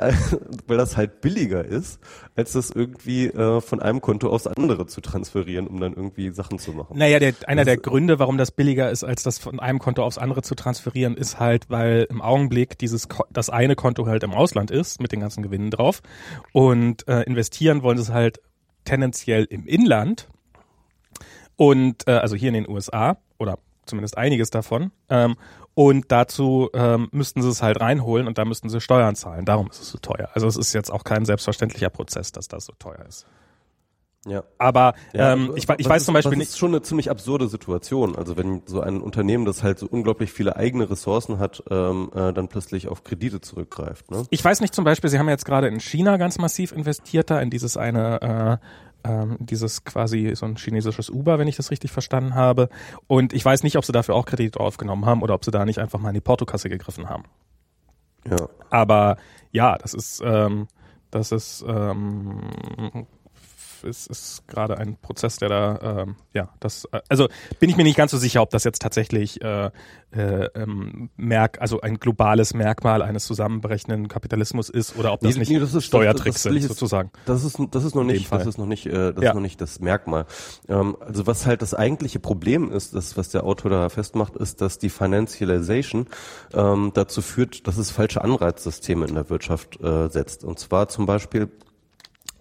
weil 0.67 0.77
das 0.77 0.97
halt 0.97 1.21
billiger 1.21 1.65
ist, 1.65 2.01
als 2.37 2.53
das 2.53 2.71
irgendwie 2.71 3.27
äh, 3.27 3.61
von 3.61 3.81
einem 3.81 4.01
Konto 4.01 4.29
aufs 4.29 4.47
andere 4.47 4.87
zu 4.87 5.01
transferieren, 5.01 5.67
um 5.67 5.81
dann 5.81 5.95
irgendwie 5.95 6.31
Sachen 6.31 6.59
zu 6.59 6.73
machen. 6.73 6.99
Naja, 6.99 7.19
der, 7.19 7.35
einer 7.47 7.65
das 7.65 7.75
der 7.75 7.77
Gründe, 7.77 8.19
warum 8.19 8.37
das 8.37 8.51
billiger 8.51 8.91
ist, 8.91 9.05
als 9.05 9.23
das 9.23 9.39
von 9.39 9.61
einem 9.61 9.79
Konto 9.79 10.03
aufs 10.03 10.19
andere 10.19 10.43
zu 10.43 10.55
transferieren, 10.55 11.17
ist 11.17 11.39
halt, 11.39 11.71
weil 11.71 12.07
im 12.11 12.21
Augenblick 12.21 12.79
dieses 12.79 13.09
das 13.31 13.51
eine 13.51 13.77
Konto 13.77 14.07
halt 14.07 14.23
im 14.23 14.33
Ausland 14.33 14.71
ist, 14.71 15.01
mit 15.01 15.13
den 15.13 15.21
ganzen 15.21 15.43
Gewinnen 15.43 15.71
drauf. 15.71 16.03
Und 16.53 17.07
äh, 17.09 17.23
investieren 17.23 17.83
wollen 17.83 17.99
sie 17.99 18.05
es 18.05 18.11
halt 18.11 18.41
tendenziell 18.85 19.45
im 19.45 19.67
Inland. 19.67 20.29
Und 21.57 22.09
äh, 22.09 22.13
also 22.13 22.37
hier 22.37 22.49
in 22.49 22.55
den 22.55 22.69
USA 22.69 23.19
oder 23.39 23.59
zumindest 23.87 24.17
einiges 24.17 24.51
davon. 24.51 24.93
Ähm, 25.09 25.37
und 25.75 26.13
dazu 26.13 26.69
ähm, 26.75 27.09
müssten 27.13 27.43
sie 27.43 27.49
es 27.49 27.63
halt 27.63 27.81
reinholen 27.81 28.27
und 28.27 28.39
da 28.39 28.45
müssten 28.45 28.69
sie 28.69 28.81
Steuern 28.81 29.15
zahlen. 29.15 29.45
Darum 29.45 29.69
ist 29.71 29.81
es 29.81 29.91
so 29.91 29.99
teuer. 29.99 30.29
Also 30.35 30.47
es 30.47 30.57
ist 30.57 30.73
jetzt 30.73 30.91
auch 30.91 31.05
kein 31.05 31.25
selbstverständlicher 31.25 31.91
Prozess, 31.91 32.33
dass 32.33 32.49
das 32.49 32.67
so 32.67 32.73
teuer 32.79 33.05
ist. 33.09 33.27
Ja. 34.27 34.45
Aber 34.59 34.95
ja, 35.15 35.33
ähm, 35.33 35.53
ich, 35.55 35.67
ich 35.79 35.89
weiß 35.89 36.03
ist, 36.03 36.05
zum 36.05 36.13
Beispiel 36.13 36.37
nicht. 36.37 36.49
Das 36.49 36.55
ist 36.55 36.59
schon 36.59 36.73
eine 36.73 36.83
ziemlich 36.83 37.11
absurde 37.11 37.49
Situation. 37.49 38.17
Also 38.17 38.37
wenn 38.37 38.63
so 38.67 38.83
ein 38.83 39.01
Unternehmen, 39.01 39.47
das 39.47 39.63
halt 39.63 39.79
so 39.79 39.87
unglaublich 39.87 40.31
viele 40.31 40.57
eigene 40.57 40.91
Ressourcen 40.91 41.39
hat, 41.39 41.63
ähm, 41.71 42.11
äh, 42.15 42.33
dann 42.33 42.49
plötzlich 42.49 42.89
auf 42.89 43.03
Kredite 43.03 43.41
zurückgreift. 43.41 44.11
Ne? 44.11 44.25
Ich 44.29 44.45
weiß 44.45 44.61
nicht 44.61 44.75
zum 44.75 44.85
Beispiel, 44.85 45.09
Sie 45.09 45.19
haben 45.19 45.29
jetzt 45.29 45.47
gerade 45.47 45.69
in 45.69 45.81
China 45.81 46.19
ganz 46.19 46.39
massiv 46.39 46.73
investiert 46.73 47.31
da 47.31 47.41
in 47.41 47.49
dieses 47.49 47.79
eine 47.79 48.61
äh, 48.61 48.67
ähm, 49.05 49.37
dieses 49.39 49.85
quasi 49.85 50.33
so 50.35 50.47
ein 50.47 50.57
chinesisches 50.57 51.11
Uber, 51.11 51.39
wenn 51.39 51.49
ich 51.49 51.57
das 51.57 51.71
richtig 51.71 51.91
verstanden 51.91 52.35
habe. 52.35 52.69
Und 53.07 53.33
ich 53.33 53.45
weiß 53.45 53.63
nicht, 53.63 53.77
ob 53.77 53.85
sie 53.85 53.93
dafür 53.93 54.15
auch 54.15 54.27
Kredite 54.27 54.61
aufgenommen 54.61 55.07
haben 55.07 55.23
oder 55.23 55.35
ob 55.35 55.45
sie 55.45 55.51
da 55.51 55.65
nicht 55.65 55.79
einfach 55.79 56.01
mal 56.01 56.09
in 56.11 56.15
die 56.15 56.21
Portokasse 56.21 56.69
gegriffen 56.69 57.09
haben. 57.09 57.25
Ja. 58.29 58.49
Aber 58.71 59.17
ja, 59.53 59.79
das 59.79 59.95
ist, 59.95 60.23
ähm, 60.25 60.69
das 61.11 61.33
ist, 61.33 61.65
ähm, 61.67 62.41
ist, 63.85 64.07
ist 64.09 64.47
gerade 64.49 64.79
ein 64.79 64.97
Prozess, 64.97 65.37
der 65.39 65.49
da, 65.49 66.03
ähm, 66.03 66.17
ja, 66.33 66.49
das, 66.61 66.87
äh, 66.93 67.01
also 67.09 67.29
bin 67.59 67.71
ich 67.71 67.77
mir 67.77 67.85
nicht 67.85 67.97
ganz 67.97 68.11
so 68.11 68.19
sicher, 68.19 68.43
ob 68.43 68.51
das 68.51 68.65
jetzt 68.65 68.81
tatsächlich 68.83 69.43
äh, 69.43 69.71
äh, 70.13 70.45
ähm, 70.57 71.11
Merk, 71.17 71.61
also 71.61 71.81
ein 71.81 71.99
globales 71.99 72.53
Merkmal 72.55 73.03
eines 73.03 73.25
zusammenbrechenden 73.27 74.09
Kapitalismus 74.09 74.69
ist 74.69 74.97
oder 74.97 75.13
ob 75.13 75.21
das 75.21 75.35
Nee, 75.35 75.41
nicht 75.41 75.51
nee, 75.51 75.59
das 75.61 75.75
ist- 75.75 75.85
Steuertricks 75.87 76.43
das- 76.43 76.53
das 76.53 76.53
sind, 76.63 76.69
sozusagen. 76.69 77.11
Das 77.27 77.45
ist, 77.45 77.59
das 77.71 77.85
ist 77.85 77.95
noch 77.95 78.05
nicht, 78.05 78.31
das 78.33 78.47
ist 78.47 78.59
noch 78.59 78.67
nicht, 78.67 78.87
äh, 78.87 79.13
das 79.13 79.23
Ja. 79.23 79.31
ist 79.31 79.35
noch 79.35 79.41
nicht 79.43 79.61
das 79.61 79.81
Merkmal. 79.81 80.27
Ähm, 80.69 80.97
also 81.01 81.27
was 81.27 81.47
halt 81.47 81.63
das 81.63 81.75
eigentliche 81.75 82.19
Problem 82.21 82.71
ist, 82.73 82.95
das, 82.95 83.17
was 83.17 83.29
der 83.29 83.45
Autor 83.45 83.71
da 83.71 83.89
festmacht, 83.89 84.37
ist, 84.37 84.61
dass 84.61 84.79
die 84.79 84.91
Financialization 84.91 86.07
ähm, 86.55 86.91
dazu 86.95 87.23
führt, 87.23 87.67
dass 87.67 87.77
es 87.79 87.91
falsche 87.91 88.23
Anreizsysteme 88.23 89.07
in 89.07 89.15
der 89.15 89.31
Wirtschaft 89.31 89.81
äh, 89.81 90.09
setzt. 90.09 90.45
Und 90.45 90.59
zwar 90.59 90.89
zum 90.89 91.07
Beispiel 91.07 91.49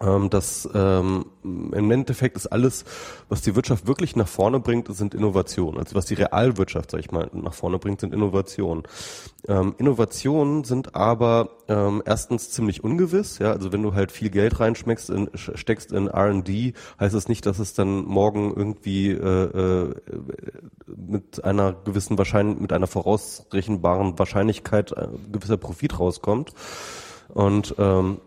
ähm, 0.02 0.30
dass 0.30 0.70
ähm, 0.74 1.26
im 1.43 1.91
Endeffekt 1.91 2.36
ist 2.36 2.47
alles, 2.47 2.86
was 3.28 3.41
die 3.41 3.56
Wirtschaft 3.56 3.88
wirklich 3.88 4.16
nach 4.16 4.28
vorne 4.28 4.60
bringt, 4.60 4.93
sind 4.95 5.14
Innovationen. 5.14 5.80
Also 5.80 5.95
was 5.95 6.06
die 6.06 6.14
Realwirtschaft, 6.14 6.91
sag 6.91 7.00
ich 7.00 7.12
mal, 7.12 7.30
nach 7.34 7.54
vorne 7.54 7.80
bringt, 7.80 8.02
sind 8.02 8.14
Innovationen. 8.14 8.84
Ähm, 9.47 9.76
Innovationen 9.78 10.64
sind 10.64 10.95
aber 10.95 11.50
ähm, 11.68 12.02
erstens 12.06 12.50
ziemlich 12.52 12.84
ungewiss. 12.84 13.39
Ja, 13.39 13.52
also 13.52 13.72
wenn 13.72 13.84
du 13.84 13.93
halt 13.93 14.12
viel 14.12 14.30
Geld 14.30 14.60
reinschmeckst, 14.60 15.10
in, 15.10 15.30
steckst 15.34 15.91
in 15.91 16.08
R&D, 16.08 16.74
heißt 17.00 17.16
es 17.16 17.28
nicht, 17.28 17.45
dass 17.45 17.60
es 17.60 17.74
dann 17.74 18.06
morgen 18.06 18.54
irgendwie 18.56 19.12
äh, 19.12 19.43
äh, 19.43 19.95
mit 20.88 21.43
einer 21.43 21.74
gewissen 21.74 22.18
Wahrscheinlich 22.18 22.60
mit 22.60 22.74
einer 22.74 22.88
vorausrechenbaren 22.88 24.18
Wahrscheinlichkeit 24.18 24.91
äh, 24.93 25.08
gewisser 25.32 25.58
Profit 25.58 26.00
rauskommt. 26.00 26.54
Und 27.34 27.76
ähm, 27.78 28.20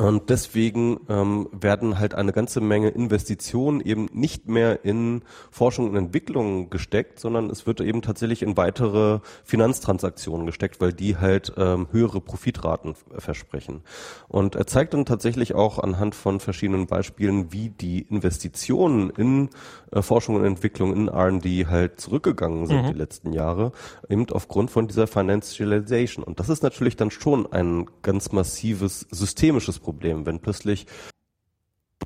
und 0.00 0.30
deswegen 0.30 1.00
ähm, 1.08 1.48
werden 1.50 1.98
halt 1.98 2.14
eine 2.14 2.32
ganze 2.32 2.60
Menge 2.60 2.90
Investitionen 2.90 3.80
eben 3.80 4.08
nicht 4.12 4.46
mehr 4.46 4.84
in 4.84 5.22
Forschung 5.50 5.90
und 5.90 5.96
Entwicklung 5.96 6.70
gesteckt, 6.70 7.18
sondern 7.18 7.50
es 7.50 7.66
wird 7.66 7.80
eben 7.80 8.00
tatsächlich 8.00 8.42
in 8.42 8.56
weitere 8.56 9.18
Finanztransaktionen 9.42 10.46
gesteckt, 10.46 10.80
weil 10.80 10.92
die 10.92 11.16
halt 11.16 11.52
ähm, 11.56 11.88
höhere 11.90 12.20
Profitraten 12.20 12.94
versprechen. 13.18 13.82
Und 14.28 14.54
er 14.54 14.68
zeigt 14.68 14.94
dann 14.94 15.04
tatsächlich 15.04 15.56
auch 15.56 15.80
anhand 15.80 16.14
von 16.14 16.38
verschiedenen 16.38 16.86
Beispielen, 16.86 17.52
wie 17.52 17.70
die 17.70 18.02
Investitionen 18.02 19.10
in 19.10 19.50
äh, 19.90 20.00
Forschung 20.00 20.36
und 20.36 20.44
Entwicklung, 20.44 20.94
in 20.94 21.08
R&D 21.08 21.66
halt 21.66 22.00
zurückgegangen 22.00 22.66
sind 22.66 22.88
die 22.88 22.98
letzten 22.98 23.32
Jahre, 23.32 23.72
eben 24.08 24.30
aufgrund 24.30 24.70
von 24.70 24.86
dieser 24.86 25.08
Financialization. 25.08 26.22
Und 26.22 26.38
das 26.38 26.50
ist 26.50 26.62
natürlich 26.62 26.94
dann 26.94 27.10
schon 27.10 27.52
ein 27.52 27.86
ganz 28.02 28.30
massives 28.30 29.00
systemisches 29.10 29.80
Problem, 29.80 29.87
wenn 30.00 30.40
plötzlich 30.40 30.86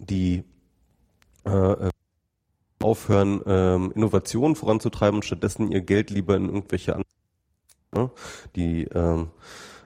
die 0.00 0.44
äh, 1.44 1.50
äh, 1.50 1.90
aufhören, 2.80 3.40
ähm, 3.46 3.92
Innovationen 3.94 4.56
voranzutreiben 4.56 5.16
und 5.16 5.24
stattdessen 5.24 5.70
ihr 5.70 5.82
Geld 5.82 6.10
lieber 6.10 6.36
in 6.36 6.46
irgendwelche 6.46 6.94
anderen, 6.94 7.06
ne, 7.94 8.10
die 8.56 8.84
ähm, 8.84 9.30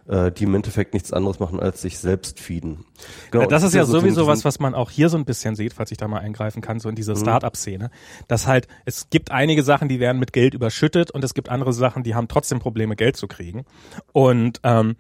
äh, 0.09 0.31
die 0.31 0.45
im 0.45 0.55
Endeffekt 0.55 0.95
nichts 0.95 1.13
anderes 1.13 1.41
machen, 1.41 1.61
als 1.61 1.83
sich 1.83 1.99
selbst 1.99 2.41
feeden. 2.41 2.85
Genau, 3.31 3.43
Ja, 3.43 3.49
das 3.49 3.63
ist 3.63 3.75
ja 3.75 3.85
so 3.85 3.99
sowieso 3.99 4.27
was, 4.27 4.45
was 4.45 4.61
man 4.61 4.75
auch 4.75 4.91
hier 4.91 5.09
so 5.09 5.17
ein 5.17 5.25
bisschen 5.25 5.57
sieht, 5.57 5.75
falls 5.75 5.91
ich 5.91 5.99
da 5.99 6.09
mal 6.09 6.21
eingreifen 6.21 6.63
kann, 6.63 6.79
so 6.79 6.89
in 6.89 6.95
dieser 6.95 7.17
Start-up-Szene. 7.17 7.91
Dass 8.29 8.47
halt, 8.47 8.69
es 8.85 9.11
gibt 9.11 9.31
einige 9.31 9.63
Sachen, 9.63 9.89
die 9.89 10.01
werden 10.01 10.19
mit 10.19 10.33
Geld 10.33 10.55
überschüttet 10.55 11.11
und 11.11 11.25
es 11.25 11.35
gibt 11.35 11.49
andere 11.49 11.73
Sachen, 11.73 12.03
die 12.03 12.15
haben 12.15 12.29
trotzdem 12.29 12.61
Probleme, 12.61 12.97
Geld 12.97 13.17
zu 13.17 13.27
kriegen. 13.27 13.65
Und, 14.13 14.61
ähm, 14.63 14.97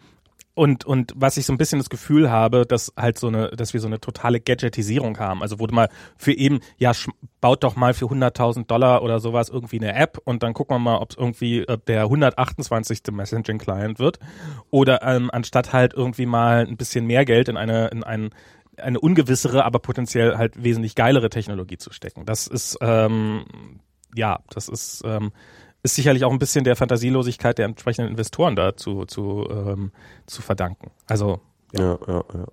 und, 0.56 0.86
und 0.86 1.12
was 1.14 1.36
ich 1.36 1.44
so 1.44 1.52
ein 1.52 1.58
bisschen 1.58 1.78
das 1.78 1.90
Gefühl 1.90 2.30
habe, 2.30 2.64
dass 2.64 2.90
halt 2.96 3.18
so 3.18 3.28
eine, 3.28 3.50
dass 3.50 3.74
wir 3.74 3.80
so 3.80 3.88
eine 3.88 4.00
totale 4.00 4.40
Gadgetisierung 4.40 5.18
haben. 5.18 5.42
Also 5.42 5.58
wurde 5.58 5.74
mal 5.74 5.90
für 6.16 6.32
eben, 6.32 6.60
ja, 6.78 6.92
baut 7.42 7.62
doch 7.62 7.76
mal 7.76 7.92
für 7.92 8.06
100.000 8.06 8.66
Dollar 8.66 9.02
oder 9.02 9.20
sowas 9.20 9.50
irgendwie 9.50 9.78
eine 9.78 9.94
App 9.94 10.18
und 10.24 10.42
dann 10.42 10.54
gucken 10.54 10.76
wir 10.76 10.78
mal, 10.78 10.96
ob 10.96 11.10
es 11.10 11.16
irgendwie 11.18 11.66
der 11.86 12.04
128. 12.04 13.02
Messaging 13.12 13.58
Client 13.58 13.98
wird. 13.98 14.18
Oder 14.70 15.02
ähm, 15.02 15.30
anstatt 15.30 15.74
halt 15.74 15.92
irgendwie 15.92 16.24
mal 16.26 16.66
ein 16.66 16.78
bisschen 16.78 17.06
mehr 17.06 17.26
Geld 17.26 17.50
in 17.50 17.58
eine, 17.58 17.88
in 17.88 18.02
einen 18.02 18.30
eine 18.78 19.00
ungewissere, 19.00 19.64
aber 19.64 19.78
potenziell 19.78 20.36
halt 20.36 20.62
wesentlich 20.62 20.94
geilere 20.94 21.30
Technologie 21.30 21.78
zu 21.78 21.92
stecken. 21.92 22.24
Das 22.26 22.46
ist 22.46 22.78
ähm, 22.80 23.44
ja, 24.14 24.40
das 24.48 24.68
ist 24.68 25.02
ähm, 25.04 25.32
ist 25.86 25.94
sicherlich 25.94 26.24
auch 26.24 26.32
ein 26.32 26.38
bisschen 26.38 26.64
der 26.64 26.76
Fantasielosigkeit 26.76 27.58
der 27.58 27.66
entsprechenden 27.66 28.10
Investoren 28.10 28.56
da 28.56 28.76
zu, 28.76 29.04
zu, 29.06 29.46
ähm, 29.48 29.92
zu 30.26 30.42
verdanken. 30.42 30.90
Also 31.06 31.40
Ja, 31.72 31.98
ja, 32.06 32.24
ja. 32.34 32.46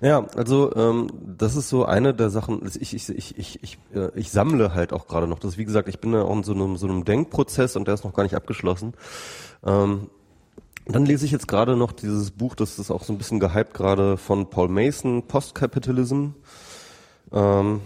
Ja, 0.00 0.26
also 0.36 0.74
ähm, 0.74 1.08
das 1.22 1.54
ist 1.54 1.68
so 1.68 1.84
eine 1.84 2.14
der 2.14 2.30
Sachen, 2.30 2.66
ich, 2.80 2.94
ich, 2.94 3.08
ich, 3.10 3.38
ich, 3.38 3.62
ich, 3.62 3.78
äh, 3.94 4.08
ich 4.14 4.30
sammle 4.30 4.72
halt 4.74 4.92
auch 4.94 5.06
gerade 5.06 5.26
noch. 5.26 5.38
Das 5.38 5.58
wie 5.58 5.66
gesagt, 5.66 5.88
ich 5.88 6.00
bin 6.00 6.14
ja 6.14 6.22
auch 6.22 6.34
in 6.34 6.42
so 6.44 6.54
einem, 6.54 6.76
so 6.78 6.86
einem 6.86 7.04
Denkprozess 7.04 7.76
und 7.76 7.86
der 7.86 7.94
ist 7.94 8.04
noch 8.04 8.14
gar 8.14 8.22
nicht 8.22 8.34
abgeschlossen. 8.34 8.94
Ähm, 9.64 10.08
dann 10.86 11.04
lese 11.04 11.26
ich 11.26 11.32
jetzt 11.32 11.46
gerade 11.46 11.76
noch 11.76 11.92
dieses 11.92 12.30
Buch, 12.30 12.54
das 12.54 12.78
ist 12.78 12.90
auch 12.90 13.04
so 13.04 13.12
ein 13.12 13.18
bisschen 13.18 13.38
gehypt 13.38 13.74
gerade 13.74 14.16
von 14.16 14.48
Paul 14.48 14.68
Mason, 14.68 15.26
Postcapitalism. 15.26 16.28
Ähm, 17.32 17.80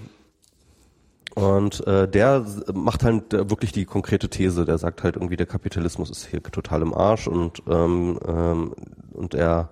und 1.34 1.84
äh, 1.86 2.06
der 2.08 2.44
macht 2.72 3.02
halt 3.02 3.34
äh, 3.34 3.50
wirklich 3.50 3.72
die 3.72 3.84
konkrete 3.84 4.28
These. 4.28 4.64
Der 4.64 4.78
sagt 4.78 5.02
halt 5.02 5.16
irgendwie, 5.16 5.36
der 5.36 5.46
Kapitalismus 5.46 6.10
ist 6.10 6.26
hier 6.26 6.42
total 6.42 6.82
im 6.82 6.94
Arsch 6.94 7.26
und 7.26 7.62
ähm, 7.68 8.18
ähm, 8.26 8.74
und 9.12 9.34
er 9.34 9.70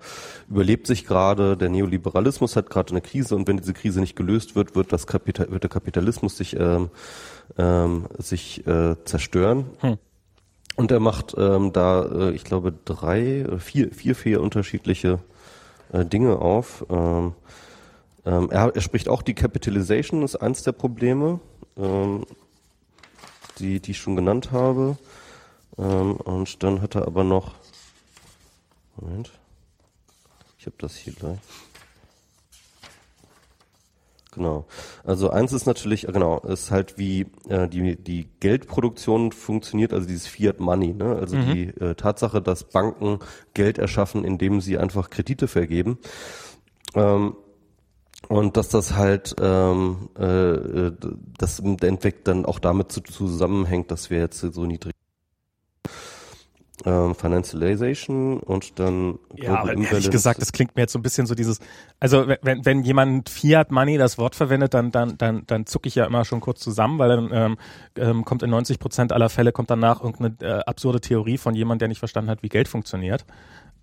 überlebt 0.49 0.87
sich 0.87 1.05
gerade. 1.05 1.55
Der 1.55 1.69
Neoliberalismus 1.69 2.55
hat 2.57 2.69
gerade 2.69 2.91
eine 2.91 3.01
Krise 3.01 3.35
und 3.35 3.47
wenn 3.47 3.57
diese 3.57 3.73
Krise 3.73 4.01
nicht 4.01 4.15
gelöst 4.15 4.55
wird, 4.55 4.75
wird 4.75 4.91
das 4.91 5.07
Kapital 5.07 5.51
wird 5.51 5.63
der 5.63 5.69
Kapitalismus 5.69 6.35
sich 6.35 6.57
ähm, 6.59 6.89
ähm, 7.57 8.07
sich 8.17 8.67
äh, 8.67 8.95
zerstören. 9.05 9.65
Hm. 9.79 9.97
Und 10.75 10.91
er 10.91 10.99
macht 10.99 11.35
ähm, 11.37 11.71
da, 11.71 12.03
äh, 12.03 12.31
ich 12.31 12.43
glaube, 12.43 12.73
drei, 12.83 13.45
vier, 13.59 13.91
vier, 13.93 14.15
vier 14.15 14.41
unterschiedliche 14.41 15.19
äh, 15.91 16.03
Dinge 16.03 16.39
auf. 16.39 16.85
Ähm, 16.89 17.33
ähm, 18.25 18.49
er, 18.51 18.73
er 18.73 18.81
spricht 18.81 19.09
auch 19.09 19.21
die 19.21 19.33
Capitalization 19.33 20.23
ist 20.23 20.35
eins 20.35 20.63
der 20.63 20.71
Probleme, 20.71 21.39
ähm, 21.77 22.25
die, 23.59 23.79
die 23.79 23.91
ich 23.91 23.97
schon 23.97 24.15
genannt 24.15 24.51
habe. 24.51 24.97
Ähm, 25.77 26.15
und 26.15 26.63
dann 26.63 26.81
hat 26.81 26.95
er 26.95 27.07
aber 27.07 27.23
noch, 27.23 27.55
Moment, 28.95 29.31
ich 30.57 30.65
habe 30.65 30.75
das 30.79 30.95
hier 30.95 31.13
gleich. 31.13 31.39
Genau. 34.33 34.65
Also 35.03 35.29
eins 35.29 35.53
ist 35.53 35.65
natürlich, 35.65 36.07
äh, 36.07 36.11
genau, 36.11 36.39
ist 36.39 36.71
halt 36.71 36.97
wie 36.97 37.27
äh, 37.49 37.67
die 37.67 37.95
die 37.95 38.27
Geldproduktion 38.39 39.31
funktioniert, 39.31 39.93
also 39.93 40.07
dieses 40.07 40.27
Fiat 40.27 40.59
Money, 40.59 40.93
ne? 40.93 41.15
Also 41.15 41.37
die 41.37 41.67
äh, 41.67 41.95
Tatsache, 41.95 42.41
dass 42.41 42.63
Banken 42.63 43.19
Geld 43.53 43.77
erschaffen, 43.77 44.25
indem 44.25 44.61
sie 44.61 44.77
einfach 44.77 45.09
Kredite 45.09 45.47
vergeben. 45.47 45.99
Ähm, 46.95 47.35
und 48.37 48.57
dass 48.57 48.69
das 48.69 48.95
halt, 48.95 49.35
ähm, 49.41 50.09
äh, 50.17 50.91
das 51.37 51.59
im 51.59 51.77
Endeffekt 51.81 52.27
dann 52.27 52.45
auch 52.45 52.59
damit 52.59 52.91
zu, 52.91 53.01
zusammenhängt, 53.01 53.91
dass 53.91 54.09
wir 54.09 54.19
jetzt 54.19 54.39
so 54.39 54.65
niedrig 54.65 54.93
ähm, 56.85 57.13
Financialization 57.15 58.39
und 58.39 58.79
dann 58.79 59.19
Ja, 59.35 59.55
aber 59.59 59.69
ehrlich 59.69 59.85
Imbalance- 59.89 60.09
gesagt, 60.09 60.41
das 60.41 60.51
klingt 60.51 60.75
mir 60.75 60.81
jetzt 60.81 60.91
so 60.93 60.99
ein 60.99 61.03
bisschen 61.03 61.27
so 61.27 61.35
dieses, 61.35 61.59
also 61.99 62.27
wenn- 62.27 62.39
wenn, 62.41 62.65
wenn 62.65 62.83
jemand 62.83 63.29
Fiat 63.29 63.71
Money 63.71 63.97
das 63.97 64.17
Wort 64.17 64.35
verwendet, 64.35 64.73
dann, 64.73 64.91
dann, 64.91 65.17
dann, 65.17 65.43
dann 65.45 65.65
zucke 65.67 65.87
ich 65.87 65.95
ja 65.95 66.05
immer 66.05 66.25
schon 66.25 66.41
kurz 66.41 66.59
zusammen, 66.61 66.97
weil 66.99 67.09
dann 67.09 67.29
ähm, 67.31 67.57
ähm, 67.95 68.25
kommt 68.25 68.41
in 68.43 68.49
90 68.49 68.79
Prozent 68.79 69.13
aller 69.13 69.29
Fälle 69.29 69.51
kommt 69.51 69.69
danach 69.69 70.03
irgendeine 70.03 70.35
äh, 70.59 70.63
absurde 70.65 70.99
Theorie 70.99 71.37
von 71.37 71.53
jemand, 71.55 71.79
der 71.81 71.87
nicht 71.87 71.99
verstanden 71.99 72.31
hat, 72.31 72.41
wie 72.43 72.49
Geld 72.49 72.67
funktioniert. 72.67 73.23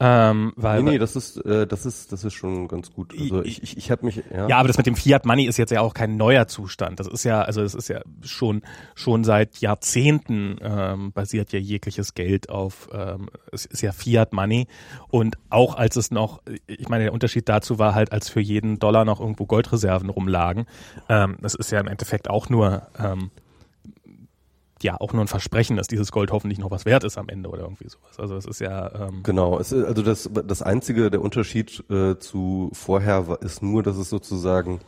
Ähm, 0.03 0.55
weil, 0.57 0.83
Nee, 0.83 0.93
nee, 0.93 0.99
das 0.99 1.15
ist, 1.15 1.37
äh, 1.45 1.67
das 1.67 1.85
ist, 1.85 2.11
das 2.11 2.25
ist 2.25 2.33
schon 2.33 2.69
ganz 2.69 2.91
gut. 2.91 3.13
Also 3.13 3.45
ich, 3.45 3.63
ich, 3.63 3.77
ich 3.77 3.91
habe 3.91 4.07
mich, 4.07 4.23
ja. 4.35 4.49
Ja, 4.49 4.57
aber 4.57 4.69
das 4.69 4.79
mit 4.79 4.87
dem 4.87 4.97
Fiat 4.97 5.27
Money 5.27 5.45
ist 5.45 5.59
jetzt 5.59 5.71
ja 5.71 5.83
auch 5.83 5.93
kein 5.93 6.17
neuer 6.17 6.47
Zustand. 6.47 6.99
Das 6.99 7.07
ist 7.07 7.25
ja, 7.25 7.43
also 7.43 7.61
es 7.61 7.75
ist 7.75 7.89
ja 7.89 8.01
schon 8.23 8.63
schon 8.95 9.25
seit 9.25 9.59
Jahrzehnten 9.59 10.57
ähm, 10.63 11.13
basiert 11.13 11.53
ja 11.53 11.59
jegliches 11.59 12.15
Geld 12.15 12.49
auf, 12.49 12.89
ähm, 12.95 13.29
es 13.53 13.67
ist 13.67 13.83
ja 13.83 13.93
Fiat 13.93 14.33
Money 14.33 14.69
und 15.09 15.37
auch 15.51 15.77
als 15.77 15.97
es 15.97 16.11
noch, 16.11 16.41
ich 16.67 16.89
meine, 16.89 17.05
der 17.05 17.13
Unterschied 17.13 17.47
dazu 17.51 17.79
war 17.79 17.95
halt, 17.95 18.11
als 18.11 18.31
für 18.31 18.41
jeden 18.41 18.79
Dollar 18.79 19.05
noch 19.05 19.21
irgendwo 19.21 19.45
Goldreserven 19.45 20.09
rumlagen. 20.09 20.65
Ähm, 21.11 21.37
das 21.43 21.55
ist 21.55 21.71
ja 21.73 21.79
im 21.79 21.89
Endeffekt 21.89 22.31
auch 22.31 22.49
nur 22.49 22.87
ähm, 22.99 23.31
ja 24.83 25.01
auch 25.01 25.13
nur 25.13 25.25
ein 25.25 25.29
Versprechen, 25.29 25.77
dass 25.77 25.87
dieses 25.87 26.13
Gold 26.13 26.33
hoffentlich 26.33 26.59
noch 26.59 26.71
was 26.71 26.85
wert 26.85 27.05
ist 27.05 27.19
am 27.19 27.29
Ende 27.29 27.49
oder 27.49 27.63
irgendwie 27.63 27.89
sowas. 27.89 28.19
Also 28.19 28.37
es 28.37 28.47
ist 28.47 28.61
ja 28.61 29.09
ähm, 29.09 29.23
Genau, 29.23 29.59
es 29.59 29.73
ist, 29.73 29.85
also 29.85 30.03
das, 30.03 30.31
das 30.33 30.63
einzige, 30.63 31.11
der 31.11 31.23
Unterschied 31.23 31.85
äh, 31.91 32.19
zu 32.19 32.71
vorher 32.73 33.29
war, 33.29 33.43
ist 33.43 33.63
nur, 33.63 33.83
dass 33.83 33.97
es 33.97 34.09
sozusagen 34.11 34.81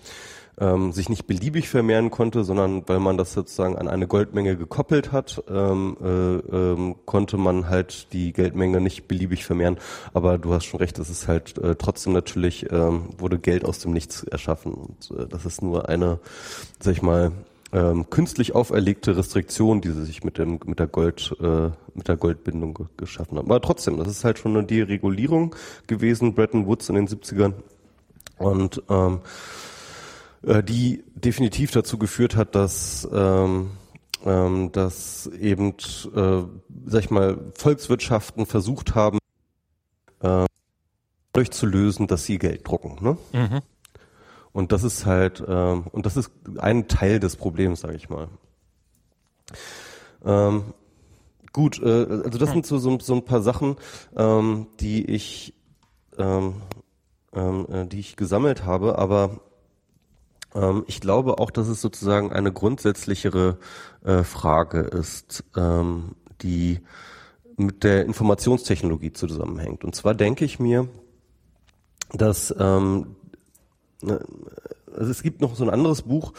ähm, 0.59 0.93
sich 0.93 1.09
nicht 1.09 1.27
beliebig 1.27 1.69
vermehren 1.69 2.11
konnte, 2.11 2.45
sondern 2.45 2.87
weil 2.89 3.01
man 3.01 3.17
das 3.17 3.33
sozusagen 3.33 3.77
an 3.77 3.89
eine 3.89 4.07
Goldmenge 4.07 4.57
gekoppelt 4.57 5.13
hat, 5.13 5.43
ähm, 5.49 5.97
äh, 6.03 6.07
ähm, 6.09 6.97
konnte 7.07 7.37
man 7.37 7.69
halt 7.69 8.13
die 8.13 8.33
Geldmenge 8.33 8.81
nicht 8.81 9.09
beliebig 9.09 9.45
vermehren. 9.45 9.79
Aber 10.13 10.39
du 10.39 10.53
hast 10.53 10.65
schon 10.65 10.81
recht, 10.81 10.99
es 10.99 11.11
ist 11.11 11.29
halt 11.29 11.59
äh, 11.59 11.75
trotzdem 11.77 12.13
natürlich, 12.13 12.71
ähm, 12.71 13.09
wurde 13.17 13.39
Geld 13.39 13.65
aus 13.65 13.79
dem 13.79 13.93
Nichts 13.93 14.25
erschaffen. 14.25 14.75
Und 14.75 15.11
äh, 15.19 15.27
das 15.27 15.47
ist 15.47 15.63
nur 15.63 15.89
eine, 15.89 16.19
sag 16.81 16.93
ich 16.93 17.03
mal, 17.03 17.33
ähm, 17.73 18.11
künstlich 18.11 18.55
auferlegte 18.55 19.17
Restriktion, 19.17 19.81
die 19.81 19.91
sie 19.91 20.05
sich 20.05 20.25
mit 20.25 20.39
dem 20.39 20.61
mit 20.67 20.79
der 20.79 20.87
Gold 20.87 21.35
äh, 21.41 21.71
mit 21.95 22.09
der 22.09 22.17
Goldbindung 22.17 22.75
ge 22.75 22.87
geschaffen 22.97 23.39
haben. 23.39 23.51
Aber 23.51 23.61
trotzdem, 23.61 23.97
das 23.99 24.09
ist 24.09 24.25
halt 24.25 24.39
schon 24.39 24.57
eine 24.57 24.67
Deregulierung 24.67 25.55
gewesen, 25.87 26.35
Bretton 26.35 26.67
Woods 26.67 26.89
in 26.89 26.95
den 26.97 27.09
70ern 27.09 27.55
und 28.39 28.83
ähm, 28.89 29.21
äh, 30.43 30.63
die 30.63 31.03
definitiv 31.15 31.71
dazu 31.71 31.99
geführt 31.99 32.37
hat, 32.37 32.55
dass 32.55 33.09
ähm, 33.13 33.71
ähm, 34.25 34.71
dass 34.73 35.27
eben, 35.39 35.71
äh, 36.15 36.43
sag 36.87 37.01
ich 37.05 37.11
mal, 37.11 37.39
Volkswirtschaften 37.57 38.47
versucht 38.47 38.95
haben, 38.95 39.19
äh, 40.21 40.47
durchzulösen, 41.33 42.07
dass 42.07 42.25
sie 42.25 42.39
Geld 42.39 42.67
drucken. 42.67 42.99
Ne? 43.01 43.17
Mhm. 43.33 43.61
Und 44.53 44.73
das 44.73 44.85
ist 44.85 45.07
halt, 45.07 45.43
ähm, 45.47 45.85
und 45.93 46.07
das 46.07 46.17
ist 46.17 46.31
ein 46.59 46.89
Teil 46.89 47.21
des 47.21 47.37
Problems, 47.37 47.81
sage 47.81 47.97
ich 47.97 48.09
mal. 48.09 48.29
Ähm, 50.25 50.75
gut, 51.53 51.81
äh, 51.83 52.07
also 52.25 52.39
das 52.39 52.51
sind 52.51 52.67
so, 52.67 52.79
so, 52.79 52.99
so 52.99 53.15
ein 53.15 53.25
paar 53.25 53.43
Sachen, 53.43 53.77
ähm, 54.17 54.67
die 54.81 55.05
ich, 55.07 55.55
ähm, 56.19 56.63
ähm, 57.33 57.67
äh, 57.71 57.87
die 57.87 58.01
ich 58.01 58.17
gesammelt 58.17 58.65
habe, 58.65 58.99
aber 58.99 59.41
ähm, 60.55 60.85
ich 60.87 61.01
glaube 61.01 61.39
auch, 61.39 61.51
dass 61.51 61.69
es 61.69 61.81
sozusagen 61.81 62.33
eine 62.33 62.53
grundsätzlichere 62.53 63.59
äh, 64.05 64.23
Frage 64.23 64.81
ist, 64.81 65.45
ähm, 65.57 66.15
die 66.43 66.81
mit 67.57 67.85
der 67.85 68.05
Informationstechnologie 68.05 69.13
zusammenhängt. 69.13 69.85
Und 69.85 69.95
zwar 69.95 70.15
denke 70.15 70.45
ich 70.45 70.59
mir, 70.59 70.89
dass 72.13 72.55
ähm, 72.59 73.17
also 74.03 75.11
es 75.11 75.23
gibt 75.23 75.41
noch 75.41 75.55
so 75.55 75.65
ein 75.65 75.71
anderes 75.71 76.03
Buch, 76.03 76.33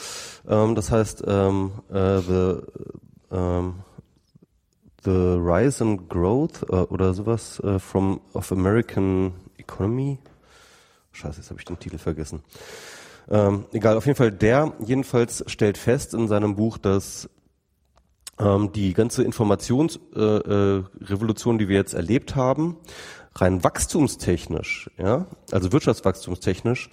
ähm, 0.47 0.75
das 0.75 0.91
heißt 0.91 1.23
ähm, 1.27 1.71
äh, 1.89 2.19
the, 2.19 2.55
ähm, 3.31 3.75
the 5.03 5.11
Rise 5.11 5.83
and 5.83 6.09
Growth 6.09 6.63
äh, 6.69 6.75
oder 6.75 7.13
sowas 7.13 7.59
äh, 7.59 7.79
from 7.79 8.21
of 8.33 8.51
American 8.51 9.33
Economy. 9.57 10.19
Scheiße, 11.11 11.37
jetzt 11.37 11.49
habe 11.49 11.59
ich 11.59 11.65
den 11.65 11.79
Titel 11.79 11.97
vergessen. 11.97 12.43
Ähm, 13.29 13.65
egal, 13.71 13.97
auf 13.97 14.05
jeden 14.05 14.17
Fall 14.17 14.31
der 14.31 14.73
jedenfalls 14.79 15.43
stellt 15.47 15.77
fest 15.77 16.13
in 16.13 16.27
seinem 16.27 16.55
Buch, 16.55 16.77
dass 16.77 17.29
ähm, 18.39 18.71
die 18.73 18.93
ganze 18.93 19.23
Informationsrevolution, 19.23 21.55
äh, 21.55 21.57
äh, 21.57 21.59
die 21.59 21.69
wir 21.69 21.77
jetzt 21.77 21.93
erlebt 21.93 22.35
haben, 22.35 22.77
rein 23.35 23.63
wachstumstechnisch, 23.63 24.91
ja, 24.97 25.27
also 25.51 25.71
wirtschaftswachstumstechnisch, 25.71 26.89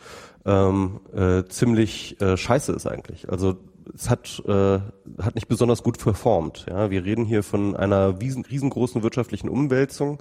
ähm, 0.50 1.00
äh, 1.14 1.44
ziemlich 1.48 2.20
äh, 2.20 2.36
scheiße 2.36 2.72
ist 2.72 2.86
eigentlich. 2.86 3.30
Also 3.30 3.56
es 3.94 4.10
hat, 4.10 4.42
äh, 4.46 4.80
hat 5.22 5.34
nicht 5.36 5.48
besonders 5.48 5.82
gut 5.82 5.98
performt. 5.98 6.66
Ja? 6.68 6.90
Wir 6.90 7.04
reden 7.04 7.24
hier 7.24 7.42
von 7.42 7.76
einer 7.76 8.20
riesen, 8.20 8.44
riesengroßen 8.44 9.02
wirtschaftlichen 9.02 9.48
Umwälzung. 9.48 10.20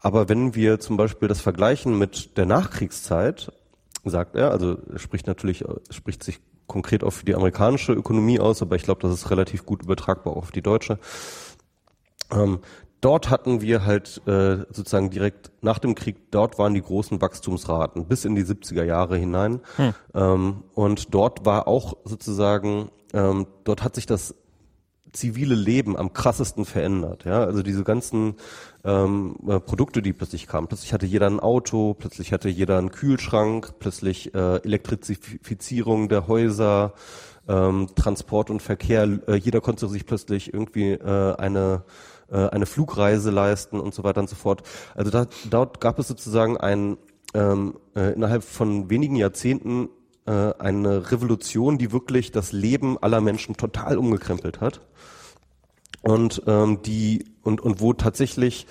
Aber 0.00 0.30
wenn 0.30 0.54
wir 0.54 0.80
zum 0.80 0.96
Beispiel 0.96 1.28
das 1.28 1.42
vergleichen 1.42 1.98
mit 1.98 2.38
der 2.38 2.46
Nachkriegszeit, 2.46 3.52
sagt 4.04 4.34
er, 4.34 4.50
also 4.50 4.78
spricht 4.96 5.26
natürlich, 5.26 5.62
spricht 5.90 6.22
sich 6.22 6.40
konkret 6.66 7.04
auch 7.04 7.10
für 7.10 7.26
die 7.26 7.34
amerikanische 7.34 7.92
Ökonomie 7.92 8.40
aus, 8.40 8.62
aber 8.62 8.76
ich 8.76 8.82
glaube, 8.82 9.02
das 9.02 9.12
ist 9.12 9.30
relativ 9.30 9.66
gut 9.66 9.82
übertragbar 9.82 10.34
auch 10.34 10.44
auf 10.44 10.52
die 10.52 10.62
deutsche. 10.62 10.98
Ähm, 12.32 12.60
dort 13.00 13.30
hatten 13.30 13.60
wir 13.60 13.84
halt 13.84 14.20
äh, 14.26 14.58
sozusagen 14.70 15.10
direkt 15.10 15.50
nach 15.62 15.78
dem 15.78 15.94
Krieg, 15.94 16.30
dort 16.30 16.58
waren 16.58 16.74
die 16.74 16.82
großen 16.82 17.20
Wachstumsraten 17.20 18.06
bis 18.06 18.24
in 18.24 18.34
die 18.34 18.44
70er 18.44 18.84
Jahre 18.84 19.16
hinein. 19.16 19.60
Hm. 19.76 19.94
Ähm, 20.14 20.64
und 20.74 21.14
dort 21.14 21.44
war 21.44 21.66
auch 21.66 21.96
sozusagen, 22.04 22.90
ähm, 23.12 23.46
dort 23.64 23.82
hat 23.82 23.94
sich 23.94 24.06
das 24.06 24.34
zivile 25.12 25.54
Leben 25.54 25.96
am 25.96 26.12
krassesten 26.12 26.64
verändert. 26.64 27.24
Ja, 27.24 27.42
also 27.42 27.62
diese 27.62 27.84
ganzen 27.84 28.36
ähm, 28.84 29.36
äh, 29.46 29.58
Produkte, 29.58 30.02
die 30.02 30.12
plötzlich 30.12 30.46
kamen. 30.46 30.68
Plötzlich 30.68 30.92
hatte 30.92 31.06
jeder 31.06 31.26
ein 31.26 31.40
Auto, 31.40 31.94
plötzlich 31.94 32.32
hatte 32.32 32.48
jeder 32.48 32.78
einen 32.78 32.90
Kühlschrank, 32.90 33.74
plötzlich 33.78 34.34
äh, 34.34 34.56
Elektrifizierung 34.62 36.08
der 36.08 36.28
Häuser, 36.28 36.92
ähm, 37.48 37.88
Transport 37.96 38.50
und 38.50 38.62
Verkehr. 38.62 39.08
Äh, 39.26 39.34
jeder 39.36 39.60
konnte 39.60 39.88
sich 39.88 40.06
plötzlich 40.06 40.54
irgendwie 40.54 40.92
äh, 40.92 41.34
eine 41.36 41.82
äh, 42.30 42.48
eine 42.48 42.66
Flugreise 42.66 43.30
leisten 43.30 43.80
und 43.80 43.94
so 43.94 44.04
weiter 44.04 44.20
und 44.20 44.28
so 44.28 44.36
fort. 44.36 44.62
Also 44.94 45.10
da, 45.10 45.26
dort 45.48 45.80
gab 45.80 45.98
es 45.98 46.08
sozusagen 46.08 46.56
ein 46.56 46.96
ähm, 47.34 47.76
äh, 47.94 48.12
innerhalb 48.12 48.42
von 48.42 48.90
wenigen 48.90 49.16
Jahrzehnten 49.16 49.88
äh, 50.26 50.52
eine 50.58 51.10
Revolution, 51.10 51.78
die 51.78 51.92
wirklich 51.92 52.32
das 52.32 52.52
Leben 52.52 52.98
aller 52.98 53.20
Menschen 53.20 53.56
total 53.56 53.98
umgekrempelt 53.98 54.60
hat 54.60 54.80
und 56.02 56.42
ähm, 56.46 56.82
die 56.82 57.26
und 57.42 57.60
und 57.60 57.80
wo 57.80 57.92
tatsächlich 57.92 58.66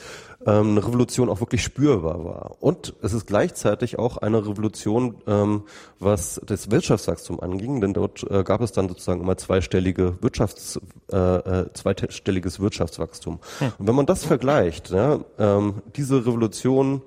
ähm, 0.49 0.71
eine 0.71 0.85
Revolution 0.85 1.29
auch 1.29 1.39
wirklich 1.41 1.63
spürbar 1.63 2.23
war. 2.25 2.55
Und 2.59 2.95
es 3.01 3.13
ist 3.13 3.27
gleichzeitig 3.27 3.99
auch 3.99 4.17
eine 4.17 4.45
Revolution, 4.45 5.15
ähm, 5.27 5.63
was 5.99 6.41
das 6.45 6.71
Wirtschaftswachstum 6.71 7.39
anging, 7.39 7.81
denn 7.81 7.93
dort 7.93 8.23
äh, 8.29 8.43
gab 8.43 8.61
es 8.61 8.71
dann 8.71 8.87
sozusagen 8.87 9.21
immer 9.21 9.37
zweistellige 9.37 10.17
Wirtschafts, 10.21 10.79
äh, 11.11 11.17
äh, 11.17 11.73
zweistelliges 11.73 12.59
Wirtschaftswachstum. 12.59 13.39
Hm. 13.59 13.71
Und 13.77 13.87
wenn 13.87 13.95
man 13.95 14.05
das 14.05 14.25
vergleicht, 14.25 14.89
ja, 14.89 15.19
ähm, 15.37 15.81
diese 15.95 16.25
Revolution, 16.25 17.03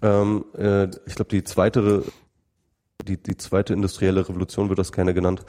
ähm, 0.00 0.44
äh, 0.56 0.84
ich 1.06 1.14
glaube 1.14 1.30
die 1.30 1.44
zweite, 1.44 2.04
die, 3.06 3.22
die 3.22 3.36
zweite 3.36 3.74
industrielle 3.74 4.26
Revolution 4.28 4.68
wird 4.68 4.78
das 4.78 4.92
keine 4.92 5.12
genannt, 5.12 5.44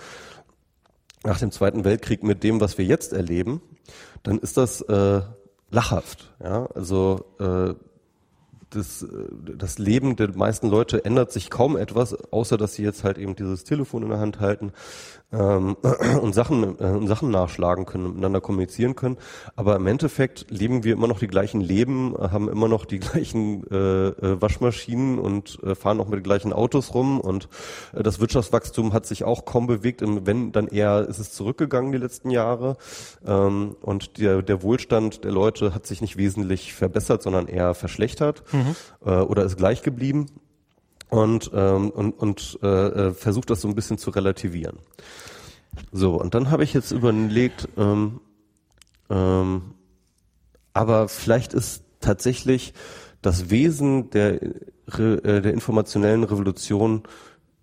nach 1.24 1.40
dem 1.40 1.52
Zweiten 1.52 1.86
Weltkrieg 1.86 2.22
mit 2.24 2.44
dem, 2.44 2.60
was 2.60 2.78
wir 2.78 2.84
jetzt 2.84 3.14
erleben, 3.14 3.62
dann 4.24 4.40
ist 4.40 4.58
das 4.58 4.82
äh, 4.82 5.22
lachhaft. 5.74 6.32
Ja, 6.42 6.68
also 6.74 7.26
äh, 7.40 7.74
das, 8.70 9.06
das 9.58 9.78
Leben 9.78 10.16
der 10.16 10.36
meisten 10.36 10.68
Leute 10.68 11.06
ändert 11.06 11.32
sich 11.32 11.50
kaum 11.50 11.78
etwas, 11.78 12.14
außer 12.32 12.58
dass 12.58 12.74
sie 12.76 12.84
jetzt 12.84 13.04
halt 13.04 13.18
eben 13.18 13.36
dieses 13.36 13.64
Telefon 13.66 14.04
in 14.04 14.10
der 14.10 14.20
Hand 14.20 14.40
halten 14.40 14.72
ähm, 15.34 15.76
und 16.22 16.34
Sachen, 16.34 16.80
äh, 16.80 17.08
Sachen 17.08 17.32
nachschlagen 17.32 17.86
können, 17.86 18.10
miteinander 18.10 18.42
kommunizieren 18.42 18.96
können. 18.96 19.18
Aber 19.56 19.76
im 19.76 19.88
Endeffekt 19.88 20.46
leben 20.50 20.84
wir 20.84 20.94
immer 20.94 21.08
noch 21.08 21.20
die 21.20 21.28
gleichen 21.28 21.62
Leben, 21.62 22.16
haben 22.18 22.50
immer 22.50 22.68
noch 22.68 22.86
die 22.86 23.00
gleichen 23.00 23.66
äh, 23.70 24.08
äh, 24.08 24.42
Waschmaschinen 24.42 25.20
und 25.20 25.60
äh, 25.64 25.76
fahren 25.76 26.00
auch 26.00 26.08
mit 26.08 26.20
den 26.20 26.24
gleichen 26.24 26.54
Autos 26.54 26.94
rum 26.94 27.20
und 27.20 27.50
äh, 27.94 28.04
das 28.04 28.20
Wirtschaftswachstum 28.20 28.94
hat 28.94 29.06
sich 29.06 29.24
auch 29.24 29.46
kaum 29.46 29.68
bewegt. 29.68 30.02
Wenn, 30.04 30.52
dann 30.52 30.68
eher 30.68 31.08
ist 31.08 31.20
es 31.20 31.32
zurückgegangen 31.32 31.92
die 31.92 31.98
letzten 31.98 32.30
Jahre 32.30 32.78
ähm, 33.26 33.76
und 33.82 34.18
der, 34.18 34.42
der 34.42 34.62
Wohlstand 34.62 35.24
der 35.24 35.32
Leute 35.32 35.74
hat 35.74 35.86
sich 35.86 36.02
nicht 36.02 36.18
wesentlich 36.18 36.74
verbessert, 36.74 37.24
sondern 37.24 37.48
eher 37.48 37.74
verschlechtert 37.74 38.44
mhm. 38.52 38.76
äh, 39.06 39.20
oder 39.20 39.44
ist 39.44 39.58
gleich 39.58 39.82
geblieben 39.82 40.28
und, 41.14 41.52
ähm, 41.54 41.92
und, 41.92 42.14
und 42.14 42.60
äh, 42.64 42.68
äh, 42.68 43.14
versucht 43.14 43.52
das 43.52 43.62
so 43.62 43.68
ein 43.68 43.76
bisschen 43.76 44.00
zu 44.00 44.10
relativieren. 44.10 44.80
So, 45.92 46.20
und 46.20 46.34
dann 46.34 46.50
habe 46.50 46.64
ich 46.64 46.74
jetzt 46.74 46.90
überlegt, 46.90 47.70
ähm, 47.78 48.20
ähm, 49.12 49.76
aber 50.74 51.08
vielleicht 51.08 51.54
ist 51.54 51.84
tatsächlich 52.00 52.74
das 53.22 53.52
Wesen 53.52 54.10
der, 54.10 54.42
äh, 54.42 54.52
der 54.88 55.54
informationellen 55.54 56.24
Revolution 56.24 57.04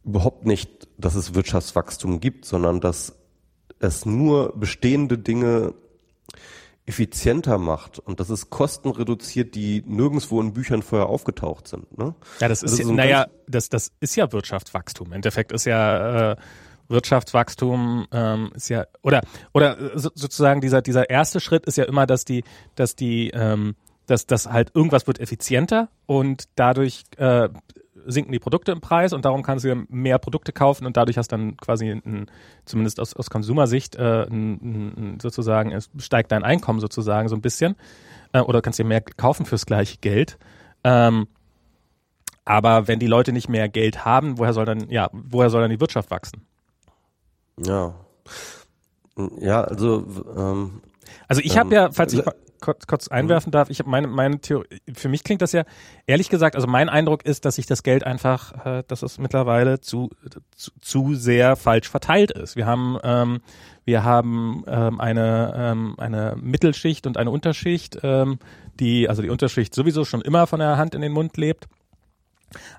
überhaupt 0.05 0.47
nicht, 0.47 0.87
dass 0.97 1.17
es 1.17 1.35
Wirtschaftswachstum 1.35 2.21
gibt, 2.21 2.45
sondern 2.45 2.81
dass 2.81 3.17
es 3.81 4.07
nur 4.07 4.57
bestehende 4.57 5.19
Dinge 5.19 5.75
effizienter 6.87 7.59
macht 7.59 7.99
und 7.99 8.21
dass 8.21 8.31
es 8.31 8.51
Kosten 8.51 8.91
reduziert, 8.91 9.55
die 9.55 9.83
nirgendwo 9.87 10.41
in 10.41 10.53
Büchern 10.53 10.83
vorher 10.83 11.09
aufgetaucht 11.09 11.69
sind. 11.69 11.97
Ne? 11.97 12.15
Ja, 12.41 12.49
das 12.49 12.63
ist, 12.63 12.73
also 12.73 12.85
so 12.85 12.93
naja, 12.93 13.27
das, 13.47 13.69
das 13.69 13.93
ist 14.01 14.17
ja 14.17 14.33
Wirtschaftswachstum. 14.33 15.09
Im 15.09 15.13
Endeffekt 15.15 15.53
ist 15.53 15.67
ja 15.67 16.33
äh, 16.33 16.37
Wirtschaftswachstum 16.89 18.09
ähm, 18.11 18.51
ist 18.55 18.69
ja 18.69 18.87
oder 19.03 19.23
oder 19.55 19.77
so, 19.95 20.11
sozusagen 20.15 20.61
dieser 20.61 20.83
dieser 20.83 21.09
erste 21.09 21.39
Schritt 21.39 21.65
ist 21.67 21.77
ja 21.77 21.85
immer, 21.85 22.07
dass 22.07 22.25
die 22.25 22.43
dass 22.75 22.97
die 22.97 23.31
ähm, 23.31 23.77
dass 24.07 24.27
das 24.27 24.49
halt 24.49 24.73
irgendwas 24.75 25.07
wird 25.07 25.21
effizienter 25.21 25.89
und 26.07 26.49
dadurch 26.57 27.05
äh, 27.17 27.49
sinken 28.07 28.33
die 28.33 28.39
Produkte 28.39 28.73
im 28.73 28.81
Preis 28.81 29.13
und 29.13 29.25
darum 29.25 29.43
kannst 29.43 29.65
du 29.65 29.87
mehr 29.89 30.19
Produkte 30.19 30.53
kaufen 30.53 30.87
und 30.87 30.97
dadurch 30.97 31.19
hast 31.19 31.29
dann 31.29 31.57
quasi 31.57 31.91
ein, 31.91 32.27
zumindest 32.65 33.01
aus, 33.01 33.15
aus 33.15 33.31
Konsumersicht 33.31 33.97
äh, 33.97 34.27
ein, 34.27 35.15
ein, 35.15 35.19
sozusagen 35.21 35.73
es 35.73 35.91
steigt 35.99 36.33
dein 36.33 36.45
Einkommen 36.45 36.81
sozusagen 36.81 37.29
so 37.29 37.37
ein 37.37 37.41
bisschen 37.41 37.77
äh, 38.33 38.41
oder 38.41 38.63
kannst 38.63 38.79
dir 38.79 38.85
mehr 38.85 39.01
kaufen 39.01 39.47
fürs 39.47 39.67
gleiche 39.67 39.99
Geld. 39.99 40.39
Ähm, 40.85 41.29
aber 42.45 42.89
wenn 42.89 42.99
die 42.99 43.07
Leute 43.07 43.33
nicht 43.33 43.49
mehr 43.49 43.69
Geld 43.69 44.05
haben, 44.05 44.39
woher 44.39 44.53
soll 44.53 44.65
dann 44.65 44.89
ja 44.91 45.11
woher 45.13 45.51
soll 45.51 45.63
dann 45.63 45.71
die 45.71 45.81
Wirtschaft 45.81 46.11
wachsen? 46.11 46.43
Ja. 47.59 47.95
Ja, 49.39 49.63
also 49.63 50.07
ähm, 50.37 50.81
Also 51.29 51.43
ich 51.43 51.53
Ähm, 51.53 51.59
habe 51.59 51.75
ja, 51.75 51.91
falls 51.93 52.13
ich 52.13 52.25
mal 52.25 52.35
kurz, 52.61 52.87
kurz 52.87 53.09
einwerfen 53.09 53.53
darf, 53.53 53.71
ich 53.71 53.79
habe 53.79 53.91
meine 53.91 54.07
meine 54.07 54.41
Theorie. 54.41 54.67
Für 54.95 55.09
mich 55.09 55.25
klingt 55.25 55.43
das 55.43 55.53
ja 55.53 55.65
ehrlich 56.07 56.29
gesagt. 56.29 56.57
Also 56.57 56.67
mein 56.67 56.89
Eindruck 56.89 57.25
ist, 57.25 57.45
dass 57.45 57.57
sich 57.57 57.67
das 57.67 57.83
Geld 57.83 58.05
einfach, 58.05 58.67
äh, 58.67 58.83
dass 58.87 59.03
es 59.03 59.19
mittlerweile 59.19 59.81
zu, 59.81 60.11
zu 60.55 60.71
zu 60.81 61.15
sehr 61.15 61.57
falsch 61.57 61.89
verteilt 61.89 62.31
ist. 62.31 62.57
Wir 62.57 62.67
haben 62.67 62.99
ähm, 63.03 63.41
wir 63.85 64.05
haben 64.05 64.65
ähm, 64.67 65.01
eine 65.01 65.55
ähm, 65.57 65.95
eine 65.99 66.37
Mittelschicht 66.41 67.07
und 67.07 67.17
eine 67.17 67.31
Unterschicht, 67.31 67.99
ähm, 68.03 68.39
die 68.79 69.09
also 69.09 69.23
die 69.23 69.31
Unterschicht 69.31 69.75
sowieso 69.75 70.05
schon 70.05 70.21
immer 70.21 70.47
von 70.47 70.61
der 70.61 70.77
Hand 70.77 70.95
in 70.95 71.01
den 71.01 71.13
Mund 71.13 71.37
lebt. 71.37 71.69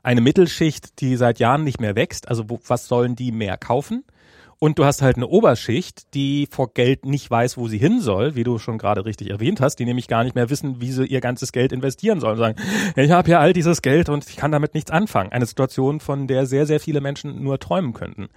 Eine 0.03 0.21
Mittelschicht, 0.21 0.99
die 0.99 1.15
seit 1.15 1.39
Jahren 1.39 1.63
nicht 1.63 1.79
mehr 1.79 1.95
wächst. 1.95 2.27
Also 2.27 2.49
wo, 2.49 2.59
was 2.67 2.87
sollen 2.87 3.15
die 3.15 3.31
mehr 3.31 3.57
kaufen? 3.57 4.03
Und 4.63 4.77
du 4.77 4.85
hast 4.85 5.01
halt 5.01 5.15
eine 5.15 5.25
Oberschicht, 5.25 6.13
die 6.13 6.47
vor 6.51 6.71
Geld 6.75 7.03
nicht 7.03 7.31
weiß, 7.31 7.57
wo 7.57 7.67
sie 7.67 7.79
hin 7.79 7.99
soll, 7.99 8.35
wie 8.35 8.43
du 8.43 8.59
schon 8.59 8.77
gerade 8.77 9.05
richtig 9.05 9.31
erwähnt 9.31 9.59
hast, 9.59 9.77
die 9.77 9.85
nämlich 9.85 10.07
gar 10.07 10.23
nicht 10.23 10.35
mehr 10.35 10.51
wissen, 10.51 10.79
wie 10.79 10.91
sie 10.91 11.03
ihr 11.03 11.19
ganzes 11.19 11.51
Geld 11.51 11.71
investieren 11.71 12.19
sollen. 12.19 12.37
Sagen, 12.37 12.55
ich 12.95 13.09
habe 13.09 13.31
ja 13.31 13.39
all 13.39 13.53
dieses 13.53 13.81
Geld 13.81 14.07
und 14.07 14.29
ich 14.29 14.35
kann 14.35 14.51
damit 14.51 14.75
nichts 14.75 14.91
anfangen. 14.91 15.31
Eine 15.31 15.47
Situation, 15.47 15.99
von 15.99 16.27
der 16.27 16.45
sehr, 16.45 16.67
sehr 16.67 16.79
viele 16.79 17.01
Menschen 17.01 17.41
nur 17.41 17.57
träumen 17.57 17.93
könnten. 17.93 18.29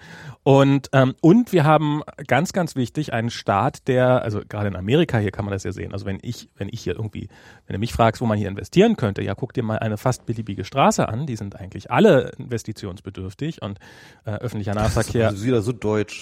Und, 0.45 0.89
ähm, 0.95 1.15
und 1.21 1.53
wir 1.53 1.65
haben 1.65 2.01
ganz, 2.27 2.55
ganz 2.55 2.75
wichtig 2.75 3.13
einen 3.13 3.29
Staat, 3.29 3.87
der, 3.87 4.23
also 4.23 4.41
gerade 4.49 4.69
in 4.69 4.77
Amerika 4.77 5.19
hier 5.19 5.31
kann 5.31 5.45
man 5.45 5.53
das 5.53 5.65
ja 5.65 5.73
sehen. 5.73 5.93
Also 5.93 6.07
wenn 6.07 6.21
ich, 6.23 6.49
wenn 6.57 6.71
ich 6.73 6.81
hier 6.81 6.97
irgendwie, 6.97 7.29
wenn 7.67 7.75
du 7.75 7.81
mich 7.81 7.93
fragst, 7.93 8.23
wo 8.23 8.27
man 8.27 8.39
hier 8.39 8.49
investieren 8.49 8.97
könnte, 8.97 9.23
ja, 9.23 9.35
guck 9.35 9.53
dir 9.53 9.63
mal 9.63 9.79
eine 9.79 9.99
fast 9.99 10.25
beliebige 10.25 10.65
Straße 10.65 11.07
an. 11.07 11.27
Die 11.27 11.37
sind 11.37 11.61
eigentlich 11.61 11.91
alle 11.91 12.33
investitionsbedürftig 12.39 13.61
und 13.61 13.79
äh, 14.25 14.31
öffentlicher 14.31 14.73
Nahverkehr. 14.73 15.29
also 15.29 15.45
wieder 15.45 15.61
so 15.61 15.73
deutsch. 15.73 16.14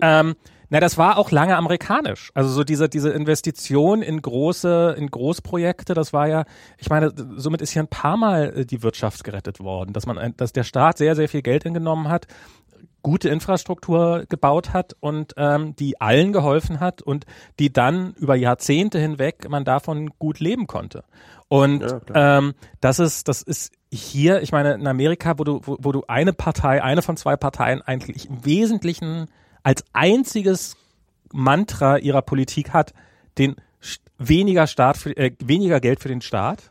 Ähm, 0.00 0.34
na, 0.72 0.80
das 0.80 0.96
war 0.96 1.18
auch 1.18 1.30
lange 1.30 1.54
amerikanisch. 1.54 2.30
Also 2.32 2.48
so 2.48 2.64
diese, 2.64 2.88
diese 2.88 3.10
Investition 3.10 4.00
in 4.00 4.22
große, 4.22 4.94
in 4.96 5.10
Großprojekte, 5.10 5.92
das 5.92 6.14
war 6.14 6.28
ja, 6.28 6.44
ich 6.78 6.88
meine, 6.88 7.12
somit 7.36 7.60
ist 7.60 7.72
hier 7.72 7.82
ein 7.82 7.88
paar 7.88 8.16
Mal 8.16 8.54
äh, 8.56 8.64
die 8.64 8.82
Wirtschaft 8.82 9.22
gerettet 9.22 9.60
worden, 9.60 9.92
dass 9.92 10.06
man, 10.06 10.34
dass 10.38 10.54
der 10.54 10.64
Staat 10.64 10.96
sehr, 10.96 11.14
sehr 11.14 11.28
viel 11.28 11.42
Geld 11.42 11.66
eingenommen 11.66 12.08
hat, 12.08 12.26
gute 13.02 13.28
Infrastruktur 13.28 14.24
gebaut 14.28 14.72
hat 14.72 14.94
und 15.00 15.34
ähm, 15.36 15.74
die 15.76 16.00
allen 16.00 16.32
geholfen 16.32 16.80
hat 16.80 17.02
und 17.02 17.26
die 17.58 17.72
dann 17.72 18.14
über 18.14 18.34
Jahrzehnte 18.36 18.98
hinweg 18.98 19.48
man 19.48 19.64
davon 19.64 20.10
gut 20.18 20.40
leben 20.40 20.66
konnte. 20.66 21.04
Und 21.48 21.82
Ja, 21.82 22.38
ähm, 22.38 22.54
das 22.80 22.98
ist, 22.98 23.28
das 23.28 23.42
ist 23.42 23.72
hier, 23.90 24.42
ich 24.42 24.52
meine, 24.52 24.74
in 24.74 24.86
Amerika, 24.86 25.38
wo 25.38 25.44
du, 25.44 25.60
wo, 25.64 25.76
wo 25.80 25.92
du 25.92 26.04
eine 26.08 26.32
Partei, 26.32 26.82
eine 26.82 27.02
von 27.02 27.16
zwei 27.16 27.36
Parteien 27.36 27.82
eigentlich 27.82 28.28
im 28.28 28.44
Wesentlichen 28.44 29.26
als 29.62 29.84
einziges 29.92 30.76
Mantra 31.32 31.98
ihrer 31.98 32.22
Politik 32.22 32.72
hat, 32.72 32.94
den 33.38 33.56
weniger 34.18 34.66
Staat 34.66 34.96
für, 34.96 35.16
äh, 35.16 35.32
weniger 35.42 35.80
Geld 35.80 36.00
für 36.00 36.08
den 36.08 36.20
Staat 36.20 36.70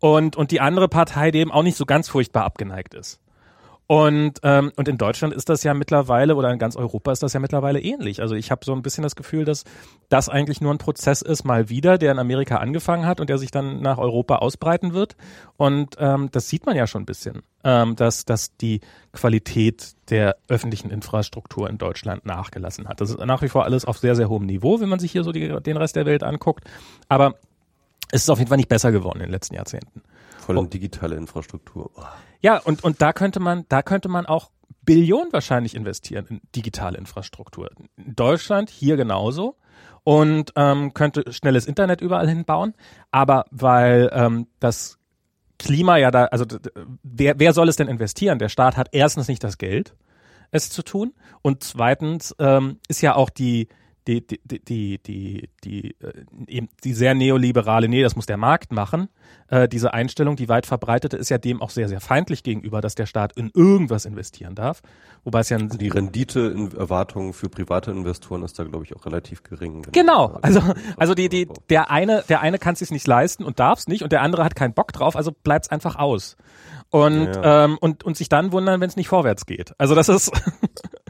und 0.00 0.36
und 0.36 0.50
die 0.50 0.60
andere 0.60 0.88
Partei 0.88 1.30
dem 1.30 1.52
auch 1.52 1.62
nicht 1.62 1.76
so 1.76 1.86
ganz 1.86 2.08
furchtbar 2.08 2.44
abgeneigt 2.44 2.94
ist. 2.94 3.20
Und, 3.86 4.40
ähm, 4.42 4.72
und 4.76 4.88
in 4.88 4.96
Deutschland 4.96 5.34
ist 5.34 5.50
das 5.50 5.62
ja 5.62 5.74
mittlerweile, 5.74 6.36
oder 6.36 6.50
in 6.50 6.58
ganz 6.58 6.74
Europa 6.74 7.12
ist 7.12 7.22
das 7.22 7.34
ja 7.34 7.40
mittlerweile 7.40 7.80
ähnlich. 7.80 8.22
Also 8.22 8.34
ich 8.34 8.50
habe 8.50 8.64
so 8.64 8.72
ein 8.72 8.80
bisschen 8.80 9.02
das 9.02 9.14
Gefühl, 9.14 9.44
dass 9.44 9.64
das 10.08 10.30
eigentlich 10.30 10.62
nur 10.62 10.72
ein 10.72 10.78
Prozess 10.78 11.20
ist, 11.20 11.44
mal 11.44 11.68
wieder, 11.68 11.98
der 11.98 12.12
in 12.12 12.18
Amerika 12.18 12.56
angefangen 12.56 13.04
hat 13.04 13.20
und 13.20 13.28
der 13.28 13.36
sich 13.36 13.50
dann 13.50 13.82
nach 13.82 13.98
Europa 13.98 14.36
ausbreiten 14.36 14.94
wird. 14.94 15.16
Und 15.58 15.96
ähm, 15.98 16.30
das 16.32 16.48
sieht 16.48 16.64
man 16.64 16.76
ja 16.76 16.86
schon 16.86 17.02
ein 17.02 17.06
bisschen, 17.06 17.42
ähm, 17.62 17.94
dass, 17.94 18.24
dass 18.24 18.56
die 18.56 18.80
Qualität 19.12 19.92
der 20.08 20.36
öffentlichen 20.48 20.90
Infrastruktur 20.90 21.68
in 21.68 21.76
Deutschland 21.76 22.24
nachgelassen 22.24 22.88
hat. 22.88 23.02
Das 23.02 23.10
ist 23.10 23.18
nach 23.18 23.42
wie 23.42 23.48
vor 23.48 23.64
alles 23.64 23.84
auf 23.84 23.98
sehr, 23.98 24.16
sehr 24.16 24.30
hohem 24.30 24.46
Niveau, 24.46 24.80
wenn 24.80 24.88
man 24.88 24.98
sich 24.98 25.12
hier 25.12 25.24
so 25.24 25.32
die, 25.32 25.60
den 25.60 25.76
Rest 25.76 25.96
der 25.96 26.06
Welt 26.06 26.22
anguckt. 26.22 26.64
Aber 27.08 27.34
es 28.10 28.22
ist 28.22 28.30
auf 28.30 28.38
jeden 28.38 28.48
Fall 28.48 28.56
nicht 28.58 28.68
besser 28.68 28.92
geworden 28.92 29.18
in 29.18 29.26
den 29.26 29.32
letzten 29.32 29.56
Jahrzehnten. 29.56 30.02
Vor 30.44 30.54
allem 30.54 30.68
digitale 30.68 31.16
Infrastruktur. 31.16 31.90
Oh. 31.96 32.02
Ja, 32.40 32.58
und, 32.58 32.84
und 32.84 33.00
da 33.00 33.14
könnte 33.14 33.40
man, 33.40 33.64
da 33.70 33.82
könnte 33.82 34.10
man 34.10 34.26
auch 34.26 34.50
Billionen 34.82 35.32
wahrscheinlich 35.32 35.74
investieren 35.74 36.26
in 36.28 36.40
digitale 36.54 36.98
Infrastruktur. 36.98 37.70
In 37.96 38.14
Deutschland 38.14 38.68
hier 38.68 38.96
genauso 38.96 39.56
und 40.02 40.52
ähm, 40.56 40.92
könnte 40.92 41.32
schnelles 41.32 41.64
Internet 41.64 42.02
überall 42.02 42.28
hinbauen. 42.28 42.74
Aber 43.10 43.46
weil 43.50 44.10
ähm, 44.12 44.48
das 44.60 44.98
Klima 45.58 45.96
ja 45.96 46.10
da, 46.10 46.26
also 46.26 46.44
wer, 47.02 47.38
wer 47.38 47.54
soll 47.54 47.70
es 47.70 47.76
denn 47.76 47.88
investieren? 47.88 48.38
Der 48.38 48.50
Staat 48.50 48.76
hat 48.76 48.88
erstens 48.92 49.28
nicht 49.28 49.42
das 49.42 49.56
Geld, 49.56 49.94
es 50.50 50.68
zu 50.68 50.82
tun. 50.82 51.14
Und 51.40 51.64
zweitens 51.64 52.34
ähm, 52.38 52.80
ist 52.88 53.00
ja 53.00 53.14
auch 53.14 53.30
die, 53.30 53.68
die, 54.06 54.26
die, 54.26 54.38
die, 54.44 54.60
die, 54.64 54.98
die, 54.98 55.48
die, 55.64 55.90
äh, 56.00 56.24
eben 56.46 56.68
die 56.84 56.92
sehr 56.92 57.14
neoliberale, 57.14 57.88
nee, 57.88 58.02
das 58.02 58.16
muss 58.16 58.26
der 58.26 58.36
Markt 58.36 58.70
machen. 58.72 59.08
Äh, 59.48 59.68
diese 59.68 59.94
Einstellung, 59.94 60.36
die 60.36 60.48
weit 60.48 60.66
verbreitete, 60.66 61.16
ist 61.16 61.30
ja 61.30 61.38
dem 61.38 61.62
auch 61.62 61.70
sehr, 61.70 61.88
sehr 61.88 62.00
feindlich 62.00 62.42
gegenüber, 62.42 62.80
dass 62.80 62.94
der 62.94 63.06
Staat 63.06 63.36
in 63.36 63.50
irgendwas 63.54 64.04
investieren 64.04 64.54
darf. 64.54 64.82
Wobei 65.24 65.40
es 65.40 65.48
ja 65.48 65.56
ein, 65.58 65.68
Die 65.70 65.88
Rendite 65.88 66.40
in 66.40 66.72
Erwartungen 66.76 67.32
für 67.32 67.48
private 67.48 67.90
Investoren 67.90 68.42
ist 68.42 68.58
da, 68.58 68.64
glaube 68.64 68.84
ich, 68.84 68.94
auch 68.94 69.06
relativ 69.06 69.42
gering. 69.42 69.86
Genau, 69.92 70.38
also 70.42 70.60
also 70.98 71.14
die 71.14 71.28
die 71.30 71.48
der 71.70 71.90
eine 71.90 72.24
der 72.28 72.40
eine 72.42 72.58
kann 72.58 72.74
es 72.74 72.80
sich 72.80 72.90
nicht 72.90 73.06
leisten 73.06 73.42
und 73.44 73.58
darf 73.58 73.78
es 73.78 73.88
nicht 73.88 74.02
und 74.02 74.12
der 74.12 74.20
andere 74.22 74.44
hat 74.44 74.54
keinen 74.54 74.74
Bock 74.74 74.92
drauf, 74.92 75.16
also 75.16 75.32
bleibt's 75.32 75.70
einfach 75.70 75.96
aus 75.96 76.36
und 76.90 77.26
Ja. 77.34 77.64
ähm, 77.64 77.78
und 77.80 78.04
und 78.04 78.16
sich 78.18 78.28
dann 78.28 78.52
wundern, 78.52 78.80
wenn 78.80 78.88
es 78.88 78.96
nicht 78.96 79.08
vorwärts 79.08 79.46
geht. 79.46 79.72
Also 79.78 79.94
das 79.94 80.08
ist 80.10 80.30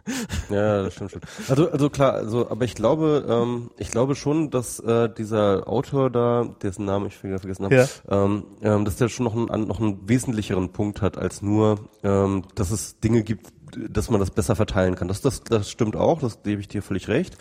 Ja, 0.51 0.83
das 0.83 0.95
stimmt 0.95 1.13
schon. 1.13 1.21
Also, 1.49 1.71
also 1.71 1.89
klar, 1.91 2.13
also, 2.13 2.51
aber 2.51 2.65
ich 2.65 2.75
glaube, 2.75 3.25
ähm, 3.29 3.71
ich 3.79 3.91
glaube 3.91 4.15
schon, 4.15 4.51
dass 4.51 4.79
äh, 4.81 5.09
dieser 5.09 5.67
Autor 5.67 6.11
da, 6.11 6.47
dessen 6.63 6.85
Namen 6.85 7.07
ich 7.07 7.17
vergessen 7.17 7.65
habe, 7.65 7.75
Ja. 7.77 7.87
ähm, 8.11 8.45
ähm, 8.63 8.85
dass 8.85 8.97
der 8.97 9.09
schon 9.09 9.25
noch 9.25 9.35
einen, 9.35 9.67
noch 9.67 9.81
einen 9.81 10.07
wesentlicheren 10.09 10.71
Punkt 10.71 11.01
hat 11.01 11.17
als 11.17 11.41
nur, 11.43 11.79
ähm, 12.03 12.43
dass 12.55 12.71
es 12.71 13.01
Dinge 13.01 13.23
gibt, 13.23 13.53
dass 13.91 14.11
man 14.11 14.21
das 14.21 14.31
besser 14.31 14.57
verteilen 14.57 14.95
kann. 14.95 15.09
Das, 15.09 15.21
das, 15.23 15.43
das 15.43 15.71
stimmt 15.71 15.97
auch, 15.97 16.21
das 16.21 16.43
gebe 16.43 16.61
ich 16.61 16.69
dir 16.69 16.83
völlig 16.83 17.09
recht. 17.09 17.37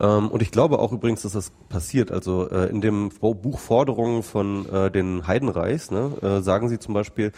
Ähm, 0.00 0.28
und 0.28 0.42
ich 0.42 0.50
glaube 0.50 0.78
auch 0.78 0.92
übrigens, 0.92 1.22
dass 1.22 1.32
das 1.32 1.52
passiert. 1.68 2.10
Also 2.10 2.50
äh, 2.50 2.68
in 2.68 2.80
dem 2.80 3.10
Buch 3.10 3.58
Forderungen 3.58 4.22
von 4.22 4.68
äh, 4.68 4.90
den 4.90 5.26
Heidenreichs 5.26 5.90
ne, 5.90 6.12
äh, 6.22 6.40
sagen 6.40 6.68
sie 6.68 6.78
zum 6.78 6.94
Beispiel, 6.94 7.32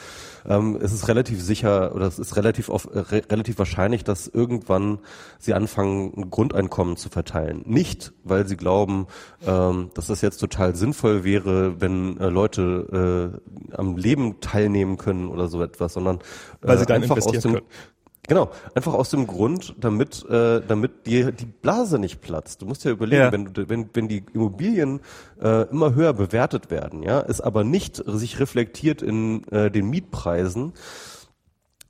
ähm, 0.46 0.78
es 0.80 0.92
ist 0.92 1.08
relativ 1.08 1.42
sicher 1.42 1.94
oder 1.94 2.06
es 2.06 2.18
ist 2.18 2.36
relativ 2.36 2.68
auf, 2.70 2.88
äh, 2.92 2.98
re 2.98 3.22
relativ 3.30 3.58
wahrscheinlich, 3.58 4.04
dass 4.04 4.26
irgendwann 4.26 4.98
sie 5.38 5.54
anfangen, 5.54 6.12
ein 6.16 6.30
Grundeinkommen 6.30 6.96
zu 6.96 7.08
verteilen. 7.08 7.62
Nicht, 7.66 8.12
weil 8.24 8.46
sie 8.46 8.56
glauben, 8.56 9.06
ähm, 9.46 9.90
dass 9.94 10.06
das 10.06 10.22
jetzt 10.22 10.38
total 10.38 10.74
sinnvoll 10.74 11.24
wäre, 11.24 11.80
wenn 11.80 12.18
äh, 12.18 12.28
Leute 12.28 13.32
äh, 13.70 13.76
am 13.76 13.96
Leben 13.96 14.40
teilnehmen 14.40 14.96
können 14.96 15.28
oder 15.28 15.48
so 15.48 15.62
etwas, 15.62 15.92
sondern 15.92 16.20
Weil 16.60 16.78
sie 16.78 16.86
dann 16.86 17.02
einfach 17.02 17.16
aus 17.16 17.26
investieren 17.26 17.54
dem 17.54 17.60
können. 17.60 17.95
Genau, 18.28 18.50
einfach 18.74 18.94
aus 18.94 19.10
dem 19.10 19.26
Grund, 19.26 19.74
damit, 19.80 20.24
äh, 20.28 20.60
damit 20.66 21.06
dir 21.06 21.30
die 21.32 21.46
Blase 21.46 21.98
nicht 21.98 22.20
platzt. 22.20 22.60
Du 22.62 22.66
musst 22.66 22.84
ja 22.84 22.90
überlegen, 22.90 23.22
Ja. 23.22 23.32
wenn, 23.32 23.52
du, 23.52 23.68
wenn, 23.68 23.88
wenn 23.92 24.08
die 24.08 24.24
Immobilien 24.32 25.00
äh, 25.40 25.62
immer 25.70 25.94
höher 25.94 26.12
bewertet 26.12 26.70
werden, 26.70 27.02
ja, 27.02 27.20
es 27.20 27.40
aber 27.40 27.62
nicht 27.62 28.02
sich 28.04 28.40
reflektiert 28.40 29.00
in 29.02 29.46
äh, 29.48 29.70
den 29.70 29.88
Mietpreisen, 29.90 30.72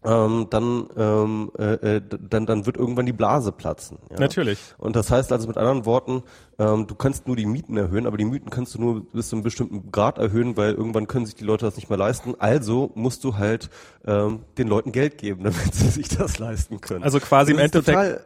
ähm, 0.06 0.46
dann, 0.50 0.88
ähm, 0.96 1.50
äh, 1.58 1.96
äh, 1.96 2.00
dann, 2.30 2.46
dann 2.46 2.64
wird 2.64 2.76
irgendwann 2.76 3.06
die 3.06 3.12
Blase 3.12 3.50
platzen. 3.52 3.98
Ja? 4.10 4.20
Natürlich. 4.20 4.58
Und 4.78 4.94
das 4.96 5.10
heißt 5.10 5.32
also 5.32 5.48
mit 5.48 5.56
anderen 5.58 5.84
Worten, 5.84 6.22
ähm, 6.58 6.86
du 6.86 6.94
kannst 6.94 7.26
nur 7.26 7.34
die 7.36 7.44
Mieten 7.46 7.76
erhöhen, 7.76 8.06
aber 8.06 8.16
die 8.16 8.24
Mieten 8.24 8.48
kannst 8.50 8.74
du 8.74 8.80
nur 8.80 9.04
bis 9.12 9.28
zu 9.30 9.36
einem 9.36 9.42
bestimmten 9.42 9.90
Grad 9.90 10.18
erhöhen, 10.18 10.56
weil 10.56 10.74
irgendwann 10.74 11.06
können 11.08 11.26
sich 11.26 11.34
die 11.34 11.44
Leute 11.44 11.64
das 11.66 11.76
nicht 11.76 11.90
mehr 11.90 11.98
leisten. 11.98 12.34
Also 12.38 12.92
musst 12.94 13.24
du 13.24 13.36
halt 13.36 13.68
ähm, 14.06 14.40
den 14.56 14.68
Leuten 14.68 14.92
Geld 14.92 15.18
geben, 15.18 15.42
damit 15.44 15.74
sie 15.74 15.88
sich 15.88 16.08
das 16.08 16.38
leisten 16.38 16.80
können. 16.80 17.02
Also 17.02 17.18
quasi 17.20 17.50
im 17.50 17.56
Das 17.58 17.66
ist 17.66 17.74
Endeffekt 17.74 17.96
total, 17.98 18.20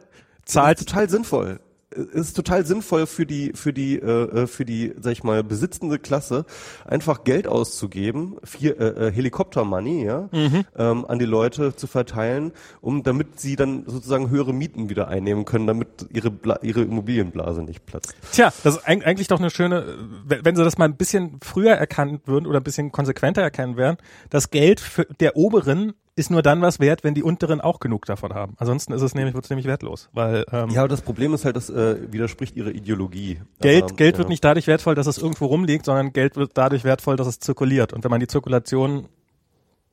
zahlt- 0.45 0.79
total 0.85 1.09
sinnvoll. 1.09 1.59
Es 1.93 2.27
ist 2.27 2.33
total 2.35 2.65
sinnvoll 2.65 3.05
für 3.05 3.25
die 3.25 3.51
für 3.53 3.73
die 3.73 3.99
äh, 3.99 4.47
für 4.47 4.65
die 4.65 4.93
sag 4.99 5.11
ich 5.11 5.23
mal 5.23 5.43
besitzende 5.43 5.99
Klasse 5.99 6.45
einfach 6.85 7.23
Geld 7.23 7.47
auszugeben, 7.47 8.37
vier, 8.43 8.79
äh, 8.79 9.07
äh, 9.07 9.11
Helikopter-Money, 9.11 10.05
ja, 10.05 10.29
Mhm. 10.31 10.63
ähm, 10.77 11.05
an 11.05 11.19
die 11.19 11.25
Leute 11.25 11.75
zu 11.75 11.87
verteilen, 11.87 12.51
um 12.81 13.03
damit 13.03 13.39
sie 13.39 13.55
dann 13.55 13.83
sozusagen 13.87 14.29
höhere 14.29 14.53
Mieten 14.53 14.89
wieder 14.89 15.07
einnehmen 15.09 15.45
können, 15.45 15.67
damit 15.67 15.87
ihre 16.13 16.31
Bla 16.31 16.59
ihre 16.61 16.81
Immobilienblase 16.81 17.61
nicht 17.63 17.85
platzt. 17.85 18.15
Tja, 18.31 18.53
das 18.63 18.77
ist 18.77 18.87
eig- 18.87 19.03
eigentlich 19.03 19.27
doch 19.27 19.39
eine 19.39 19.49
schöne, 19.49 19.85
wenn 20.25 20.45
wenn 20.45 20.55
sie 20.55 20.63
das 20.63 20.77
mal 20.77 20.85
ein 20.85 20.95
bisschen 20.97 21.39
früher 21.43 21.73
erkannt 21.73 22.21
würden 22.25 22.45
oder 22.47 22.59
ein 22.59 22.63
bisschen 22.63 22.91
konsequenter 22.91 23.41
erkennen 23.41 23.75
wären, 23.77 23.97
das 24.29 24.49
Geld 24.49 24.79
für 24.79 25.05
der 25.19 25.35
Oberen 25.35 25.93
ist 26.15 26.29
nur 26.29 26.41
dann 26.41 26.61
was 26.61 26.79
wert, 26.79 27.03
wenn 27.03 27.13
die 27.13 27.23
Unteren 27.23 27.61
auch 27.61 27.79
genug 27.79 28.05
davon 28.05 28.33
haben. 28.33 28.55
Ansonsten 28.57 28.93
ist 28.93 29.01
es 29.01 29.15
nämlich, 29.15 29.33
wird 29.33 29.45
es 29.45 29.49
nämlich 29.49 29.65
wertlos, 29.65 30.09
weil 30.11 30.45
ähm, 30.51 30.69
Ja, 30.69 30.81
aber 30.81 30.89
das 30.89 31.01
Problem 31.01 31.33
ist 31.33 31.45
halt, 31.45 31.55
das 31.55 31.69
äh, 31.69 32.11
widerspricht 32.11 32.55
ihrer 32.55 32.69
Ideologie. 32.69 33.41
Geld, 33.61 33.83
aber, 33.83 33.95
Geld 33.95 34.15
ja. 34.15 34.17
wird 34.19 34.29
nicht 34.29 34.43
dadurch 34.43 34.67
wertvoll, 34.67 34.95
dass 34.95 35.07
es 35.07 35.17
irgendwo 35.17 35.45
rumliegt, 35.45 35.85
sondern 35.85 36.11
Geld 36.11 36.35
wird 36.35 36.51
dadurch 36.55 36.83
wertvoll, 36.83 37.15
dass 37.15 37.27
es 37.27 37.39
zirkuliert. 37.39 37.93
Und 37.93 38.03
wenn 38.03 38.11
man 38.11 38.19
die 38.19 38.27
Zirkulation 38.27 39.07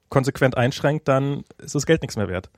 konsequent 0.08 0.56
einschränkt, 0.56 1.06
dann 1.06 1.44
ist 1.58 1.74
das 1.74 1.86
Geld 1.86 2.02
nichts 2.02 2.16
mehr 2.16 2.28
wert. 2.28 2.50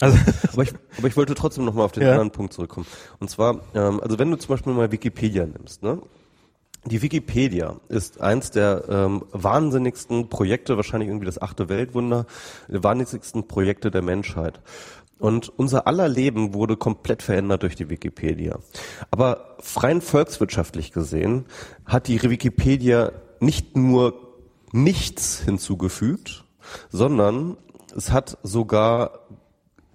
Also 0.00 0.18
aber, 0.52 0.62
ich, 0.62 0.72
aber 0.98 1.06
ich 1.06 1.16
wollte 1.16 1.34
trotzdem 1.34 1.64
nochmal 1.64 1.84
auf 1.84 1.92
den 1.92 2.02
ja. 2.02 2.12
anderen 2.12 2.32
Punkt 2.32 2.52
zurückkommen. 2.52 2.86
Und 3.20 3.30
zwar, 3.30 3.60
ähm, 3.74 4.00
also 4.00 4.18
wenn 4.18 4.30
du 4.30 4.36
zum 4.38 4.48
Beispiel 4.48 4.72
mal 4.72 4.90
Wikipedia 4.90 5.46
nimmst, 5.46 5.82
ne? 5.82 6.02
Die 6.86 7.00
Wikipedia 7.00 7.76
ist 7.88 8.20
eins 8.20 8.50
der 8.50 8.84
ähm, 8.90 9.24
wahnsinnigsten 9.32 10.28
Projekte, 10.28 10.76
wahrscheinlich 10.76 11.08
irgendwie 11.08 11.26
das 11.26 11.40
achte 11.40 11.68
Weltwunder, 11.70 12.26
der 12.68 12.84
wahnsinnigsten 12.84 13.48
Projekte 13.48 13.90
der 13.90 14.02
Menschheit. 14.02 14.60
Und 15.18 15.48
unser 15.56 15.86
aller 15.86 16.08
Leben 16.08 16.52
wurde 16.52 16.76
komplett 16.76 17.22
verändert 17.22 17.62
durch 17.62 17.76
die 17.76 17.88
Wikipedia. 17.88 18.58
Aber 19.10 19.56
freien 19.60 20.02
volkswirtschaftlich 20.02 20.92
gesehen 20.92 21.46
hat 21.86 22.08
die 22.08 22.20
Wikipedia 22.22 23.12
nicht 23.40 23.76
nur 23.76 24.34
nichts 24.72 25.40
hinzugefügt, 25.40 26.44
sondern 26.90 27.56
es 27.96 28.10
hat 28.10 28.36
sogar 28.42 29.20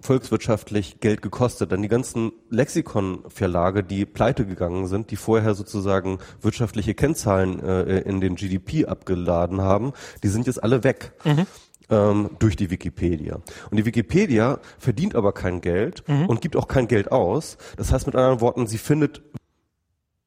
volkswirtschaftlich 0.00 1.00
Geld 1.00 1.22
gekostet. 1.22 1.72
Denn 1.72 1.82
die 1.82 1.88
ganzen 1.88 2.32
Lexikon-Verlage, 2.50 3.82
die 3.82 4.06
pleite 4.06 4.46
gegangen 4.46 4.86
sind, 4.86 5.10
die 5.10 5.16
vorher 5.16 5.54
sozusagen 5.54 6.18
wirtschaftliche 6.40 6.94
Kennzahlen 6.94 7.60
äh, 7.60 8.00
in 8.00 8.20
den 8.20 8.36
GDP 8.36 8.86
abgeladen 8.86 9.60
haben, 9.60 9.92
die 10.22 10.28
sind 10.28 10.46
jetzt 10.46 10.62
alle 10.62 10.84
weg. 10.84 11.12
Mhm. 11.24 11.46
Ähm, 11.88 12.30
durch 12.38 12.54
die 12.54 12.70
Wikipedia. 12.70 13.40
Und 13.68 13.76
die 13.76 13.84
Wikipedia 13.84 14.60
verdient 14.78 15.16
aber 15.16 15.32
kein 15.32 15.60
Geld 15.60 16.04
mhm. 16.06 16.26
und 16.26 16.40
gibt 16.40 16.54
auch 16.54 16.68
kein 16.68 16.86
Geld 16.86 17.10
aus. 17.10 17.58
Das 17.76 17.90
heißt 17.90 18.06
mit 18.06 18.14
anderen 18.14 18.40
Worten, 18.40 18.68
sie 18.68 18.78
findet 18.78 19.22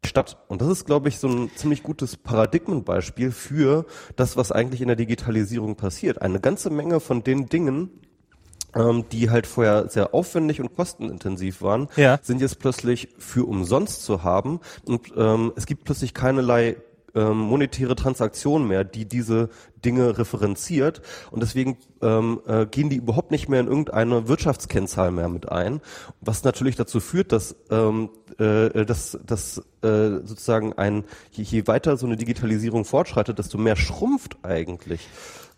statt. 0.06 0.38
Und 0.48 0.62
das 0.62 0.68
ist, 0.68 0.86
glaube 0.86 1.10
ich, 1.10 1.20
so 1.20 1.28
ein 1.28 1.50
ziemlich 1.56 1.84
gutes 1.84 2.18
Paradigmenbeispiel 2.18 3.32
für 3.32 3.86
das, 4.16 4.38
was 4.38 4.52
eigentlich 4.52 4.82
in 4.82 4.88
der 4.88 4.96
Digitalisierung 4.96 5.76
passiert. 5.76 6.22
Eine 6.22 6.40
ganze 6.40 6.70
Menge 6.70 7.00
von 7.00 7.24
den 7.24 7.48
Dingen, 7.48 7.90
ähm, 8.76 9.06
die 9.12 9.30
halt 9.30 9.48
vorher 9.48 9.90
sehr 9.90 10.14
aufwendig 10.14 10.62
und 10.62 10.76
kostenintensiv 10.76 11.62
waren, 11.62 11.90
ja. 11.96 12.20
sind 12.22 12.42
jetzt 12.42 12.60
plötzlich 12.60 13.10
für 13.18 13.46
umsonst 13.48 14.04
zu 14.04 14.24
haben. 14.24 14.60
Und 14.86 15.14
ähm, 15.16 15.54
es 15.56 15.66
gibt 15.66 15.84
plötzlich 15.84 16.14
keinerlei 16.14 16.78
ähm, 17.16 17.38
monetäre 17.38 17.96
Transaktion 17.96 18.68
mehr, 18.68 18.84
die 18.84 19.06
diese 19.06 19.50
Dinge 19.86 20.18
referenziert 20.18 21.02
und 21.30 21.44
deswegen 21.44 21.78
ähm, 22.02 22.42
äh, 22.48 22.66
gehen 22.66 22.90
die 22.90 22.96
überhaupt 22.96 23.32
nicht 23.32 23.50
mehr 23.50 23.60
in 23.60 23.68
irgendeine 23.68 24.28
Wirtschaftskennzahl 24.28 25.12
mehr 25.12 25.30
mit 25.30 25.52
ein, 25.52 25.82
was 26.22 26.44
natürlich 26.44 26.76
dazu 26.76 27.00
führt, 27.00 27.32
dass 27.32 27.56
ähm, 27.70 28.10
äh, 28.40 28.86
dass, 28.86 29.20
dass 29.26 29.60
äh, 29.84 30.22
sozusagen 30.24 30.74
ein 30.74 31.04
je, 31.32 31.44
je 31.44 31.68
weiter 31.68 31.98
so 31.98 32.08
eine 32.08 32.18
Digitalisierung 32.18 32.86
fortschreitet, 32.86 33.38
desto 33.38 33.58
mehr 33.58 33.76
schrumpft 33.76 34.38
eigentlich 34.42 35.08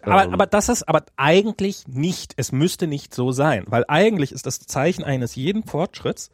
aber, 0.05 0.25
ähm. 0.25 0.33
aber 0.33 0.45
das 0.45 0.69
ist 0.69 0.87
aber 0.87 1.03
eigentlich 1.17 1.87
nicht, 1.87 2.33
es 2.37 2.51
müsste 2.51 2.87
nicht 2.87 3.13
so 3.13 3.31
sein, 3.31 3.65
weil 3.67 3.85
eigentlich 3.87 4.31
ist 4.31 4.45
das 4.45 4.59
Zeichen 4.59 5.03
eines 5.03 5.35
jeden 5.35 5.63
Fortschritts, 5.63 6.31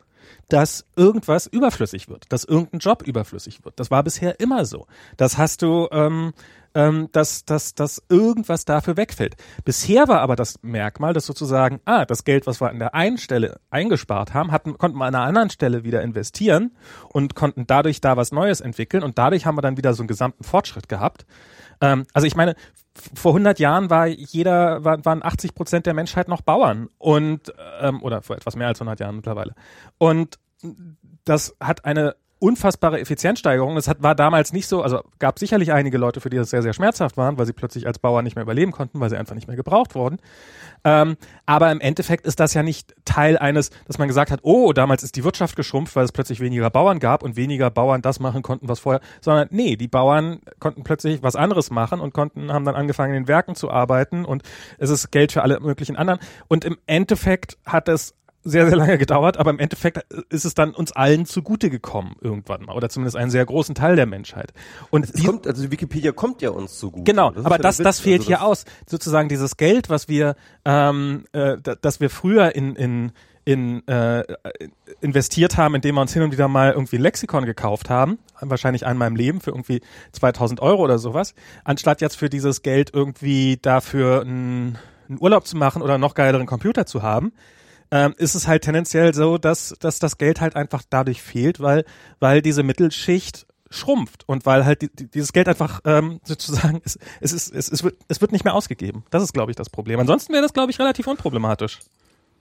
dass 0.49 0.85
irgendwas 0.95 1.47
überflüssig 1.47 2.09
wird, 2.09 2.25
dass 2.29 2.43
irgendein 2.43 2.79
Job 2.79 3.03
überflüssig 3.03 3.63
wird. 3.63 3.79
Das 3.79 3.91
war 3.91 4.03
bisher 4.03 4.39
immer 4.39 4.65
so. 4.65 4.87
Das 5.17 5.37
hast 5.37 5.61
du, 5.61 5.87
ähm, 5.91 6.33
ähm, 6.75 7.09
dass, 7.11 7.45
dass, 7.45 7.73
dass 7.75 8.01
irgendwas 8.09 8.65
dafür 8.65 8.97
wegfällt. 8.97 9.35
Bisher 9.65 10.07
war 10.07 10.21
aber 10.21 10.35
das 10.35 10.59
Merkmal, 10.61 11.13
dass 11.13 11.25
sozusagen, 11.25 11.81
ah, 11.85 12.05
das 12.05 12.23
Geld, 12.23 12.47
was 12.47 12.61
wir 12.61 12.69
an 12.69 12.79
der 12.79 12.95
einen 12.95 13.17
Stelle 13.17 13.59
eingespart 13.69 14.33
haben, 14.33 14.51
hatten, 14.51 14.77
konnten 14.77 14.97
wir 14.97 15.05
an 15.05 15.15
einer 15.15 15.25
anderen 15.25 15.49
Stelle 15.49 15.83
wieder 15.83 16.01
investieren 16.01 16.71
und 17.09 17.35
konnten 17.35 17.67
dadurch 17.67 18.01
da 18.01 18.17
was 18.17 18.31
Neues 18.31 18.61
entwickeln 18.61 19.03
und 19.03 19.17
dadurch 19.17 19.45
haben 19.45 19.57
wir 19.57 19.61
dann 19.61 19.77
wieder 19.77 19.93
so 19.93 20.03
einen 20.03 20.07
gesamten 20.07 20.43
Fortschritt 20.43 20.87
gehabt. 20.89 21.25
Ähm, 21.81 22.05
also 22.13 22.27
ich 22.27 22.35
meine, 22.35 22.55
vor 23.13 23.31
100 23.31 23.59
Jahren 23.59 23.89
war 23.89 24.07
jeder, 24.07 24.83
war, 24.83 25.03
waren 25.05 25.23
80 25.23 25.55
Prozent 25.55 25.85
der 25.85 25.93
Menschheit 25.93 26.27
noch 26.27 26.41
Bauern 26.41 26.89
und 26.97 27.53
ähm, 27.79 28.01
oder 28.03 28.21
vor 28.21 28.35
etwas 28.35 28.55
mehr 28.55 28.67
als 28.67 28.79
100 28.79 28.99
Jahren 28.99 29.15
mittlerweile. 29.15 29.55
Und 29.97 30.39
das 31.23 31.55
hat 31.59 31.85
eine 31.85 32.15
unfassbare 32.41 32.99
Effizienzsteigerung. 32.99 33.75
Das 33.75 33.87
hat, 33.87 34.01
war 34.01 34.15
damals 34.15 34.51
nicht 34.51 34.67
so, 34.67 34.81
also 34.81 35.01
gab 35.19 35.37
sicherlich 35.37 35.71
einige 35.71 35.99
Leute, 35.99 36.21
für 36.21 36.31
die 36.31 36.37
das 36.37 36.49
sehr, 36.49 36.63
sehr 36.63 36.73
schmerzhaft 36.73 37.15
waren, 37.15 37.37
weil 37.37 37.45
sie 37.45 37.53
plötzlich 37.53 37.85
als 37.85 37.99
Bauer 37.99 38.23
nicht 38.23 38.35
mehr 38.35 38.41
überleben 38.41 38.71
konnten, 38.71 38.99
weil 38.99 39.11
sie 39.11 39.17
einfach 39.17 39.35
nicht 39.35 39.47
mehr 39.47 39.55
gebraucht 39.55 39.93
wurden. 39.93 40.17
Ähm, 40.83 41.17
aber 41.45 41.71
im 41.71 41.79
Endeffekt 41.79 42.25
ist 42.25 42.39
das 42.39 42.55
ja 42.55 42.63
nicht 42.63 42.95
Teil 43.05 43.37
eines, 43.37 43.69
dass 43.85 43.99
man 43.99 44.07
gesagt 44.07 44.31
hat, 44.31 44.39
oh, 44.41 44.73
damals 44.73 45.03
ist 45.03 45.15
die 45.15 45.23
Wirtschaft 45.23 45.55
geschrumpft, 45.55 45.95
weil 45.95 46.03
es 46.03 46.11
plötzlich 46.11 46.39
weniger 46.39 46.71
Bauern 46.71 46.97
gab 46.97 47.21
und 47.21 47.35
weniger 47.35 47.69
Bauern 47.69 48.01
das 48.01 48.19
machen 48.19 48.41
konnten, 48.41 48.67
was 48.67 48.79
vorher, 48.79 49.01
sondern 49.21 49.47
nee, 49.51 49.75
die 49.75 49.87
Bauern 49.87 50.39
konnten 50.59 50.83
plötzlich 50.83 51.21
was 51.21 51.35
anderes 51.35 51.69
machen 51.69 51.99
und 51.99 52.11
konnten, 52.11 52.51
haben 52.51 52.65
dann 52.65 52.75
angefangen, 52.75 53.13
in 53.13 53.23
den 53.23 53.27
Werken 53.27 53.53
zu 53.53 53.69
arbeiten 53.69 54.25
und 54.25 54.41
es 54.79 54.89
ist 54.89 55.11
Geld 55.11 55.31
für 55.31 55.43
alle 55.43 55.59
möglichen 55.59 55.95
anderen. 55.95 56.19
Und 56.47 56.65
im 56.65 56.77
Endeffekt 56.87 57.59
hat 57.67 57.87
es 57.87 58.15
sehr, 58.43 58.67
sehr 58.67 58.75
lange 58.75 58.97
gedauert, 58.97 59.37
aber 59.37 59.51
im 59.51 59.59
Endeffekt 59.59 59.99
ist 60.29 60.45
es 60.45 60.53
dann 60.53 60.73
uns 60.73 60.91
allen 60.91 61.25
zugute 61.25 61.69
gekommen 61.69 62.15
irgendwann 62.21 62.63
mal 62.63 62.75
oder 62.75 62.89
zumindest 62.89 63.15
einen 63.15 63.31
sehr 63.31 63.45
großen 63.45 63.75
Teil 63.75 63.95
der 63.95 64.05
Menschheit. 64.05 64.53
Und 64.89 65.05
es 65.05 65.23
kommt, 65.23 65.47
also 65.47 65.69
Wikipedia 65.71 66.11
kommt 66.11 66.41
ja 66.41 66.49
uns 66.49 66.79
zugute. 66.79 67.03
Genau, 67.03 67.31
das 67.31 67.45
aber 67.45 67.57
das, 67.57 67.77
das 67.77 67.99
fehlt 67.99 68.21
also 68.21 68.27
hier 68.27 68.43
aus. 68.43 68.65
Sozusagen 68.87 69.29
dieses 69.29 69.57
Geld, 69.57 69.89
was 69.89 70.07
wir, 70.07 70.35
ähm, 70.65 71.25
äh, 71.33 71.57
das 71.81 71.99
wir 71.99 72.09
früher 72.09 72.55
in, 72.55 72.75
in 72.75 73.11
in, 73.43 73.85
äh, 73.87 74.23
investiert 75.01 75.57
haben, 75.57 75.73
indem 75.75 75.95
wir 75.95 76.01
uns 76.01 76.13
hin 76.13 76.21
und 76.21 76.31
wieder 76.31 76.47
mal 76.47 76.73
irgendwie 76.73 76.97
ein 76.97 77.01
Lexikon 77.01 77.45
gekauft 77.45 77.89
haben, 77.89 78.19
wahrscheinlich 78.39 78.85
einmal 78.85 79.07
im 79.07 79.15
Leben 79.15 79.41
für 79.41 79.49
irgendwie 79.49 79.81
2000 80.11 80.59
Euro 80.61 80.83
oder 80.83 80.99
sowas, 80.99 81.33
anstatt 81.63 82.01
jetzt 82.01 82.17
für 82.17 82.29
dieses 82.29 82.61
Geld 82.61 82.91
irgendwie 82.93 83.57
dafür 83.59 84.21
einen, 84.21 84.77
einen 85.09 85.17
Urlaub 85.19 85.47
zu 85.47 85.57
machen 85.57 85.81
oder 85.81 85.97
noch 85.97 86.13
geileren 86.13 86.45
Computer 86.45 86.85
zu 86.85 87.01
haben, 87.01 87.33
ähm, 87.91 88.15
ist 88.17 88.35
es 88.35 88.47
halt 88.47 88.63
tendenziell 88.63 89.13
so, 89.13 89.37
dass, 89.37 89.75
dass 89.79 89.99
das 89.99 90.17
Geld 90.17 90.41
halt 90.41 90.55
einfach 90.55 90.83
dadurch 90.89 91.21
fehlt, 91.21 91.59
weil, 91.59 91.85
weil 92.19 92.41
diese 92.41 92.63
Mittelschicht 92.63 93.45
schrumpft 93.69 94.27
und 94.27 94.45
weil 94.45 94.65
halt 94.65 94.81
die, 94.81 94.93
die, 94.93 95.09
dieses 95.09 95.33
Geld 95.33 95.47
einfach 95.47 95.81
ähm, 95.85 96.19
sozusagen 96.25 96.81
es, 96.83 96.97
es 97.19 97.33
ist 97.33 97.53
es, 97.53 97.71
es 97.71 97.83
wird 97.83 97.95
es 98.07 98.21
wird 98.21 98.31
nicht 98.31 98.43
mehr 98.43 98.53
ausgegeben. 98.53 99.03
Das 99.09 99.23
ist 99.23 99.33
glaube 99.33 99.51
ich 99.51 99.55
das 99.55 99.69
Problem. 99.69 99.99
Ansonsten 99.99 100.33
wäre 100.33 100.43
das 100.43 100.53
glaube 100.53 100.71
ich 100.71 100.79
relativ 100.79 101.07
unproblematisch. 101.07 101.79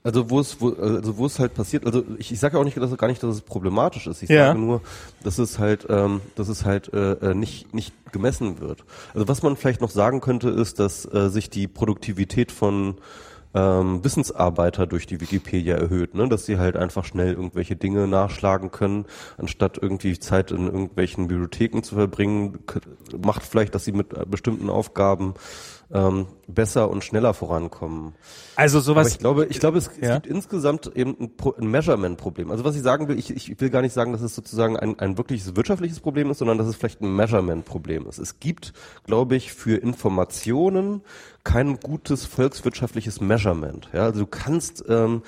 Also 0.03 0.29
wo 0.29 0.39
es 0.39 0.59
wo, 0.59 0.71
also 0.71 1.17
wo 1.17 1.27
es 1.27 1.37
halt 1.37 1.53
passiert, 1.53 1.85
also 1.85 2.03
ich, 2.17 2.31
ich 2.31 2.39
sage 2.39 2.55
ja 2.55 2.59
auch 2.59 2.65
nicht, 2.65 2.75
dass, 2.75 2.97
gar 2.97 3.07
nicht, 3.07 3.21
dass 3.21 3.35
es 3.35 3.41
problematisch 3.41 4.07
ist. 4.07 4.23
Ich 4.23 4.29
ja. 4.29 4.47
sage 4.47 4.59
nur, 4.59 4.81
dass 5.23 5.37
es 5.37 5.59
halt, 5.59 5.85
ähm, 5.89 6.21
dass 6.35 6.49
es 6.49 6.65
halt 6.65 6.91
äh, 6.93 7.11
äh, 7.13 7.33
nicht 7.35 7.73
nicht 7.73 7.93
gemessen 8.11 8.59
wird. 8.59 8.83
Also 9.13 9.27
was 9.27 9.43
man 9.43 9.55
vielleicht 9.55 9.79
noch 9.79 9.91
sagen 9.91 10.19
könnte, 10.19 10.49
ist, 10.49 10.79
dass 10.79 11.05
äh, 11.05 11.29
sich 11.29 11.49
die 11.49 11.67
Produktivität 11.67 12.51
von 12.51 12.95
ähm, 13.53 14.03
Wissensarbeiter 14.03 14.87
durch 14.87 15.07
die 15.07 15.21
Wikipedia 15.21 15.75
erhöht, 15.75 16.15
ne? 16.15 16.27
dass 16.29 16.45
sie 16.45 16.57
halt 16.57 16.77
einfach 16.77 17.05
schnell 17.05 17.33
irgendwelche 17.33 17.75
Dinge 17.75 18.07
nachschlagen 18.07 18.71
können, 18.71 19.05
anstatt 19.37 19.77
irgendwie 19.81 20.17
Zeit 20.19 20.51
in 20.51 20.65
irgendwelchen 20.67 21.27
Bibliotheken 21.27 21.81
zu 21.83 21.95
verbringen, 21.95 22.59
macht 23.23 23.43
vielleicht, 23.43 23.75
dass 23.75 23.85
sie 23.85 23.91
mit 23.91 24.13
äh, 24.13 24.25
bestimmten 24.25 24.69
Aufgaben 24.69 25.33
ähm, 25.93 26.27
besser 26.47 26.89
und 26.89 27.03
schneller 27.03 27.33
vorankommen. 27.33 28.13
Also 28.55 28.79
sowas. 28.79 29.07
Aber 29.07 29.11
ich 29.13 29.19
glaube, 29.19 29.45
ich 29.47 29.59
glaube, 29.59 29.77
es, 29.77 29.89
ja? 30.01 30.15
gibt 30.15 30.27
insgesamt 30.27 30.91
eben 30.95 31.15
ein, 31.19 31.31
ein 31.59 31.67
Measurement-Problem. 31.67 32.51
Also 32.51 32.63
was 32.63 32.75
ich 32.75 32.81
sagen 32.81 33.07
will, 33.07 33.19
ich, 33.19 33.35
ich 33.35 33.59
will 33.59 33.69
gar 33.69 33.81
nicht 33.81 33.93
sagen, 33.93 34.11
dass 34.11 34.21
es 34.21 34.35
sozusagen 34.35 34.77
ein, 34.77 34.99
ein 34.99 35.17
wirkliches 35.17 35.55
wirtschaftliches 35.55 35.99
Problem 35.99 36.31
ist, 36.31 36.39
sondern 36.39 36.57
dass 36.57 36.67
es 36.67 36.75
vielleicht 36.75 37.01
ein 37.01 37.15
Measurement-Problem 37.15 38.07
ist. 38.07 38.19
Es 38.19 38.39
gibt, 38.39 38.73
glaube 39.05 39.35
ich, 39.35 39.53
für 39.53 39.77
Informationen 39.77 41.01
kein 41.43 41.79
gutes 41.79 42.25
volkswirtschaftliches 42.25 43.19
Measurement. 43.19 43.89
Ja, 43.93 44.03
also 44.03 44.21
du 44.21 44.27
kannst 44.27 44.83
ähm, 44.87 45.23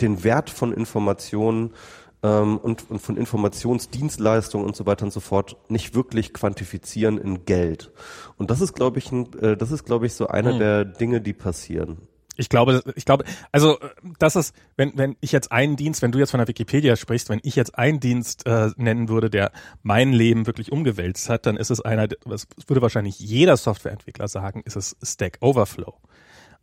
den 0.00 0.24
Wert 0.24 0.50
von 0.50 0.72
Informationen 0.72 1.72
ähm, 2.22 2.58
und, 2.58 2.90
und 2.90 3.00
von 3.00 3.16
Informationsdienstleistungen 3.16 4.66
und 4.66 4.76
so 4.76 4.86
weiter 4.86 5.04
und 5.04 5.12
so 5.12 5.20
fort 5.20 5.56
nicht 5.68 5.94
wirklich 5.94 6.32
quantifizieren 6.32 7.18
in 7.18 7.44
Geld. 7.44 7.92
Und 8.36 8.50
das 8.50 8.60
ist, 8.60 8.74
glaube 8.74 8.98
ich, 8.98 9.12
ein, 9.12 9.32
äh, 9.40 9.56
das 9.56 9.70
ist, 9.70 9.84
glaube 9.84 10.06
ich, 10.06 10.14
so 10.14 10.28
einer 10.28 10.52
hm. 10.52 10.58
der 10.58 10.84
Dinge, 10.84 11.20
die 11.20 11.32
passieren. 11.32 11.98
Ich 12.38 12.48
glaube, 12.50 12.82
ich 12.94 13.06
glaube, 13.06 13.24
also 13.50 13.78
das 14.18 14.36
ist, 14.36 14.54
wenn 14.76 14.92
wenn 14.96 15.16
ich 15.20 15.32
jetzt 15.32 15.52
einen 15.52 15.76
Dienst, 15.76 16.02
wenn 16.02 16.12
du 16.12 16.18
jetzt 16.18 16.32
von 16.32 16.38
der 16.38 16.48
Wikipedia 16.48 16.94
sprichst, 16.96 17.30
wenn 17.30 17.40
ich 17.42 17.56
jetzt 17.56 17.78
einen 17.78 17.98
Dienst 17.98 18.46
äh, 18.46 18.70
nennen 18.76 19.08
würde, 19.08 19.30
der 19.30 19.52
mein 19.82 20.12
Leben 20.12 20.46
wirklich 20.46 20.70
umgewälzt 20.70 21.30
hat, 21.30 21.46
dann 21.46 21.56
ist 21.56 21.70
es 21.70 21.80
einer, 21.80 22.08
das 22.08 22.46
würde 22.66 22.82
wahrscheinlich 22.82 23.18
jeder 23.18 23.56
Softwareentwickler 23.56 24.28
sagen, 24.28 24.62
ist 24.66 24.76
es 24.76 24.96
Stack 25.02 25.38
Overflow. 25.40 25.94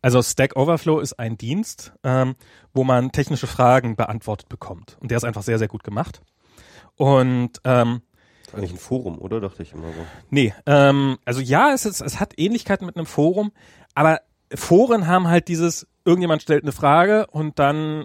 Also 0.04 0.20
Stack 0.20 0.54
Overflow 0.54 1.00
ist 1.00 1.14
ein 1.14 1.38
Dienst, 1.38 1.94
ähm, 2.04 2.34
wo 2.74 2.84
man 2.84 3.10
technische 3.10 3.46
Fragen 3.46 3.96
beantwortet 3.96 4.50
bekommt. 4.50 4.98
Und 5.00 5.10
der 5.10 5.16
ist 5.16 5.24
einfach 5.24 5.42
sehr, 5.42 5.58
sehr 5.58 5.66
gut 5.66 5.82
gemacht. 5.82 6.20
Und 6.96 7.52
ähm, 7.64 8.02
ist 8.46 8.54
eigentlich 8.54 8.72
ein 8.72 8.76
Forum, 8.76 9.18
oder? 9.18 9.40
Dachte 9.40 9.62
ich 9.62 9.72
immer 9.72 9.86
so. 9.86 10.04
Nee, 10.28 10.52
ähm, 10.66 11.16
also 11.24 11.40
ja, 11.40 11.72
es, 11.72 11.86
ist, 11.86 12.02
es 12.02 12.20
hat 12.20 12.34
Ähnlichkeiten 12.36 12.84
mit 12.84 12.96
einem 12.96 13.06
Forum, 13.06 13.50
aber 13.94 14.20
Foren 14.54 15.06
haben 15.06 15.28
halt 15.28 15.48
dieses, 15.48 15.86
irgendjemand 16.04 16.42
stellt 16.42 16.64
eine 16.64 16.72
Frage 16.72 17.26
und 17.28 17.58
dann 17.58 18.04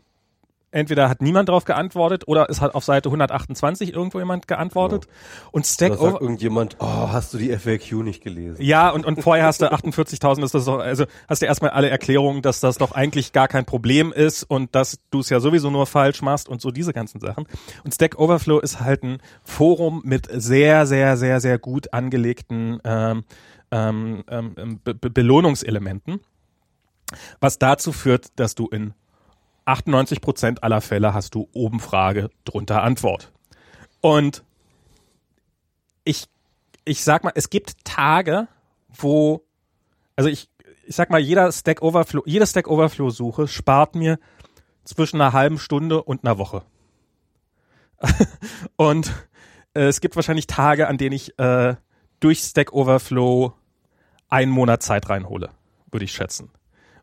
entweder 0.71 1.09
hat 1.09 1.21
niemand 1.21 1.49
darauf 1.49 1.65
geantwortet 1.65 2.27
oder 2.27 2.49
es 2.49 2.61
hat 2.61 2.75
auf 2.75 2.83
Seite 2.83 3.09
128 3.09 3.93
irgendwo 3.93 4.19
jemand 4.19 4.47
geantwortet. 4.47 5.07
Und 5.51 5.65
Stack 5.65 5.93
Da 5.93 5.97
sagt 5.97 6.21
irgendjemand, 6.21 6.77
oh, 6.79 7.09
hast 7.11 7.33
du 7.33 7.37
die 7.37 7.55
FAQ 7.55 8.03
nicht 8.03 8.23
gelesen? 8.23 8.61
ja, 8.61 8.89
und, 8.89 9.05
und 9.05 9.21
vorher 9.21 9.45
hast 9.45 9.61
du 9.61 9.71
48.000, 9.71 10.43
ist 10.43 10.53
das 10.53 10.65
doch, 10.65 10.79
also 10.79 11.05
hast 11.27 11.41
du 11.41 11.45
erstmal 11.45 11.71
alle 11.71 11.89
Erklärungen, 11.89 12.41
dass 12.41 12.59
das 12.59 12.77
doch 12.77 12.91
eigentlich 12.91 13.33
gar 13.33 13.47
kein 13.47 13.65
Problem 13.65 14.11
ist 14.11 14.43
und 14.43 14.75
dass 14.75 14.99
du 15.11 15.19
es 15.19 15.29
ja 15.29 15.39
sowieso 15.39 15.69
nur 15.69 15.85
falsch 15.87 16.21
machst 16.21 16.49
und 16.49 16.61
so 16.61 16.71
diese 16.71 16.93
ganzen 16.93 17.19
Sachen. 17.19 17.45
Und 17.83 17.93
Stack 17.93 18.19
Overflow 18.19 18.59
ist 18.59 18.79
halt 18.79 19.03
ein 19.03 19.19
Forum 19.43 20.01
mit 20.05 20.27
sehr, 20.31 20.85
sehr, 20.85 21.17
sehr, 21.17 21.39
sehr 21.39 21.57
gut 21.57 21.93
angelegten 21.93 22.79
ähm, 22.83 23.23
ähm, 23.71 24.23
ähm, 24.29 24.79
Be 24.83 24.93
Be 24.93 25.09
Belohnungselementen, 25.09 26.21
was 27.39 27.59
dazu 27.59 27.91
führt, 27.91 28.27
dass 28.39 28.55
du 28.55 28.67
in 28.67 28.93
98 29.69 30.21
Prozent 30.21 30.63
aller 30.63 30.81
Fälle 30.81 31.13
hast 31.13 31.35
du 31.35 31.47
oben 31.53 31.79
Frage, 31.79 32.29
drunter 32.43 32.83
Antwort. 32.83 33.31
Und 34.01 34.43
ich, 36.03 36.27
ich 36.85 37.03
sag 37.03 37.23
mal, 37.23 37.33
es 37.35 37.49
gibt 37.49 37.85
Tage, 37.85 38.47
wo, 38.89 39.45
also 40.15 40.29
ich, 40.29 40.49
ich 40.85 40.95
sag 40.95 41.11
mal, 41.11 41.19
jeder 41.19 41.51
Stack 41.51 41.81
Overflow, 41.81 42.23
jede 42.25 42.47
Stack 42.47 42.67
Overflow 42.67 43.11
Suche 43.11 43.47
spart 43.47 43.95
mir 43.95 44.19
zwischen 44.83 45.21
einer 45.21 45.33
halben 45.33 45.59
Stunde 45.59 46.01
und 46.01 46.23
einer 46.23 46.37
Woche. 46.39 46.63
und 48.75 49.11
äh, 49.75 49.81
es 49.81 50.01
gibt 50.01 50.15
wahrscheinlich 50.15 50.47
Tage, 50.47 50.87
an 50.87 50.97
denen 50.97 51.13
ich 51.13 51.37
äh, 51.37 51.75
durch 52.19 52.39
Stack 52.39 52.73
Overflow 52.73 53.53
einen 54.29 54.51
Monat 54.51 54.81
Zeit 54.81 55.09
reinhole, 55.09 55.51
würde 55.91 56.05
ich 56.05 56.11
schätzen. 56.11 56.49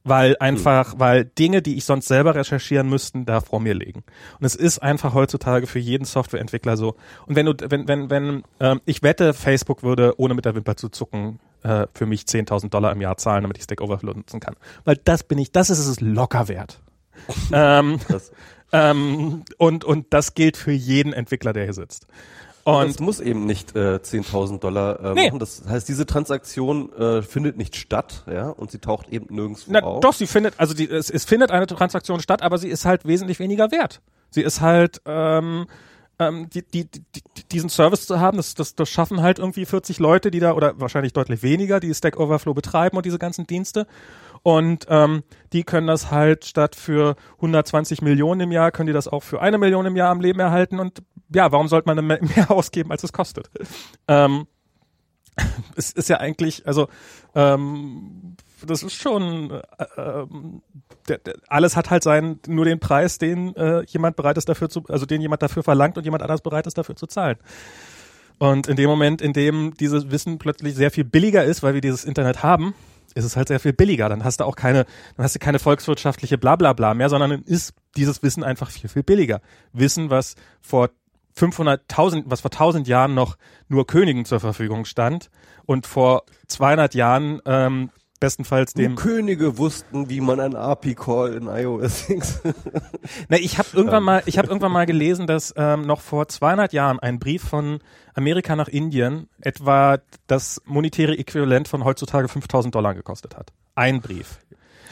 Weil 0.09 0.37
einfach, 0.39 0.95
weil 0.99 1.25
Dinge, 1.25 1.63
die 1.63 1.77
ich 1.77 1.85
sonst 1.85 2.07
selber 2.07 2.37
recherchieren 2.37 2.89
müssten, 2.89 3.27
da 3.27 3.41
vor 3.41 3.59
mir 3.59 3.75
liegen. 3.75 4.05
Und 4.39 4.47
es 4.47 4.55
ist 4.55 4.79
einfach 4.79 5.15
heutzutage 5.15 5.67
für 5.67 5.81
jeden 5.81 6.05
Softwareentwickler 6.05 6.77
so. 6.77 6.95
Und 7.27 7.35
wenn 7.35 7.47
du, 7.47 7.55
wenn, 7.69 7.89
wenn, 7.89 8.09
wenn, 8.09 8.43
ähm, 8.61 8.81
ich 8.85 9.03
wette, 9.03 9.35
Facebook 9.35 9.83
würde, 9.83 10.15
ohne 10.19 10.35
mit 10.35 10.45
der 10.45 10.55
Wimper 10.55 10.77
zu 10.77 10.91
zucken, 10.91 11.41
äh, 11.65 11.87
für 11.93 12.07
mich 12.07 12.23
10.000 12.23 12.71
Dollar 12.71 12.93
im 12.93 13.01
Jahr 13.01 13.17
zahlen, 13.17 13.43
damit 13.43 13.59
ich 13.59 13.65
Stack 13.65 13.81
Overflow 13.81 14.13
nutzen 14.13 14.39
kann. 14.39 14.55
Weil 14.85 14.97
das 14.97 15.25
bin 15.25 15.39
ich, 15.39 15.51
das 15.51 15.71
ist 15.71 15.87
es 15.87 16.01
locker 16.01 16.47
wert. 16.47 16.81
ähm, 17.53 17.99
ähm, 18.73 19.45
und, 19.59 19.85
und 19.85 20.07
das 20.11 20.35
gilt 20.35 20.57
für 20.57 20.73
jeden 20.73 21.13
Entwickler, 21.13 21.53
der 21.53 21.65
hier 21.65 21.75
sitzt. 21.75 22.07
Und 22.67 22.89
das 22.89 22.99
muss 22.99 23.21
eben 23.21 23.47
nicht 23.47 23.77
äh, 23.77 23.97
10.000 24.03 24.59
Dollar 24.59 24.99
äh, 25.01 25.15
Nee. 25.15 25.27
machen. 25.29 25.39
Das 25.39 25.63
heißt, 25.69 25.89
diese 25.89 26.05
Transaktion 26.05 26.93
äh, 26.95 27.23
findet 27.23 27.57
nicht 27.57 27.77
statt, 27.77 28.25
ja, 28.31 28.49
und 28.51 28.71
sie 28.73 28.79
taucht 28.79 29.09
eben 29.09 29.33
nirgendwo 29.35 29.71
Na, 29.73 29.83
auf. 29.83 30.01
doch, 30.01 30.13
sie 30.13 30.27
findet, 30.27 30.55
also 30.59 30.75
die, 30.75 30.91
es, 30.91 31.09
es 31.09 31.25
findet 31.25 31.51
eine 31.53 31.67
Transaktion 31.67 32.21
statt, 32.21 32.43
aber 32.43 32.59
sie 32.59 32.69
ist 32.69 32.85
halt 32.85 33.07
wesentlich 33.07 33.39
weniger 33.39 33.71
wert. 33.71 34.01
Sie 34.31 34.43
ist 34.43 34.61
halt, 34.61 35.01
ähm, 35.07 35.67
ähm, 36.19 36.49
die, 36.51 36.63
die, 36.63 36.87
die, 36.91 37.03
diesen 37.53 37.69
Service 37.71 38.07
zu 38.07 38.19
haben, 38.19 38.37
das, 38.39 38.55
das, 38.55 38.75
das 38.75 38.89
schaffen 38.89 39.23
halt 39.23 39.39
irgendwie 39.39 39.65
40 39.67 39.99
Leute, 40.01 40.31
die 40.31 40.41
da, 40.41 40.53
oder 40.55 40.81
wahrscheinlich 40.81 41.13
deutlich 41.13 41.43
weniger, 41.43 41.79
die 41.79 41.95
Stack 41.95 42.19
Overflow 42.19 42.55
betreiben 42.55 42.97
und 42.97 43.07
diese 43.07 43.19
ganzen 43.19 43.47
Dienste. 43.47 43.87
Und 44.47 44.87
ähm, 44.91 45.25
die 45.53 45.65
können 45.65 45.89
das 45.89 46.13
halt 46.13 46.45
statt 46.45 46.77
für 46.77 47.17
120 47.39 48.01
Millionen 48.01 48.43
im 48.43 48.53
Jahr, 48.53 48.71
können 48.71 48.87
die 48.87 48.93
das 48.93 49.09
auch 49.09 49.25
für 49.25 49.41
eine 49.41 49.59
Million 49.59 49.87
im 49.87 49.97
Jahr 49.97 50.11
am 50.11 50.21
Leben 50.21 50.39
erhalten. 50.39 50.79
Und 50.79 51.03
ja, 51.35 51.51
warum 51.51 51.67
sollte 51.67 51.93
man 51.93 52.07
mehr 52.07 52.49
ausgeben, 52.49 52.93
als 52.93 53.03
es 53.03 53.13
kostet? 53.13 53.51
Ähm, 54.07 54.47
es 55.75 55.91
ist 55.91 56.09
ja 56.09 56.19
eigentlich, 56.19 56.65
also 56.65 56.87
ähm, 57.35 58.37
das 58.65 58.85
ist 58.85 58.95
schon 58.95 59.51
äh, 59.51 60.27
der, 61.09 61.21
alles 61.49 61.75
hat 61.75 61.91
halt 61.91 62.05
seinen 62.05 62.39
nur 62.47 62.67
den 62.67 62.79
Preis, 62.79 63.19
den 63.19 63.53
äh, 63.57 63.83
jemand 63.89 64.15
bereit 64.15 64.39
ist 64.39 64.49
dafür 64.49 64.69
zu, 64.69 64.85
also 64.87 65.07
den 65.07 65.21
jemand 65.21 65.43
dafür 65.43 65.65
verlangt 65.65 65.99
und 65.99 66.05
jemand 66.05 66.23
anders 66.23 66.41
bereit 66.41 66.69
ist 66.69 66.79
dafür 66.79 66.95
zu 66.95 67.09
zahlen. 67.09 67.37
Und 68.39 68.69
in 68.69 68.77
dem 68.77 68.89
Moment, 68.89 69.23
in 69.23 69.33
dem 69.33 69.75
dieses 69.75 70.13
Wissen 70.13 70.39
plötzlich 70.39 70.77
sehr 70.77 70.93
viel 70.93 71.05
billiger 71.05 71.43
ist, 71.43 71.65
weil 71.65 71.75
wir 71.75 71.81
dieses 71.81 72.05
Internet 72.05 72.45
haben, 72.45 72.75
ist 73.17 73.25
es 73.25 73.37
halt 73.37 73.49
sehr 73.49 73.61
viel 73.61 73.73
billiger. 73.73 74.09
Dann 74.09 74.25
hast 74.25 74.41
du 74.41 74.45
auch 74.45 74.57
keine, 74.57 74.85
dann 75.17 75.25
hast 75.25 75.35
du 75.35 75.39
keine 75.39 75.59
volkswirtschaftliche 75.59 76.39
Blablabla 76.39 76.95
mehr, 76.95 77.09
sondern 77.09 77.31
dann 77.31 77.43
ist 77.43 77.73
dieses 77.97 78.23
Wissen 78.23 78.45
einfach 78.45 78.71
viel, 78.71 78.91
viel 78.91 79.03
billiger. 79.03 79.41
Wissen, 79.73 80.11
was 80.11 80.35
vor 80.61 80.91
500.000, 81.37 82.25
was 82.27 82.41
vor 82.43 82.53
1000 82.53 82.87
Jahren 82.87 83.15
noch 83.15 83.37
nur 83.69 83.87
Königen 83.87 84.25
zur 84.25 84.41
Verfügung 84.41 84.85
stand 84.85 85.31
und 85.65 85.87
vor 85.87 86.25
200 86.49 86.95
Jahren 86.95 87.41
ähm, 87.47 87.91
bestenfalls 88.19 88.75
Nur 88.75 88.85
dem 88.85 88.97
Könige 88.97 89.59
wussten, 89.59 90.09
wie 90.09 90.21
man 90.21 90.41
ein 90.41 90.57
API-Call 90.57 91.35
in 91.35 91.47
iOS 91.49 92.09
X. 92.09 92.41
Na, 93.29 93.37
ich 93.37 93.59
habe 93.59 93.69
irgendwann 93.73 94.03
mal, 94.03 94.23
ich 94.27 94.39
habe 94.39 94.49
irgendwann 94.49 94.73
mal 94.73 94.87
gelesen, 94.87 95.27
dass 95.27 95.55
ähm, 95.57 95.83
noch 95.83 96.01
vor 96.01 96.29
200 96.29 96.73
Jahren 96.73 96.99
ein 96.99 97.19
Brief 97.19 97.43
von 97.43 97.81
Amerika 98.15 98.57
nach 98.57 98.69
Indien 98.69 99.29
etwa 99.41 99.99
das 100.27 100.63
monetäre 100.65 101.17
Äquivalent 101.19 101.69
von 101.69 101.85
heutzutage 101.85 102.29
5000 102.29 102.75
Dollar 102.75 102.95
gekostet 102.95 103.37
hat. 103.37 103.53
Ein 103.75 104.01
Brief. 104.01 104.39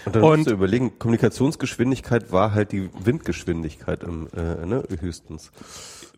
Und 0.07 0.15
dann 0.17 0.23
Und- 0.23 0.37
musst 0.41 0.51
du 0.51 0.55
überlegen, 0.55 0.99
Kommunikationsgeschwindigkeit 0.99 2.31
war 2.33 2.53
halt 2.55 2.73
die 2.73 2.91
Windgeschwindigkeit 3.05 4.03
im, 4.05 4.29
äh, 4.37 4.67
ne, 4.67 4.85
höchstens. 5.01 5.51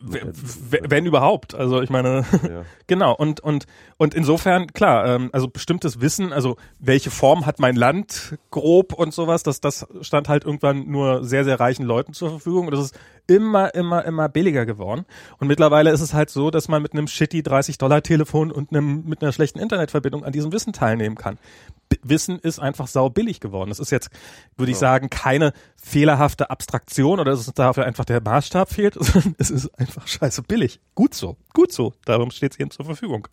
Wenn 0.01 1.07
überhaupt. 1.07 1.55
Also 1.55 1.81
ich 1.81 1.89
meine, 1.89 2.25
Ja. 2.43 2.65
genau. 2.87 3.15
Und 3.15 3.41
und 3.41 3.67
und 3.97 4.15
insofern 4.15 4.67
klar, 4.73 5.07
ähm, 5.07 5.31
also 5.33 5.49
bestimmtes 5.49 6.01
Wissen, 6.03 6.33
also 6.35 6.57
welche 6.79 7.11
Form 7.11 7.47
hat 7.47 7.59
mein 7.61 7.77
Land 7.77 8.37
grob 8.51 8.93
und 8.93 9.15
sowas, 9.15 9.43
das 9.43 9.61
das 9.63 9.87
stand 10.03 10.29
halt 10.29 10.45
irgendwann 10.45 10.87
nur 10.91 11.25
sehr 11.25 11.45
sehr 11.45 11.59
reichen 11.59 11.85
Leuten 11.87 12.13
zur 12.13 12.29
Verfügung 12.31 12.67
und 12.67 12.73
das 12.73 12.81
ist 12.81 12.99
immer 13.27 13.75
immer 13.75 14.05
immer 14.05 14.29
billiger 14.29 14.67
geworden. 14.67 15.05
Und 15.39 15.49
mittlerweile 15.49 15.91
ist 15.91 16.01
es 16.01 16.15
halt 16.15 16.31
so, 16.31 16.51
dass 16.51 16.69
man 16.69 16.83
mit 16.83 16.93
einem 16.93 17.09
shitty 17.09 17.43
30 17.43 17.79
Dollar 17.79 18.03
Telefon 18.03 18.51
und 18.51 18.71
einem 18.71 19.05
mit 19.05 19.23
einer 19.23 19.33
schlechten 19.33 19.59
Internetverbindung 19.59 20.25
an 20.25 20.33
diesem 20.33 20.53
Wissen 20.53 20.73
teilnehmen 20.73 21.17
kann. 21.17 21.39
B 21.89 21.97
Wissen 22.03 22.39
ist 22.39 22.59
einfach 22.59 22.87
sau 22.87 23.11
billig 23.11 23.41
geworden. 23.41 23.71
Das 23.71 23.79
ist 23.79 23.91
jetzt, 23.91 24.11
würde 24.57 24.73
ich 24.73 24.79
sagen, 24.79 25.11
keine 25.11 25.53
fehlerhafte 25.77 26.51
Abstraktion 26.51 27.21
oder 27.21 27.33
dass 27.33 27.47
es 27.47 27.55
dafür 27.55 27.85
einfach 27.85 28.05
der 28.05 28.21
Maßstab 28.21 28.73
fehlt, 28.73 28.95
sondern 29.01 29.35
es 29.39 29.51
ist 29.51 29.69
einfach 29.79 30.07
scheiße 30.07 30.43
billig. 30.43 30.81
Gut 30.95 31.15
so, 31.15 31.37
gut 31.53 31.73
so. 31.73 31.95
Darum 32.05 32.31
steht 32.31 32.53
es 32.53 32.61
eben 32.61 32.71
zur 32.71 32.85
Verfügung. 32.85 33.29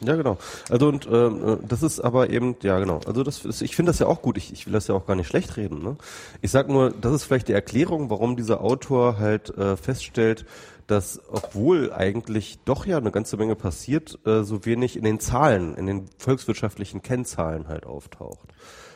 Ja, 0.00 0.16
genau. 0.16 0.38
Also 0.68 0.88
und 0.88 1.06
ähm, 1.10 1.48
äh, 1.48 1.56
das 1.66 1.82
ist 1.82 2.00
aber 2.00 2.30
eben, 2.30 2.56
ja 2.62 2.78
genau. 2.78 3.00
Also 3.06 3.22
das 3.22 3.44
ist, 3.44 3.62
ich 3.62 3.76
finde 3.76 3.90
das 3.90 3.98
ja 3.98 4.06
auch 4.06 4.22
gut. 4.22 4.36
Ich, 4.36 4.52
ich 4.52 4.66
will 4.66 4.72
das 4.72 4.88
ja 4.88 4.94
auch 4.94 5.06
gar 5.06 5.16
nicht 5.16 5.28
schlecht 5.28 5.56
reden. 5.56 5.82
Ne? 5.82 5.96
Ich 6.40 6.50
sag 6.50 6.68
nur, 6.68 6.90
das 6.90 7.12
ist 7.12 7.24
vielleicht 7.24 7.48
die 7.48 7.52
Erklärung, 7.52 8.10
warum 8.10 8.36
dieser 8.36 8.60
Autor 8.60 9.18
halt 9.18 9.56
äh, 9.56 9.76
feststellt, 9.76 10.44
dass 10.86 11.20
obwohl 11.30 11.92
eigentlich 11.92 12.58
doch 12.64 12.86
ja 12.86 12.98
eine 12.98 13.10
ganze 13.10 13.36
Menge 13.36 13.54
passiert, 13.54 14.18
äh, 14.26 14.42
so 14.42 14.64
wenig 14.64 14.96
in 14.96 15.04
den 15.04 15.20
Zahlen, 15.20 15.74
in 15.76 15.86
den 15.86 16.06
volkswirtschaftlichen 16.18 17.02
Kennzahlen 17.02 17.68
halt 17.68 17.86
auftaucht. 17.86 18.48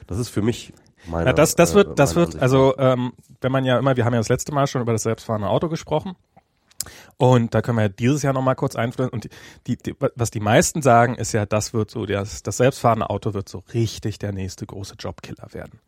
Das 0.07 0.19
ist 0.19 0.29
für 0.29 0.43
mich 0.43 0.73
meine. 1.07 1.27
Ja, 1.27 1.33
das, 1.33 1.55
das 1.55 1.73
äh, 1.73 1.77
wird, 1.77 1.99
das 1.99 2.15
meine 2.15 2.33
wird, 2.33 2.43
also 2.43 2.75
ähm, 2.79 3.13
wenn 3.41 3.53
man 3.53 3.65
ja 3.65 3.79
immer, 3.79 3.97
wir 3.97 4.05
haben 4.05 4.13
ja 4.13 4.21
das 4.21 4.29
letzte 4.29 4.53
Mal 4.53 4.67
schon 4.67 4.83
über 4.83 4.93
das 4.93 5.03
selbstfahrende 5.05 5.49
Auto 5.49 5.69
gesprochen. 5.69 6.17
Und 7.19 7.55
da 7.55 7.63
können 7.63 7.79
wir 7.79 7.83
ja 7.83 7.89
dieses 7.89 8.23
Jahr 8.23 8.35
nochmal 8.35 8.57
kurz 8.57 8.77
einführen. 8.77 9.09
Und 9.09 9.29
die, 9.67 9.77
die, 9.77 9.95
was 10.15 10.31
die 10.31 10.41
meisten 10.41 10.83
sagen, 10.83 11.15
ist 11.15 11.33
ja, 11.33 11.47
das 11.47 11.73
wird 11.73 11.91
so, 11.91 12.05
das, 12.05 12.43
das 12.43 12.59
selbstfahrende 12.59 13.09
Auto 13.09 13.33
wird 13.33 13.49
so 13.49 13.63
richtig 13.73 14.19
der 14.19 14.33
nächste 14.33 14.67
große 14.67 14.97
Jobkiller 14.99 15.49
werden. 15.53 15.81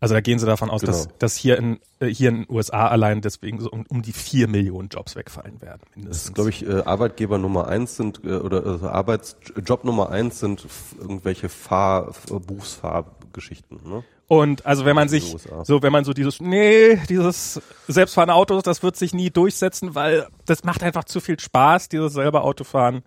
Also 0.00 0.14
da 0.14 0.20
gehen 0.20 0.40
sie 0.40 0.46
davon 0.46 0.68
aus, 0.68 0.80
dass, 0.80 1.04
Genau. 1.04 1.14
dass 1.20 1.36
hier 1.36 1.56
in, 1.58 1.78
äh, 2.00 2.06
hier 2.06 2.30
in 2.30 2.42
den 2.42 2.46
USA 2.52 2.88
allein 2.88 3.20
deswegen 3.20 3.60
so 3.60 3.70
um, 3.70 3.86
um 3.88 4.02
die 4.02 4.12
vier 4.12 4.48
Millionen 4.48 4.88
Jobs 4.88 5.14
wegfallen 5.14 5.62
werden. 5.62 5.82
Das 5.90 5.96
Mindestens. 5.96 6.24
ist, 6.26 6.34
glaube 6.34 6.50
ich, 6.50 6.66
äh, 6.66 6.82
Arbeitgeber 6.82 7.38
Nummer 7.38 7.68
eins 7.68 7.94
sind 7.96 8.20
äh, 8.24 8.32
oder 8.38 8.66
also 8.66 8.88
Arbeitsjob 8.88 9.84
Nummer 9.84 10.10
eins 10.10 10.40
sind 10.40 10.66
irgendwelche 10.98 11.48
Fahr 11.48 12.12
Berufsfahrgeschichten. 12.26 13.78
Ne? 13.88 14.02
Und 14.32 14.64
also 14.64 14.86
wenn 14.86 14.96
man 14.96 15.10
sich 15.10 15.36
so, 15.62 15.82
wenn 15.82 15.92
man 15.92 16.04
so 16.06 16.14
dieses, 16.14 16.40
nee, 16.40 16.96
dieses 17.10 17.60
selbstfahrende 17.86 18.32
Auto, 18.32 18.62
das 18.62 18.82
wird 18.82 18.96
sich 18.96 19.12
nie 19.12 19.28
durchsetzen, 19.28 19.94
weil 19.94 20.26
das 20.46 20.64
macht 20.64 20.82
einfach 20.82 21.04
zu 21.04 21.20
viel 21.20 21.38
Spaß, 21.38 21.90
dieses 21.90 22.14
selber 22.14 22.42
Autofahren. 22.42 23.02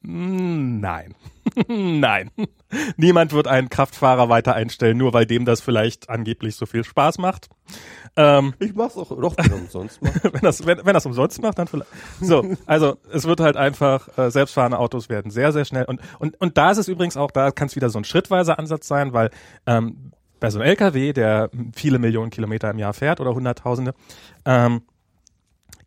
Mm, 0.00 0.80
Nein. 0.80 1.14
Nein. 1.68 2.30
Niemand 2.96 3.34
wird 3.34 3.46
einen 3.46 3.68
Kraftfahrer 3.68 4.30
weiter 4.30 4.54
einstellen, 4.54 4.96
nur 4.96 5.12
weil 5.12 5.26
dem 5.26 5.44
das 5.44 5.60
vielleicht 5.60 6.08
angeblich 6.08 6.56
so 6.56 6.64
viel 6.64 6.82
Spaß 6.82 7.18
macht. 7.18 7.50
Ähm, 8.16 8.54
Ich 8.58 8.74
mach's 8.74 8.96
auch 8.96 9.10
doch 9.10 9.36
wenn 9.36 9.50
er 9.50 9.56
umsonst 9.58 10.00
macht. 10.02 10.24
wenn 10.24 10.40
das, 10.40 10.64
wenn, 10.64 10.78
wenn 10.82 10.94
das 10.94 11.04
umsonst 11.04 11.42
macht, 11.42 11.58
dann 11.58 11.68
vielleicht. 11.68 11.90
So, 12.22 12.56
also 12.64 12.96
es 13.12 13.26
wird 13.26 13.40
halt 13.40 13.58
einfach, 13.58 14.16
äh, 14.16 14.30
selbstfahrende 14.30 14.78
Autos 14.78 15.10
werden 15.10 15.30
sehr, 15.30 15.52
sehr 15.52 15.66
schnell. 15.66 15.84
Und, 15.84 16.00
und, 16.18 16.40
und 16.40 16.56
da 16.56 16.70
ist 16.70 16.78
es 16.78 16.88
übrigens 16.88 17.18
auch, 17.18 17.30
da 17.32 17.50
kann 17.50 17.66
es 17.68 17.76
wieder 17.76 17.90
so 17.90 17.98
ein 17.98 18.04
schrittweiser 18.04 18.58
Ansatz 18.58 18.88
sein, 18.88 19.12
weil 19.12 19.28
ähm, 19.66 20.12
bei 20.40 20.50
so 20.50 20.58
einem 20.58 20.68
LKW, 20.68 21.12
der 21.12 21.50
viele 21.74 21.98
Millionen 21.98 22.30
Kilometer 22.30 22.70
im 22.70 22.78
Jahr 22.78 22.94
fährt 22.94 23.20
oder 23.20 23.34
Hunderttausende, 23.34 23.94
ähm, 24.44 24.82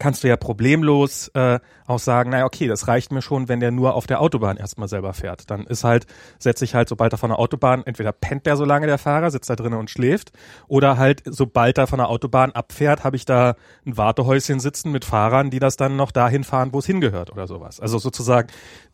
kannst 0.02 0.24
du 0.24 0.28
ja 0.28 0.36
problemlos 0.36 1.28
äh, 1.36 1.60
auch 1.86 2.00
sagen, 2.00 2.32
naja, 2.32 2.46
okay, 2.46 2.68
das 2.68 2.88
reicht 2.88 3.12
mir 3.12 3.22
schon, 3.22 3.48
wenn 3.48 3.60
der 3.60 3.70
nur 3.70 3.94
auf 3.94 4.08
der 4.08 4.20
Autobahn 4.20 4.58
erstmal 4.58 4.88
selber 4.88 5.14
fährt. 5.14 5.52
Dann 5.52 5.66
ist 5.68 5.84
halt, 5.84 6.08
setze 6.40 6.66
ich 6.66 6.74
halt, 6.74 6.90
sobald 6.90 7.14
er 7.14 7.20
von 7.20 7.30
der 7.30 7.38
Autobahn, 7.38 7.84
entweder 7.86 8.12
pennt 8.12 8.48
der 8.48 8.58
so 8.58 8.66
lange 8.66 8.88
der 8.88 8.98
Fahrer, 8.98 9.30
sitzt 9.30 9.50
da 9.52 9.56
drinnen 9.56 9.78
und 9.78 9.92
schläft, 9.92 10.32
oder 10.68 10.98
halt, 10.98 11.22
sobald 11.26 11.78
er 11.78 11.86
von 11.86 12.00
der 12.00 12.10
Autobahn 12.10 12.52
abfährt, 12.52 13.04
habe 13.04 13.16
ich 13.16 13.26
da 13.26 13.56
ein 13.86 13.96
Wartehäuschen 13.96 14.60
sitzen 14.60 14.92
mit 14.92 15.06
Fahrern, 15.06 15.52
die 15.52 15.60
das 15.60 15.78
dann 15.78 15.98
noch 15.98 16.12
dahin 16.12 16.44
fahren, 16.44 16.74
wo 16.74 16.80
es 16.80 16.88
hingehört 16.88 17.32
oder 17.32 17.46
sowas. 17.46 17.80
Also 17.80 18.00
sozusagen, 18.00 18.48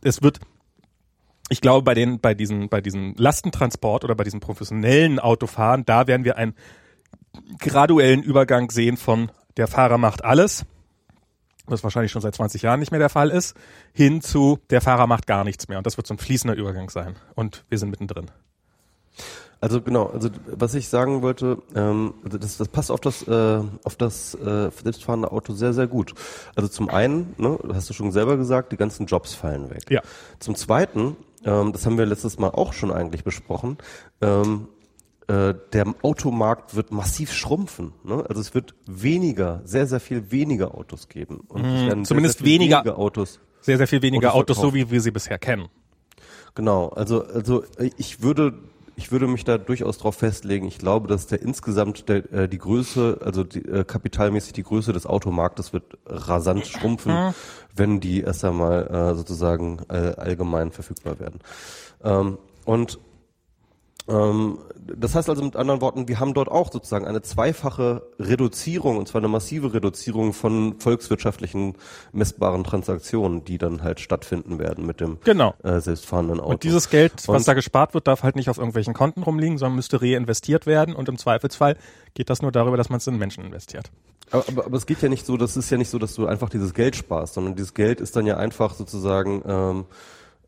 es 0.04 0.22
wird 0.22 0.42
ich 1.50 1.62
glaube, 1.62 1.84
bei 1.84 1.94
den, 1.94 2.20
bei 2.20 2.34
diesen, 2.34 2.70
bei 2.70 2.82
diesen 2.82 3.16
Lastentransport 3.16 4.04
oder 4.04 4.16
bei 4.16 4.24
diesen 4.24 4.40
professionellen 4.40 5.20
Autofahren, 5.20 5.86
da 5.86 6.08
werden 6.08 6.26
wir 6.26 6.38
einen 6.38 6.56
graduellen 7.60 8.24
Übergang 8.24 8.72
sehen 8.72 8.98
von 8.98 9.32
der 9.58 9.68
Fahrer 9.68 9.98
macht 9.98 10.24
alles 10.24 10.66
was 11.68 11.84
wahrscheinlich 11.84 12.12
schon 12.12 12.22
seit 12.22 12.36
20 12.36 12.62
Jahren 12.62 12.80
nicht 12.80 12.92
mehr 12.92 13.00
der 13.00 13.10
Fall 13.10 13.30
ist, 13.30 13.56
hin 13.94 14.22
zu 14.22 14.60
der 14.70 14.82
Fahrer 14.82 15.08
macht 15.08 15.28
gar 15.28 15.44
nichts 15.44 15.68
mehr. 15.68 15.78
Und 15.78 15.86
das 15.86 15.98
wird 15.98 16.08
so 16.08 16.14
ein 16.14 16.18
fließender 16.18 16.56
Übergang 16.56 16.90
sein. 16.90 17.16
Und 17.36 17.66
wir 17.70 17.78
sind 17.78 17.90
mittendrin. 17.90 18.32
Also 19.60 19.82
genau, 19.82 20.06
also 20.06 20.30
was 20.46 20.76
ich 20.76 20.88
sagen 20.88 21.24
wollte, 21.24 21.58
ähm, 21.76 22.14
also 22.24 22.38
das, 22.38 22.58
das 22.58 22.68
passt 22.68 22.92
auf 22.92 23.00
das 23.00 23.28
äh, 23.28 23.62
auf 23.84 23.96
das 23.96 24.36
äh, 24.36 24.70
selbstfahrende 24.84 25.32
Auto 25.32 25.54
sehr 25.54 25.74
sehr 25.74 25.88
gut. 25.88 26.14
Also 26.56 26.70
zum 26.70 26.90
einen, 26.90 27.34
ne, 27.38 27.58
hast 27.74 27.90
du 27.90 27.94
schon 27.96 28.12
selber 28.12 28.38
gesagt, 28.38 28.72
die 28.72 28.78
ganzen 28.78 29.08
Jobs 29.08 29.34
fallen 29.34 29.72
weg. 29.72 29.90
Ja. 29.90 30.04
Zum 30.38 30.54
zweiten, 30.54 31.18
ähm, 31.46 31.72
das 31.74 31.86
haben 31.86 31.98
wir 31.98 32.06
letztes 32.06 32.40
Mal 32.40 32.50
auch 32.50 32.74
schon 32.74 32.92
eigentlich 32.92 33.24
besprochen, 33.24 33.78
ähm, 34.22 34.68
äh, 35.28 35.54
der 35.74 35.94
Automarkt 36.04 36.76
wird 36.76 36.92
massiv 36.92 37.34
schrumpfen. 37.34 37.94
Ne? 38.04 38.24
Also 38.30 38.40
es 38.40 38.54
wird 38.54 38.76
weniger, 38.86 39.62
sehr, 39.66 39.86
sehr 39.86 40.00
viel 40.00 40.32
weniger 40.32 40.76
Autos 40.76 41.10
geben. 41.10 41.42
Und 41.50 41.64
hm, 41.64 42.06
zumindest 42.06 42.40
sehr, 42.40 42.46
sehr 42.46 42.54
weniger, 42.54 42.78
weniger, 42.78 42.98
Autos. 42.98 43.40
Sehr, 43.60 43.78
sehr 43.78 43.88
viel 43.88 44.02
weniger 44.02 44.34
Autos, 44.34 44.58
Autos 44.58 44.72
so 44.72 44.74
wie 44.74 44.90
wir 44.90 45.02
sie 45.02 45.12
bisher 45.12 45.38
kennen. 45.38 45.68
Genau, 46.56 46.88
also, 46.90 47.26
also 47.26 47.64
ich 47.98 48.22
würde 48.22 48.54
ich 48.98 49.12
würde 49.12 49.28
mich 49.28 49.46
da 49.46 49.60
durchaus 49.60 50.00
drauf 50.00 50.16
festlegen. 50.16 50.68
Ich 50.68 50.80
glaube, 50.80 51.08
dass 51.08 51.28
der 51.28 51.42
insgesamt 51.42 52.10
der, 52.10 52.34
äh, 52.34 52.50
die 52.50 52.58
Größe, 52.58 53.20
also 53.24 53.44
die, 53.44 53.64
äh, 53.64 53.84
kapitalmäßig 53.84 54.54
die 54.54 54.64
Größe 54.64 54.92
des 54.92 55.06
Automarktes 55.06 55.72
wird 55.72 55.98
rasant 56.08 56.66
schrumpfen, 56.66 57.14
mhm. 57.14 57.34
wenn 57.76 58.00
die 58.00 58.22
erst 58.22 58.44
einmal 58.44 58.88
äh, 58.88 59.16
sozusagen 59.16 59.80
äh, 59.90 60.16
allgemein 60.18 60.72
verfügbar 60.72 61.20
werden. 61.20 61.40
Ähm, 62.04 62.40
und 62.66 63.00
das 64.08 65.16
heißt 65.16 65.30
also 65.30 65.44
mit 65.44 65.56
anderen 65.56 65.82
Worten, 65.82 66.08
wir 66.08 66.20
haben 66.20 66.34
dort 66.34 66.50
auch 66.50 66.72
sozusagen 66.72 67.06
eine 67.06 67.22
zweifache 67.22 68.04
Reduzierung, 68.20 68.98
und 68.98 69.08
zwar 69.08 69.20
eine 69.20 69.28
massive 69.28 69.74
Reduzierung 69.74 70.32
von 70.32 70.80
volkswirtschaftlichen 70.80 71.76
messbaren 72.14 72.64
Transaktionen, 72.64 73.44
die 73.44 73.58
dann 73.58 73.84
halt 73.84 74.00
stattfinden 74.00 74.60
werden 74.60 74.86
mit 74.86 75.02
dem 75.02 75.18
genau. 75.24 75.56
äh, 75.64 75.82
selbstfahrenden 75.82 76.40
Auto. 76.40 76.52
Und 76.52 76.64
dieses 76.64 76.90
Geld, 76.90 77.14
was 77.28 77.42
und 77.42 77.48
da 77.48 77.54
gespart 77.54 77.94
wird, 77.94 78.08
darf 78.08 78.24
halt 78.24 78.38
nicht 78.38 78.50
auf 78.50 78.58
irgendwelchen 78.58 78.94
Konten 78.94 79.24
rumliegen, 79.24 79.58
sondern 79.58 79.76
müsste 79.76 80.02
reinvestiert 80.02 80.66
werden 80.66 80.96
und 80.96 81.10
im 81.10 81.18
Zweifelsfall 81.18 81.76
geht 82.14 82.30
das 82.30 82.42
nur 82.42 82.52
darüber, 82.54 82.78
dass 82.78 82.90
man 82.90 82.98
es 82.98 83.08
in 83.08 83.18
Menschen 83.18 83.44
investiert. 83.44 83.92
Aber, 84.32 84.46
aber, 84.48 84.66
aber 84.66 84.78
es 84.78 84.86
geht 84.86 85.02
ja 85.02 85.10
nicht 85.10 85.26
so, 85.26 85.38
das 85.38 85.58
ist 85.58 85.70
ja 85.70 85.78
nicht 85.78 85.90
so, 85.90 86.00
dass 86.00 86.14
du 86.14 86.28
einfach 86.28 86.50
dieses 86.50 86.74
Geld 86.74 86.96
sparst, 86.96 87.34
sondern 87.34 87.56
dieses 87.56 87.74
Geld 87.74 88.02
ist 88.02 88.16
dann 88.16 88.26
ja 88.26 88.38
einfach 88.38 88.74
sozusagen 88.74 89.42
ähm, 89.46 89.86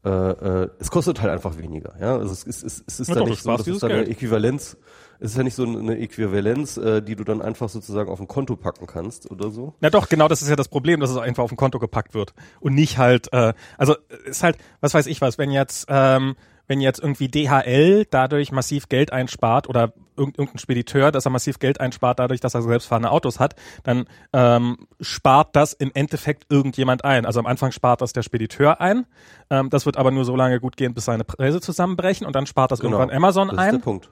äh, 0.05 0.09
äh, 0.09 0.69
es 0.79 0.91
kostet 0.91 1.21
halt 1.21 1.31
einfach 1.31 1.57
weniger. 1.57 1.93
Ja, 1.99 2.17
also 2.17 2.31
es, 2.31 2.43
ist, 2.43 2.63
es, 2.63 2.83
es 2.87 2.99
ist 3.01 3.09
ja 3.09 3.15
da 3.15 3.23
nicht 3.25 3.43
so, 3.43 3.55
das 3.55 3.67
ist 3.67 3.83
dann 3.83 3.91
eine 3.91 4.07
Äquivalenz. 4.07 4.77
Es 5.19 5.31
ist 5.31 5.37
ja 5.37 5.43
nicht 5.43 5.55
so 5.55 5.63
eine 5.63 5.97
Äquivalenz, 5.97 6.77
äh, 6.77 7.01
die 7.01 7.17
du 7.17 7.25
dann 7.25 7.41
einfach 7.41 7.67
sozusagen 7.67 8.09
auf 8.09 8.21
ein 8.21 8.27
Konto 8.27 8.55
packen 8.55 8.87
kannst 8.87 9.29
oder 9.29 9.49
so. 9.49 9.73
Na 9.81 9.89
doch, 9.89 10.07
genau, 10.07 10.29
das 10.29 10.41
ist 10.41 10.47
ja 10.47 10.55
das 10.55 10.69
Problem, 10.69 11.01
dass 11.01 11.09
es 11.09 11.17
einfach 11.17 11.43
auf 11.43 11.51
ein 11.51 11.57
Konto 11.57 11.79
gepackt 11.79 12.13
wird 12.13 12.33
und 12.61 12.75
nicht 12.75 12.97
halt. 12.97 13.31
Äh, 13.33 13.53
also 13.77 13.95
ist 14.25 14.43
halt, 14.43 14.57
was 14.79 14.93
weiß 14.93 15.07
ich 15.07 15.19
was, 15.19 15.37
wenn 15.37 15.51
jetzt 15.51 15.87
ähm, 15.89 16.35
wenn 16.69 16.81
jetzt 16.81 16.99
irgendwie 16.99 17.27
DHL 17.27 18.05
dadurch 18.09 18.51
massiv 18.51 18.87
Geld 18.87 19.11
einspart 19.11 19.67
oder 19.67 19.91
irgendein 20.15 20.59
Spediteur, 20.59 21.11
dass 21.11 21.25
er 21.25 21.31
massiv 21.31 21.57
Geld 21.57 21.79
einspart 21.81 22.19
dadurch, 22.19 22.39
dass 22.39 22.53
er 22.53 22.61
selbstfahrende 22.61 23.09
Autos 23.09 23.39
hat, 23.39 23.55
dann 23.83 24.05
ähm, 24.33 24.77
spart 25.01 25.55
das 25.55 25.73
im 25.73 25.91
Endeffekt 25.93 26.45
irgendjemand 26.49 27.03
ein. 27.03 27.25
Also 27.25 27.39
am 27.39 27.47
Anfang 27.47 27.71
spart 27.71 28.01
das 28.01 28.13
der 28.13 28.21
Spediteur 28.21 28.79
ein. 28.79 29.07
Ähm, 29.49 29.69
das 29.71 29.87
wird 29.87 29.97
aber 29.97 30.11
nur 30.11 30.25
so 30.25 30.35
lange 30.35 30.59
gut 30.59 30.77
gehen, 30.77 30.93
bis 30.93 31.05
seine 31.05 31.23
Preise 31.23 31.59
zusammenbrechen 31.59 32.27
und 32.27 32.35
dann 32.35 32.45
spart 32.45 32.71
das 32.71 32.81
genau. 32.81 32.99
irgendwann 32.99 33.17
Amazon 33.17 33.47
das 33.47 33.57
ein. 33.57 33.65
Das 33.65 33.73
ist 33.73 33.79
der 33.79 33.83
Punkt. 33.83 34.09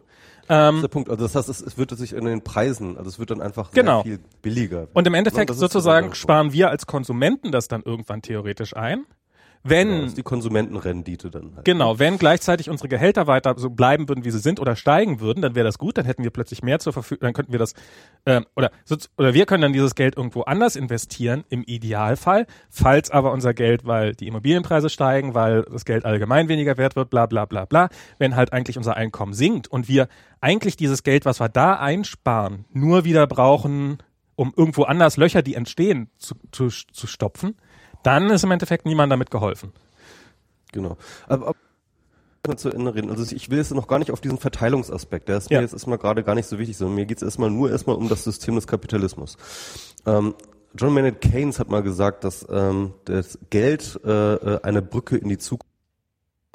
Ähm, 0.49 0.57
das 0.57 0.75
ist 0.75 0.81
der 0.81 0.87
Punkt. 0.87 1.09
Also 1.11 1.23
das 1.25 1.35
heißt, 1.35 1.49
es, 1.49 1.61
es 1.61 1.77
wird 1.77 1.91
sich 1.91 2.13
in 2.13 2.25
den 2.25 2.43
Preisen, 2.43 2.97
also 2.97 3.07
es 3.07 3.19
wird 3.19 3.29
dann 3.29 3.41
einfach 3.41 3.71
genau. 3.71 4.01
viel 4.01 4.19
billiger. 4.41 4.87
Und 4.93 5.05
im 5.05 5.13
Endeffekt 5.13 5.53
sozusagen 5.53 6.15
sparen 6.15 6.53
wir 6.53 6.71
als 6.71 6.87
Konsumenten 6.87 7.51
das 7.51 7.67
dann 7.67 7.83
irgendwann 7.83 8.23
theoretisch 8.23 8.75
ein. 8.75 9.05
Wenn 9.69 9.89
genau, 9.89 10.13
die 10.13 10.23
Konsumentenrendite 10.23 11.29
dann 11.29 11.55
halt. 11.55 11.65
Genau, 11.65 11.99
wenn 11.99 12.17
gleichzeitig 12.17 12.69
unsere 12.69 12.87
Gehälter 12.87 13.27
weiter 13.27 13.55
so 13.57 13.69
bleiben 13.69 14.07
würden, 14.07 14.23
wie 14.25 14.31
sie 14.31 14.39
sind 14.39 14.59
oder 14.59 14.75
steigen 14.75 15.19
würden, 15.19 15.41
dann 15.41 15.55
wäre 15.55 15.65
das 15.65 15.77
gut, 15.77 15.97
dann 15.97 16.05
hätten 16.05 16.23
wir 16.23 16.29
plötzlich 16.29 16.63
mehr 16.63 16.79
zur 16.79 16.93
Verfügung, 16.93 17.21
dann 17.21 17.33
könnten 17.33 17.51
wir 17.51 17.59
das 17.59 17.73
ähm, 18.25 18.45
oder 18.55 18.71
oder 19.17 19.33
wir 19.33 19.45
können 19.45 19.61
dann 19.61 19.73
dieses 19.73 19.95
Geld 19.95 20.17
irgendwo 20.17 20.41
anders 20.41 20.75
investieren 20.75 21.43
im 21.49 21.63
Idealfall, 21.63 22.45
falls 22.69 23.11
aber 23.11 23.31
unser 23.31 23.53
Geld, 23.53 23.85
weil 23.85 24.13
die 24.13 24.27
Immobilienpreise 24.27 24.89
steigen, 24.89 25.33
weil 25.33 25.63
das 25.63 25.85
Geld 25.85 26.05
allgemein 26.05 26.47
weniger 26.47 26.77
wert 26.77 26.95
wird, 26.95 27.09
bla 27.09 27.25
bla 27.25 27.45
bla 27.45 27.65
bla, 27.65 27.89
wenn 28.17 28.35
halt 28.35 28.53
eigentlich 28.53 28.77
unser 28.77 28.95
Einkommen 28.95 29.33
sinkt 29.33 29.67
und 29.67 29.87
wir 29.87 30.07
eigentlich 30.41 30.77
dieses 30.77 31.03
Geld, 31.03 31.25
was 31.25 31.39
wir 31.39 31.49
da 31.49 31.73
einsparen, 31.73 32.65
nur 32.71 33.03
wieder 33.05 33.27
brauchen, 33.27 33.97
um 34.35 34.53
irgendwo 34.55 34.83
anders 34.83 35.17
Löcher, 35.17 35.41
die 35.41 35.55
entstehen, 35.55 36.09
zu, 36.17 36.35
zu, 36.51 36.69
zu 36.69 37.07
stopfen, 37.07 37.55
dann 38.03 38.29
ist 38.29 38.43
im 38.43 38.51
Endeffekt 38.51 38.85
niemand 38.85 39.11
damit 39.11 39.31
geholfen. 39.31 39.71
Genau. 40.71 40.97
Aber, 41.27 41.55
aber 42.43 42.57
zu 42.57 42.69
Ende 42.69 42.93
reden. 42.95 43.09
Also 43.09 43.35
ich 43.35 43.49
will 43.49 43.57
jetzt 43.57 43.73
noch 43.73 43.87
gar 43.87 43.99
nicht 43.99 44.11
auf 44.11 44.21
diesen 44.21 44.37
Verteilungsaspekt. 44.37 45.29
Der 45.29 45.37
ist 45.37 45.49
ja. 45.49 45.59
mir 45.59 45.63
jetzt 45.63 45.73
erstmal 45.73 45.97
gerade 45.97 46.23
gar 46.23 46.35
nicht 46.35 46.47
so 46.47 46.59
wichtig, 46.59 46.77
sondern 46.77 46.95
mir 46.95 47.05
geht 47.05 47.17
es 47.17 47.23
erstmal 47.23 47.49
nur 47.49 47.71
erstmal 47.71 47.95
um 47.95 48.09
das 48.09 48.23
System 48.23 48.55
des 48.55 48.67
Kapitalismus. 48.67 49.37
Ähm, 50.05 50.35
John 50.75 50.93
Maynard 50.93 51.21
Keynes 51.21 51.59
hat 51.59 51.69
mal 51.69 51.81
gesagt, 51.81 52.23
dass 52.23 52.45
ähm, 52.49 52.93
das 53.05 53.39
Geld 53.49 53.99
äh, 54.05 54.33
äh 54.33 54.61
eine 54.63 54.81
Brücke 54.81 55.17
in 55.17 55.29
die 55.29 55.37
Zukunft, 55.37 55.65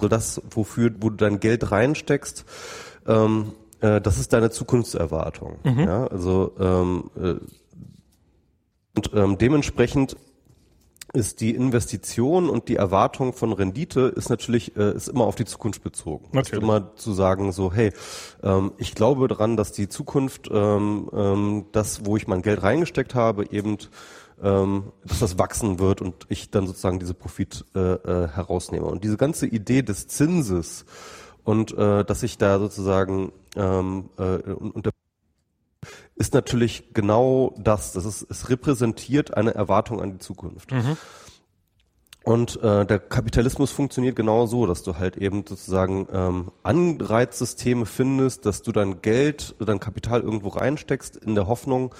so 0.00 0.08
das, 0.08 0.42
wofür, 0.50 0.92
wo 1.00 1.10
du 1.10 1.16
dein 1.16 1.40
Geld 1.40 1.70
reinsteckst, 1.70 2.44
ähm, 3.06 3.52
äh, 3.80 4.00
das 4.00 4.18
ist 4.18 4.32
deine 4.32 4.50
Zukunftserwartung. 4.50 5.58
Mhm. 5.64 5.80
Ja, 5.80 6.06
also 6.06 6.52
ähm, 6.58 7.10
äh, 7.16 7.34
und 8.94 9.10
ähm, 9.14 9.38
dementsprechend 9.38 10.16
ist 11.12 11.40
die 11.40 11.54
Investition 11.54 12.48
und 12.48 12.68
die 12.68 12.76
Erwartung 12.76 13.32
von 13.32 13.52
Rendite 13.52 14.12
ist 14.16 14.30
natürlich 14.30 14.76
äh, 14.76 14.94
ist 14.94 15.08
immer 15.08 15.24
auf 15.24 15.34
die 15.34 15.44
Zukunft 15.44 15.82
bezogen. 15.82 16.26
Natürlich. 16.32 16.52
Ist 16.52 16.62
immer 16.62 16.96
zu 16.96 17.12
sagen 17.12 17.52
so, 17.52 17.72
hey, 17.72 17.92
ähm, 18.42 18.72
ich 18.78 18.94
glaube 18.94 19.28
daran, 19.28 19.56
dass 19.56 19.72
die 19.72 19.88
Zukunft, 19.88 20.48
ähm, 20.50 21.10
ähm, 21.12 21.66
das, 21.72 22.06
wo 22.06 22.16
ich 22.16 22.26
mein 22.26 22.42
Geld 22.42 22.62
reingesteckt 22.62 23.14
habe, 23.14 23.50
eben 23.50 23.78
ähm, 24.42 24.92
dass 25.04 25.20
das 25.20 25.38
wachsen 25.38 25.78
wird 25.78 26.00
und 26.00 26.26
ich 26.28 26.50
dann 26.50 26.66
sozusagen 26.66 26.98
diese 26.98 27.14
Profit 27.14 27.64
äh, 27.74 27.78
äh, 27.78 28.28
herausnehme. 28.28 28.86
Und 28.86 29.04
diese 29.04 29.16
ganze 29.16 29.46
Idee 29.46 29.82
des 29.82 30.08
Zinses 30.08 30.84
und 31.44 31.76
äh, 31.76 32.04
dass 32.04 32.22
ich 32.22 32.38
da 32.38 32.58
sozusagen 32.58 33.32
ähm, 33.56 34.08
äh, 34.18 34.38
und 34.52 34.86
der 34.86 34.92
ist 36.22 36.34
natürlich 36.34 36.94
genau 36.94 37.52
das. 37.58 37.92
Das 37.92 38.04
ist, 38.04 38.24
es 38.30 38.48
repräsentiert 38.48 39.36
eine 39.36 39.56
Erwartung 39.56 40.00
an 40.00 40.12
die 40.12 40.18
Zukunft. 40.18 40.70
Mhm. 40.70 40.96
Und 42.22 42.62
äh, 42.62 42.86
der 42.86 43.00
Kapitalismus 43.00 43.72
funktioniert 43.72 44.14
genau 44.14 44.46
so, 44.46 44.66
dass 44.66 44.84
du 44.84 44.98
halt 44.98 45.16
eben 45.16 45.44
sozusagen 45.44 46.06
ähm, 46.12 46.52
Anreizsysteme 46.62 47.86
findest, 47.86 48.46
dass 48.46 48.62
du 48.62 48.70
dein 48.70 49.02
Geld, 49.02 49.56
dein 49.58 49.80
Kapital 49.80 50.20
irgendwo 50.20 50.50
reinsteckst 50.50 51.16
in 51.16 51.34
der 51.34 51.48
Hoffnung 51.48 51.92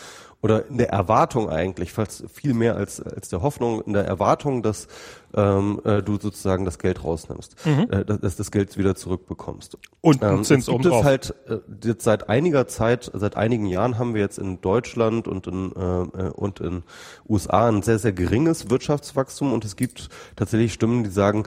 oder 0.43 0.67
in 0.67 0.77
der 0.77 0.91
Erwartung 0.91 1.49
eigentlich, 1.49 1.93
fast 1.93 2.25
viel 2.31 2.53
mehr 2.53 2.77
als, 2.77 3.01
als 3.01 3.29
der 3.29 3.43
Hoffnung, 3.43 3.81
in 3.83 3.93
der 3.93 4.05
Erwartung, 4.05 4.63
dass 4.63 4.89
ähm, 5.35 5.81
äh, 5.85 6.03
du 6.03 6.19
sozusagen 6.19 6.65
das 6.65 6.81
Geld 6.81 7.05
rausnimmst, 7.05 7.57
mhm. 7.65 7.87
äh, 7.91 8.05
dass 8.05 8.37
das 8.37 8.51
Geld 8.51 8.77
wieder 8.77 8.97
zurückbekommst. 8.97 9.79
Und 10.01 10.23
ähm, 10.23 10.43
Zins 10.43 10.67
gibt 10.67 10.85
es 10.85 11.05
halt 11.05 11.35
äh, 11.49 11.59
jetzt 11.85 12.03
seit 12.03 12.29
einiger 12.29 12.67
Zeit, 12.67 13.11
seit 13.15 13.37
einigen 13.37 13.67
Jahren 13.67 13.99
haben 13.99 14.15
wir 14.15 14.21
jetzt 14.21 14.39
in 14.39 14.61
Deutschland 14.61 15.29
und 15.29 15.47
in 15.47 15.73
äh, 15.73 16.31
und 16.33 16.61
in 16.61 16.83
USA 17.29 17.69
ein 17.69 17.83
sehr 17.83 18.01
sehr 18.01 18.13
geringes 18.13 18.69
Wirtschaftswachstum 18.69 19.53
und 19.53 19.65
es 19.65 19.77
gibt 19.77 20.09
tatsächlich 20.35 20.73
Stimmen, 20.73 21.05
die 21.05 21.11
sagen, 21.11 21.45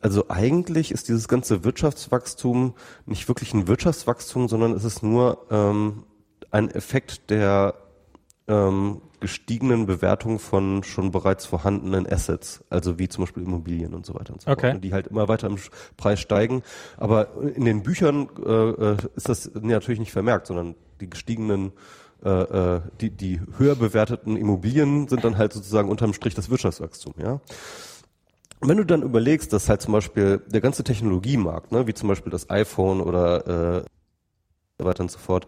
also 0.00 0.26
eigentlich 0.28 0.92
ist 0.92 1.08
dieses 1.08 1.26
ganze 1.26 1.64
Wirtschaftswachstum 1.64 2.74
nicht 3.06 3.26
wirklich 3.26 3.52
ein 3.54 3.66
Wirtschaftswachstum, 3.66 4.48
sondern 4.48 4.72
es 4.72 4.84
ist 4.84 5.02
nur 5.02 5.46
ähm, 5.50 6.04
ein 6.52 6.70
Effekt 6.70 7.28
der 7.30 7.74
ähm, 8.48 9.00
gestiegenen 9.20 9.86
Bewertung 9.86 10.38
von 10.38 10.82
schon 10.82 11.10
bereits 11.10 11.46
vorhandenen 11.46 12.06
Assets, 12.10 12.64
also 12.70 12.98
wie 12.98 13.08
zum 13.08 13.24
Beispiel 13.24 13.42
Immobilien 13.42 13.94
und 13.94 14.06
so 14.06 14.14
weiter 14.14 14.32
und 14.32 14.42
so 14.42 14.50
okay. 14.50 14.72
fort, 14.72 14.84
die 14.84 14.92
halt 14.92 15.08
immer 15.08 15.28
weiter 15.28 15.48
im 15.48 15.56
Preis 15.96 16.20
steigen. 16.20 16.62
Aber 16.96 17.28
in 17.54 17.64
den 17.64 17.82
Büchern 17.82 18.28
äh, 18.44 18.50
äh 18.50 18.96
ist 19.16 19.28
das 19.28 19.50
natürlich 19.60 20.00
nicht 20.00 20.12
vermerkt, 20.12 20.46
sondern 20.46 20.74
die 21.00 21.10
gestiegenen 21.10 21.72
äh, 22.24 22.30
äh, 22.30 22.80
die, 23.00 23.10
die 23.10 23.40
höher 23.58 23.76
bewerteten 23.76 24.36
Immobilien 24.36 25.06
sind 25.06 25.22
dann 25.22 25.36
halt 25.36 25.52
sozusagen 25.52 25.88
unterm 25.90 26.14
Strich 26.14 26.34
das 26.34 26.48
Wirtschaftswachstum, 26.48 27.14
ja. 27.18 27.40
Und 28.60 28.70
wenn 28.70 28.78
du 28.78 28.86
dann 28.86 29.02
überlegst, 29.02 29.52
dass 29.52 29.68
halt 29.68 29.82
zum 29.82 29.92
Beispiel 29.92 30.40
der 30.46 30.62
ganze 30.62 30.82
Technologiemarkt, 30.82 31.72
ne, 31.72 31.86
wie 31.86 31.92
zum 31.92 32.08
Beispiel 32.08 32.32
das 32.32 32.48
iPhone 32.48 33.02
oder 33.02 33.82
äh, 33.82 33.84
so 34.78 34.84
weiter 34.86 35.02
und 35.02 35.10
so 35.10 35.18
fort, 35.18 35.46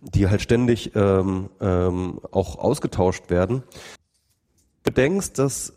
die 0.00 0.28
halt 0.28 0.42
ständig 0.42 0.94
ähm, 0.94 1.50
ähm, 1.60 2.20
auch 2.30 2.58
ausgetauscht 2.58 3.30
werden, 3.30 3.62
bedenkst, 4.82 5.38
dass 5.38 5.72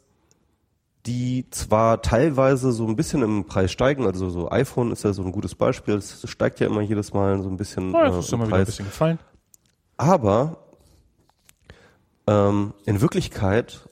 die 1.06 1.46
zwar 1.50 2.02
teilweise 2.02 2.72
so 2.72 2.86
ein 2.86 2.96
bisschen 2.96 3.24
im 3.24 3.46
Preis 3.46 3.72
steigen, 3.72 4.06
also 4.06 4.30
so 4.30 4.52
iPhone 4.52 4.91
ist 4.91 5.04
ja 5.04 5.14
so 5.14 5.24
ein 5.24 5.32
gutes 5.32 5.56
Beispiel, 5.56 5.96
es 5.96 6.30
steigt 6.30 6.60
ja 6.60 6.68
immer 6.68 6.82
jedes 6.82 7.14
Mal 7.14 7.41
so 7.41 7.50
ein 7.50 7.58
bisschen 7.58 7.96
oh, 7.96 8.04
das 8.04 8.16
äh, 8.16 8.20
ist 8.20 8.34
immer 8.34 8.44
Preis. 8.44 8.50
wieder 8.50 8.58
ein 8.58 8.66
bisschen 8.66 8.86
gefallen. 8.86 9.20
Aber 9.98 10.58
ähm, 12.28 12.74
in 12.86 13.02
Wirklichkeit 13.02 13.90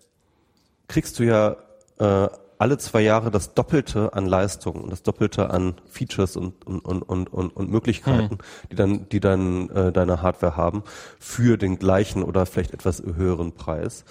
kriegst 0.88 1.18
du 1.20 1.24
ja 1.24 1.56
äh, 2.00 2.30
alle 2.60 2.78
zwei 2.78 3.02
Jahre 3.02 3.32
das 3.32 3.54
Doppelte 3.54 4.14
an 4.14 4.26
Leistung 4.26 4.82
und 4.82 4.92
das 4.92 5.04
Doppelte 5.04 5.50
an 5.50 5.76
Features 5.90 6.36
und, 6.36 6.66
und, 6.66 6.80
und, 6.80 7.32
und, 7.32 7.56
und, 7.56 7.70
Möglichkeiten, 7.70 8.30
hm. 8.32 8.38
die 8.72 8.76
dann, 8.76 9.10
die 9.10 9.20
dann 9.20 9.70
äh, 9.70 9.92
deine 9.92 10.22
Hardware 10.22 10.58
haben, 10.58 10.84
für 11.20 11.58
den 11.58 11.80
gleichen 11.80 12.24
oder 12.24 12.46
vielleicht 12.46 12.74
etwas 12.74 13.02
höheren 13.04 13.54
Preis. 13.54 14.06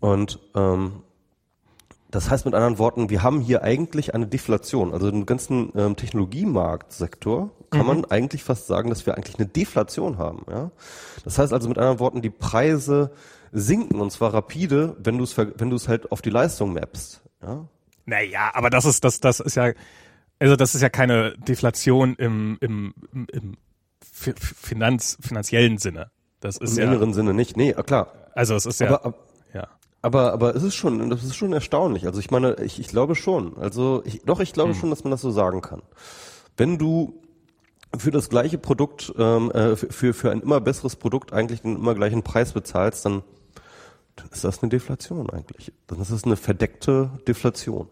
Und 0.00 0.38
ähm, 0.54 1.02
das 2.10 2.30
heißt 2.30 2.46
mit 2.46 2.54
anderen 2.54 2.78
Worten, 2.78 3.10
wir 3.10 3.22
haben 3.22 3.40
hier 3.40 3.62
eigentlich 3.62 4.14
eine 4.14 4.26
Deflation. 4.26 4.92
Also 4.94 5.08
im 5.08 5.26
ganzen 5.26 5.72
ähm, 5.76 5.94
Technologiemarktsektor 5.94 7.50
kann 7.70 7.80
mhm. 7.80 7.86
man 7.86 8.04
eigentlich 8.06 8.44
fast 8.44 8.66
sagen, 8.66 8.88
dass 8.88 9.04
wir 9.04 9.14
eigentlich 9.14 9.38
eine 9.38 9.46
Deflation 9.46 10.16
haben. 10.16 10.46
Ja? 10.50 10.70
Das 11.24 11.38
heißt 11.38 11.52
also 11.52 11.68
mit 11.68 11.76
anderen 11.76 12.00
Worten, 12.00 12.22
die 12.22 12.30
Preise 12.30 13.10
sinken 13.52 14.00
und 14.00 14.10
zwar 14.10 14.34
rapide, 14.34 14.96
wenn 14.98 15.18
du 15.18 15.24
es 15.24 15.36
wenn 15.36 15.70
du 15.70 15.76
es 15.76 15.88
halt 15.88 16.12
auf 16.12 16.22
die 16.22 16.30
Leistung 16.30 16.74
mappst. 16.74 17.22
Ja? 17.42 17.68
Naja, 18.06 18.50
aber 18.54 18.70
das 18.70 18.84
ist 18.84 19.04
das 19.04 19.20
das 19.20 19.40
ist 19.40 19.56
ja 19.56 19.72
also 20.38 20.56
das 20.56 20.74
ist 20.74 20.82
ja 20.82 20.88
keine 20.88 21.34
Deflation 21.38 22.14
im 22.16 22.58
im, 22.60 22.94
im 23.12 23.56
Finanz, 24.12 25.18
finanziellen 25.20 25.78
Sinne. 25.78 26.10
Das 26.40 26.56
ist 26.56 26.76
Im 26.76 26.84
ja, 26.84 26.90
inneren 26.90 27.12
Sinne 27.12 27.34
nicht. 27.34 27.56
Nee, 27.56 27.72
klar. 27.72 28.12
Also 28.34 28.54
es 28.54 28.66
ist 28.66 28.80
ja. 28.80 28.88
Aber, 28.88 29.14
ja. 29.52 29.68
Aber, 30.02 30.32
aber 30.32 30.54
es 30.54 30.62
ist 30.62 30.76
schon, 30.76 31.10
das 31.10 31.24
ist 31.24 31.36
schon 31.36 31.52
erstaunlich. 31.52 32.06
Also 32.06 32.20
ich 32.20 32.30
meine, 32.30 32.56
ich, 32.62 32.78
ich 32.78 32.88
glaube 32.88 33.14
schon. 33.14 33.56
Also 33.58 34.02
ich, 34.04 34.22
doch, 34.22 34.40
ich 34.40 34.52
glaube 34.52 34.72
hm. 34.72 34.78
schon, 34.78 34.90
dass 34.90 35.04
man 35.04 35.10
das 35.10 35.20
so 35.20 35.30
sagen 35.30 35.60
kann. 35.60 35.82
Wenn 36.56 36.78
du 36.78 37.20
für 37.96 38.10
das 38.10 38.28
gleiche 38.28 38.58
Produkt, 38.58 39.12
ähm, 39.18 39.50
äh, 39.50 39.74
für, 39.76 40.14
für 40.14 40.30
ein 40.30 40.40
immer 40.40 40.60
besseres 40.60 40.96
Produkt 40.96 41.32
eigentlich 41.32 41.62
den 41.62 41.76
immer 41.76 41.94
gleichen 41.94 42.22
Preis 42.22 42.52
bezahlst, 42.52 43.04
dann 43.04 43.22
ist 44.30 44.44
das 44.44 44.62
eine 44.62 44.70
Deflation 44.70 45.30
eigentlich. 45.30 45.72
Dann 45.86 46.00
ist 46.00 46.10
es 46.10 46.24
eine 46.24 46.36
verdeckte 46.36 47.10
Deflation. 47.26 47.88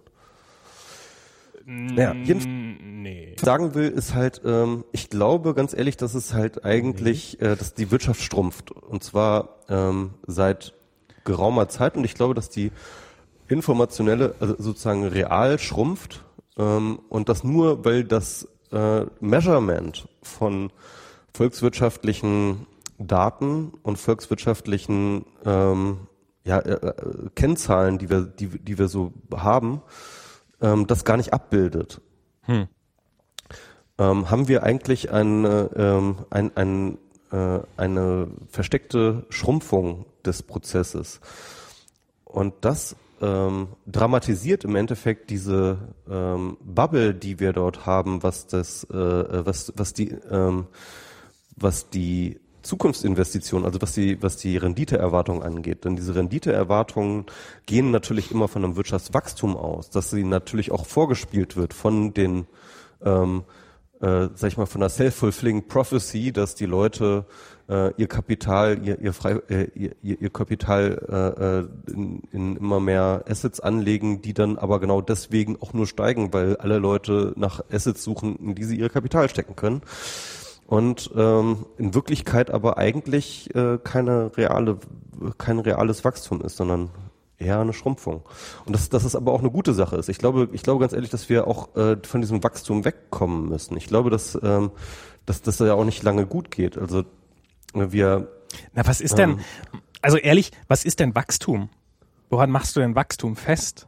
Ja, 1.68 2.14
nee. 2.14 3.34
sagen 3.40 3.74
will, 3.74 3.88
ist 3.88 4.14
halt, 4.14 4.40
ähm, 4.44 4.84
ich 4.92 5.10
glaube 5.10 5.52
ganz 5.52 5.74
ehrlich, 5.74 5.96
dass 5.96 6.14
es 6.14 6.32
halt 6.32 6.64
eigentlich, 6.64 7.38
nee. 7.40 7.46
äh, 7.48 7.56
dass 7.56 7.74
die 7.74 7.90
Wirtschaft 7.90 8.22
strumpft. 8.22 8.70
Und 8.70 9.02
zwar 9.02 9.56
ähm, 9.68 10.10
seit 10.28 10.74
geraumer 11.24 11.68
Zeit 11.68 11.96
und 11.96 12.04
ich 12.04 12.14
glaube, 12.14 12.34
dass 12.34 12.50
die 12.50 12.70
informationelle, 13.48 14.36
also 14.38 14.54
sozusagen 14.58 15.04
real 15.04 15.58
schrumpft 15.58 16.24
ähm, 16.56 17.00
und 17.08 17.28
das 17.28 17.42
nur, 17.42 17.84
weil 17.84 18.04
das 18.04 18.48
äh, 18.72 19.06
Measurement 19.20 20.08
von 20.22 20.70
volkswirtschaftlichen 21.34 22.66
Daten 22.98 23.72
und 23.82 23.98
volkswirtschaftlichen 23.98 25.26
ähm, 25.44 25.98
ja, 26.46 26.60
äh, 26.60 26.74
äh, 26.74 26.94
Kennzahlen, 27.34 27.98
die 27.98 28.08
wir, 28.08 28.22
die, 28.22 28.46
die 28.46 28.78
wir 28.78 28.88
so 28.88 29.12
haben, 29.34 29.82
ähm, 30.60 30.86
das 30.86 31.04
gar 31.04 31.16
nicht 31.16 31.34
abbildet. 31.34 32.00
Hm. 32.42 32.68
Ähm, 33.98 34.30
haben 34.30 34.46
wir 34.46 34.62
eigentlich 34.62 35.10
eine, 35.10 35.70
ähm, 35.74 36.18
ein, 36.30 36.56
ein, 36.56 36.98
äh, 37.32 37.60
eine 37.76 38.28
versteckte 38.48 39.26
Schrumpfung 39.28 40.06
des 40.24 40.44
Prozesses. 40.44 41.20
Und 42.24 42.54
das 42.60 42.94
ähm, 43.20 43.68
dramatisiert 43.86 44.64
im 44.64 44.76
Endeffekt 44.76 45.30
diese 45.30 45.78
ähm, 46.08 46.58
Bubble, 46.60 47.14
die 47.14 47.40
wir 47.40 47.54
dort 47.54 47.86
haben, 47.86 48.22
was 48.22 48.46
das, 48.46 48.84
äh, 48.84 49.46
was, 49.46 49.72
was 49.74 49.94
die, 49.94 50.10
ähm, 50.30 50.66
was 51.56 51.90
die 51.90 52.38
Zukunftsinvestition, 52.66 53.64
also 53.64 53.80
was 53.80 53.94
die, 53.94 54.22
was 54.22 54.36
die 54.36 54.56
Renditeerwartung 54.56 55.42
angeht. 55.42 55.84
Denn 55.84 55.96
diese 55.96 56.14
Renditeerwartungen 56.14 57.26
gehen 57.66 57.90
natürlich 57.90 58.30
immer 58.30 58.48
von 58.48 58.64
einem 58.64 58.76
Wirtschaftswachstum 58.76 59.56
aus, 59.56 59.90
dass 59.90 60.10
sie 60.10 60.24
natürlich 60.24 60.70
auch 60.72 60.86
vorgespielt 60.86 61.56
wird 61.56 61.72
von 61.72 62.12
den 62.12 62.46
ähm, 63.04 63.44
äh, 64.00 64.28
sag 64.34 64.48
ich 64.48 64.56
mal, 64.56 64.66
von 64.66 64.80
der 64.80 64.90
self-fulfilling 64.90 65.68
prophecy, 65.68 66.32
dass 66.32 66.54
die 66.54 66.66
Leute 66.66 67.24
äh, 67.68 67.92
ihr 67.96 68.06
Kapital, 68.06 68.86
ihr, 68.86 69.00
ihr, 69.00 69.12
frei, 69.12 69.40
äh, 69.48 69.68
ihr, 69.74 69.94
ihr 70.02 70.30
Kapital 70.30 71.00
äh, 71.08 71.90
äh, 71.90 71.92
in, 71.92 72.22
in 72.30 72.56
immer 72.56 72.80
mehr 72.80 73.24
Assets 73.28 73.60
anlegen, 73.60 74.22
die 74.22 74.34
dann 74.34 74.58
aber 74.58 74.80
genau 74.80 75.00
deswegen 75.00 75.60
auch 75.60 75.72
nur 75.72 75.86
steigen, 75.86 76.32
weil 76.32 76.56
alle 76.56 76.78
Leute 76.78 77.32
nach 77.36 77.60
Assets 77.70 78.04
suchen, 78.04 78.36
in 78.36 78.54
die 78.54 78.64
sie 78.64 78.76
ihr 78.76 78.88
Kapital 78.88 79.28
stecken 79.28 79.56
können. 79.56 79.80
Und 80.66 81.10
ähm, 81.16 81.64
in 81.78 81.94
Wirklichkeit 81.94 82.50
aber 82.50 82.76
eigentlich 82.76 83.54
äh, 83.54 83.78
keine 83.82 84.36
reale, 84.36 84.78
kein 85.38 85.60
reales 85.60 86.04
Wachstum 86.04 86.42
ist, 86.42 86.56
sondern 86.56 86.90
eher 87.38 87.60
eine 87.60 87.72
Schrumpfung. 87.72 88.22
Und 88.64 88.74
dass, 88.74 88.88
dass 88.88 89.04
es 89.04 89.14
aber 89.14 89.32
auch 89.32 89.40
eine 89.40 89.50
gute 89.50 89.74
Sache 89.74 89.96
ist. 89.96 90.08
Ich 90.08 90.18
glaube, 90.18 90.48
ich 90.52 90.62
glaube 90.62 90.80
ganz 90.80 90.92
ehrlich, 90.92 91.10
dass 91.10 91.28
wir 91.28 91.46
auch 91.46 91.76
äh, 91.76 91.96
von 92.02 92.20
diesem 92.20 92.42
Wachstum 92.42 92.84
wegkommen 92.84 93.48
müssen. 93.48 93.76
Ich 93.76 93.86
glaube, 93.86 94.10
dass, 94.10 94.38
ähm, 94.42 94.70
dass 95.24 95.42
das 95.42 95.58
ja 95.60 95.74
auch 95.74 95.84
nicht 95.84 96.02
lange 96.02 96.26
gut 96.26 96.50
geht. 96.50 96.76
Also 96.78 97.04
wir. 97.74 98.28
Na, 98.72 98.86
was 98.86 99.00
ist 99.00 99.18
denn, 99.18 99.30
ähm, 99.30 99.40
also 100.02 100.16
ehrlich, 100.16 100.50
was 100.66 100.84
ist 100.84 100.98
denn 100.98 101.14
Wachstum? 101.14 101.68
Woran 102.28 102.50
machst 102.50 102.74
du 102.74 102.80
denn 102.80 102.94
Wachstum 102.94 103.36
fest? 103.36 103.86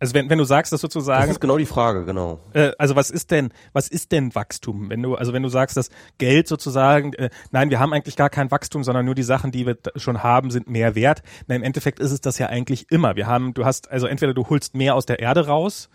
Also 0.00 0.14
wenn, 0.14 0.30
wenn 0.30 0.38
du 0.38 0.44
sagst, 0.44 0.72
dass 0.72 0.80
sozusagen. 0.80 1.26
Das 1.26 1.32
ist 1.32 1.40
genau 1.40 1.58
die 1.58 1.66
Frage, 1.66 2.06
genau. 2.06 2.40
Äh, 2.54 2.72
also 2.78 2.96
was 2.96 3.10
ist 3.10 3.30
denn, 3.30 3.52
was 3.74 3.86
ist 3.86 4.12
denn 4.12 4.34
Wachstum? 4.34 4.88
Wenn 4.88 5.02
du, 5.02 5.14
also 5.14 5.34
wenn 5.34 5.42
du 5.42 5.50
sagst, 5.50 5.76
dass 5.76 5.90
Geld 6.16 6.48
sozusagen, 6.48 7.12
äh, 7.12 7.28
nein, 7.50 7.68
wir 7.68 7.78
haben 7.78 7.92
eigentlich 7.92 8.16
gar 8.16 8.30
kein 8.30 8.50
Wachstum, 8.50 8.82
sondern 8.82 9.04
nur 9.04 9.14
die 9.14 9.22
Sachen, 9.22 9.52
die 9.52 9.66
wir 9.66 9.76
schon 9.96 10.22
haben, 10.22 10.50
sind 10.50 10.70
mehr 10.70 10.94
wert. 10.94 11.22
Na, 11.48 11.54
im 11.54 11.62
Endeffekt 11.62 12.00
ist 12.00 12.12
es 12.12 12.22
das 12.22 12.38
ja 12.38 12.46
eigentlich 12.46 12.90
immer. 12.90 13.14
Wir 13.14 13.26
haben, 13.26 13.52
du 13.52 13.66
hast, 13.66 13.90
also 13.90 14.06
entweder 14.06 14.32
du 14.32 14.48
holst 14.48 14.74
mehr 14.74 14.94
aus 14.94 15.04
der 15.04 15.18
Erde 15.18 15.46
raus, 15.46 15.90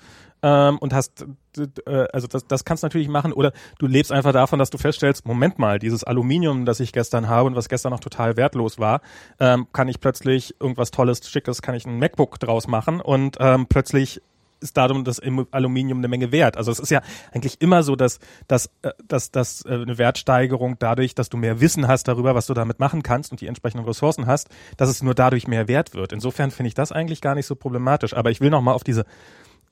ähm, 0.46 0.78
und 0.78 0.94
hast, 0.94 1.26
äh, 1.58 2.06
also 2.14 2.28
das, 2.28 2.46
das 2.46 2.66
kannst 2.66 2.84
du 2.84 2.86
natürlich 2.86 3.08
machen, 3.08 3.34
oder 3.34 3.52
du 3.80 3.88
lebst 3.88 4.12
einfach 4.12 4.32
davon, 4.32 4.60
dass 4.60 4.70
du 4.70 4.78
feststellst, 4.78 5.26
Moment 5.26 5.58
mal, 5.58 5.80
dieses 5.80 6.04
Aluminium, 6.04 6.66
das 6.66 6.80
ich 6.80 6.94
gestern 6.94 7.28
habe 7.28 7.48
und 7.48 7.56
was 7.56 7.68
gestern 7.68 7.92
noch 7.92 8.00
total 8.00 8.38
wertlos 8.38 8.78
war, 8.78 9.02
ähm, 9.40 9.66
kann 9.74 9.88
ich 9.88 10.00
plötzlich 10.00 10.54
irgendwas 10.62 10.92
Tolles, 10.92 11.28
Schickes, 11.28 11.64
kann 11.64 11.74
ich 11.74 11.88
ein 11.88 11.98
MacBook 11.98 12.40
draus 12.40 12.68
machen 12.68 13.02
und 13.02 13.38
ähm, 13.40 13.66
plötzlich 13.66 14.22
ist 14.62 14.78
darum 14.78 15.04
das 15.04 15.20
Aluminium 15.52 15.98
eine 15.98 16.08
Menge 16.08 16.32
wert. 16.32 16.58
Also 16.58 16.72
es 16.72 16.80
ist 16.80 16.90
ja 16.90 17.02
eigentlich 17.34 17.62
immer 17.62 17.84
so, 17.84 17.96
dass, 17.96 18.20
dass, 18.48 18.68
äh, 18.84 18.92
dass, 19.08 19.32
dass 19.32 19.66
äh, 19.66 19.74
eine 19.74 19.98
Wertsteigerung 19.98 20.78
dadurch, 20.78 21.16
dass 21.16 21.30
du 21.30 21.38
mehr 21.38 21.60
Wissen 21.60 21.88
hast 21.88 22.08
darüber, 22.08 22.36
was 22.36 22.46
du 22.46 22.54
damit 22.54 22.80
machen 22.80 23.02
kannst 23.02 23.32
und 23.32 23.42
die 23.42 23.48
entsprechenden 23.48 23.86
Ressourcen 23.86 24.28
hast, 24.28 24.50
dass 24.78 24.90
es 24.90 25.02
nur 25.02 25.16
dadurch 25.16 25.48
mehr 25.48 25.68
wert 25.68 25.96
wird. 25.96 26.14
Insofern 26.14 26.52
finde 26.52 26.68
ich 26.68 26.76
das 26.76 26.92
eigentlich 26.92 27.22
gar 27.22 27.34
nicht 27.34 27.48
so 27.48 27.56
problematisch. 27.56 28.16
Aber 28.16 28.30
ich 28.30 28.42
will 28.42 28.52
noch 28.52 28.62
mal 28.62 28.74
auf 28.74 28.84
diese 28.84 29.06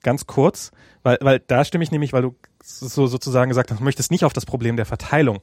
ganz 0.04 0.26
kurz, 0.26 0.70
weil, 1.02 1.18
weil 1.20 1.40
da 1.40 1.64
stimme 1.64 1.82
ich 1.82 1.90
nämlich, 1.90 2.12
weil 2.12 2.22
du 2.22 2.36
so 2.62 3.08
sozusagen 3.08 3.48
gesagt 3.48 3.70
hast, 3.70 3.80
du 3.80 3.84
möchtest 3.84 4.12
nicht 4.12 4.24
auf 4.24 4.32
das 4.32 4.46
Problem 4.46 4.76
der 4.76 4.86
Verteilung. 4.86 5.40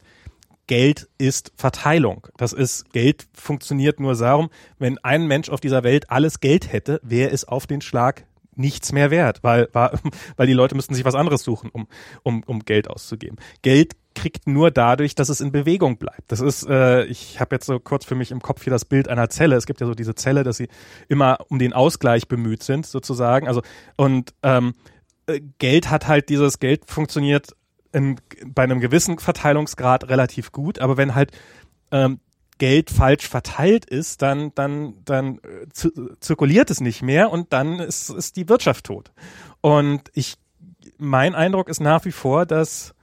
Geld 0.68 1.10
ist 1.18 1.52
Verteilung. 1.58 2.28
Das 2.38 2.54
ist, 2.54 2.94
Geld 2.94 3.28
funktioniert 3.34 4.00
nur 4.00 4.16
darum, 4.16 4.50
wenn 4.80 4.98
ein 5.00 5.28
Mensch 5.28 5.50
auf 5.50 5.60
dieser 5.60 5.84
Welt 5.84 6.10
alles 6.10 6.40
Geld 6.40 6.72
hätte, 6.72 7.02
wäre 7.04 7.32
es 7.32 7.46
auf 7.46 7.68
den 7.68 7.82
Schlag 7.82 8.26
nichts 8.56 8.92
mehr 8.92 9.12
wert, 9.12 9.40
weil, 9.44 9.68
weil 9.74 10.48
die 10.48 10.54
Leute 10.54 10.76
müssten 10.76 10.94
sich 10.94 11.06
was 11.06 11.16
anderes 11.16 11.44
suchen, 11.44 11.70
um, 11.72 11.88
um, 12.24 12.44
um 12.44 12.60
Geld 12.62 12.90
auszugeben. 12.90 13.38
Geld 13.62 13.94
kriegt 14.14 14.48
nur 14.48 14.72
dadurch, 14.72 15.16
dass 15.16 15.30
es 15.30 15.42
in 15.42 15.52
Bewegung 15.52 15.98
bleibt. 15.98 16.32
Das 16.32 16.42
ist, 16.42 16.68
äh, 16.68 17.06
ich 17.06 17.40
habe 17.40 17.56
jetzt 17.56 17.66
so 17.66 17.80
kurz 17.80 18.06
für 18.06 18.16
mich 18.16 18.32
im 18.32 18.42
Kopf 18.42 18.64
hier 18.64 18.72
das 18.72 18.86
Bild 18.86 19.08
einer 19.08 19.30
Zelle. 19.30 19.56
Es 19.56 19.66
gibt 19.66 19.82
ja 19.82 19.88
so 19.88 19.94
diese 19.94 20.16
Zelle, 20.16 20.44
dass 20.44 20.58
sie 20.58 20.68
immer 21.08 21.38
um 21.50 21.60
den 21.60 21.74
Ausgleich 21.74 22.28
bemüht 22.28 22.64
sind, 22.64 22.86
sozusagen. 22.86 23.48
Also 23.48 23.62
und 23.96 24.34
ähm, 24.44 24.74
äh, 25.28 25.42
Geld 25.60 25.90
hat 25.90 26.08
halt 26.08 26.30
dieses 26.30 26.60
Geld 26.60 26.90
funktioniert 26.90 27.56
in, 27.94 28.20
bei 28.46 28.64
einem 28.64 28.80
gewissen 28.80 29.20
Verteilungsgrad 29.20 30.10
relativ 30.10 30.52
gut, 30.52 30.80
aber 30.80 30.98
wenn 30.98 31.16
halt 31.16 31.32
ähm, 31.92 32.20
Geld 32.58 32.92
falsch 32.92 33.28
verteilt 33.28 33.86
ist, 33.86 34.22
dann 34.22 34.52
dann 34.54 34.94
dann 35.04 35.40
äh, 35.40 35.68
zirkuliert 36.20 36.70
es 36.70 36.80
nicht 36.80 37.02
mehr 37.02 37.32
und 37.32 37.54
dann 37.54 37.80
ist, 37.80 38.10
ist 38.10 38.36
die 38.36 38.50
Wirtschaft 38.50 38.86
tot. 38.86 39.12
Und 39.62 40.04
ich 40.14 40.36
mein 40.98 41.34
Eindruck 41.34 41.70
ist 41.70 41.80
nach 41.80 42.06
wie 42.06 42.12
vor, 42.12 42.46
dass 42.46 42.94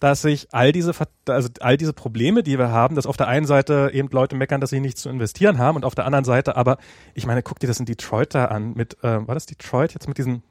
dass 0.00 0.22
sich 0.22 0.48
all 0.50 0.72
diese, 0.72 0.92
also 1.28 1.48
all 1.60 1.76
diese 1.76 1.92
Probleme, 1.92 2.42
die 2.42 2.58
wir 2.58 2.70
haben, 2.70 2.96
dass 2.96 3.06
auf 3.06 3.16
der 3.16 3.28
einen 3.28 3.46
Seite 3.46 3.90
eben 3.92 4.08
Leute 4.08 4.34
meckern, 4.34 4.60
dass 4.60 4.70
sie 4.70 4.80
nichts 4.80 5.02
zu 5.02 5.10
investieren 5.10 5.58
haben 5.58 5.76
und 5.76 5.84
auf 5.84 5.94
der 5.94 6.06
anderen 6.06 6.24
Seite 6.24 6.56
aber, 6.56 6.78
ich 7.14 7.26
meine, 7.26 7.42
guck 7.42 7.60
dir 7.60 7.66
das 7.66 7.78
in 7.78 7.86
Detroit 7.86 8.34
da 8.34 8.46
an 8.46 8.72
mit, 8.74 8.96
äh, 9.04 9.26
war 9.26 9.34
das 9.34 9.46
Detroit 9.46 9.92
jetzt 9.92 10.08
mit 10.08 10.18
diesen, 10.18 10.42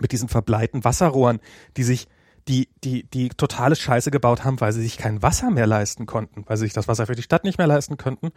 mit 0.00 0.12
diesen 0.12 0.28
verbleiten 0.28 0.84
Wasserrohren, 0.84 1.40
die 1.76 1.84
sich 1.84 2.08
die, 2.48 2.68
die, 2.82 3.04
die 3.04 3.30
totale 3.30 3.74
Scheiße 3.74 4.10
gebaut 4.10 4.44
haben, 4.44 4.60
weil 4.60 4.72
sie 4.72 4.82
sich 4.82 4.98
kein 4.98 5.22
Wasser 5.22 5.50
mehr 5.50 5.66
leisten 5.66 6.04
konnten, 6.04 6.44
weil 6.46 6.56
sie 6.56 6.64
sich 6.64 6.74
das 6.74 6.88
Wasser 6.88 7.06
für 7.06 7.14
die 7.14 7.22
Stadt 7.22 7.44
nicht 7.44 7.56
mehr 7.56 7.66
leisten 7.66 7.96
könnten 7.96 8.32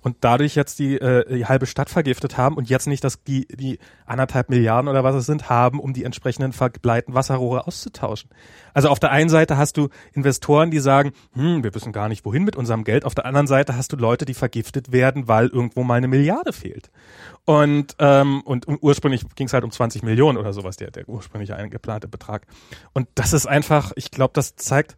und 0.00 0.16
dadurch 0.20 0.56
jetzt 0.56 0.78
die, 0.80 0.96
äh, 0.96 1.36
die 1.36 1.46
halbe 1.46 1.66
Stadt 1.66 1.88
vergiftet 1.88 2.36
haben 2.36 2.56
und 2.56 2.68
jetzt 2.68 2.88
nicht 2.88 3.04
das, 3.04 3.22
die, 3.22 3.46
die 3.46 3.78
anderthalb 4.04 4.48
Milliarden 4.48 4.88
oder 4.88 5.04
was 5.04 5.14
es 5.14 5.26
sind, 5.26 5.48
haben, 5.48 5.78
um 5.78 5.92
die 5.92 6.04
entsprechenden 6.04 6.52
verbleiten 6.52 7.14
Wasserrohre 7.14 7.66
auszutauschen. 7.66 8.30
Also 8.74 8.88
auf 8.88 8.98
der 8.98 9.10
einen 9.10 9.28
Seite 9.28 9.56
hast 9.56 9.76
du 9.76 9.88
Investoren, 10.12 10.70
die 10.70 10.80
sagen, 10.80 11.12
hm, 11.32 11.64
wir 11.64 11.74
wissen 11.74 11.92
gar 11.92 12.08
nicht, 12.08 12.24
wohin 12.24 12.44
mit 12.44 12.56
unserem 12.56 12.84
Geld. 12.84 13.04
Auf 13.04 13.14
der 13.14 13.26
anderen 13.26 13.46
Seite 13.46 13.76
hast 13.76 13.92
du 13.92 13.96
Leute, 13.96 14.24
die 14.24 14.34
vergiftet 14.34 14.92
werden, 14.92 15.28
weil 15.28 15.48
irgendwo 15.48 15.82
mal 15.82 15.96
eine 15.96 16.08
Milliarde 16.08 16.52
fehlt. 16.52 16.90
Und, 17.44 17.96
ähm, 17.98 18.42
und, 18.42 18.66
ursprünglich 18.80 19.22
ging 19.34 19.46
es 19.46 19.52
halt 19.52 19.64
um 19.64 19.70
20 19.70 20.02
Millionen 20.02 20.38
oder 20.38 20.52
sowas, 20.52 20.76
der, 20.76 20.90
der 20.90 21.08
ursprüngliche 21.08 21.56
eingeplante 21.56 22.08
Betrag. 22.08 22.46
Und 22.92 23.08
das 23.14 23.32
ist 23.32 23.46
einfach, 23.46 23.92
ich 23.96 24.10
glaube, 24.10 24.32
das 24.34 24.54
zeigt, 24.56 24.96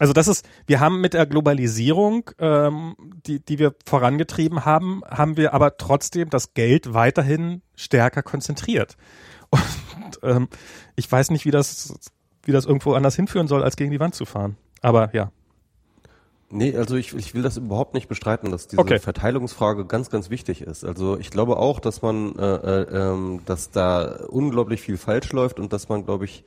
also 0.00 0.12
das 0.12 0.26
ist, 0.26 0.44
wir 0.66 0.80
haben 0.80 1.00
mit 1.00 1.14
der 1.14 1.24
Globalisierung, 1.26 2.30
ähm, 2.38 2.96
die, 3.26 3.38
die 3.38 3.60
wir 3.60 3.74
vorangetrieben 3.86 4.64
haben, 4.64 5.02
haben 5.08 5.36
wir 5.36 5.54
aber 5.54 5.76
trotzdem 5.76 6.30
das 6.30 6.54
Geld 6.54 6.94
weiterhin 6.94 7.62
stärker 7.76 8.22
konzentriert. 8.22 8.96
Und 9.50 10.18
ähm, 10.24 10.48
ich 10.96 11.10
weiß 11.10 11.30
nicht, 11.30 11.44
wie 11.44 11.52
das, 11.52 11.94
wie 12.46 12.52
das 12.52 12.66
irgendwo 12.66 12.94
anders 12.94 13.16
hinführen 13.16 13.48
soll, 13.48 13.62
als 13.62 13.76
gegen 13.76 13.90
die 13.90 14.00
Wand 14.00 14.14
zu 14.14 14.24
fahren. 14.24 14.56
Aber 14.80 15.14
ja. 15.14 15.30
Nee, 16.50 16.76
also 16.76 16.94
ich, 16.94 17.14
ich 17.14 17.34
will 17.34 17.42
das 17.42 17.56
überhaupt 17.56 17.94
nicht 17.94 18.08
bestreiten, 18.08 18.50
dass 18.52 18.68
diese 18.68 18.80
Okay. 18.80 19.00
Verteilungsfrage 19.00 19.86
ganz, 19.86 20.08
ganz 20.08 20.30
wichtig 20.30 20.60
ist. 20.60 20.84
Also 20.84 21.18
ich 21.18 21.30
glaube 21.30 21.56
auch, 21.56 21.80
dass 21.80 22.00
man, 22.00 22.36
äh, 22.36 22.54
äh, 22.54 23.12
ähm, 23.12 23.40
dass 23.44 23.70
da 23.70 24.20
unglaublich 24.28 24.80
viel 24.80 24.96
falsch 24.96 25.32
läuft 25.32 25.58
und 25.58 25.72
dass 25.72 25.88
man, 25.88 26.04
glaube 26.04 26.26
ich, 26.26 26.44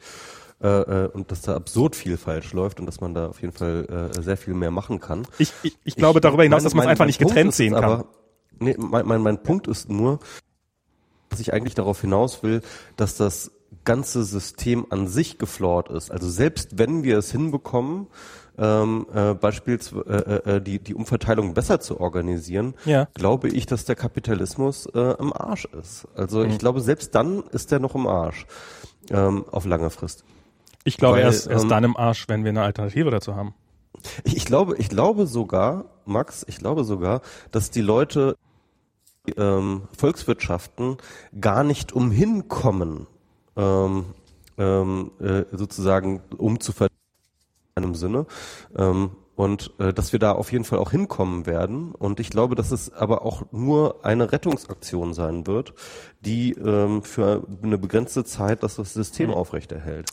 äh, 0.62 0.68
äh, 0.68 1.08
und 1.10 1.32
dass 1.32 1.42
da 1.42 1.56
absurd 1.56 1.96
viel 1.96 2.18
falsch 2.18 2.54
läuft 2.54 2.80
und 2.80 2.86
dass 2.86 3.02
man 3.02 3.14
da 3.14 3.28
auf 3.28 3.42
jeden 3.42 3.54
Fall 3.54 4.12
äh, 4.16 4.22
sehr 4.22 4.38
viel 4.38 4.54
mehr 4.54 4.72
machen 4.72 5.00
kann. 5.00 5.28
Ich, 5.40 5.52
ich, 5.62 5.78
ich 5.84 5.96
glaube 5.96 6.22
darüber 6.22 6.44
hinaus, 6.44 6.64
dass 6.64 6.74
man 6.74 6.86
es 6.86 6.90
einfach 6.90 7.06
nicht 7.06 7.20
Punkt 7.20 7.36
getrennt 7.36 7.54
sehen 7.54 7.74
kann. 7.74 7.84
Aber, 7.84 8.06
nee, 8.60 8.76
mein, 8.78 9.06
mein, 9.06 9.22
mein 9.22 9.44
Punkt 9.44 9.68
ist 9.68 9.90
nur, 9.90 10.20
dass 11.30 11.40
ich 11.42 11.54
eigentlich 11.54 11.76
darauf 11.76 12.02
hinaus 12.02 12.44
will, 12.44 12.62
dass 12.96 13.18
das 13.18 13.52
ganze 13.88 14.24
System 14.24 14.86
an 14.90 15.08
sich 15.08 15.38
geflawt 15.40 15.90
ist. 15.90 16.12
Also 16.12 16.30
selbst 16.30 16.78
wenn 16.78 17.04
wir 17.04 17.18
es 17.18 17.32
hinbekommen, 17.32 18.08
ähm, 18.60 19.06
äh, 19.14 19.34
beispielsweise 19.34 20.42
äh, 20.46 20.56
äh, 20.58 20.62
die, 20.62 20.80
die 20.80 20.94
Umverteilung 20.94 21.54
besser 21.54 21.80
zu 21.80 22.00
organisieren, 22.00 22.74
Ja. 22.86 23.08
glaube 23.14 23.48
ich, 23.50 23.66
dass 23.66 23.86
der 23.86 23.96
Kapitalismus 23.96 24.88
äh, 24.88 25.16
im 25.20 25.32
Arsch 25.32 25.66
ist. 25.80 26.08
Also 26.16 26.40
Mhm. 26.44 26.50
ich 26.52 26.58
glaube, 26.60 26.82
selbst 26.82 27.16
dann 27.16 27.44
ist 27.52 27.72
der 27.72 27.80
noch 27.80 27.96
im 27.96 28.06
Arsch 28.08 28.46
ähm, 29.10 29.46
auf 29.52 29.66
lange 29.66 29.90
Frist. 29.90 30.24
Ich 30.84 30.98
glaube 30.98 31.18
Weil, 31.18 31.24
erst, 31.26 31.48
erst 31.48 31.64
ähm, 31.64 31.70
dann 31.70 31.84
im 31.84 31.96
Arsch, 31.98 32.28
wenn 32.28 32.44
wir 32.44 32.50
eine 32.50 32.64
Alternative 32.64 33.10
dazu 33.12 33.36
haben. 33.36 33.54
Ich, 34.26 34.36
ich 34.38 34.46
glaube, 34.46 34.76
ich 34.78 34.90
glaube 34.90 35.28
sogar, 35.28 35.86
Max, 36.06 36.44
ich 36.48 36.58
glaube 36.60 36.84
sogar, 36.84 37.22
dass 37.52 37.72
die 37.72 37.82
Leute 37.82 38.36
ähm, 39.38 39.84
Volkswirtschaften 39.98 40.98
gar 41.40 41.64
nicht 41.64 41.92
umhin 41.94 42.48
kommen, 42.48 43.08
ähm, 43.58 44.06
ähm, 44.58 45.12
äh, 45.20 45.44
sozusagen 45.52 46.22
umzuverteilen 46.38 46.98
in 47.76 47.84
einem 47.84 47.96
Sinne. 47.96 48.26
Ähm, 48.78 49.12
und 49.36 49.72
äh, 49.78 49.94
dass 49.94 50.14
wir 50.14 50.20
da 50.20 50.32
auf 50.32 50.52
jeden 50.52 50.64
Fall 50.64 50.80
auch 50.80 50.90
hinkommen 50.90 51.46
werden. 51.46 51.92
Und 51.94 52.20
ich 52.20 52.32
glaube, 52.32 52.56
dass 52.56 52.72
es 52.72 52.92
aber 52.92 53.22
auch 53.22 53.44
nur 53.52 54.04
eine 54.04 54.32
Rettungsaktion 54.32 55.14
sein 55.14 55.46
wird, 55.46 55.76
die 56.22 56.54
ähm, 56.54 57.04
für 57.04 57.44
eine 57.62 57.78
begrenzte 57.78 58.24
Zeit 58.24 58.64
das 58.64 58.78
System 58.78 59.30
aufrechterhält. 59.30 60.10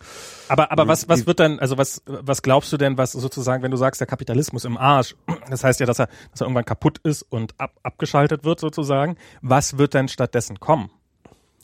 Aber, 0.48 0.70
aber 0.70 0.88
was, 0.88 1.08
was 1.08 1.20
die- 1.20 1.26
wird 1.26 1.40
dann, 1.40 1.58
also 1.58 1.78
was, 1.78 2.02
was 2.04 2.42
glaubst 2.42 2.70
du 2.74 2.76
denn, 2.76 2.98
was 2.98 3.12
sozusagen, 3.12 3.62
wenn 3.62 3.70
du 3.70 3.78
sagst, 3.78 3.98
der 3.98 4.06
Kapitalismus 4.06 4.66
im 4.66 4.76
Arsch, 4.76 5.16
das 5.48 5.64
heißt 5.64 5.80
ja, 5.80 5.86
dass 5.86 6.00
er, 6.00 6.08
dass 6.32 6.42
er 6.42 6.44
irgendwann 6.44 6.66
kaputt 6.66 6.98
ist 7.02 7.22
und 7.22 7.54
ab, 7.58 7.72
abgeschaltet 7.82 8.44
wird 8.44 8.60
sozusagen. 8.60 9.16
Was 9.40 9.78
wird 9.78 9.94
denn 9.94 10.08
stattdessen 10.08 10.60
kommen? 10.60 10.90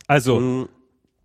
Also, 0.07 0.67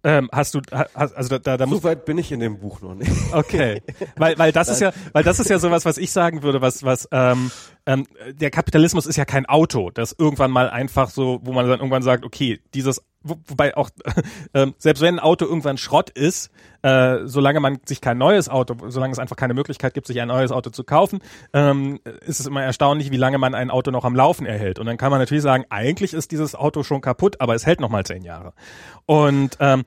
Ähm, 0.06 0.30
hast 0.32 0.53
du, 0.53 0.61
also 0.94 1.30
da, 1.30 1.40
da, 1.40 1.57
da 1.57 1.65
muss 1.65 1.82
so 1.82 1.84
weit 1.84 2.06
bin 2.06 2.19
ich 2.19 2.32
in 2.32 2.40
dem 2.40 2.60
Buch 2.60 2.80
noch 2.80 2.94
nicht. 2.94 3.11
Okay, 3.32 3.82
weil 4.18 4.38
weil 4.38 4.52
das 4.52 4.69
ist 4.69 4.80
ja 4.80 4.94
weil 5.14 5.23
das 5.23 5.40
ist 5.40 5.49
ja 5.49 5.57
sowas, 5.57 5.84
was 5.84 5.98
ich 5.98 6.11
sagen 6.11 6.44
würde, 6.44 6.61
was 6.61 6.84
was 6.84 7.10
ähm, 7.11 7.49
ähm, 7.88 8.06
der 8.32 8.52
Kapitalismus 8.52 9.07
ist 9.07 9.15
ja 9.15 9.26
kein 9.26 9.48
Auto, 9.48 9.90
das 9.90 10.15
irgendwann 10.15 10.52
mal 10.52 10.69
einfach 10.69 11.10
so, 11.10 11.40
wo 11.41 11.53
man 11.53 11.68
dann 11.68 11.80
irgendwann 11.80 12.03
sagt, 12.03 12.23
okay, 12.23 12.61
dieses 12.76 13.02
wo, 13.26 13.36
wobei 13.48 13.76
auch 13.76 13.90
ähm, 14.54 14.74
selbst 14.78 15.02
wenn 15.02 15.16
ein 15.16 15.20
Auto 15.20 15.46
irgendwann 15.46 15.78
Schrott 15.78 16.10
ist, 16.10 16.52
äh, 16.86 17.26
solange 17.26 17.60
man 17.60 17.80
sich 17.86 18.00
kein 18.00 18.20
neues 18.20 18.48
Auto, 18.48 18.76
solange 18.90 19.12
es 19.12 19.18
einfach 19.18 19.36
keine 19.36 19.56
Möglichkeit 19.56 19.96
gibt, 19.96 20.06
sich 20.06 20.22
ein 20.22 20.28
neues 20.28 20.52
Auto 20.52 20.70
zu 20.70 20.84
kaufen, 20.84 21.20
ähm, 21.52 22.00
ist 22.26 22.40
es 22.40 22.46
immer 22.46 22.64
erstaunlich, 22.64 23.10
wie 23.12 23.18
lange 23.18 23.40
man 23.40 23.56
ein 23.56 23.72
Auto 23.72 23.90
noch 23.90 24.06
am 24.06 24.16
Laufen 24.16 24.46
erhält. 24.46 24.78
Und 24.78 24.86
dann 24.86 24.98
kann 24.98 25.10
man 25.10 25.20
natürlich 25.20 25.42
sagen, 25.42 25.66
eigentlich 25.70 26.14
ist 26.14 26.32
dieses 26.32 26.54
Auto 26.54 26.84
schon 26.84 27.02
kaputt, 27.02 27.42
aber 27.42 27.56
es 27.56 27.66
hält 27.66 27.80
noch 27.80 27.90
mal 27.90 28.06
zehn 28.06 28.24
Jahre. 28.24 28.54
Und 29.08 29.58
ähm, 29.60 29.84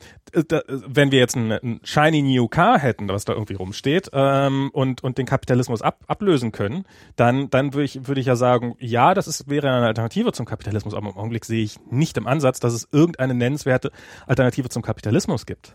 da, 0.48 0.62
wenn 0.68 1.10
wir 1.10 1.18
jetzt 1.18 1.36
ein, 1.36 1.52
ein 1.52 1.80
shiny 1.84 2.22
new 2.22 2.48
car 2.48 2.78
hätten, 2.78 3.08
was 3.08 3.24
da 3.24 3.32
irgendwie 3.32 3.54
rumsteht, 3.54 4.10
ähm, 4.12 4.70
und 4.72 5.02
und 5.02 5.18
den 5.18 5.26
Kapitalismus 5.26 5.82
ab, 5.82 6.04
ablösen 6.06 6.52
können, 6.52 6.84
dann 7.16 7.50
dann 7.50 7.74
würde 7.74 7.84
ich 7.84 8.06
würde 8.06 8.20
ich 8.20 8.26
ja 8.26 8.36
sagen, 8.36 8.74
ja, 8.78 9.14
das 9.14 9.26
ist 9.26 9.48
wäre 9.48 9.68
eine 9.68 9.86
Alternative 9.86 10.32
zum 10.32 10.46
Kapitalismus, 10.46 10.94
aber 10.94 11.10
im 11.10 11.16
Augenblick 11.16 11.44
sehe 11.44 11.62
ich 11.62 11.76
nicht 11.90 12.16
im 12.16 12.26
Ansatz, 12.26 12.60
dass 12.60 12.72
es 12.72 12.88
irgendeine 13.28 13.38
nennenswerte 13.38 13.92
Alternative 14.26 14.68
zum 14.68 14.82
Kapitalismus 14.82 15.46
gibt. 15.46 15.74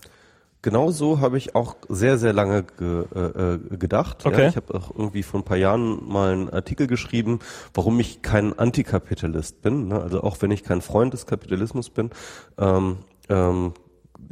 Genau 0.62 0.92
so 0.92 1.20
habe 1.20 1.38
ich 1.38 1.56
auch 1.56 1.76
sehr, 1.90 2.18
sehr 2.18 2.32
lange 2.32 2.64
ge, 2.64 3.04
äh, 3.14 3.20
äh, 3.20 3.78
gedacht. 3.78 4.26
Okay. 4.26 4.44
Ja, 4.44 4.48
ich 4.48 4.56
habe 4.56 4.74
auch 4.76 4.92
irgendwie 4.92 5.22
vor 5.22 5.42
ein 5.42 5.44
paar 5.44 5.58
Jahren 5.58 6.08
mal 6.08 6.32
einen 6.32 6.50
Artikel 6.50 6.88
geschrieben, 6.88 7.40
warum 7.74 8.00
ich 8.00 8.22
kein 8.22 8.58
Antikapitalist 8.58 9.62
bin. 9.62 9.90
Ne? 9.90 10.02
Also 10.02 10.24
auch 10.24 10.42
wenn 10.42 10.52
ich 10.52 10.64
kein 10.64 10.82
Freund 10.82 11.14
des 11.14 11.26
Kapitalismus 11.26 11.90
bin, 11.90 12.12
ähm, 12.58 13.00
ähm, 13.28 13.74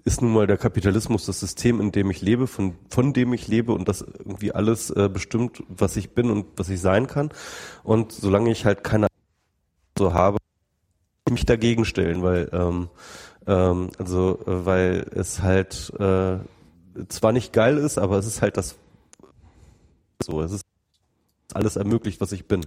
ist 0.05 0.21
nun 0.21 0.31
mal 0.31 0.47
der 0.47 0.57
Kapitalismus 0.57 1.25
das 1.25 1.41
System, 1.41 1.81
in 1.81 1.91
dem 1.91 2.09
ich 2.09 2.21
lebe, 2.21 2.47
von, 2.47 2.75
von 2.89 3.11
dem 3.11 3.33
ich 3.33 3.49
lebe 3.49 3.73
und 3.73 3.89
das 3.89 4.01
irgendwie 4.01 4.53
alles 4.53 4.89
äh, 4.89 5.09
bestimmt, 5.09 5.63
was 5.67 5.97
ich 5.97 6.11
bin 6.11 6.31
und 6.31 6.45
was 6.55 6.69
ich 6.69 6.79
sein 6.79 7.07
kann. 7.07 7.29
Und 7.83 8.13
solange 8.13 8.51
ich 8.51 8.65
halt 8.65 8.85
keine 8.85 9.07
so 9.97 10.13
habe, 10.13 10.37
mich 11.31 11.45
dagegen 11.45 11.85
stellen, 11.85 12.21
weil 12.21 12.49
ähm, 12.53 12.89
ähm, 13.47 13.89
also 13.97 14.39
äh, 14.45 14.65
weil 14.65 15.07
es 15.15 15.41
halt 15.41 15.91
äh, 15.99 16.37
zwar 17.07 17.31
nicht 17.31 17.53
geil 17.53 17.77
ist, 17.77 17.97
aber 17.97 18.17
es 18.17 18.27
ist 18.27 18.41
halt 18.41 18.57
das 18.57 18.75
so, 20.23 20.41
es 20.41 20.51
ist 20.51 20.65
alles 21.53 21.75
ermöglicht, 21.75 22.21
was 22.21 22.31
ich 22.31 22.47
bin. 22.47 22.65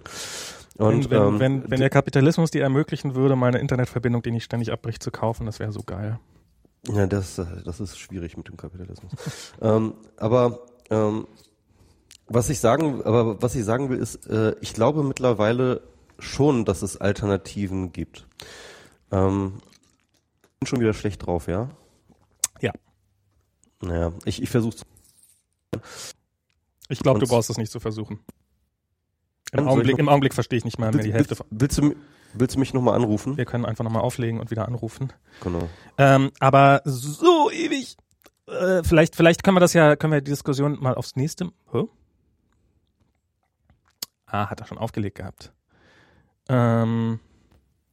Und 0.77 1.11
wenn, 1.11 1.23
ähm, 1.23 1.41
wenn, 1.41 1.71
wenn 1.71 1.81
der 1.81 1.91
Kapitalismus 1.91 2.51
dir 2.51 2.63
ermöglichen 2.63 3.15
würde, 3.15 3.37
meine 3.37 3.59
Internetverbindung, 3.59 4.23
die 4.23 4.33
nicht 4.33 4.45
ständig 4.45 4.73
abbricht, 4.73 5.03
zu 5.03 5.11
kaufen, 5.13 5.47
das 5.47 5.61
wäre 5.61 5.71
so 5.71 5.83
geil. 5.85 6.19
Ja, 6.89 7.07
das, 7.07 7.39
äh, 7.39 7.47
das 7.65 7.81
ist 7.81 7.99
schwierig 7.99 8.37
mit 8.37 8.49
dem 8.49 8.57
Kapitalismus. 8.57 9.13
ähm, 9.63 9.95
aber 10.17 10.61
ähm, 10.91 11.27
was 12.27 12.51
ich 12.51 12.59
sagen, 12.59 13.03
aber 13.05 13.41
was 13.41 13.55
ich 13.55 13.65
sagen 13.65 13.89
will, 13.89 13.99
ist, 13.99 14.27
äh, 14.27 14.57
ich 14.61 14.75
glaube 14.75 15.05
mittlerweile 15.05 15.83
schon, 16.19 16.65
dass 16.65 16.83
es 16.83 16.97
Alternativen 16.97 17.93
gibt. 17.93 18.27
Ähm, 19.11 19.61
bin 20.61 20.67
schon 20.67 20.81
wieder 20.81 20.95
schlecht 20.95 21.27
drauf, 21.27 21.47
ja? 21.47 21.71
Ja. 22.61 22.73
Naja, 23.83 24.13
ich, 24.25 24.43
ich 24.43 24.51
versuche 24.51 24.77
Ich 26.89 27.01
glaube, 27.01 27.21
du 27.21 27.27
brauchst 27.27 27.51
es 27.51 27.59
nicht 27.59 27.71
zu 27.73 27.81
versuchen. 27.81 28.21
Im 29.53 29.69
Augenblick, 29.69 29.99
im 29.99 30.09
Augenblick 30.09 30.35
verstehe 30.35 30.57
ich 30.59 30.65
nicht 30.65 30.79
mal 30.79 30.91
mehr 30.93 31.05
die 31.05 31.13
Hälfte. 31.13 31.37
von- 31.37 31.47
Willst 31.51 31.79
du, 31.79 31.95
willst 32.33 32.57
du 32.57 32.61
mich 32.61 32.75
nochmal 32.75 32.95
anrufen? 32.95 33.37
Wir 33.37 33.45
können 33.45 33.65
einfach 33.65 33.85
nochmal 33.85 34.03
auflegen 34.03 34.41
und 34.41 34.51
wieder 34.51 34.67
anrufen. 34.67 35.13
Genau. 35.43 35.69
Ähm, 35.99 36.31
aber 36.41 36.83
so 36.85 37.51
ewig. 37.51 37.97
Äh, 38.47 38.83
vielleicht, 38.83 39.15
vielleicht 39.17 39.43
können 39.45 39.57
wir 39.57 39.61
das 39.61 39.73
ja, 39.73 39.97
können 39.97 40.13
wir 40.13 40.21
die 40.21 40.31
Diskussion 40.33 40.79
mal 40.81 40.95
aufs 40.95 41.15
nächste. 41.17 41.51
Hä? 41.73 41.85
Ah, 44.27 44.51
hat 44.51 44.61
er 44.61 44.67
schon 44.67 44.79
aufgelegt 44.79 45.17
gehabt. 45.19 45.53
Ähm, 46.49 47.21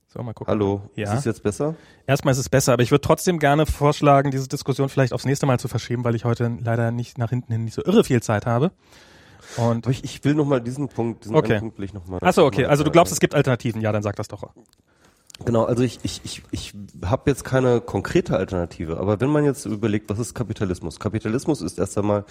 so, 0.07 0.21
mal 0.23 0.33
gucken. 0.33 0.51
Hallo, 0.51 0.81
Ja. 0.95 1.11
ist 1.13 1.19
es 1.19 1.25
jetzt 1.25 1.43
besser? 1.43 1.75
Erstmal 2.05 2.33
ist 2.33 2.37
es 2.37 2.49
besser, 2.49 2.73
aber 2.73 2.83
ich 2.83 2.91
würde 2.91 3.01
trotzdem 3.01 3.39
gerne 3.39 3.65
vorschlagen, 3.65 4.31
diese 4.31 4.47
Diskussion 4.47 4.89
vielleicht 4.89 5.13
aufs 5.13 5.25
nächste 5.25 5.45
Mal 5.45 5.59
zu 5.59 5.67
verschieben, 5.67 6.03
weil 6.03 6.15
ich 6.15 6.25
heute 6.25 6.51
leider 6.61 6.91
nicht 6.91 7.17
nach 7.17 7.29
hinten 7.29 7.53
hin 7.53 7.63
nicht 7.63 7.73
so 7.75 7.83
irre 7.83 8.03
viel 8.03 8.21
Zeit 8.21 8.45
habe. 8.45 8.71
Und 9.57 9.85
Aber 9.85 9.91
ich, 9.91 10.03
ich 10.03 10.23
will 10.23 10.33
nochmal 10.33 10.61
diesen 10.61 10.87
Punkt, 10.89 11.23
diesen 11.23 11.35
Okay. 11.35 11.59
Punkt 11.59 11.77
will 11.77 11.85
ich 11.85 11.93
nochmal. 11.93 12.19
Achso, 12.21 12.45
okay. 12.45 12.65
Also 12.65 12.83
du 12.83 12.91
glaubst, 12.91 13.11
es 13.13 13.19
gibt 13.19 13.35
Alternativen? 13.35 13.81
Ja, 13.81 13.91
dann 13.91 14.03
sag 14.03 14.15
das 14.17 14.27
doch. 14.27 14.43
Genau, 15.45 15.63
also 15.65 15.81
ich, 15.83 15.99
ich, 16.03 16.21
ich, 16.23 16.43
ich 16.51 16.73
habe 17.03 17.29
jetzt 17.31 17.43
keine 17.43 17.81
konkrete 17.81 18.37
Alternative, 18.37 18.97
aber 18.97 19.19
wenn 19.21 19.29
man 19.29 19.43
jetzt 19.43 19.65
überlegt, 19.65 20.09
was 20.09 20.19
ist 20.19 20.35
Kapitalismus? 20.35 20.99
Kapitalismus 20.99 21.61
ist 21.61 21.79
erst 21.79 21.97
einmal 21.97 22.25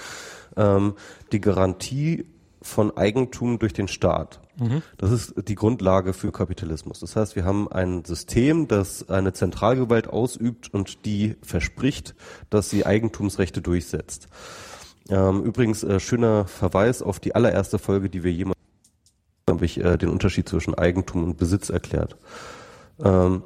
ähm, 0.56 0.94
die 1.32 1.40
Garantie 1.40 2.26
von 2.62 2.96
Eigentum 2.96 3.58
durch 3.58 3.72
den 3.72 3.88
Staat. 3.88 4.40
Mhm. 4.58 4.82
Das 4.98 5.10
ist 5.10 5.48
die 5.48 5.54
Grundlage 5.54 6.12
für 6.12 6.30
Kapitalismus. 6.32 7.00
Das 7.00 7.16
heißt, 7.16 7.36
wir 7.36 7.44
haben 7.44 7.70
ein 7.70 8.04
System, 8.04 8.68
das 8.68 9.08
eine 9.08 9.32
Zentralgewalt 9.32 10.08
ausübt 10.08 10.72
und 10.72 11.06
die 11.06 11.36
verspricht, 11.42 12.14
dass 12.50 12.68
sie 12.68 12.84
Eigentumsrechte 12.84 13.62
durchsetzt. 13.62 14.28
Ähm, 15.08 15.42
übrigens, 15.42 15.82
äh, 15.82 15.98
schöner 15.98 16.46
Verweis 16.46 17.02
auf 17.02 17.18
die 17.18 17.34
allererste 17.34 17.78
Folge, 17.78 18.10
die 18.10 18.22
wir 18.22 18.32
jemals 18.32 18.56
habe 19.48 19.64
ich 19.64 19.82
äh, 19.82 19.96
den 19.96 20.08
Unterschied 20.08 20.48
zwischen 20.48 20.74
Eigentum 20.74 21.24
und 21.24 21.36
Besitz 21.36 21.70
erklärt. 21.70 22.16
Ähm, 23.02 23.42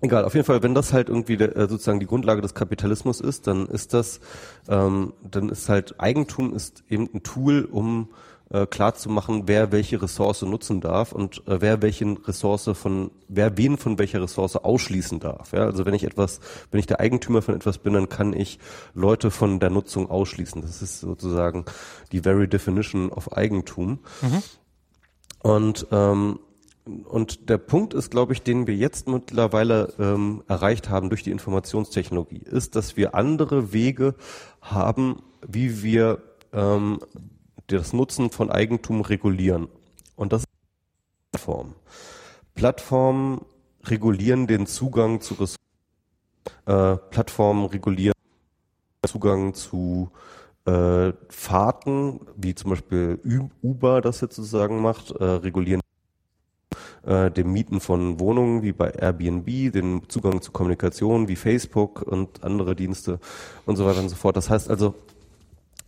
egal, 0.00 0.24
auf 0.24 0.34
jeden 0.34 0.46
Fall, 0.46 0.62
wenn 0.62 0.74
das 0.74 0.92
halt 0.92 1.08
irgendwie 1.08 1.34
äh, 1.34 1.68
sozusagen 1.68 2.00
die 2.00 2.06
Grundlage 2.06 2.42
des 2.42 2.54
Kapitalismus 2.54 3.20
ist, 3.20 3.46
dann 3.46 3.66
ist 3.66 3.94
das, 3.94 4.20
ähm, 4.68 5.12
dann 5.22 5.48
ist 5.48 5.68
halt 5.68 6.00
Eigentum 6.00 6.54
ist 6.54 6.82
eben 6.88 7.08
ein 7.14 7.22
Tool, 7.22 7.68
um 7.70 8.08
äh, 8.50 8.66
klar 8.66 8.94
zu 8.94 9.08
machen, 9.08 9.44
wer 9.46 9.72
welche 9.72 10.02
Ressource 10.02 10.42
nutzen 10.42 10.80
darf 10.80 11.12
und 11.12 11.46
äh, 11.46 11.60
wer 11.60 11.82
welchen 11.82 12.16
Ressource 12.16 12.70
von, 12.74 13.10
wer 13.28 13.56
wen 13.56 13.78
von 13.78 13.98
welcher 13.98 14.22
Ressource 14.22 14.56
ausschließen 14.56 15.20
darf. 15.20 15.52
Ja? 15.52 15.64
Also 15.64 15.86
wenn 15.86 15.94
ich 15.94 16.04
etwas, 16.04 16.40
wenn 16.70 16.80
ich 16.80 16.86
der 16.86 17.00
Eigentümer 17.00 17.42
von 17.42 17.54
etwas 17.54 17.78
bin, 17.78 17.94
dann 17.94 18.08
kann 18.08 18.32
ich 18.32 18.58
Leute 18.94 19.30
von 19.30 19.60
der 19.60 19.70
Nutzung 19.70 20.10
ausschließen. 20.10 20.62
Das 20.62 20.82
ist 20.82 21.00
sozusagen 21.00 21.64
die 22.12 22.20
very 22.20 22.48
definition 22.48 23.10
of 23.10 23.32
Eigentum. 23.32 24.00
Mhm. 24.20 24.42
Und 25.42 25.86
ähm, 25.92 26.40
und 27.04 27.48
der 27.50 27.58
Punkt 27.58 27.94
ist, 27.94 28.10
glaube 28.10 28.32
ich, 28.32 28.42
den 28.42 28.66
wir 28.66 28.74
jetzt 28.74 29.06
mittlerweile 29.06 29.92
ähm, 29.98 30.42
erreicht 30.48 30.88
haben 30.88 31.08
durch 31.08 31.22
die 31.22 31.30
Informationstechnologie, 31.30 32.42
ist, 32.44 32.74
dass 32.74 32.96
wir 32.96 33.14
andere 33.14 33.72
Wege 33.72 34.14
haben, 34.60 35.22
wie 35.46 35.82
wir 35.82 36.22
ähm, 36.52 36.98
das 37.78 37.92
Nutzen 37.92 38.30
von 38.30 38.50
Eigentum 38.50 39.00
regulieren. 39.00 39.68
Und 40.16 40.32
das 40.32 40.42
ist 40.42 40.48
Plattform. 41.32 41.74
Plattformen 42.54 43.44
regulieren 43.84 44.46
den 44.46 44.66
Zugang 44.66 45.20
zu 45.20 45.34
Ressourcen. 45.34 45.56
Äh, 46.66 46.96
Plattformen 47.10 47.66
regulieren 47.66 48.14
Zugang 49.06 49.54
zu 49.54 50.10
äh, 50.66 51.12
Fahrten, 51.28 52.20
wie 52.36 52.54
zum 52.54 52.70
Beispiel 52.70 53.18
Uber 53.62 54.00
das 54.00 54.20
jetzt 54.20 54.36
sozusagen 54.36 54.82
macht, 54.82 55.10
äh, 55.12 55.24
regulieren 55.24 55.80
äh, 57.02 57.30
dem 57.30 57.52
Mieten 57.52 57.80
von 57.80 58.20
Wohnungen 58.20 58.62
wie 58.62 58.72
bei 58.72 58.90
Airbnb, 58.90 59.72
den 59.72 60.02
Zugang 60.08 60.42
zu 60.42 60.52
Kommunikation 60.52 61.28
wie 61.28 61.36
Facebook 61.36 62.02
und 62.02 62.44
andere 62.44 62.76
Dienste 62.76 63.18
und 63.66 63.76
so 63.76 63.86
weiter 63.86 64.00
und 64.00 64.08
so 64.08 64.16
fort. 64.16 64.36
Das 64.36 64.50
heißt 64.50 64.68
also, 64.68 64.94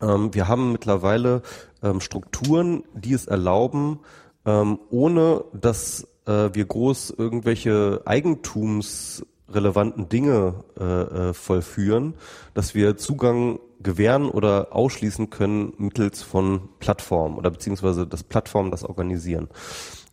ähm, 0.02 0.34
wir 0.34 0.48
haben 0.48 0.72
mittlerweile 0.72 1.42
ähm, 1.82 2.00
Strukturen, 2.00 2.84
die 2.94 3.14
es 3.14 3.26
erlauben, 3.26 4.00
ähm, 4.44 4.78
ohne 4.90 5.44
dass 5.52 6.06
äh, 6.26 6.50
wir 6.52 6.64
groß 6.64 7.14
irgendwelche 7.16 8.02
eigentumsrelevanten 8.04 10.08
Dinge 10.08 10.64
äh, 10.78 10.84
äh, 10.84 11.32
vollführen, 11.32 12.14
dass 12.54 12.74
wir 12.74 12.96
Zugang 12.96 13.60
gewähren 13.80 14.28
oder 14.28 14.68
ausschließen 14.70 15.30
können 15.30 15.72
mittels 15.78 16.22
von 16.22 16.68
Plattformen 16.78 17.36
oder 17.36 17.50
beziehungsweise 17.50 18.06
das 18.06 18.22
Plattformen 18.22 18.70
das 18.70 18.84
organisieren. 18.84 19.48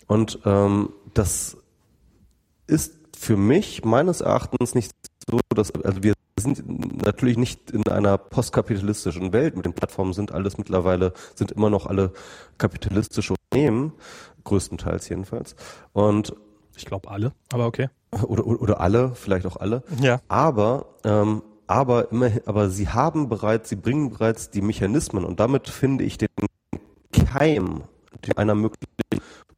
Und 0.07 0.39
ähm, 0.45 0.89
das 1.13 1.57
ist 2.65 2.95
für 3.15 3.37
mich 3.37 3.83
meines 3.83 4.21
Erachtens 4.21 4.73
nicht 4.73 4.91
so, 5.29 5.39
dass 5.53 5.71
also 5.71 6.03
wir 6.03 6.13
sind 6.39 7.03
natürlich 7.03 7.37
nicht 7.37 7.71
in 7.71 7.87
einer 7.87 8.17
postkapitalistischen 8.17 9.33
Welt. 9.33 9.55
Mit 9.55 9.65
den 9.65 9.73
Plattformen 9.73 10.13
sind 10.13 10.31
alles 10.31 10.57
mittlerweile, 10.57 11.13
sind 11.35 11.51
immer 11.51 11.69
noch 11.69 11.85
alle 11.85 12.13
kapitalistische 12.57 13.33
Unternehmen, 13.33 13.93
größtenteils 14.43 15.09
jedenfalls. 15.09 15.55
Und 15.93 16.35
ich 16.75 16.85
glaube 16.85 17.09
alle, 17.09 17.33
aber 17.51 17.65
okay. 17.65 17.89
Oder, 18.11 18.45
oder, 18.45 18.61
oder 18.61 18.79
alle, 18.79 19.15
vielleicht 19.15 19.45
auch 19.45 19.57
alle. 19.57 19.83
Ja. 20.01 20.21
Aber 20.27 20.95
ähm, 21.03 21.43
aber 21.67 22.11
immer, 22.11 22.31
aber 22.47 22.71
sie 22.71 22.89
haben 22.89 23.29
bereits, 23.29 23.69
sie 23.69 23.75
bringen 23.75 24.09
bereits 24.09 24.49
die 24.49 24.61
Mechanismen 24.61 25.23
und 25.23 25.39
damit 25.39 25.69
finde 25.69 26.03
ich 26.03 26.17
den 26.17 26.29
Keim 27.11 27.83
einer 28.35 28.55
möglichen 28.55 28.87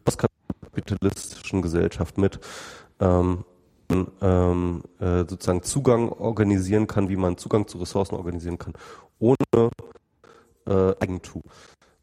postkapitalistischen 0.04 1.62
Gesellschaft 1.62 2.18
mit, 2.18 2.40
ähm, 3.00 3.46
ähm, 4.22 4.84
äh, 5.00 5.20
sozusagen 5.28 5.64
Zugang 5.64 6.10
organisieren 6.10 6.88
kann, 6.88 7.10
wie 7.10 7.16
man 7.16 7.38
Zugang 7.38 7.68
zu 7.68 7.78
Ressourcen 7.78 8.16
organisieren 8.16 8.58
kann, 8.58 8.74
ohne 9.20 9.36
äh, 10.68 10.94
Eigentum 11.00 11.44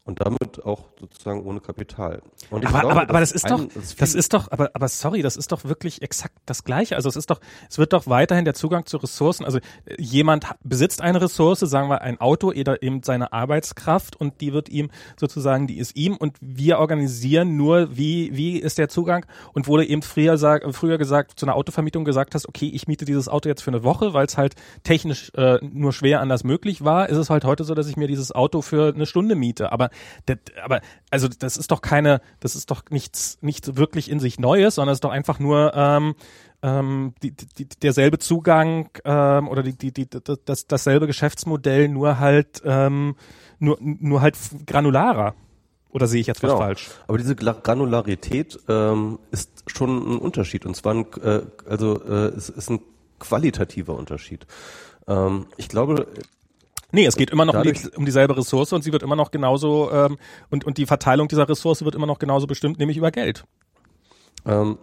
und 0.09 0.19
damit 0.25 0.65
auch 0.65 0.85
sozusagen 0.99 1.43
ohne 1.45 1.61
Kapital. 1.61 2.21
aber, 2.49 2.59
glaube, 2.59 2.89
aber, 2.89 3.01
aber 3.09 3.19
das 3.19 3.31
ist 3.31 3.49
doch, 3.49 3.63
das, 3.73 3.95
das 3.95 4.15
ist 4.15 4.33
doch, 4.33 4.51
aber, 4.51 4.71
aber 4.73 4.87
sorry, 4.87 5.21
das 5.21 5.37
ist 5.37 5.51
doch 5.51 5.65
wirklich 5.65 6.01
exakt 6.01 6.35
das 6.47 6.63
Gleiche. 6.63 6.95
Also 6.95 7.07
es 7.09 7.15
ist 7.15 7.29
doch, 7.29 7.39
es 7.69 7.77
wird 7.77 7.93
doch 7.93 8.07
weiterhin 8.07 8.43
der 8.43 8.55
Zugang 8.55 8.87
zu 8.87 8.97
Ressourcen. 8.97 9.45
Also 9.45 9.59
jemand 9.99 10.47
besitzt 10.63 11.01
eine 11.01 11.21
Ressource, 11.21 11.59
sagen 11.59 11.89
wir 11.89 12.01
ein 12.01 12.19
Auto 12.19 12.49
oder 12.49 12.81
eben 12.81 13.03
seine 13.03 13.31
Arbeitskraft 13.31 14.19
und 14.19 14.41
die 14.41 14.51
wird 14.51 14.67
ihm 14.67 14.89
sozusagen, 15.15 15.67
die 15.67 15.77
ist 15.77 15.95
ihm 15.95 16.17
und 16.17 16.37
wir 16.41 16.79
organisieren 16.79 17.55
nur, 17.55 17.95
wie, 17.95 18.35
wie 18.35 18.57
ist 18.57 18.79
der 18.79 18.89
Zugang 18.89 19.27
und 19.53 19.67
wurde 19.67 19.85
eben 19.85 20.01
früher, 20.01 20.37
sag, 20.39 20.65
früher 20.73 20.97
gesagt, 20.97 21.39
zu 21.39 21.45
einer 21.45 21.55
Autovermietung 21.55 22.03
gesagt 22.03 22.33
hast, 22.33 22.49
okay, 22.49 22.71
ich 22.73 22.87
miete 22.87 23.05
dieses 23.05 23.29
Auto 23.29 23.47
jetzt 23.47 23.61
für 23.61 23.71
eine 23.71 23.83
Woche, 23.83 24.13
weil 24.13 24.25
es 24.25 24.37
halt 24.37 24.55
technisch 24.83 25.31
äh, 25.35 25.59
nur 25.61 25.93
schwer 25.93 26.19
anders 26.19 26.43
möglich 26.43 26.83
war, 26.83 27.09
ist 27.09 27.17
es 27.17 27.29
halt 27.29 27.45
heute 27.45 27.63
so, 27.63 27.75
dass 27.75 27.87
ich 27.87 27.95
mir 27.95 28.07
dieses 28.07 28.31
Auto 28.31 28.63
für 28.63 28.91
eine 28.95 29.05
Stunde 29.05 29.35
miete. 29.35 29.71
Aber 29.71 29.91
das, 30.25 30.37
aber 30.63 30.81
also 31.09 31.27
das 31.27 31.57
ist 31.57 31.71
doch 31.71 31.81
keine, 31.81 32.21
das 32.39 32.55
ist 32.55 32.71
doch 32.71 32.83
nichts, 32.89 33.37
nichts 33.41 33.75
wirklich 33.75 34.09
in 34.09 34.19
sich 34.19 34.39
Neues, 34.39 34.75
sondern 34.75 34.93
es 34.93 34.97
ist 34.97 35.03
doch 35.03 35.11
einfach 35.11 35.39
nur 35.39 35.73
ähm, 35.75 36.15
ähm, 36.61 37.13
die, 37.23 37.31
die, 37.31 37.67
derselbe 37.67 38.19
Zugang 38.19 38.89
ähm, 39.05 39.47
oder 39.47 39.63
die, 39.63 39.77
die, 39.77 39.91
die, 39.91 40.07
das, 40.45 40.67
dasselbe 40.67 41.07
Geschäftsmodell, 41.07 41.87
nur 41.87 42.19
halt 42.19 42.61
ähm, 42.65 43.15
nur, 43.59 43.77
nur 43.79 44.21
halt 44.21 44.37
granularer. 44.65 45.35
Oder 45.91 46.07
sehe 46.07 46.21
ich 46.21 46.27
jetzt 46.27 46.43
was 46.43 46.51
genau. 46.51 46.61
falsch? 46.61 46.89
Aber 47.07 47.17
diese 47.17 47.35
Granularität 47.35 48.59
ähm, 48.67 49.17
ist 49.31 49.63
schon 49.67 49.97
ein 49.97 50.19
Unterschied 50.19 50.65
und 50.65 50.75
zwar 50.75 50.93
ein, 50.93 51.05
äh, 51.23 51.41
also 51.67 52.01
äh, 52.03 52.27
es 52.35 52.49
ist 52.49 52.69
ein 52.69 52.79
qualitativer 53.17 53.95
Unterschied. 53.95 54.45
Ähm, 55.07 55.47
ich 55.57 55.67
glaube, 55.67 56.07
Nee, 56.91 57.05
es 57.05 57.15
geht 57.15 57.29
immer 57.29 57.45
noch 57.45 57.53
um, 57.53 57.63
die, 57.63 57.73
um, 57.95 58.05
dieselbe 58.05 58.35
Ressource 58.35 58.73
und 58.73 58.83
sie 58.83 58.91
wird 58.91 59.03
immer 59.03 59.15
noch 59.15 59.31
genauso 59.31 59.91
ähm, 59.91 60.17
und, 60.49 60.65
und 60.65 60.77
die 60.77 60.85
Verteilung 60.85 61.27
dieser 61.27 61.47
Ressource 61.47 61.83
wird 61.85 61.95
immer 61.95 62.07
noch 62.07 62.19
genauso 62.19 62.47
bestimmt, 62.47 62.79
nämlich 62.79 62.97
über 62.97 63.11
Geld. 63.11 63.43
Ähm, 64.45 64.77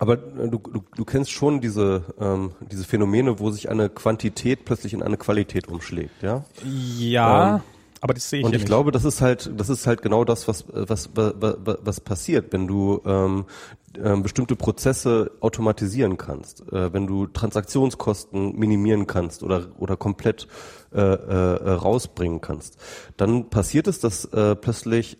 aber 0.00 0.14
äh, 0.14 0.48
du, 0.48 0.58
du, 0.58 0.82
du 0.96 1.04
kennst 1.04 1.30
schon 1.30 1.60
diese, 1.60 2.04
ähm, 2.18 2.52
diese 2.70 2.84
Phänomene, 2.84 3.38
wo 3.38 3.50
sich 3.50 3.68
eine 3.68 3.88
Quantität 3.90 4.64
plötzlich 4.64 4.92
in 4.94 5.02
eine 5.02 5.18
Qualität 5.18 5.68
umschlägt, 5.68 6.22
ja? 6.22 6.44
Ja. 6.64 7.56
Ähm, 7.56 7.62
aber 8.00 8.14
das 8.14 8.30
sehe 8.30 8.40
ich 8.40 8.46
Und 8.46 8.52
ich 8.54 8.60
nicht. 8.60 8.66
glaube, 8.66 8.92
das 8.92 9.04
ist 9.04 9.20
halt, 9.20 9.50
das 9.58 9.68
ist 9.68 9.86
halt 9.86 10.00
genau 10.00 10.24
das, 10.24 10.48
was, 10.48 10.64
was, 10.72 11.10
was, 11.14 11.34
was, 11.36 11.78
was 11.82 12.00
passiert, 12.00 12.50
wenn 12.52 12.66
du 12.66 13.02
ähm, 13.04 13.44
äh, 13.44 13.79
bestimmte 13.92 14.54
Prozesse 14.54 15.32
automatisieren 15.40 16.16
kannst, 16.16 16.60
äh, 16.72 16.92
wenn 16.92 17.06
du 17.08 17.26
Transaktionskosten 17.26 18.56
minimieren 18.56 19.06
kannst 19.08 19.42
oder 19.42 19.66
oder 19.78 19.96
komplett 19.96 20.46
äh, 20.92 21.00
äh, 21.00 21.70
rausbringen 21.70 22.40
kannst, 22.40 22.78
dann 23.16 23.50
passiert 23.50 23.88
es, 23.88 23.98
dass 23.98 24.26
äh, 24.26 24.54
plötzlich 24.54 25.18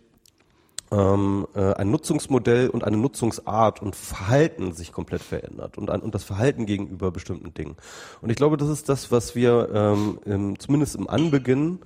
ähm, 0.92 1.47
äh, 1.55 1.72
ein 1.74 1.90
Nutzungsmodell 1.90 2.68
und 2.68 2.84
eine 2.84 2.97
Nutzungsart 2.97 3.80
und 3.82 3.94
Verhalten 3.94 4.72
sich 4.72 4.92
komplett 4.92 5.22
verändert 5.22 5.78
und, 5.78 5.90
und 5.90 6.14
das 6.14 6.24
Verhalten 6.24 6.66
gegenüber 6.66 7.10
bestimmten 7.10 7.55
Dingen. 7.55 7.76
Und 8.20 8.30
ich 8.30 8.36
glaube, 8.36 8.56
das 8.56 8.68
ist 8.68 8.88
das, 8.88 9.12
was 9.12 9.34
wir 9.34 9.68
ähm, 9.72 10.18
im, 10.24 10.59
zumindest 10.59 10.97
im 10.97 11.09
Anbeginn 11.09 11.80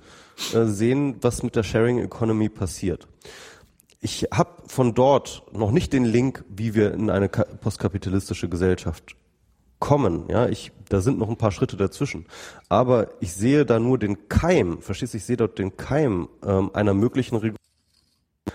äh, 0.53 0.65
sehen, 0.65 1.17
was 1.21 1.43
mit 1.43 1.55
der 1.55 1.63
Sharing 1.63 1.99
Economy 1.99 2.49
passiert. 2.49 3.07
Ich 4.05 4.27
habe 4.31 4.61
von 4.67 4.93
dort 4.93 5.41
noch 5.51 5.71
nicht 5.71 5.91
den 5.91 6.05
Link, 6.05 6.45
wie 6.47 6.75
wir 6.75 6.93
in 6.93 7.09
eine 7.09 7.27
postkapitalistische 7.27 8.47
Gesellschaft 8.47 9.15
kommen. 9.79 10.25
Ja, 10.29 10.47
ich, 10.47 10.71
da 10.89 11.01
sind 11.01 11.17
noch 11.17 11.27
ein 11.27 11.37
paar 11.37 11.51
Schritte 11.51 11.75
dazwischen. 11.75 12.27
Aber 12.69 13.09
ich 13.19 13.33
sehe 13.33 13.65
da 13.65 13.79
nur 13.79 13.97
den 13.97 14.29
Keim, 14.29 14.79
verstehst 14.83 15.15
du, 15.15 15.17
ich 15.17 15.25
sehe 15.25 15.37
dort 15.37 15.57
den 15.57 15.75
Keim 15.75 16.29
ähm, 16.45 16.69
einer 16.75 16.93
möglichen 16.93 17.33
Regulierung 17.33 17.57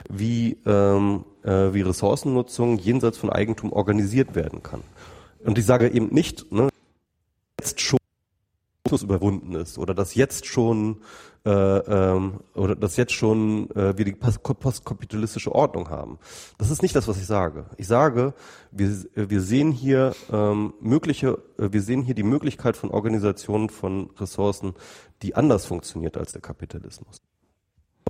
wie, 0.09 0.57
ähm, 0.67 1.25
äh, 1.43 1.75
wie 1.75 1.81
Ressourcennutzung 1.81 2.79
jenseits 2.79 3.19
von 3.19 3.31
Eigentum 3.31 3.73
organisiert 3.73 4.37
werden 4.37 4.63
kann. 4.63 4.85
Und 5.45 5.59
ich 5.59 5.67
sage 5.67 5.89
eben 5.89 6.15
nicht, 6.15 6.53
ne, 6.53 6.69
jetzt 7.59 7.81
schon 7.81 7.99
überwunden 9.03 9.57
ist 9.57 9.79
oder 9.79 9.95
dass 9.95 10.15
jetzt 10.15 10.47
schon 10.47 10.99
äh, 11.45 11.51
ähm, 11.51 12.41
oder 12.55 12.77
dass 12.77 12.97
jetzt 12.97 13.13
schon 13.13 13.71
äh, 13.71 13.97
wir 13.97 14.05
die 14.05 14.13
postkapitalistische 14.13 15.55
Ordnung 15.55 15.89
haben. 15.89 16.19
Das 16.59 16.71
ist 16.71 16.83
nicht 16.83 16.95
das, 16.95 17.09
was 17.09 17.17
ich 17.17 17.27
sage. 17.27 17.67
Ich 17.79 17.87
sage, 17.87 18.35
wir, 18.71 18.91
wir 19.15 19.41
sehen 19.41 19.73
hier 19.73 20.15
ähm, 20.31 20.75
mögliche, 20.81 21.43
äh, 21.59 21.73
wir 21.73 21.81
sehen 21.83 22.03
hier 22.03 22.15
die 22.15 22.23
Möglichkeit 22.25 22.77
von 22.77 22.91
Organisationen 22.91 23.71
von 23.71 24.11
Ressourcen, 24.19 24.75
die 25.23 25.35
anders 25.35 25.65
funktioniert 25.65 26.17
als 26.17 26.33
der 26.33 26.43
Kapitalismus. 26.43 27.23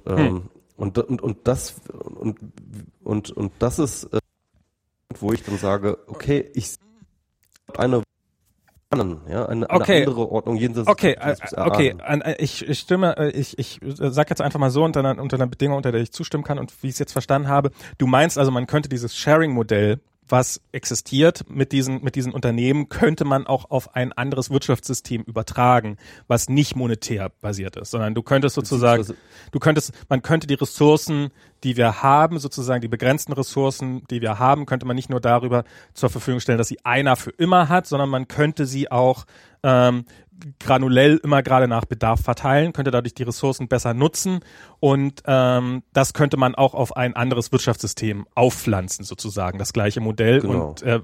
Ähm, 0.07 0.17
hm. 0.17 0.43
und, 0.77 0.99
und, 0.99 1.23
und 1.23 1.39
das 1.47 1.77
und, 1.95 2.39
und, 3.05 3.31
und 3.31 3.53
das 3.61 3.79
ist, 3.79 4.05
äh, 4.05 4.19
wo 5.19 5.33
ich 5.33 5.45
dann 5.45 5.59
sage, 5.59 5.99
okay, 6.09 6.51
ich 6.55 6.75
eine 7.77 8.03
ja, 9.29 9.47
eine, 9.47 9.71
okay. 9.71 9.99
eine 9.99 10.07
andere 10.09 10.31
Ordnung 10.31 10.57
jenseits 10.57 10.89
Okay, 10.89 11.17
äh, 11.21 11.37
okay, 11.57 11.95
äh, 12.05 12.35
ich, 12.43 12.69
ich 12.69 12.79
stimme, 12.81 13.17
äh, 13.17 13.31
ich, 13.31 13.57
ich 13.57 13.81
sag 13.83 14.31
jetzt 14.31 14.41
einfach 14.41 14.59
mal 14.59 14.71
so 14.71 14.83
unter 14.83 15.01
einer, 15.01 15.23
unter 15.23 15.37
einer 15.37 15.47
Bedingung, 15.47 15.77
unter 15.77 15.93
der 15.93 16.01
ich 16.01 16.11
zustimmen 16.11 16.43
kann 16.43 16.59
und 16.59 16.73
wie 16.83 16.89
ich 16.89 16.95
es 16.95 16.99
jetzt 16.99 17.13
verstanden 17.13 17.49
habe. 17.49 17.71
Du 17.99 18.09
meinst 18.09 18.37
also, 18.37 18.51
man 18.51 18.67
könnte 18.67 18.89
dieses 18.89 19.17
Sharing-Modell 19.17 20.01
was 20.31 20.61
existiert 20.73 21.45
mit 21.49 21.73
diesen, 21.73 22.03
mit 22.03 22.15
diesen 22.15 22.33
Unternehmen, 22.33 22.89
könnte 22.89 23.25
man 23.25 23.47
auch 23.47 23.71
auf 23.71 23.95
ein 23.95 24.13
anderes 24.13 24.51
Wirtschaftssystem 24.51 25.23
übertragen, 25.23 25.97
was 26.29 26.49
nicht 26.49 26.77
monetär 26.77 27.31
basiert 27.41 27.77
ist, 27.77 27.91
sondern 27.91 28.15
du 28.15 28.23
könntest 28.23 28.55
sozusagen, 28.55 29.05
du 29.51 29.59
könntest, 29.59 29.93
man 30.09 30.23
könnte 30.23 30.47
die 30.47 30.55
Ressourcen, 30.55 31.31
die 31.65 31.77
wir 31.77 32.03
haben, 32.03 32.39
sozusagen 32.39 32.81
die 32.81 32.89
begrenzten 32.89 33.33
Ressourcen, 33.33 34.03
die 34.11 34.21
wir 34.21 34.39
haben, 34.39 34.67
könnte 34.67 34.87
man 34.87 34.97
nicht 34.97 35.11
nur 35.11 35.21
darüber 35.21 35.65
zur 35.95 36.11
Verfügung 36.11 36.41
stellen, 36.41 36.59
dass 36.59 36.69
sie 36.69 36.85
einer 36.85 37.17
für 37.17 37.31
immer 37.31 37.69
hat, 37.69 37.87
sondern 37.87 38.09
man 38.09 38.29
könnte 38.29 38.67
sie 38.67 38.91
auch 38.91 39.27
ähm, 39.63 40.05
granulell 40.59 41.21
immer 41.23 41.43
gerade 41.43 41.69
nach 41.69 41.85
Bedarf 41.85 42.21
verteilen, 42.21 42.73
könnte 42.73 42.91
dadurch 42.91 43.15
die 43.15 43.23
Ressourcen 43.23 43.69
besser 43.69 43.95
nutzen 43.95 44.41
und 44.79 45.23
ähm, 45.27 45.83
das 45.93 46.13
könnte 46.13 46.37
man 46.37 46.55
auch 46.55 46.75
auf 46.75 46.97
ein 46.97 47.15
anderes 47.17 47.53
Wirtschaftssystem 47.53 48.27
aufpflanzen 48.35 49.05
sozusagen, 49.05 49.59
das 49.59 49.73
gleiche 49.73 50.01
Modell 50.01 50.41
genau. 50.41 50.69
und 50.69 50.83
äh, 50.83 51.01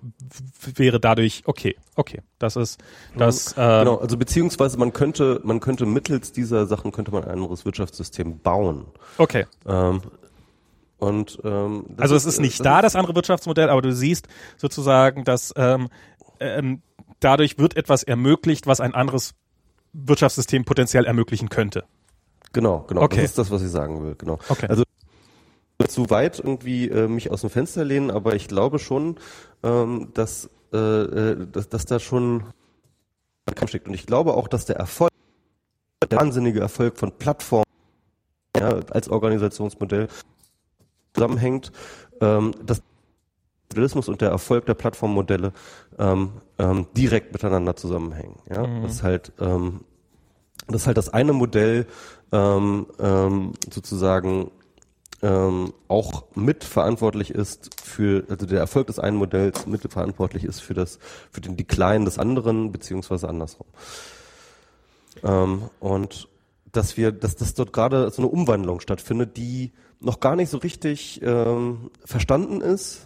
wäre 0.75 1.01
dadurch 1.01 1.43
okay, 1.47 1.77
okay, 1.95 2.23
das 2.39 2.57
ist 2.57 2.81
das. 3.17 3.53
Äh, 3.53 3.55
genau, 3.57 3.97
also 3.97 4.17
beziehungsweise 4.17 4.79
man 4.79 4.93
könnte 4.93 5.41
man 5.45 5.61
könnte 5.61 5.87
mittels 5.87 6.33
dieser 6.33 6.67
Sachen 6.67 6.93
könnte 6.93 7.13
man 7.13 7.25
ein 7.25 7.31
anderes 7.31 7.65
Wirtschaftssystem 7.65 8.41
bauen. 8.41 8.87
Okay. 9.19 9.47
Ähm, 9.67 10.03
und 10.99 11.39
ähm, 11.45 11.85
also 11.99 12.15
es 12.15 12.25
ist 12.25 12.41
nicht 12.41 12.61
das 12.61 12.65
da 12.65 12.83
das 12.83 12.97
andere 12.97 13.15
Wirtschaftsmodell, 13.15 13.69
aber 13.69 13.83
du 13.83 13.93
siehst 13.93 14.29
sozusagen, 14.57 15.25
dass 15.25 15.53
ähm, 15.57 15.89
ähm, 16.41 16.83
dadurch 17.21 17.59
wird 17.59 17.77
etwas 17.77 18.03
ermöglicht, 18.03 18.67
was 18.67 18.81
ein 18.81 18.95
anderes 18.95 19.35
Wirtschaftssystem 19.93 20.65
potenziell 20.65 21.05
ermöglichen 21.05 21.49
könnte. 21.49 21.85
Genau, 22.53 22.85
genau. 22.89 23.03
Okay. 23.03 23.17
Das 23.17 23.31
ist 23.31 23.39
das, 23.39 23.51
was 23.51 23.63
ich 23.63 23.71
sagen 23.71 24.03
will. 24.03 24.15
Genau. 24.17 24.39
Okay. 24.49 24.67
Also 24.69 24.85
zu 25.89 26.11
weit 26.11 26.39
irgendwie 26.39 26.89
äh, 26.89 27.07
mich 27.07 27.31
aus 27.31 27.43
dem 27.43 27.51
Fenster 27.51 27.85
lehnen, 27.85 28.11
aber 28.11 28.35
ich 28.35 28.49
glaube 28.49 28.79
schon, 28.79 29.17
ähm, 29.63 30.09
dass, 30.15 30.51
äh, 30.73 30.77
äh 30.79 31.47
dass, 31.47 31.69
dass 31.69 31.85
da 31.85 32.01
schon 32.01 32.45
ein 33.47 33.55
Kampf 33.55 33.71
steckt. 33.71 33.89
Und 33.89 33.95
ich 33.95 34.07
glaube 34.07 34.35
auch, 34.35 34.49
dass 34.49 34.65
der 34.65 34.77
Erfolg, 34.77 35.11
der 36.11 36.19
wahnsinnige 36.19 36.61
Erfolg 36.61 36.99
von 36.99 37.13
Plattformen 37.13 37.65
ja, 38.57 38.81
als 38.91 39.09
Organisationsmodell 39.09 40.09
zusammenhängt, 41.15 41.73
ähm, 42.21 42.53
dass 42.65 42.83
Kapitalismus 43.69 44.09
und 44.09 44.21
der 44.21 44.31
Erfolg 44.31 44.67
der 44.67 44.75
Plattformmodelle 44.75 45.53
ähm, 45.99 46.33
ähm, 46.59 46.87
direkt 46.97 47.33
miteinander 47.33 47.77
zusammenhängen. 47.77 48.37
Ja? 48.49 48.67
Mhm. 48.67 48.83
Das 48.83 48.93
ist 48.93 49.03
halt 49.03 49.33
ähm, 49.41 49.81
das 50.69 50.83
ist 50.83 50.87
halt 50.87 50.97
das 50.97 51.13
eine 51.13 51.33
Modell 51.33 51.87
ähm, 52.33 52.87
ähm, 52.99 53.53
sozusagen 53.73 54.51
ähm, 55.23 55.73
auch 55.89 56.25
mitverantwortlich 56.35 57.31
ist 57.31 57.81
für, 57.83 58.25
also 58.29 58.47
der 58.47 58.59
Erfolg 58.59 58.89
des 58.89 58.99
einen 58.99 59.17
Modells 59.17 59.67
mitverantwortlich 59.67 60.45
ist 60.45 60.61
für 60.61 60.75
das, 60.75 60.99
für 61.31 61.41
den 61.41 61.57
Decline 61.57 62.05
des 62.05 62.19
anderen, 62.19 62.73
beziehungsweise 62.73 63.29
andersrum. 63.29 63.67
Ähm, 65.23 65.71
und 65.81 66.29
dass 66.73 66.97
wir, 66.97 67.13
dass, 67.13 67.37
dass 67.37 67.55
dort 67.55 67.73
gerade 67.73 68.11
so 68.11 68.23
eine 68.23 68.31
Umwandlung 68.31 68.81
stattfindet, 68.81 69.37
die 69.37 69.73
noch 70.01 70.21
gar 70.21 70.37
nicht 70.37 70.51
so 70.51 70.59
richtig 70.59 71.23
ähm, 71.23 71.91
verstanden 72.05 72.61
ist, 72.61 73.06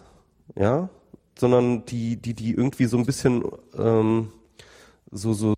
ja, 0.55 0.89
sondern 1.37 1.85
die, 1.85 2.17
die, 2.17 2.33
die 2.33 2.53
irgendwie 2.53 2.85
so 2.85 2.97
ein 2.97 3.05
bisschen 3.05 3.43
ähm, 3.77 4.31
so, 5.11 5.33
so 5.33 5.55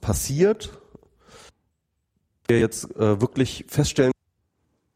passiert. 0.00 0.78
Wir 2.48 2.58
jetzt 2.58 2.96
äh, 2.96 3.20
wirklich 3.20 3.64
feststellen, 3.68 4.12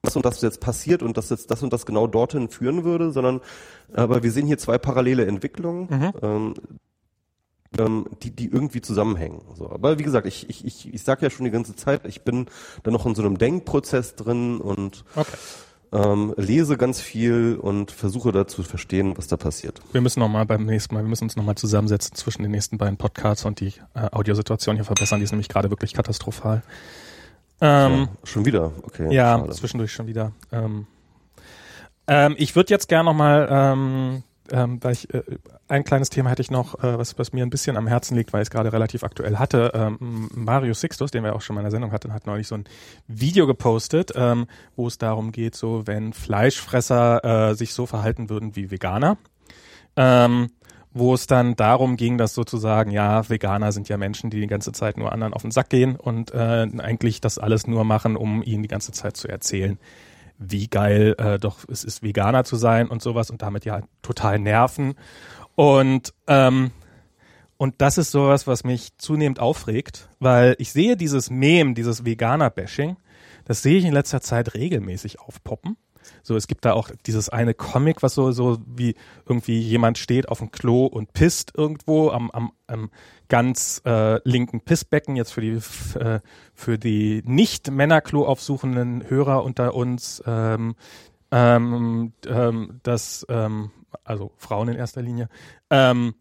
das 0.02 0.16
und 0.16 0.24
das 0.24 0.40
jetzt 0.40 0.60
passiert 0.60 1.02
und 1.02 1.16
dass 1.16 1.30
jetzt 1.30 1.50
das 1.50 1.62
und 1.62 1.72
das 1.72 1.86
genau 1.86 2.06
dorthin 2.06 2.48
führen 2.48 2.84
würde, 2.84 3.12
sondern 3.12 3.40
aber 3.92 4.22
wir 4.22 4.32
sehen 4.32 4.46
hier 4.46 4.58
zwei 4.58 4.78
parallele 4.78 5.26
Entwicklungen. 5.26 5.88
Mhm. 5.90 6.12
Ähm, 6.22 6.54
ähm, 7.76 8.06
die, 8.22 8.30
die 8.30 8.46
irgendwie 8.46 8.80
zusammenhängen. 8.80 9.40
So, 9.56 9.68
aber 9.68 9.98
wie 9.98 10.04
gesagt, 10.04 10.28
ich, 10.28 10.48
ich, 10.48 10.64
ich, 10.64 10.94
ich 10.94 11.02
sage 11.02 11.22
ja 11.22 11.30
schon 11.30 11.44
die 11.44 11.50
ganze 11.50 11.74
Zeit, 11.74 12.06
ich 12.06 12.22
bin 12.22 12.46
da 12.84 12.92
noch 12.92 13.04
in 13.04 13.16
so 13.16 13.22
einem 13.22 13.36
Denkprozess 13.36 14.14
drin 14.14 14.60
und 14.60 15.04
okay 15.16 15.36
ähm, 15.94 16.34
lese 16.36 16.76
ganz 16.76 17.00
viel 17.00 17.56
und 17.60 17.90
versuche 17.90 18.32
da 18.32 18.46
zu 18.46 18.62
verstehen, 18.62 19.16
was 19.16 19.28
da 19.28 19.36
passiert. 19.36 19.80
Wir 19.92 20.00
müssen 20.00 20.20
nochmal 20.20 20.44
beim 20.44 20.66
nächsten 20.66 20.94
Mal, 20.94 21.02
wir 21.02 21.08
müssen 21.08 21.24
uns 21.24 21.36
nochmal 21.36 21.54
zusammensetzen 21.54 22.16
zwischen 22.16 22.42
den 22.42 22.50
nächsten 22.50 22.78
beiden 22.78 22.96
Podcasts 22.96 23.44
und 23.44 23.60
die 23.60 23.74
äh, 23.94 24.10
Audiosituation 24.10 24.76
hier 24.76 24.84
verbessern. 24.84 25.20
Die 25.20 25.24
ist 25.24 25.32
nämlich 25.32 25.48
gerade 25.48 25.70
wirklich 25.70 25.94
katastrophal. 25.94 26.62
Ähm, 27.60 27.92
ja, 27.92 28.08
schon 28.24 28.44
wieder, 28.44 28.72
okay. 28.82 29.14
Ja, 29.14 29.38
schade. 29.38 29.52
zwischendurch 29.52 29.92
schon 29.92 30.06
wieder. 30.08 30.32
Ähm, 30.50 30.86
ähm, 32.08 32.34
ich 32.38 32.56
würde 32.56 32.70
jetzt 32.70 32.88
gerne 32.88 33.04
nochmal 33.04 33.48
ähm, 34.50 34.82
weil 34.82 34.92
ich, 34.92 35.12
äh, 35.12 35.22
ein 35.68 35.84
kleines 35.84 36.10
Thema 36.10 36.30
hätte 36.30 36.42
ich 36.42 36.50
noch, 36.50 36.82
äh, 36.82 36.98
was, 36.98 37.18
was 37.18 37.32
mir 37.32 37.44
ein 37.44 37.50
bisschen 37.50 37.76
am 37.76 37.86
Herzen 37.86 38.16
liegt, 38.16 38.32
weil 38.32 38.42
ich 38.42 38.46
es 38.46 38.50
gerade 38.50 38.72
relativ 38.72 39.02
aktuell 39.02 39.36
hatte. 39.36 39.72
Ähm, 39.74 40.28
Mario 40.34 40.74
Sixtus, 40.74 41.10
den 41.10 41.24
wir 41.24 41.34
auch 41.34 41.40
schon 41.40 41.54
mal 41.54 41.60
in 41.60 41.64
der 41.64 41.70
Sendung 41.70 41.92
hatten, 41.92 42.12
hat 42.12 42.26
neulich 42.26 42.48
so 42.48 42.56
ein 42.56 42.64
Video 43.08 43.46
gepostet, 43.46 44.12
ähm, 44.14 44.46
wo 44.76 44.86
es 44.86 44.98
darum 44.98 45.32
geht, 45.32 45.54
so 45.54 45.86
wenn 45.86 46.12
Fleischfresser 46.12 47.50
äh, 47.50 47.54
sich 47.54 47.72
so 47.74 47.86
verhalten 47.86 48.28
würden 48.28 48.56
wie 48.56 48.70
Veganer. 48.70 49.16
Ähm, 49.96 50.50
wo 50.96 51.12
es 51.12 51.26
dann 51.26 51.56
darum 51.56 51.96
ging, 51.96 52.18
dass 52.18 52.34
sozusagen, 52.34 52.92
ja, 52.92 53.28
Veganer 53.28 53.72
sind 53.72 53.88
ja 53.88 53.96
Menschen, 53.96 54.30
die 54.30 54.40
die 54.40 54.46
ganze 54.46 54.70
Zeit 54.70 54.96
nur 54.96 55.12
anderen 55.12 55.34
auf 55.34 55.42
den 55.42 55.50
Sack 55.50 55.68
gehen 55.68 55.96
und 55.96 56.32
äh, 56.32 56.68
eigentlich 56.78 57.20
das 57.20 57.38
alles 57.38 57.66
nur 57.66 57.84
machen, 57.84 58.16
um 58.16 58.44
ihnen 58.44 58.62
die 58.62 58.68
ganze 58.68 58.92
Zeit 58.92 59.16
zu 59.16 59.26
erzählen, 59.26 59.78
wie 60.50 60.68
geil 60.68 61.14
äh, 61.18 61.38
doch 61.38 61.60
es 61.68 61.84
ist, 61.84 62.02
Veganer 62.02 62.44
zu 62.44 62.56
sein 62.56 62.88
und 62.88 63.02
sowas 63.02 63.30
und 63.30 63.42
damit 63.42 63.64
ja 63.64 63.82
total 64.02 64.38
nerven. 64.38 64.94
Und 65.54 66.14
ähm, 66.26 66.72
und 67.56 67.76
das 67.78 67.98
ist 67.98 68.10
sowas, 68.10 68.46
was 68.46 68.64
mich 68.64 68.96
zunehmend 68.98 69.38
aufregt, 69.38 70.08
weil 70.18 70.56
ich 70.58 70.72
sehe 70.72 70.96
dieses 70.96 71.30
Mem, 71.30 71.74
dieses 71.74 72.04
Veganer-Bashing, 72.04 72.96
das 73.44 73.62
sehe 73.62 73.78
ich 73.78 73.84
in 73.84 73.92
letzter 73.92 74.20
Zeit 74.20 74.54
regelmäßig 74.54 75.20
aufpoppen. 75.20 75.76
So, 76.26 76.36
es 76.36 76.46
gibt 76.46 76.64
da 76.64 76.72
auch 76.72 76.90
dieses 77.06 77.28
eine 77.28 77.52
Comic, 77.52 78.02
was 78.02 78.14
so, 78.14 78.32
so 78.32 78.58
wie 78.66 78.96
irgendwie 79.26 79.60
jemand 79.60 79.98
steht 79.98 80.28
auf 80.28 80.38
dem 80.38 80.50
Klo 80.50 80.86
und 80.86 81.12
pisst 81.12 81.52
irgendwo 81.54 82.10
am, 82.10 82.30
am, 82.30 82.52
am 82.66 82.90
ganz 83.28 83.82
äh, 83.84 84.26
linken 84.26 84.62
Pissbecken, 84.62 85.16
jetzt 85.16 85.32
für 85.32 85.42
die 85.42 85.60
äh, 85.98 86.20
für 86.54 86.78
die 86.78 87.22
nicht 87.26 87.70
Männerklo 87.70 88.24
aufsuchenden 88.24 89.08
Hörer 89.08 89.44
unter 89.44 89.74
uns, 89.74 90.22
ähm, 90.26 90.76
ähm, 91.30 92.12
ähm, 92.26 92.80
das, 92.82 93.26
ähm, 93.28 93.70
also 94.02 94.32
Frauen 94.38 94.68
in 94.68 94.76
erster 94.76 95.02
Linie, 95.02 95.28
ähm, 95.68 96.14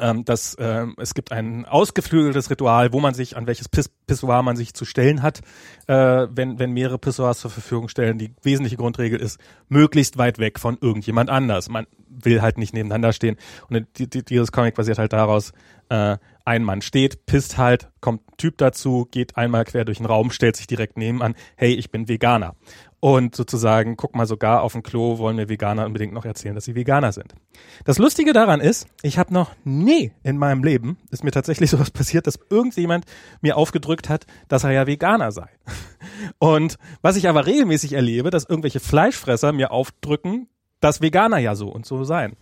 ähm, 0.00 0.24
dass 0.24 0.56
ähm, 0.58 0.94
es 0.98 1.14
gibt 1.14 1.32
ein 1.32 1.66
ausgeflügeltes 1.66 2.50
Ritual, 2.50 2.92
wo 2.92 3.00
man 3.00 3.14
sich, 3.14 3.36
an 3.36 3.46
welches 3.46 3.68
Piss 3.68 3.90
Pissoir 4.06 4.42
man 4.42 4.56
sich 4.56 4.74
zu 4.74 4.84
stellen 4.84 5.22
hat, 5.22 5.40
äh, 5.86 6.26
wenn, 6.30 6.58
wenn 6.58 6.72
mehrere 6.72 6.98
Pissoirs 6.98 7.38
zur 7.38 7.50
Verfügung 7.50 7.88
stellen. 7.88 8.18
Die 8.18 8.34
wesentliche 8.42 8.76
Grundregel 8.76 9.20
ist, 9.20 9.38
möglichst 9.68 10.18
weit 10.18 10.38
weg 10.38 10.58
von 10.58 10.78
irgendjemand 10.80 11.30
anders. 11.30 11.68
Man 11.68 11.86
will 12.08 12.42
halt 12.42 12.58
nicht 12.58 12.74
nebeneinander 12.74 13.12
stehen. 13.12 13.36
Und 13.68 13.86
die, 13.98 14.10
die, 14.10 14.24
dieses 14.24 14.50
Comic 14.50 14.74
basiert 14.74 14.98
halt 14.98 15.12
daraus, 15.12 15.52
äh, 15.90 16.16
ein 16.50 16.64
Mann 16.64 16.82
steht, 16.82 17.26
pisst 17.26 17.58
halt, 17.58 17.90
kommt 18.00 18.28
ein 18.28 18.36
Typ 18.36 18.58
dazu, 18.58 19.06
geht 19.08 19.36
einmal 19.36 19.64
quer 19.64 19.84
durch 19.84 19.98
den 19.98 20.06
Raum, 20.06 20.32
stellt 20.32 20.56
sich 20.56 20.66
direkt 20.66 20.96
nebenan, 20.96 21.36
hey, 21.54 21.74
ich 21.74 21.92
bin 21.92 22.08
Veganer. 22.08 22.56
Und 22.98 23.36
sozusagen, 23.36 23.96
guck 23.96 24.16
mal, 24.16 24.26
sogar 24.26 24.62
auf 24.62 24.72
dem 24.72 24.82
Klo 24.82 25.18
wollen 25.18 25.36
mir 25.36 25.48
Veganer 25.48 25.86
unbedingt 25.86 26.12
noch 26.12 26.24
erzählen, 26.24 26.56
dass 26.56 26.64
sie 26.64 26.74
Veganer 26.74 27.12
sind. 27.12 27.34
Das 27.84 27.98
Lustige 27.98 28.32
daran 28.32 28.60
ist, 28.60 28.88
ich 29.02 29.16
habe 29.16 29.32
noch 29.32 29.52
nie 29.62 30.10
in 30.24 30.38
meinem 30.38 30.64
Leben, 30.64 30.98
ist 31.12 31.22
mir 31.22 31.30
tatsächlich 31.30 31.70
sowas 31.70 31.92
passiert, 31.92 32.26
dass 32.26 32.40
irgendjemand 32.50 33.04
mir 33.40 33.56
aufgedrückt 33.56 34.08
hat, 34.08 34.26
dass 34.48 34.64
er 34.64 34.72
ja 34.72 34.88
Veganer 34.88 35.30
sei. 35.30 35.48
Und 36.40 36.78
was 37.00 37.14
ich 37.14 37.28
aber 37.28 37.46
regelmäßig 37.46 37.92
erlebe, 37.92 38.30
dass 38.30 38.44
irgendwelche 38.44 38.80
Fleischfresser 38.80 39.52
mir 39.52 39.70
aufdrücken, 39.70 40.48
dass 40.80 41.00
Veganer 41.00 41.38
ja 41.38 41.54
so 41.54 41.68
und 41.68 41.86
so 41.86 42.04
seien. 42.04 42.36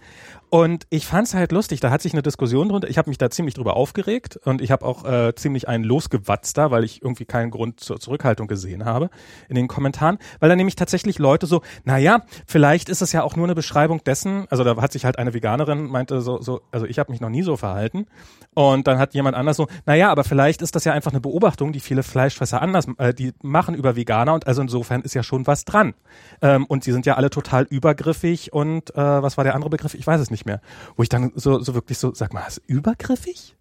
Und 0.51 0.87
ich 0.89 1.07
fand's 1.07 1.35
halt 1.35 1.53
lustig, 1.53 1.81
da 1.81 1.91
hat 1.91 2.01
sich 2.01 2.15
eine 2.15 2.23
Diskussion 2.23 2.71
drunter, 2.71 2.89
ich 2.89 2.97
habe 2.97 3.11
mich 3.11 3.19
da 3.19 3.29
ziemlich 3.29 3.55
drüber 3.55 3.77
aufgeregt 3.77 4.39
und 4.45 4.63
ich 4.63 4.71
habe 4.71 4.87
auch 4.87 5.05
äh, 5.05 5.35
ziemlich 5.35 5.69
einen 5.69 5.85
losgewatzt 5.85 6.57
da, 6.57 6.71
weil 6.71 6.85
ich 6.85 7.03
irgendwie 7.03 7.27
keinen 7.27 7.51
Grund 7.51 7.81
zur 7.81 8.01
Zurückhaltung 8.01 8.47
gesehen 8.47 8.87
habe 8.87 9.11
in 9.51 9.57
den 9.57 9.69
Kommentaren, 9.69 10.17
weil 10.41 10.49
da 10.49 10.57
nämlich 10.57 10.77
tatsächlich 10.77 11.19
Leute 11.19 11.47
so, 11.47 11.61
naja, 11.85 12.23
vielleicht 12.47 12.89
ist 12.89 13.03
es 13.03 13.13
ja 13.13 13.23
auch 13.23 13.37
nur 13.37 13.47
eine 13.47 13.55
Beschreibung 13.55 14.03
dessen, 14.05 14.47
also 14.49 14.65
da 14.65 14.81
hat 14.81 14.93
sich 14.93 15.05
halt 15.05 15.19
eine 15.19 15.35
Veganerin 15.35 15.87
meinte 15.87 16.23
so, 16.23 16.41
so 16.41 16.63
also 16.73 16.87
ich 16.87 16.99
habe 16.99 17.13
mich 17.13 17.21
noch 17.21 17.29
nie 17.29 17.43
so 17.43 17.57
verhalten. 17.57 18.07
Und 18.55 18.89
dann 18.89 18.99
hat 18.99 19.15
jemand 19.15 19.37
anders 19.37 19.57
so, 19.57 19.69
naja, 19.87 20.11
aber 20.11 20.25
vielleicht 20.25 20.63
ist 20.63 20.75
das 20.75 20.85
ja 20.85 20.93
einfach 20.93 21.13
eine 21.13 21.21
Beobachtung, 21.21 21.73
die 21.73 21.81
viele 21.81 22.03
Fleischfresser 22.03 22.61
anders, 22.61 22.87
äh, 22.99 23.15
die 23.15 23.33
machen 23.43 23.75
über 23.75 23.97
Veganer 23.97 24.35
und 24.35 24.47
also 24.47 24.63
insofern 24.63 25.03
ist 25.03 25.15
ja 25.15 25.23
schon 25.23 25.47
was 25.47 25.65
dran. 25.65 25.95
Ähm, 26.43 26.65
und 26.67 26.85
sie 26.85 26.93
sind 26.93 27.07
ja 27.07 27.15
alle 27.15 27.31
total 27.31 27.65
übergriffig 27.65 28.53
und 28.53 28.95
äh, 28.97 28.97
was 28.97 29.37
war 29.37 29.45
der 29.45 29.55
andere 29.55 29.71
Begriff? 29.71 29.95
Ich 29.95 30.07
weiß 30.07 30.21
es 30.21 30.31
nicht 30.31 30.38
mehr. 30.47 30.61
Wo 30.97 31.03
ich 31.03 31.09
dann 31.09 31.33
so, 31.35 31.61
so 31.61 31.75
wirklich 31.75 31.99
so, 31.99 32.15
sag 32.15 32.33
mal, 32.33 32.47
ist 32.47 32.63
übergriffig? 32.67 33.57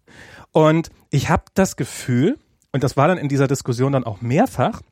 Und 0.52 0.90
ich 1.10 1.28
habe 1.28 1.44
das 1.54 1.76
Gefühl, 1.76 2.38
und 2.72 2.82
das 2.82 2.96
war 2.96 3.08
dann 3.08 3.18
in 3.18 3.28
dieser 3.28 3.46
Diskussion 3.48 3.92
dann 3.92 4.04
auch 4.04 4.20
mehrfach, 4.20 4.82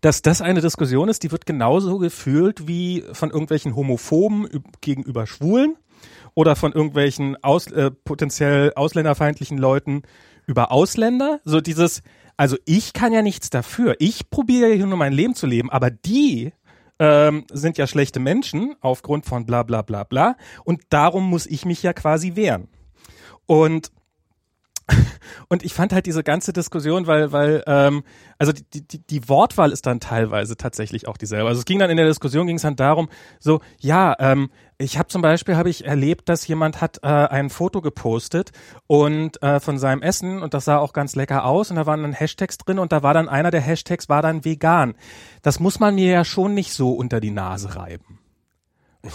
dass 0.00 0.22
das 0.22 0.40
eine 0.40 0.60
Diskussion 0.60 1.08
ist, 1.08 1.22
die 1.22 1.32
wird 1.32 1.46
genauso 1.46 1.98
gefühlt 1.98 2.66
wie 2.68 3.04
von 3.12 3.30
irgendwelchen 3.30 3.74
Homophoben 3.74 4.48
gegenüber 4.80 5.26
Schwulen 5.26 5.76
oder 6.34 6.56
von 6.56 6.72
irgendwelchen 6.72 7.42
aus, 7.42 7.66
äh, 7.68 7.90
potenziell 7.90 8.72
ausländerfeindlichen 8.74 9.58
Leuten 9.58 10.02
über 10.46 10.72
Ausländer. 10.72 11.40
So 11.44 11.60
dieses, 11.60 12.02
also 12.36 12.56
ich 12.64 12.92
kann 12.92 13.12
ja 13.12 13.22
nichts 13.22 13.50
dafür. 13.50 13.96
Ich 13.98 14.30
probiere 14.30 14.72
hier 14.72 14.86
nur 14.86 14.98
mein 14.98 15.12
Leben 15.12 15.34
zu 15.34 15.46
leben, 15.46 15.70
aber 15.70 15.90
die 15.90 16.52
ähm, 17.02 17.44
sind 17.50 17.78
ja 17.78 17.88
schlechte 17.88 18.20
Menschen 18.20 18.76
aufgrund 18.80 19.26
von 19.26 19.44
bla 19.44 19.64
bla 19.64 19.82
bla 19.82 20.04
bla. 20.04 20.36
Und 20.62 20.82
darum 20.90 21.28
muss 21.28 21.46
ich 21.46 21.64
mich 21.64 21.82
ja 21.82 21.92
quasi 21.92 22.36
wehren. 22.36 22.68
Und 23.46 23.90
und 25.48 25.62
ich 25.64 25.74
fand 25.74 25.92
halt 25.92 26.06
diese 26.06 26.22
ganze 26.22 26.52
Diskussion, 26.52 27.06
weil, 27.06 27.32
weil, 27.32 27.62
ähm, 27.66 28.02
also 28.38 28.52
die, 28.52 28.86
die, 28.86 28.98
die 28.98 29.28
Wortwahl 29.28 29.72
ist 29.72 29.86
dann 29.86 30.00
teilweise 30.00 30.56
tatsächlich 30.56 31.08
auch 31.08 31.16
dieselbe. 31.16 31.48
Also 31.48 31.60
es 31.60 31.64
ging 31.64 31.78
dann 31.78 31.90
in 31.90 31.96
der 31.96 32.06
Diskussion, 32.06 32.46
ging 32.46 32.56
es 32.56 32.62
dann 32.62 32.76
darum, 32.76 33.08
so, 33.38 33.60
ja, 33.78 34.16
ähm, 34.18 34.50
ich 34.78 34.98
habe 34.98 35.08
zum 35.08 35.22
Beispiel 35.22 35.56
habe 35.56 35.70
ich 35.70 35.86
erlebt, 35.86 36.28
dass 36.28 36.46
jemand 36.48 36.80
hat 36.80 36.98
äh, 37.02 37.06
ein 37.06 37.50
Foto 37.50 37.80
gepostet 37.80 38.50
und 38.88 39.40
äh, 39.42 39.60
von 39.60 39.78
seinem 39.78 40.02
Essen 40.02 40.42
und 40.42 40.54
das 40.54 40.64
sah 40.64 40.78
auch 40.78 40.92
ganz 40.92 41.14
lecker 41.14 41.44
aus 41.44 41.70
und 41.70 41.76
da 41.76 41.86
waren 41.86 42.02
dann 42.02 42.12
Hashtags 42.12 42.58
drin 42.58 42.78
und 42.78 42.90
da 42.90 43.02
war 43.02 43.14
dann 43.14 43.28
einer 43.28 43.50
der 43.50 43.60
Hashtags 43.60 44.08
war 44.08 44.22
dann 44.22 44.44
vegan. 44.44 44.94
Das 45.42 45.60
muss 45.60 45.78
man 45.78 45.94
mir 45.94 46.10
ja 46.10 46.24
schon 46.24 46.54
nicht 46.54 46.72
so 46.72 46.92
unter 46.92 47.20
die 47.20 47.30
Nase 47.30 47.76
reiben. 47.76 48.21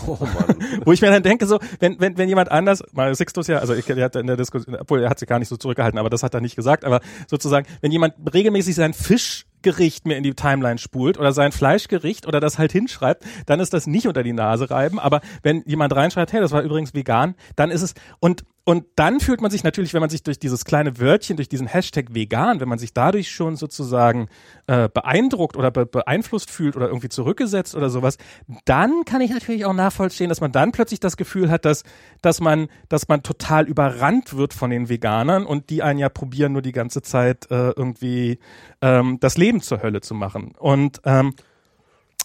Oh 0.05 0.17
Mann. 0.19 0.57
Wo 0.85 0.91
ich 0.91 1.01
mir 1.01 1.09
dann 1.09 1.23
denke, 1.23 1.45
so, 1.45 1.59
wenn, 1.79 1.99
wenn, 1.99 2.17
wenn 2.17 2.27
jemand 2.27 2.51
anders, 2.51 2.83
mal 2.91 3.13
Sixtus 3.15 3.47
ja, 3.47 3.59
also 3.59 3.73
ich, 3.73 3.85
der 3.85 4.03
hat 4.03 4.15
in 4.15 4.27
der 4.27 4.35
Diskussion, 4.35 4.75
obwohl 4.75 5.01
er 5.01 5.09
hat 5.09 5.19
sich 5.19 5.29
gar 5.29 5.39
nicht 5.39 5.47
so 5.47 5.55
zurückgehalten, 5.55 5.97
aber 5.97 6.09
das 6.09 6.23
hat 6.23 6.33
er 6.33 6.41
nicht 6.41 6.55
gesagt, 6.55 6.83
aber 6.83 6.99
sozusagen, 7.27 7.65
wenn 7.81 7.91
jemand 7.91 8.15
regelmäßig 8.33 8.75
seinen 8.75 8.93
Fischgericht 8.93 10.05
mir 10.05 10.17
in 10.17 10.23
die 10.23 10.33
Timeline 10.33 10.77
spult 10.77 11.17
oder 11.17 11.31
sein 11.31 11.53
Fleischgericht 11.53 12.27
oder 12.27 12.41
das 12.41 12.57
halt 12.57 12.73
hinschreibt, 12.73 13.23
dann 13.45 13.61
ist 13.61 13.73
das 13.73 13.87
nicht 13.87 14.07
unter 14.07 14.23
die 14.23 14.33
Nase 14.33 14.69
reiben, 14.69 14.99
aber 14.99 15.21
wenn 15.41 15.63
jemand 15.65 15.95
reinschreibt, 15.95 16.33
hey, 16.33 16.41
das 16.41 16.51
war 16.51 16.63
übrigens 16.63 16.93
vegan, 16.93 17.35
dann 17.55 17.71
ist 17.71 17.81
es, 17.81 17.93
und 18.19 18.43
und 18.67 18.83
dann 18.97 19.21
fühlt 19.21 19.39
man 19.39 19.49
sich 19.49 19.63
natürlich, 19.63 19.93
wenn 19.93 20.01
man 20.01 20.09
sich 20.09 20.23
durch 20.23 20.39
dieses 20.39 20.65
kleine 20.65 20.99
Wörtchen, 20.99 21.37
durch 21.37 21.47
diesen 21.47 21.67
Hashtag 21.67 22.13
vegan, 22.13 22.59
wenn 22.59 22.67
man 22.67 22.79
sich 22.79 22.93
dadurch 22.93 23.31
schon 23.31 23.55
sozusagen 23.55 24.27
äh, 24.67 24.89
beeindruckt 24.89 25.55
oder 25.55 25.71
be 25.71 25.85
beeinflusst 25.85 26.51
fühlt 26.51 26.75
oder 26.75 26.87
irgendwie 26.87 27.07
zurückgesetzt 27.07 27.75
oder 27.75 27.89
sowas, 27.89 28.17
dann 28.65 29.05
kann 29.05 29.21
ich 29.21 29.31
natürlich 29.31 29.63
auch 29.63 29.73
nachvollziehen, 29.73 30.27
dass 30.27 30.41
man 30.41 30.51
dann 30.51 30.73
plötzlich 30.73 30.99
das 30.99 31.15
Gefühl 31.15 31.49
hat, 31.49 31.63
dass, 31.63 31.85
dass 32.21 32.41
man, 32.41 32.67
dass 32.89 33.07
man 33.07 33.23
total 33.23 33.69
überrannt 33.69 34.35
wird 34.35 34.53
von 34.53 34.69
den 34.69 34.89
Veganern 34.89 35.45
und 35.45 35.69
die 35.69 35.81
einen 35.81 35.99
ja 35.99 36.09
probieren, 36.09 36.51
nur 36.51 36.61
die 36.61 36.73
ganze 36.73 37.01
Zeit 37.01 37.49
äh, 37.49 37.69
irgendwie 37.69 38.37
ähm, 38.81 39.17
das 39.21 39.37
Leben 39.37 39.61
zur 39.61 39.81
Hölle 39.81 40.01
zu 40.01 40.13
machen. 40.13 40.55
Und, 40.59 40.99
ähm, 41.05 41.35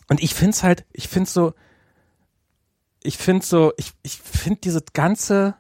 und 0.09 0.21
ich 0.21 0.35
find's 0.35 0.65
halt, 0.65 0.87
ich 0.93 1.07
find's 1.07 1.33
so, 1.33 1.55
ich 3.05 3.17
find's 3.17 3.49
so, 3.49 3.73
ich, 3.77 3.93
ich 4.03 4.17
find 4.21 4.65
diese 4.65 4.83
ganze, 4.93 5.55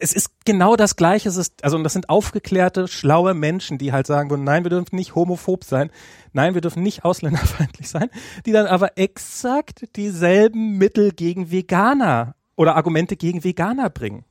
es 0.00 0.14
ist 0.14 0.30
genau 0.46 0.76
das 0.76 0.96
Gleiche. 0.96 1.28
Es 1.28 1.36
ist, 1.36 1.62
also, 1.62 1.80
das 1.82 1.92
sind 1.92 2.08
aufgeklärte, 2.08 2.88
schlaue 2.88 3.34
Menschen, 3.34 3.78
die 3.78 3.92
halt 3.92 4.06
sagen 4.06 4.30
würden, 4.30 4.44
nein, 4.44 4.64
wir 4.64 4.70
dürfen 4.70 4.96
nicht 4.96 5.14
homophob 5.14 5.62
sein. 5.62 5.90
Nein, 6.32 6.54
wir 6.54 6.62
dürfen 6.62 6.82
nicht 6.82 7.04
ausländerfeindlich 7.04 7.88
sein. 7.88 8.08
Die 8.46 8.52
dann 8.52 8.66
aber 8.66 8.96
exakt 8.96 9.96
dieselben 9.96 10.78
Mittel 10.78 11.12
gegen 11.12 11.50
Veganer 11.50 12.34
oder 12.56 12.76
Argumente 12.76 13.16
gegen 13.16 13.44
Veganer 13.44 13.90
bringen. 13.90 14.24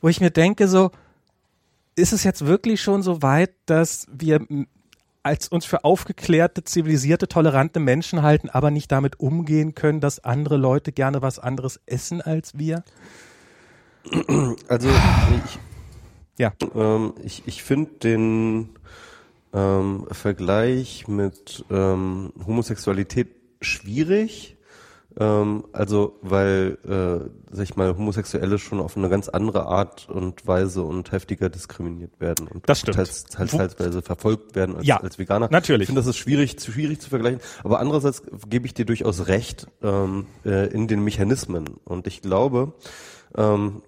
Wo 0.00 0.08
ich 0.08 0.20
mir 0.20 0.30
denke, 0.30 0.68
so, 0.68 0.90
ist 1.96 2.12
es 2.12 2.22
jetzt 2.22 2.46
wirklich 2.46 2.80
schon 2.80 3.02
so 3.02 3.22
weit, 3.22 3.50
dass 3.66 4.06
wir 4.10 4.46
als 5.22 5.48
uns 5.48 5.64
für 5.64 5.84
aufgeklärte, 5.84 6.64
zivilisierte, 6.64 7.28
tolerante 7.28 7.80
Menschen 7.80 8.22
halten, 8.22 8.48
aber 8.50 8.70
nicht 8.70 8.92
damit 8.92 9.18
umgehen 9.20 9.74
können, 9.74 10.00
dass 10.00 10.22
andere 10.22 10.56
Leute 10.56 10.92
gerne 10.92 11.22
was 11.22 11.38
anderes 11.38 11.80
essen 11.86 12.20
als 12.20 12.56
wir? 12.56 12.84
Also 14.68 14.88
ich, 14.88 15.58
ja. 16.38 16.52
ähm, 16.74 17.14
ich, 17.22 17.42
ich 17.46 17.62
finde 17.62 17.90
den 18.02 18.70
ähm, 19.52 20.06
Vergleich 20.10 21.08
mit 21.08 21.64
ähm, 21.70 22.32
Homosexualität 22.46 23.28
schwierig. 23.60 24.56
Ähm, 25.18 25.64
also 25.72 26.18
weil, 26.22 26.78
äh, 26.84 27.28
sag 27.50 27.64
ich 27.64 27.76
mal, 27.76 27.96
Homosexuelle 27.96 28.58
schon 28.58 28.78
auf 28.78 28.96
eine 28.96 29.08
ganz 29.08 29.28
andere 29.28 29.66
Art 29.66 30.08
und 30.08 30.46
Weise 30.46 30.82
und 30.82 31.10
heftiger 31.10 31.48
diskriminiert 31.48 32.20
werden 32.20 32.46
und 32.46 32.68
das 32.68 32.80
stimmt. 32.80 32.96
teils, 32.96 33.24
teils, 33.24 33.50
teilsweise 33.50 34.02
verfolgt 34.02 34.54
werden 34.54 34.76
als, 34.76 34.86
ja, 34.86 34.98
als 34.98 35.18
Veganer. 35.18 35.48
Natürlich. 35.50 35.82
Ich 35.82 35.86
finde, 35.86 36.02
das 36.02 36.06
ist 36.06 36.18
schwierig, 36.18 36.58
zu 36.60 36.70
schwierig 36.70 37.00
zu 37.00 37.08
vergleichen. 37.08 37.40
Aber 37.64 37.80
andererseits 37.80 38.22
gebe 38.48 38.66
ich 38.66 38.74
dir 38.74 38.84
durchaus 38.84 39.26
recht 39.26 39.66
ähm, 39.82 40.26
äh, 40.44 40.68
in 40.68 40.86
den 40.86 41.02
Mechanismen. 41.02 41.66
Und 41.84 42.06
ich 42.06 42.22
glaube, 42.22 42.74
ähm, 43.36 43.82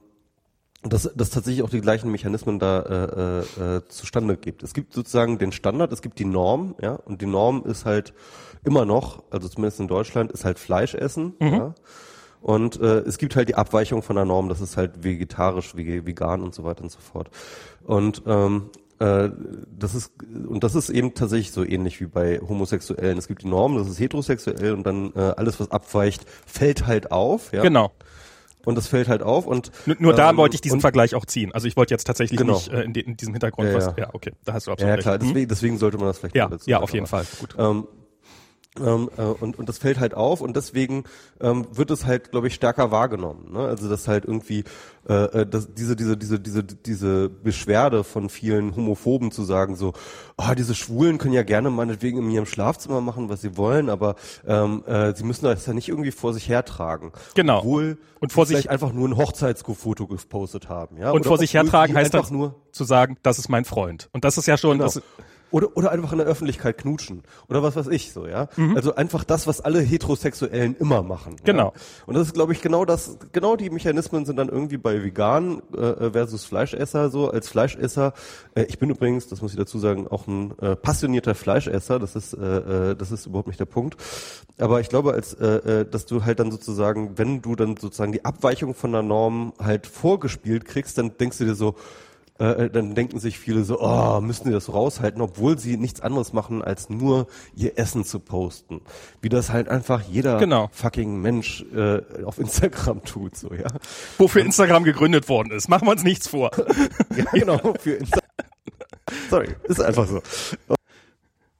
dass 0.82 1.10
das 1.14 1.30
tatsächlich 1.30 1.62
auch 1.62 1.70
die 1.70 1.80
gleichen 1.80 2.10
Mechanismen 2.10 2.58
da 2.58 2.80
äh, 2.80 3.62
äh, 3.62 3.76
äh, 3.76 3.88
zustande 3.88 4.36
gibt. 4.36 4.62
Es 4.62 4.72
gibt 4.72 4.94
sozusagen 4.94 5.38
den 5.38 5.52
Standard, 5.52 5.92
es 5.92 6.00
gibt 6.00 6.18
die 6.18 6.24
Norm, 6.24 6.74
ja, 6.80 6.94
und 6.94 7.20
die 7.20 7.26
Norm 7.26 7.64
ist 7.66 7.84
halt 7.84 8.14
immer 8.64 8.84
noch, 8.84 9.22
also 9.30 9.48
zumindest 9.48 9.80
in 9.80 9.88
Deutschland, 9.88 10.32
ist 10.32 10.44
halt 10.44 10.58
Fleisch 10.58 10.94
essen, 10.94 11.34
mhm. 11.38 11.46
ja. 11.46 11.74
Und 12.42 12.80
äh, 12.80 13.00
es 13.00 13.18
gibt 13.18 13.36
halt 13.36 13.50
die 13.50 13.54
Abweichung 13.54 14.02
von 14.02 14.16
der 14.16 14.24
Norm, 14.24 14.48
das 14.48 14.62
ist 14.62 14.78
halt 14.78 15.04
vegetarisch, 15.04 15.76
vegan 15.76 16.40
und 16.40 16.54
so 16.54 16.64
weiter 16.64 16.82
und 16.82 16.90
so 16.90 16.98
fort. 16.98 17.28
Und 17.84 18.22
ähm, 18.26 18.70
äh, 18.98 19.30
das 19.78 19.94
ist 19.94 20.12
und 20.48 20.64
das 20.64 20.74
ist 20.74 20.88
eben 20.88 21.12
tatsächlich 21.14 21.52
so 21.52 21.64
ähnlich 21.64 22.00
wie 22.00 22.06
bei 22.06 22.40
Homosexuellen. 22.40 23.18
Es 23.18 23.28
gibt 23.28 23.42
die 23.42 23.48
Norm, 23.48 23.76
das 23.76 23.88
ist 23.88 24.00
heterosexuell 24.00 24.72
und 24.72 24.86
dann 24.86 25.12
äh, 25.14 25.34
alles, 25.36 25.60
was 25.60 25.70
abweicht, 25.70 26.24
fällt 26.46 26.86
halt 26.86 27.12
auf. 27.12 27.52
Ja? 27.52 27.62
Genau. 27.62 27.92
Und 28.64 28.76
das 28.76 28.88
fällt 28.88 29.08
halt 29.08 29.22
auf 29.22 29.46
und 29.46 29.70
nur, 29.86 29.96
nur 29.98 30.12
da 30.12 30.30
ähm, 30.30 30.36
wollte 30.36 30.54
ich 30.54 30.60
diesen 30.60 30.80
Vergleich 30.80 31.14
auch 31.14 31.24
ziehen. 31.24 31.52
Also 31.52 31.66
ich 31.66 31.76
wollte 31.76 31.94
jetzt 31.94 32.04
tatsächlich 32.04 32.38
genau. 32.38 32.54
nicht 32.54 32.68
äh, 32.68 32.82
in, 32.82 32.92
de, 32.92 33.02
in, 33.02 33.16
diesem 33.16 33.32
Hintergrund 33.32 33.68
ja, 33.68 33.74
was. 33.74 33.86
Ja. 33.86 33.94
ja, 33.96 34.08
okay, 34.12 34.32
da 34.44 34.52
hast 34.52 34.66
du 34.66 34.72
absolut 34.72 34.90
ja, 34.90 34.96
ja 34.96 35.02
klar. 35.02 35.14
Recht. 35.14 35.24
Deswegen, 35.24 35.48
deswegen 35.48 35.78
sollte 35.78 35.96
man 35.96 36.08
das 36.08 36.18
vielleicht 36.18 36.36
ja, 36.36 36.50
ja, 36.66 36.80
auf 36.80 36.92
jeden 36.92 37.06
Fall. 37.06 37.24
Gut. 37.40 37.54
Ähm, 37.58 37.86
ähm, 38.78 39.10
äh, 39.16 39.22
und, 39.22 39.58
und 39.58 39.68
das 39.68 39.78
fällt 39.78 39.98
halt 39.98 40.14
auf 40.14 40.40
und 40.40 40.54
deswegen 40.56 41.04
ähm, 41.40 41.66
wird 41.72 41.90
es 41.90 42.04
halt, 42.06 42.30
glaube 42.30 42.46
ich, 42.46 42.54
stärker 42.54 42.90
wahrgenommen. 42.90 43.52
Ne? 43.52 43.60
Also 43.60 43.88
dass 43.88 44.06
halt 44.06 44.24
irgendwie 44.24 44.64
äh, 45.08 45.40
äh, 45.40 45.46
dass 45.46 45.74
diese, 45.74 45.96
diese, 45.96 46.16
diese, 46.16 46.38
diese, 46.38 46.62
diese 46.62 47.30
Beschwerde 47.30 48.04
von 48.04 48.28
vielen 48.28 48.76
Homophoben 48.76 49.32
zu 49.32 49.44
sagen, 49.44 49.74
so, 49.74 49.94
ah, 50.36 50.50
oh, 50.50 50.54
diese 50.54 50.74
Schwulen 50.74 51.18
können 51.18 51.32
ja 51.32 51.42
gerne 51.42 51.70
meinetwegen 51.70 52.18
in 52.18 52.30
ihrem 52.30 52.46
Schlafzimmer 52.46 53.00
machen, 53.00 53.28
was 53.28 53.40
sie 53.40 53.56
wollen, 53.56 53.88
aber 53.88 54.14
ähm, 54.46 54.84
äh, 54.86 55.14
sie 55.14 55.24
müssen 55.24 55.46
das 55.46 55.66
ja 55.66 55.72
nicht 55.72 55.88
irgendwie 55.88 56.10
vor 56.10 56.34
sich 56.34 56.48
hertragen. 56.48 57.12
Genau. 57.34 57.58
Obwohl 57.60 57.98
und 58.20 58.32
vor 58.32 58.44
sich 58.44 58.68
einfach 58.68 58.92
nur 58.92 59.08
ein 59.08 59.16
Hochzeitsfoto 59.16 60.06
gepostet 60.06 60.68
haben. 60.68 60.98
Ja? 60.98 61.10
Und 61.10 61.20
Oder 61.20 61.28
vor 61.28 61.38
sich 61.38 61.54
hertragen 61.54 61.96
heißt 61.96 62.14
einfach 62.14 62.30
nur 62.30 62.54
zu 62.70 62.84
sagen, 62.84 63.16
das 63.22 63.38
ist 63.38 63.48
mein 63.48 63.64
Freund. 63.64 64.10
Und 64.12 64.24
das 64.24 64.36
ist 64.36 64.46
ja 64.46 64.58
schon, 64.58 64.78
genau. 64.78 64.84
das, 64.84 65.02
oder, 65.50 65.76
oder 65.76 65.92
einfach 65.92 66.12
in 66.12 66.18
der 66.18 66.26
Öffentlichkeit 66.26 66.78
knutschen. 66.78 67.22
Oder 67.48 67.62
was 67.62 67.76
weiß 67.76 67.88
ich 67.88 68.12
so, 68.12 68.26
ja. 68.26 68.48
Mhm. 68.56 68.76
Also 68.76 68.94
einfach 68.94 69.24
das, 69.24 69.46
was 69.46 69.60
alle 69.60 69.80
Heterosexuellen 69.80 70.76
immer 70.76 71.02
machen. 71.02 71.36
Genau. 71.44 71.72
Ja? 71.74 71.80
Und 72.06 72.14
das 72.14 72.28
ist, 72.28 72.34
glaube 72.34 72.52
ich, 72.52 72.62
genau 72.62 72.84
das, 72.84 73.18
genau 73.32 73.56
die 73.56 73.70
Mechanismen 73.70 74.24
sind 74.24 74.36
dann 74.36 74.48
irgendwie 74.48 74.76
bei 74.76 75.02
Vegan 75.02 75.62
äh, 75.72 76.10
versus 76.10 76.44
Fleischesser 76.44 77.10
so. 77.10 77.30
Als 77.30 77.48
Fleischesser, 77.48 78.12
äh, 78.54 78.64
ich 78.64 78.78
bin 78.78 78.90
übrigens, 78.90 79.28
das 79.28 79.42
muss 79.42 79.52
ich 79.52 79.58
dazu 79.58 79.78
sagen, 79.78 80.06
auch 80.08 80.26
ein 80.26 80.58
äh, 80.60 80.76
passionierter 80.76 81.34
Fleischesser, 81.34 81.98
das 81.98 82.16
ist, 82.16 82.34
äh, 82.34 82.90
äh, 82.90 82.96
das 82.96 83.10
ist 83.10 83.26
überhaupt 83.26 83.48
nicht 83.48 83.60
der 83.60 83.66
Punkt. 83.66 83.96
Aber 84.58 84.80
ich 84.80 84.88
glaube, 84.88 85.12
als 85.12 85.34
äh, 85.34 85.80
äh, 85.80 85.86
dass 85.90 86.06
du 86.06 86.24
halt 86.24 86.40
dann 86.40 86.50
sozusagen, 86.50 87.18
wenn 87.18 87.42
du 87.42 87.56
dann 87.56 87.76
sozusagen 87.76 88.12
die 88.12 88.24
Abweichung 88.24 88.74
von 88.74 88.92
der 88.92 89.02
Norm 89.02 89.52
halt 89.58 89.86
vorgespielt 89.86 90.64
kriegst, 90.64 90.98
dann 90.98 91.16
denkst 91.16 91.38
du 91.38 91.44
dir 91.44 91.54
so, 91.54 91.76
äh, 92.40 92.70
dann 92.70 92.94
denken 92.94 93.20
sich 93.20 93.38
viele 93.38 93.62
so, 93.64 93.80
oh, 93.80 94.20
müssen 94.20 94.46
die 94.48 94.52
das 94.52 94.72
raushalten, 94.72 95.20
obwohl 95.20 95.58
sie 95.58 95.76
nichts 95.76 96.00
anderes 96.00 96.32
machen, 96.32 96.62
als 96.62 96.88
nur 96.90 97.26
ihr 97.54 97.78
Essen 97.78 98.04
zu 98.04 98.18
posten. 98.18 98.80
Wie 99.20 99.28
das 99.28 99.50
halt 99.50 99.68
einfach 99.68 100.00
jeder 100.02 100.38
Genau. 100.38 100.68
fucking 100.72 101.20
Mensch 101.20 101.62
äh, 101.74 102.00
auf 102.24 102.38
Instagram 102.38 103.04
tut, 103.04 103.36
so, 103.36 103.52
ja. 103.54 103.68
Wofür 104.18 104.42
Instagram 104.42 104.84
gegründet 104.84 105.28
worden 105.28 105.52
ist. 105.52 105.68
Machen 105.68 105.86
wir 105.86 105.92
uns 105.92 106.02
nichts 106.02 106.28
vor. 106.28 106.50
Ja, 107.16 107.24
genau, 107.32 107.74
für 107.78 107.92
Insta 107.94 108.20
Sorry, 109.28 109.48
ist 109.64 109.80
einfach 109.80 110.06
so. 110.06 110.22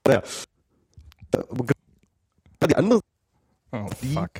Naja. 0.06 0.22
Äh, 1.32 2.66
Die 2.68 2.76
andere 2.76 3.00
Oh, 3.72 3.86
Die- 4.02 4.14
fuck. 4.14 4.30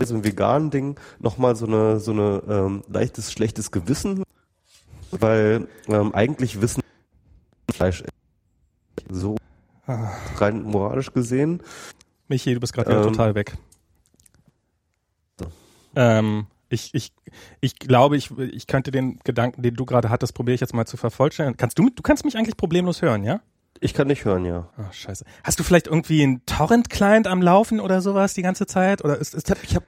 so 0.00 0.14
ein 0.14 0.24
veganen 0.24 0.70
Ding 0.70 0.98
nochmal 1.20 1.56
so 1.56 1.66
eine 1.66 1.98
so 2.00 2.10
eine 2.12 2.42
ähm, 2.48 2.82
leichtes 2.88 3.32
schlechtes 3.32 3.70
Gewissen, 3.70 4.22
weil 5.20 5.68
ähm, 5.88 6.14
eigentlich 6.14 6.60
wissen 6.60 6.82
Fleisch 7.70 8.02
so 9.10 9.36
rein 9.86 10.62
moralisch 10.62 11.12
gesehen. 11.12 11.62
Michi, 12.28 12.54
du 12.54 12.60
bist 12.60 12.72
gerade 12.72 12.92
Ähm. 12.92 13.02
total 13.02 13.34
weg. 13.34 13.56
So. 15.38 15.46
Ähm, 15.96 16.46
ich, 16.68 16.94
ich, 16.94 17.12
ich 17.60 17.78
glaube, 17.78 18.16
ich, 18.16 18.30
ich 18.38 18.66
könnte 18.66 18.90
den 18.90 19.18
Gedanken, 19.24 19.62
den 19.62 19.74
du 19.74 19.84
gerade 19.84 20.10
hattest, 20.10 20.34
probiere 20.34 20.54
ich 20.54 20.60
jetzt 20.60 20.74
mal 20.74 20.86
zu 20.86 20.96
vervollständigen. 20.96 21.56
Kannst 21.56 21.78
du, 21.78 21.90
du 21.90 22.02
kannst 22.02 22.24
mich 22.24 22.36
eigentlich 22.36 22.56
problemlos 22.56 23.02
hören, 23.02 23.24
ja? 23.24 23.40
Ich 23.80 23.92
kann 23.92 24.06
nicht 24.06 24.24
hören, 24.24 24.44
ja. 24.46 24.70
Oh, 24.78 24.92
scheiße. 24.92 25.24
Hast 25.42 25.58
du 25.58 25.62
vielleicht 25.64 25.88
irgendwie 25.88 26.22
einen 26.22 26.46
Torrent-Client 26.46 27.26
am 27.26 27.42
Laufen 27.42 27.80
oder 27.80 28.00
sowas 28.00 28.32
die 28.34 28.42
ganze 28.42 28.66
Zeit? 28.66 29.04
Oder 29.04 29.18
ist, 29.18 29.34
ist, 29.34 29.48
Ich 29.48 29.50
habe 29.50 29.60
ich 29.64 29.76
hab 29.76 29.84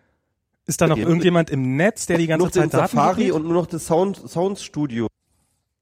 ist 0.66 0.80
da 0.80 0.88
noch 0.88 0.96
irgendjemand 0.96 1.50
im 1.50 1.76
Netz, 1.76 2.06
der 2.06 2.18
die 2.18 2.26
ganze 2.26 2.44
nur 2.44 2.50
den 2.50 2.70
Zeit 2.70 2.74
Daten 2.74 2.96
Safari 2.96 3.14
hochlädt? 3.14 3.32
und 3.32 3.44
nur 3.44 3.54
noch 3.54 3.66
das 3.66 3.86
Sound 3.86 4.16
Sound 4.28 4.58
Studio. 4.58 5.06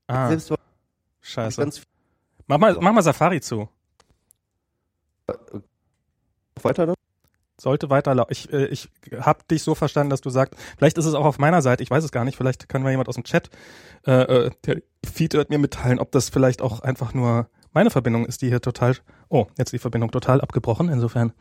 ah, 0.09 0.28
Selbst 0.28 0.52
scheiße. 1.20 1.70
Mach 2.47 2.59
mal, 2.59 2.77
mach 2.81 2.93
mal 2.93 3.02
Safari 3.02 3.40
zu. 3.40 3.69
weiter 6.65 6.86
dann. 6.86 6.94
Sollte 7.56 7.89
weiterlaufen. 7.89 8.32
Ich, 8.32 8.52
äh, 8.52 8.66
ich 8.66 8.89
habe 9.16 9.44
dich 9.48 9.62
so 9.62 9.77
verstanden, 9.77 10.11
dass 10.11 10.20
du 10.20 10.28
sagst, 10.28 10.55
vielleicht 10.77 10.98
ist 10.98 11.05
es 11.06 11.15
auch 11.15 11.24
auf 11.24 11.39
meiner 11.39 11.62
Seite, 11.62 11.82
ich 11.85 11.90
weiß 11.90 12.02
es 12.02 12.11
gar 12.11 12.24
nicht, 12.24 12.36
vielleicht 12.36 12.69
kann 12.69 12.82
mir 12.82 12.90
jemand 12.90 13.09
aus 13.09 13.15
dem 13.15 13.23
Chat, 13.23 13.48
äh, 14.06 14.12
äh, 14.12 14.51
der 14.66 14.82
Feed 15.09 15.35
wird 15.35 15.51
mir 15.51 15.59
mitteilen, 15.59 16.01
ob 16.01 16.11
das 16.11 16.31
vielleicht 16.31 16.62
auch 16.62 16.81
einfach 16.81 17.15
nur 17.15 17.48
meine 17.73 17.90
Verbindung 17.90 18.27
ist, 18.27 18.43
die 18.43 18.48
hier 18.48 18.61
total, 18.61 18.97
oh, 19.28 19.47
jetzt 19.56 19.73
die 19.73 19.78
Verbindung 19.78 20.11
total 20.11 20.40
abgebrochen, 20.40 20.89
insofern 20.89 21.32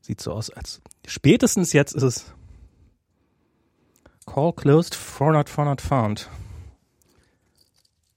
sieht 0.00 0.20
so 0.20 0.32
aus, 0.32 0.50
als 0.50 0.82
spätestens 1.06 1.72
jetzt 1.72 1.94
ist 1.94 2.02
es 2.02 2.34
Call 4.26 4.52
closed, 4.52 4.94
forward, 4.94 5.48
forward 5.48 5.80
found. 5.80 6.28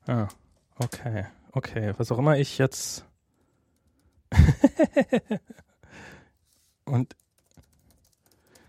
Ah, 0.07 0.29
okay, 0.79 1.25
okay, 1.51 1.93
was 1.97 2.11
auch 2.11 2.19
immer 2.19 2.37
ich 2.37 2.57
jetzt 2.57 3.03
und 6.85 7.15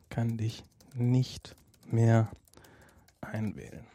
kann 0.09 0.37
dich 0.37 0.65
nicht 0.95 1.55
mehr 1.87 2.29
einwählen. 3.21 3.87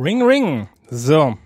Ring, 0.00 0.22
ring. 0.22 0.68
So. 0.90 1.36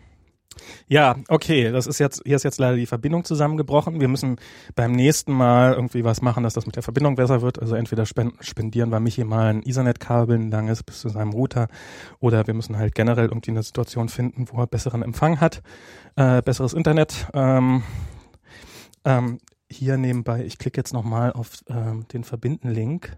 Ja, 0.87 1.17
okay, 1.29 1.73
das 1.73 1.87
ist 1.87 1.99
jetzt, 1.99 2.23
hier 2.27 2.37
ist 2.37 2.43
jetzt 2.43 2.61
leider 2.61 2.77
die 2.77 2.87
Verbindung 2.87 3.25
zusammengebrochen. 3.25 4.01
Wir 4.01 4.09
müssen 4.09 4.37
beim 4.75 4.93
nächsten 4.93 5.33
Mal 5.33 5.73
irgendwie 5.73 6.05
was 6.05 6.21
machen, 6.21 6.45
dass 6.45 6.53
das 6.53 6.67
mit 6.67 6.77
der 6.77 6.83
Verbindung 6.83 7.15
besser 7.15 7.41
wird. 7.41 7.59
Also 7.59 7.75
entweder 7.77 8.05
spendieren 8.05 8.91
wir 8.91 9.01
Michi 9.01 9.25
mal 9.25 9.55
ein 9.55 9.63
Ethernet-Kabel, 9.63 10.39
ein 10.39 10.51
langes 10.51 10.83
bis 10.83 11.01
zu 11.01 11.09
seinem 11.09 11.31
Router, 11.31 11.69
oder 12.21 12.47
wir 12.47 12.53
müssen 12.53 12.77
halt 12.77 12.95
generell 12.95 13.29
irgendwie 13.29 13.53
eine 13.53 13.63
Situation 13.63 14.11
finden, 14.11 14.47
wo 14.51 14.61
er 14.61 14.67
besseren 14.67 15.03
Empfang 15.03 15.41
hat, 15.41 15.63
äh, 16.17 16.43
besseres 16.43 16.75
Internet. 16.75 17.29
Ähm, 17.33 17.83
ähm, 19.07 19.39
hier 19.71 19.97
nebenbei, 19.97 20.45
ich 20.45 20.59
klicke 20.59 20.79
jetzt 20.79 20.93
nochmal 20.93 21.33
auf 21.33 21.53
ähm, 21.69 22.07
den 22.13 22.25
Verbinden-Link. 22.25 23.17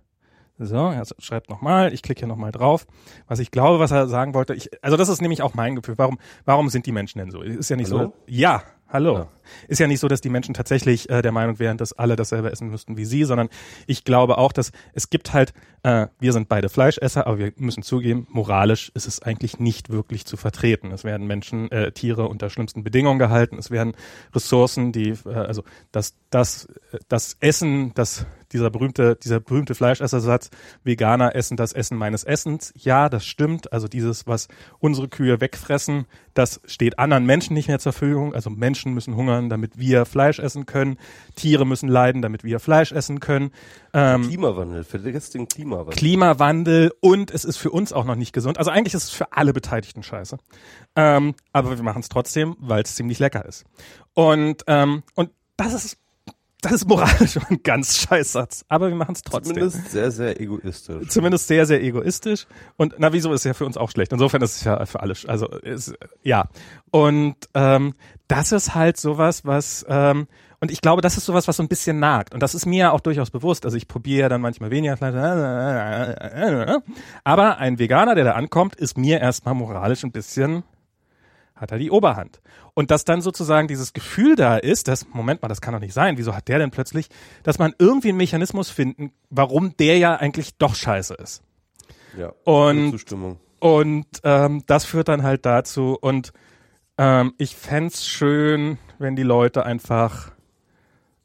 So, 0.58 0.76
er 0.76 1.02
schreibt 1.18 1.50
nochmal, 1.50 1.92
ich 1.92 2.02
klicke 2.02 2.20
hier 2.20 2.28
nochmal 2.28 2.52
drauf. 2.52 2.86
Was 3.26 3.40
ich 3.40 3.50
glaube, 3.50 3.80
was 3.80 3.90
er 3.90 4.06
sagen 4.06 4.34
wollte, 4.34 4.54
ich, 4.54 4.70
also 4.84 4.96
das 4.96 5.08
ist 5.08 5.20
nämlich 5.20 5.42
auch 5.42 5.54
mein 5.54 5.74
Gefühl. 5.74 5.98
Warum, 5.98 6.18
warum 6.44 6.68
sind 6.68 6.86
die 6.86 6.92
Menschen 6.92 7.18
denn 7.18 7.30
so? 7.30 7.42
Ist 7.42 7.70
ja 7.70 7.76
nicht 7.76 7.90
Hallo? 7.90 8.04
so. 8.04 8.14
Ja, 8.26 8.62
hallo. 8.94 9.18
Ja. 9.18 9.28
Ist 9.68 9.80
ja 9.80 9.86
nicht 9.86 10.00
so, 10.00 10.08
dass 10.08 10.20
die 10.20 10.30
Menschen 10.30 10.54
tatsächlich 10.54 11.10
äh, 11.10 11.20
der 11.20 11.32
Meinung 11.32 11.58
wären, 11.58 11.76
dass 11.76 11.92
alle 11.92 12.16
dasselbe 12.16 12.50
essen 12.50 12.70
müssten 12.70 12.96
wie 12.96 13.04
sie, 13.04 13.24
sondern 13.24 13.48
ich 13.86 14.04
glaube 14.04 14.38
auch, 14.38 14.52
dass 14.52 14.72
es 14.94 15.10
gibt 15.10 15.32
halt, 15.34 15.52
äh, 15.82 16.06
wir 16.18 16.32
sind 16.32 16.48
beide 16.48 16.68
Fleischesser, 16.68 17.26
aber 17.26 17.38
wir 17.38 17.52
müssen 17.56 17.82
zugeben, 17.82 18.26
moralisch 18.30 18.90
ist 18.94 19.06
es 19.06 19.20
eigentlich 19.20 19.58
nicht 19.58 19.90
wirklich 19.90 20.24
zu 20.24 20.36
vertreten. 20.36 20.92
Es 20.92 21.04
werden 21.04 21.26
Menschen, 21.26 21.70
äh, 21.72 21.92
Tiere 21.92 22.28
unter 22.28 22.48
schlimmsten 22.48 22.84
Bedingungen 22.84 23.18
gehalten. 23.18 23.58
Es 23.58 23.70
werden 23.70 23.94
Ressourcen, 24.34 24.92
die, 24.92 25.10
äh, 25.26 25.34
also 25.34 25.64
das, 25.92 26.14
das, 26.30 26.66
äh, 26.92 26.98
das 27.08 27.36
Essen, 27.40 27.92
das 27.94 28.26
dieser 28.52 28.70
berühmte, 28.70 29.16
dieser 29.16 29.40
berühmte 29.40 29.74
Fleischessersatz, 29.74 30.50
Veganer 30.84 31.34
essen 31.34 31.56
das 31.56 31.72
Essen 31.72 31.98
meines 31.98 32.22
Essens. 32.22 32.72
Ja, 32.76 33.08
das 33.08 33.26
stimmt. 33.26 33.72
Also 33.72 33.88
dieses, 33.88 34.28
was 34.28 34.46
unsere 34.78 35.08
Kühe 35.08 35.40
wegfressen, 35.40 36.06
das 36.34 36.60
steht 36.64 36.98
anderen 36.98 37.26
Menschen 37.26 37.54
nicht 37.54 37.68
mehr 37.68 37.80
zur 37.80 37.92
Verfügung. 37.92 38.32
Also 38.32 38.50
Menschen 38.50 38.83
müssen 38.92 39.16
hungern, 39.16 39.48
damit 39.48 39.78
wir 39.78 40.04
Fleisch 40.04 40.38
essen 40.38 40.66
können. 40.66 40.98
Tiere 41.36 41.64
müssen 41.64 41.88
leiden, 41.88 42.20
damit 42.20 42.44
wir 42.44 42.60
Fleisch 42.60 42.92
essen 42.92 43.20
können. 43.20 43.50
Ähm, 43.92 44.28
Klimawandel, 44.28 44.84
vergesst 44.84 45.34
den 45.34 45.48
Klimawandel. 45.48 45.94
Klimawandel 45.94 46.92
und 47.00 47.30
es 47.30 47.44
ist 47.44 47.56
für 47.56 47.70
uns 47.70 47.92
auch 47.92 48.04
noch 48.04 48.16
nicht 48.16 48.32
gesund. 48.32 48.58
Also 48.58 48.70
eigentlich 48.70 48.94
ist 48.94 49.04
es 49.04 49.10
für 49.10 49.32
alle 49.32 49.52
Beteiligten 49.52 50.02
scheiße. 50.02 50.36
Ähm, 50.96 51.34
aber 51.52 51.76
wir 51.76 51.82
machen 51.82 52.00
es 52.00 52.08
trotzdem, 52.08 52.56
weil 52.58 52.82
es 52.82 52.94
ziemlich 52.94 53.18
lecker 53.18 53.44
ist. 53.46 53.64
Und, 54.12 54.64
ähm, 54.66 55.02
und 55.14 55.30
das 55.56 55.72
ist, 55.72 55.98
das 56.64 56.72
ist 56.72 56.88
moralisch 56.88 57.38
ein 57.50 57.60
ganz 57.62 57.98
scheiß 57.98 58.32
Satz. 58.32 58.64
Aber 58.68 58.88
wir 58.88 58.96
machen 58.96 59.14
es 59.14 59.22
trotzdem. 59.22 59.54
Zumindest 59.54 59.90
sehr, 59.90 60.10
sehr 60.10 60.40
egoistisch. 60.40 61.08
Zumindest 61.08 61.46
sehr, 61.46 61.66
sehr 61.66 61.82
egoistisch. 61.82 62.46
Und 62.76 62.94
na, 62.98 63.12
wieso 63.12 63.32
ist 63.32 63.40
es 63.40 63.44
ja 63.44 63.54
für 63.54 63.66
uns 63.66 63.76
auch 63.76 63.90
schlecht? 63.90 64.12
Insofern 64.12 64.42
ist 64.42 64.56
es 64.56 64.64
ja 64.64 64.84
für 64.86 65.00
alle, 65.00 65.14
also 65.26 65.46
ist, 65.46 65.94
ja. 66.22 66.48
Und 66.90 67.36
ähm, 67.54 67.94
das 68.28 68.52
ist 68.52 68.74
halt 68.74 68.96
sowas, 68.96 69.44
was 69.44 69.84
ähm, 69.88 70.26
und 70.64 70.70
ich 70.70 70.80
glaube, 70.80 71.02
das 71.02 71.18
ist 71.18 71.26
sowas, 71.26 71.46
was 71.46 71.58
so 71.58 71.62
ein 71.62 71.68
bisschen 71.68 71.98
nagt. 71.98 72.32
Und 72.32 72.42
das 72.42 72.54
ist 72.54 72.64
mir 72.64 72.78
ja 72.78 72.90
auch 72.92 73.00
durchaus 73.00 73.30
bewusst. 73.30 73.66
Also 73.66 73.76
ich 73.76 73.86
probiere 73.86 74.22
ja 74.22 74.28
dann 74.30 74.40
manchmal 74.40 74.70
weniger. 74.70 74.96
Aber 77.24 77.58
ein 77.58 77.78
Veganer, 77.78 78.14
der 78.14 78.24
da 78.24 78.32
ankommt, 78.32 78.74
ist 78.74 78.96
mir 78.96 79.20
erstmal 79.20 79.52
moralisch 79.52 80.04
ein 80.04 80.12
bisschen, 80.12 80.62
hat 81.54 81.70
er 81.70 81.78
die 81.78 81.90
Oberhand. 81.90 82.40
Und 82.74 82.90
dass 82.90 83.04
dann 83.04 83.20
sozusagen 83.20 83.68
dieses 83.68 83.92
Gefühl 83.92 84.36
da 84.36 84.56
ist, 84.56 84.88
dass, 84.88 85.08
Moment 85.08 85.42
mal, 85.42 85.48
das 85.48 85.60
kann 85.60 85.72
doch 85.72 85.80
nicht 85.80 85.94
sein, 85.94 86.18
wieso 86.18 86.34
hat 86.34 86.48
der 86.48 86.58
denn 86.58 86.70
plötzlich, 86.70 87.08
dass 87.42 87.58
man 87.58 87.74
irgendwie 87.78 88.08
einen 88.08 88.18
Mechanismus 88.18 88.70
finden, 88.70 89.12
warum 89.30 89.76
der 89.76 89.98
ja 89.98 90.16
eigentlich 90.16 90.56
doch 90.58 90.74
scheiße 90.74 91.14
ist. 91.14 91.42
Ja. 92.16 92.32
Und- 92.44 92.92
Zustimmung. 92.92 93.38
Und 93.60 94.06
ähm, 94.24 94.62
das 94.66 94.84
führt 94.84 95.08
dann 95.08 95.22
halt 95.22 95.46
dazu. 95.46 95.96
Und 95.98 96.32
ähm, 96.98 97.32
ich 97.38 97.56
fänd's 97.56 98.06
schön, 98.06 98.76
wenn 98.98 99.16
die 99.16 99.22
Leute 99.22 99.64
einfach 99.64 100.32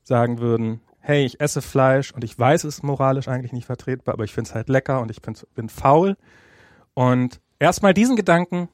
sagen 0.03 0.39
würden, 0.39 0.79
hey, 0.99 1.25
ich 1.25 1.41
esse 1.41 1.61
Fleisch 1.61 2.11
und 2.13 2.23
ich 2.23 2.37
weiß, 2.39 2.63
es 2.63 2.77
ist 2.77 2.83
moralisch 2.83 3.27
eigentlich 3.27 3.51
nicht 3.51 3.65
vertretbar, 3.65 4.13
aber 4.13 4.23
ich 4.23 4.31
find's 4.33 4.55
halt 4.55 4.69
lecker 4.69 5.01
und 5.01 5.11
ich 5.11 5.17
find's, 5.21 5.45
bin 5.53 5.67
faul. 5.67 6.15
Und 6.93 7.41
erstmal 7.59 7.93
diesen 7.93 8.15
Gedanken 8.15 8.69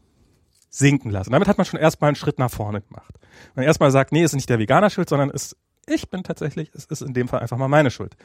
sinken 0.78 1.10
lassen. 1.10 1.32
Damit 1.32 1.48
hat 1.48 1.58
man 1.58 1.66
schon 1.66 1.80
erstmal 1.80 2.10
einen 2.10 2.16
Schritt 2.16 2.38
nach 2.38 2.52
vorne 2.52 2.82
gemacht. 2.82 3.16
Man 3.56 3.66
erstmal 3.66 3.92
sagt, 3.92 4.12
nee, 4.12 4.24
ist 4.24 4.36
nicht 4.36 4.50
der 4.50 4.60
Veganer 4.60 4.90
schuld, 4.90 5.08
sondern 5.08 5.30
es, 5.30 5.56
ich 5.88 6.10
bin 6.10 6.24
tatsächlich, 6.24 6.70
es 6.74 6.86
ist 6.86 7.02
in 7.02 7.14
dem 7.14 7.30
Fall 7.30 7.40
einfach 7.40 7.58
mal 7.58 7.70
meine 7.70 7.92
Schuld. 7.92 8.16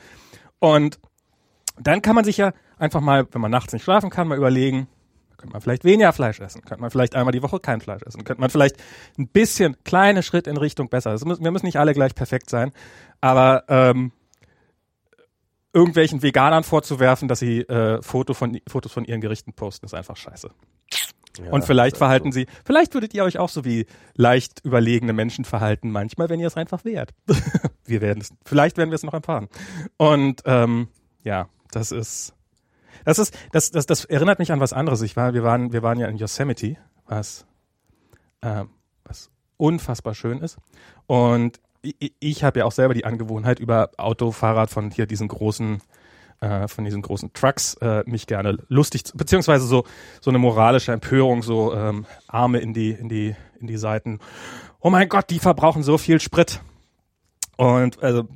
Und 0.58 0.98
dann 1.78 2.02
kann 2.02 2.16
man 2.16 2.24
sich 2.24 2.36
ja 2.36 2.52
einfach 2.76 3.00
mal, 3.00 3.26
wenn 3.30 3.40
man 3.40 3.52
nachts 3.52 3.72
nicht 3.72 3.84
schlafen 3.84 4.10
kann, 4.10 4.26
mal 4.26 4.36
überlegen, 4.36 4.88
könnte 5.36 5.52
man 5.52 5.62
vielleicht 5.62 5.84
weniger 5.84 6.12
Fleisch 6.12 6.40
essen, 6.40 6.62
könnte 6.62 6.82
man 6.82 6.90
vielleicht 6.90 7.14
einmal 7.14 7.32
die 7.32 7.42
Woche 7.42 7.60
kein 7.60 7.80
Fleisch 7.80 8.02
essen, 8.02 8.24
könnte 8.24 8.40
man 8.40 8.50
vielleicht 8.50 8.76
ein 9.16 9.28
bisschen 9.28 9.76
kleine 9.84 10.22
Schritt 10.22 10.46
in 10.46 10.56
Richtung 10.56 10.88
besser. 10.88 11.12
Müssen, 11.24 11.44
wir 11.44 11.50
müssen 11.52 11.66
nicht 11.66 11.78
alle 11.78 11.94
gleich 11.94 12.14
perfekt 12.14 12.50
sein, 12.50 12.72
aber 13.20 13.64
ähm, 13.68 14.12
irgendwelchen 15.72 16.22
Veganern 16.22 16.64
vorzuwerfen, 16.64 17.28
dass 17.28 17.38
sie 17.38 17.60
äh, 17.60 18.02
Foto 18.02 18.34
von, 18.34 18.60
Fotos 18.66 18.92
von 18.92 19.04
ihren 19.04 19.20
Gerichten 19.20 19.52
posten, 19.52 19.86
ist 19.86 19.94
einfach 19.94 20.16
scheiße. 20.16 20.50
Ja, 21.44 21.52
Und 21.52 21.64
vielleicht 21.64 21.96
verhalten 21.96 22.28
also- 22.28 22.40
sie, 22.40 22.46
vielleicht 22.64 22.94
würdet 22.94 23.14
ihr 23.14 23.24
euch 23.24 23.38
auch 23.38 23.48
so 23.48 23.64
wie 23.64 23.86
leicht 24.14 24.64
überlegene 24.64 25.12
Menschen 25.12 25.44
verhalten, 25.44 25.90
manchmal, 25.90 26.28
wenn 26.28 26.40
ihr 26.40 26.46
es 26.46 26.56
einfach 26.56 26.84
wehrt. 26.84 27.12
wir 27.84 28.00
werden 28.00 28.20
es, 28.20 28.32
vielleicht 28.44 28.76
werden 28.76 28.90
wir 28.90 28.96
es 28.96 29.02
noch 29.02 29.14
erfahren. 29.14 29.48
Und 29.96 30.42
ähm, 30.44 30.88
ja, 31.24 31.48
das 31.70 31.92
ist, 31.92 32.34
das 33.04 33.18
ist, 33.18 33.36
das, 33.52 33.70
das, 33.70 33.86
das 33.86 34.04
erinnert 34.04 34.38
mich 34.38 34.52
an 34.52 34.60
was 34.60 34.72
anderes. 34.72 35.02
Ich 35.02 35.16
war, 35.16 35.34
wir 35.34 35.42
waren, 35.42 35.72
wir 35.72 35.82
waren 35.82 35.98
ja 35.98 36.06
in 36.08 36.16
Yosemite, 36.16 36.76
was, 37.06 37.46
ähm, 38.42 38.70
was 39.04 39.30
unfassbar 39.56 40.14
schön 40.14 40.38
ist. 40.38 40.58
Und 41.06 41.60
ich, 41.82 42.14
ich 42.20 42.44
habe 42.44 42.60
ja 42.60 42.64
auch 42.64 42.72
selber 42.72 42.94
die 42.94 43.04
Angewohnheit, 43.04 43.58
über 43.58 43.90
Auto, 43.96 44.32
Fahrrad 44.32 44.70
von 44.70 44.90
hier 44.90 45.06
diesen 45.06 45.28
großen 45.28 45.80
äh, 46.40 46.68
von 46.68 46.84
diesen 46.84 47.02
großen 47.02 47.32
Trucks 47.32 47.74
äh, 47.74 48.02
mich 48.06 48.26
gerne 48.26 48.58
lustig, 48.68 49.04
beziehungsweise 49.14 49.66
so 49.66 49.84
so 50.20 50.30
eine 50.30 50.38
moralische 50.38 50.92
Empörung, 50.92 51.42
so 51.42 51.74
ähm, 51.74 52.06
Arme 52.26 52.58
in 52.58 52.74
die 52.74 52.90
in 52.90 53.08
die 53.08 53.36
in 53.60 53.66
die 53.66 53.76
Seiten. 53.76 54.18
Oh 54.80 54.90
mein 54.90 55.08
Gott, 55.08 55.30
die 55.30 55.38
verbrauchen 55.38 55.82
so 55.82 55.98
viel 55.98 56.20
Sprit. 56.20 56.60
Und 57.56 58.02
also 58.02 58.26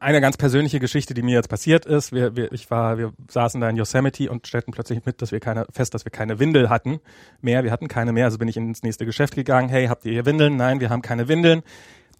eine 0.00 0.20
ganz 0.20 0.36
persönliche 0.36 0.80
Geschichte, 0.80 1.14
die 1.14 1.22
mir 1.22 1.34
jetzt 1.34 1.48
passiert 1.48 1.86
ist. 1.86 2.12
Wir, 2.12 2.36
wir, 2.36 2.52
ich 2.52 2.70
war, 2.70 2.98
wir 2.98 3.12
saßen 3.28 3.60
da 3.60 3.68
in 3.68 3.76
Yosemite 3.76 4.30
und 4.30 4.46
stellten 4.46 4.72
plötzlich 4.72 5.04
mit, 5.04 5.22
dass 5.22 5.32
wir 5.32 5.40
keine, 5.40 5.66
fest, 5.70 5.94
dass 5.94 6.04
wir 6.04 6.12
keine 6.12 6.38
Windel 6.38 6.70
hatten 6.70 7.00
mehr. 7.40 7.64
Wir 7.64 7.70
hatten 7.70 7.88
keine 7.88 8.12
mehr. 8.12 8.26
Also 8.26 8.38
bin 8.38 8.48
ich 8.48 8.56
ins 8.56 8.82
nächste 8.82 9.06
Geschäft 9.06 9.34
gegangen. 9.34 9.68
Hey, 9.68 9.86
habt 9.86 10.04
ihr 10.04 10.12
hier 10.12 10.26
Windeln? 10.26 10.56
Nein, 10.56 10.80
wir 10.80 10.90
haben 10.90 11.02
keine 11.02 11.28
Windeln. 11.28 11.62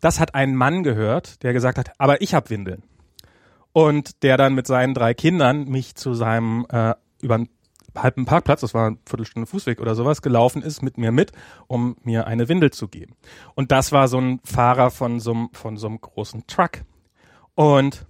Das 0.01 0.21
hat 0.21 0.35
ein 0.35 0.55
Mann 0.55 0.83
gehört, 0.83 1.43
der 1.43 1.53
gesagt 1.53 1.79
hat, 1.79 1.93
aber 1.99 2.21
ich 2.21 2.35
habe 2.35 2.51
Windeln. 2.51 2.83
Und 3.77 4.23
der 4.23 4.39
dann 4.39 4.55
mit 4.55 4.67
seinen 4.67 4.95
drei 4.95 5.13
Kindern 5.13 5.69
mich 5.69 5.97
zu 5.97 6.15
seinem 6.15 6.65
äh, 6.71 6.95
über 7.21 7.45
halben 7.95 8.25
Parkplatz, 8.25 8.63
das 8.63 8.73
war 8.73 8.87
eine 8.87 8.97
Viertelstunde 9.05 9.45
Fußweg 9.47 9.83
oder 9.83 9.95
sowas, 9.95 10.23
gelaufen 10.23 10.63
ist 10.63 10.81
mit 10.81 10.97
mir 10.97 11.13
mit, 11.13 11.33
um 11.67 11.95
mir 12.03 12.27
eine 12.27 12.49
Windel 12.49 12.71
zu 12.71 12.89
geben. 12.89 13.17
Und 13.55 13.73
das 13.73 13.93
war 13.93 14.09
so 14.09 14.17
ein 14.17 14.41
Fahrer 14.45 14.91
von 14.91 15.21
so 15.21 15.35
einem, 15.35 15.49
von 15.53 15.77
so 15.77 15.89
einem 15.89 16.01
großen 16.01 16.47
Truck. 16.47 16.85
Und 17.55 18.07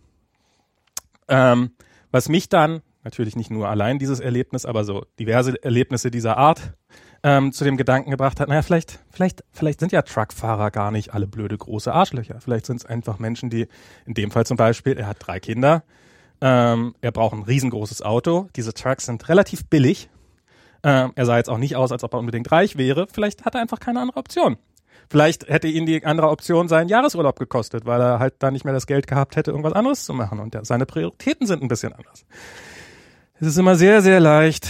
ähm, 1.26 1.72
was 2.12 2.28
mich 2.28 2.48
dann, 2.48 2.82
natürlich 3.02 3.34
nicht 3.34 3.51
nur 3.51 3.68
allein 3.68 3.98
dieses 3.98 4.20
Erlebnis, 4.20 4.66
aber 4.66 4.84
so 4.84 5.05
diverse 5.18 5.60
Erlebnisse 5.64 6.12
dieser 6.12 6.36
Art, 6.36 6.74
ähm, 7.27 7.51
zu 7.51 7.65
dem 7.65 7.77
Gedanken 7.77 8.12
gebracht 8.12 8.39
hat, 8.39 8.48
naja, 8.48 8.62
vielleicht, 8.62 9.01
vielleicht, 9.11 9.43
vielleicht 9.51 9.81
sind 9.81 9.90
ja 9.90 10.03
Truckfahrer 10.03 10.70
gar 10.70 10.93
nicht 10.93 11.12
alle 11.12 11.27
blöde 11.27 11.59
große 11.59 11.93
Arschlöcher. 11.93 12.40
Vielleicht 12.40 12.66
sind 12.66 12.77
es 12.77 12.86
einfach 12.86 13.19
Menschen, 13.19 13.51
die, 13.51 13.66
in 14.07 14.15
dem 14.15 14.31
Fall 14.31 14.47
zum 14.47 14.57
Beispiel, 14.57 14.97
er 14.97 15.09
hat 15.09 15.16
drei 15.19 15.40
Kinder, 15.40 15.82
ähm, 16.40 16.94
er 17.01 17.11
braucht 17.11 17.35
ein 17.35 17.43
riesengroßes 17.43 18.03
Auto, 18.03 18.48
diese 18.55 18.74
Trucks 18.74 19.07
sind 19.07 19.28
relativ 19.28 19.66
billig, 19.66 20.09
ähm, 20.85 21.11
er 21.16 21.27
sah 21.27 21.36
jetzt 21.36 21.51
auch 21.51 21.59
nicht 21.59 21.74
aus, 21.74 21.90
als 21.90 22.05
ob 22.05 22.15
er 22.15 22.20
unbedingt 22.20 22.53
reich 22.53 22.78
wäre, 22.78 23.09
vielleicht 23.12 23.44
hat 23.44 23.57
er 23.57 23.61
einfach 23.61 23.81
keine 23.81 23.98
andere 23.98 24.19
Option. 24.19 24.57
Vielleicht 25.11 25.48
hätte 25.48 25.66
ihn 25.66 25.85
die 25.85 26.05
andere 26.05 26.31
Option 26.31 26.69
seinen 26.69 26.89
Jahresurlaub 26.89 27.40
gekostet, 27.40 27.86
weil 27.86 28.01
er 28.01 28.20
halt 28.20 28.35
da 28.39 28.53
nicht 28.53 28.65
mehr 28.65 28.74
das 28.74 28.86
Geld 28.86 29.09
gehabt 29.09 29.35
hätte, 29.35 29.51
irgendwas 29.51 29.73
anderes 29.73 30.05
zu 30.05 30.15
machen. 30.15 30.39
Und 30.40 30.57
seine 30.62 30.86
Prioritäten 30.86 31.47
sind 31.47 31.62
ein 31.62 31.69
bisschen 31.69 31.93
anders. 31.93 32.24
Es 33.39 33.49
ist 33.49 33.59
immer 33.59 33.77
sehr, 33.77 34.01
sehr 34.01 34.19
leicht, 34.19 34.67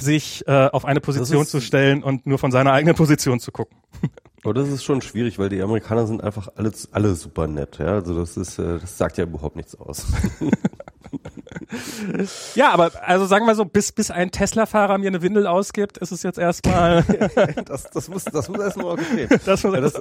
sich 0.00 0.46
äh, 0.46 0.68
auf 0.68 0.84
eine 0.84 1.00
Position 1.00 1.46
zu 1.46 1.60
stellen 1.60 2.04
und 2.04 2.26
nur 2.26 2.38
von 2.38 2.52
seiner 2.52 2.72
eigenen 2.72 2.94
Position 2.94 3.40
zu 3.40 3.50
gucken. 3.50 3.76
Aber 4.44 4.54
das 4.54 4.68
ist 4.68 4.84
schon 4.84 5.00
schwierig, 5.00 5.38
weil 5.38 5.48
die 5.48 5.60
Amerikaner 5.62 6.06
sind 6.06 6.22
einfach 6.22 6.48
alle, 6.54 6.70
alle 6.92 7.14
super 7.14 7.46
nett. 7.46 7.78
Ja? 7.78 7.94
Also 7.94 8.14
das 8.14 8.36
ist, 8.36 8.58
äh, 8.58 8.78
das 8.78 8.98
sagt 8.98 9.16
ja 9.16 9.24
überhaupt 9.24 9.56
nichts 9.56 9.74
aus. 9.74 10.06
ja, 12.54 12.70
aber 12.70 12.92
also 13.02 13.24
sagen 13.24 13.46
wir 13.46 13.54
so, 13.54 13.64
bis, 13.64 13.90
bis 13.90 14.10
ein 14.10 14.30
Tesla-Fahrer 14.30 14.98
mir 14.98 15.08
eine 15.08 15.22
Windel 15.22 15.46
ausgibt, 15.46 15.96
ist 15.96 16.12
es 16.12 16.22
jetzt 16.22 16.38
erstmal. 16.38 17.02
das, 17.64 17.90
das 17.90 18.08
muss, 18.10 18.24
das 18.24 18.48
muss 18.50 18.60
erstmal 18.60 18.86
okay. 18.86 19.28
Das 19.46 19.64
muss 19.64 19.80
das, 19.80 19.94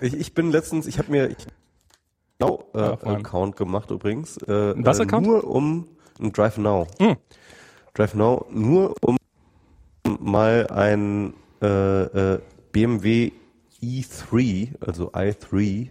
ich, 0.00 0.14
ich 0.14 0.34
bin 0.34 0.52
letztens, 0.52 0.86
ich 0.86 0.98
habe 0.98 1.10
mir 1.10 1.30
ich, 1.30 1.36
Now 2.38 2.64
äh, 2.74 2.78
Account 2.78 3.56
gemacht 3.56 3.90
übrigens. 3.90 4.36
Äh, 4.38 4.74
was 4.76 5.00
Account? 5.00 5.26
Nur 5.26 5.44
um 5.44 5.88
ein 6.20 6.32
Drive 6.32 6.58
Now. 6.58 6.86
Hm. 6.98 7.16
Drive 7.94 8.14
Now 8.14 8.46
nur 8.50 8.94
um 9.02 9.16
mal 10.20 10.66
ein 10.68 11.34
äh, 11.62 12.02
äh, 12.34 12.40
BMW 12.72 13.32
i3, 13.82 14.74
also 14.80 15.12
i3 15.12 15.88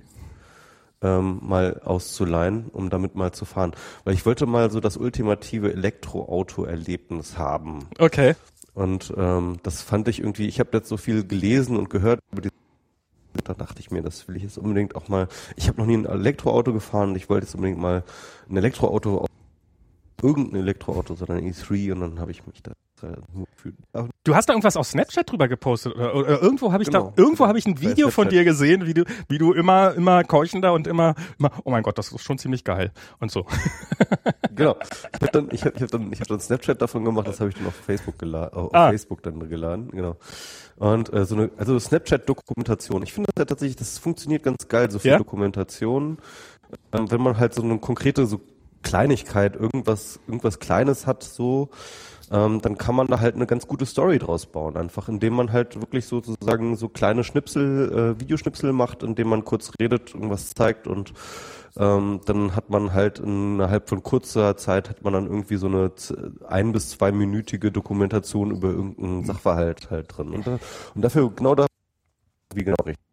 ähm, 1.01 1.39
mal 1.41 1.81
auszuleihen, 1.83 2.69
um 2.71 2.89
damit 2.89 3.15
mal 3.15 3.31
zu 3.31 3.45
fahren. 3.45 3.73
Weil 4.03 4.13
ich 4.13 4.25
wollte 4.25 4.45
mal 4.45 4.71
so 4.71 4.79
das 4.79 4.97
ultimative 4.97 5.71
Elektroauto-Erlebnis 5.73 7.37
haben. 7.37 7.87
Okay. 7.99 8.35
Und 8.73 9.13
ähm, 9.17 9.57
das 9.63 9.81
fand 9.81 10.07
ich 10.07 10.19
irgendwie, 10.19 10.47
ich 10.47 10.59
habe 10.59 10.77
jetzt 10.77 10.89
so 10.89 10.97
viel 10.97 11.25
gelesen 11.25 11.77
und 11.77 11.89
gehört 11.89 12.19
über 12.31 12.41
die 12.41 12.49
da 13.43 13.53
dachte 13.53 13.79
ich 13.79 13.91
mir, 13.91 14.01
das 14.01 14.27
will 14.27 14.35
ich 14.37 14.43
jetzt 14.43 14.57
unbedingt 14.57 14.95
auch 14.95 15.07
mal. 15.07 15.27
Ich 15.55 15.67
habe 15.67 15.79
noch 15.79 15.87
nie 15.87 15.97
ein 15.97 16.05
Elektroauto 16.05 16.71
gefahren 16.71 17.09
und 17.09 17.15
ich 17.15 17.29
wollte 17.29 17.45
jetzt 17.45 17.55
unbedingt 17.55 17.79
mal 17.79 18.03
ein 18.47 18.55
Elektroauto, 18.55 19.25
irgendein 20.23 20.61
Elektroauto, 20.61 21.15
sondern 21.15 21.37
ein 21.37 21.53
E3 21.53 21.91
und 21.91 21.99
dann 21.99 22.19
habe 22.19 22.31
ich 22.31 22.47
mich 22.47 22.63
da 22.63 22.71
Du 24.23 24.35
hast 24.35 24.47
da 24.47 24.53
irgendwas 24.53 24.77
auf 24.77 24.87
Snapchat 24.87 25.29
drüber 25.29 25.49
gepostet 25.49 25.95
oder, 25.95 26.15
oder 26.15 26.41
irgendwo 26.41 26.71
habe 26.71 26.83
ich 26.83 26.89
genau. 26.89 27.11
da 27.15 27.21
irgendwo 27.21 27.47
habe 27.47 27.59
ich 27.59 27.65
ein 27.65 27.81
Video 27.81 28.09
von 28.09 28.29
dir 28.29 28.45
gesehen, 28.45 28.85
wie 28.85 28.93
du 28.93 29.03
wie 29.27 29.37
du 29.37 29.51
immer 29.51 29.93
immer 29.93 30.23
keuchender 30.23 30.71
und 30.73 30.87
immer 30.87 31.15
immer 31.37 31.51
oh 31.65 31.71
mein 31.71 31.83
Gott, 31.83 31.97
das 31.97 32.11
ist 32.11 32.21
schon 32.21 32.37
ziemlich 32.37 32.63
geil 32.63 32.91
und 33.19 33.31
so. 33.31 33.45
genau. 34.55 34.77
Ich 35.13 35.21
habe 35.21 35.31
dann 35.33 35.49
ich 35.51 35.65
habe 35.65 35.79
hab 35.79 35.91
dann 35.91 36.11
ich 36.13 36.19
habe 36.21 36.29
dann 36.29 36.39
Snapchat 36.39 36.81
davon 36.81 37.03
gemacht, 37.03 37.27
das 37.27 37.41
habe 37.41 37.49
ich 37.49 37.55
dann 37.55 37.67
auf 37.67 37.75
Facebook 37.75 38.17
geladen, 38.17 38.53
auf 38.53 38.73
ah. 38.73 38.89
Facebook 38.89 39.21
dann 39.23 39.49
geladen, 39.49 39.89
genau. 39.91 40.15
Und 40.77 41.11
äh, 41.11 41.25
so 41.25 41.35
eine 41.35 41.49
also 41.57 41.77
Snapchat 41.77 42.27
Dokumentation. 42.27 43.03
Ich 43.03 43.11
finde 43.11 43.31
das 43.33 43.41
ja 43.41 43.45
tatsächlich, 43.45 43.75
das 43.75 43.97
funktioniert 43.97 44.43
ganz 44.43 44.67
geil, 44.69 44.89
so 44.89 44.99
viel 44.99 45.11
ja? 45.11 45.17
Dokumentation. 45.17 46.19
Ähm, 46.91 47.11
wenn 47.11 47.21
man 47.21 47.37
halt 47.37 47.53
so 47.53 47.61
eine 47.61 47.77
konkrete 47.79 48.25
so 48.25 48.39
Kleinigkeit, 48.83 49.55
irgendwas 49.55 50.19
irgendwas 50.27 50.59
kleines 50.59 51.07
hat 51.07 51.23
so 51.23 51.69
ähm, 52.31 52.61
dann 52.61 52.77
kann 52.77 52.95
man 52.95 53.07
da 53.07 53.19
halt 53.19 53.35
eine 53.35 53.45
ganz 53.45 53.67
gute 53.67 53.85
Story 53.85 54.17
draus 54.17 54.45
bauen. 54.45 54.77
Einfach 54.77 55.09
indem 55.09 55.33
man 55.35 55.51
halt 55.51 55.79
wirklich 55.79 56.05
sozusagen 56.05 56.75
so 56.77 56.89
kleine 56.89 57.23
Schnipsel, 57.23 58.15
äh, 58.17 58.19
Videoschnipsel 58.19 58.73
macht, 58.73 59.03
indem 59.03 59.29
man 59.29 59.45
kurz 59.45 59.71
redet, 59.79 60.13
irgendwas 60.15 60.51
zeigt 60.51 60.87
und 60.87 61.13
ähm, 61.77 62.21
dann 62.25 62.55
hat 62.55 62.69
man 62.69 62.93
halt 62.93 63.19
innerhalb 63.19 63.89
von 63.89 64.03
kurzer 64.03 64.55
Zeit 64.57 64.89
hat 64.89 65.03
man 65.03 65.13
dann 65.13 65.25
irgendwie 65.25 65.55
so 65.57 65.67
eine 65.67 65.91
ein- 66.47 66.71
bis 66.71 66.89
zweiminütige 66.91 67.71
Dokumentation 67.71 68.51
über 68.51 68.69
irgendeinen 68.69 69.25
Sachverhalt 69.25 69.89
halt 69.89 70.15
drin. 70.17 70.29
Und, 70.29 70.47
und 70.47 71.01
dafür, 71.01 71.31
genau 71.35 71.55
da, 71.55 71.65
wie 72.53 72.63
genau 72.63 72.77
richtig. 72.85 73.03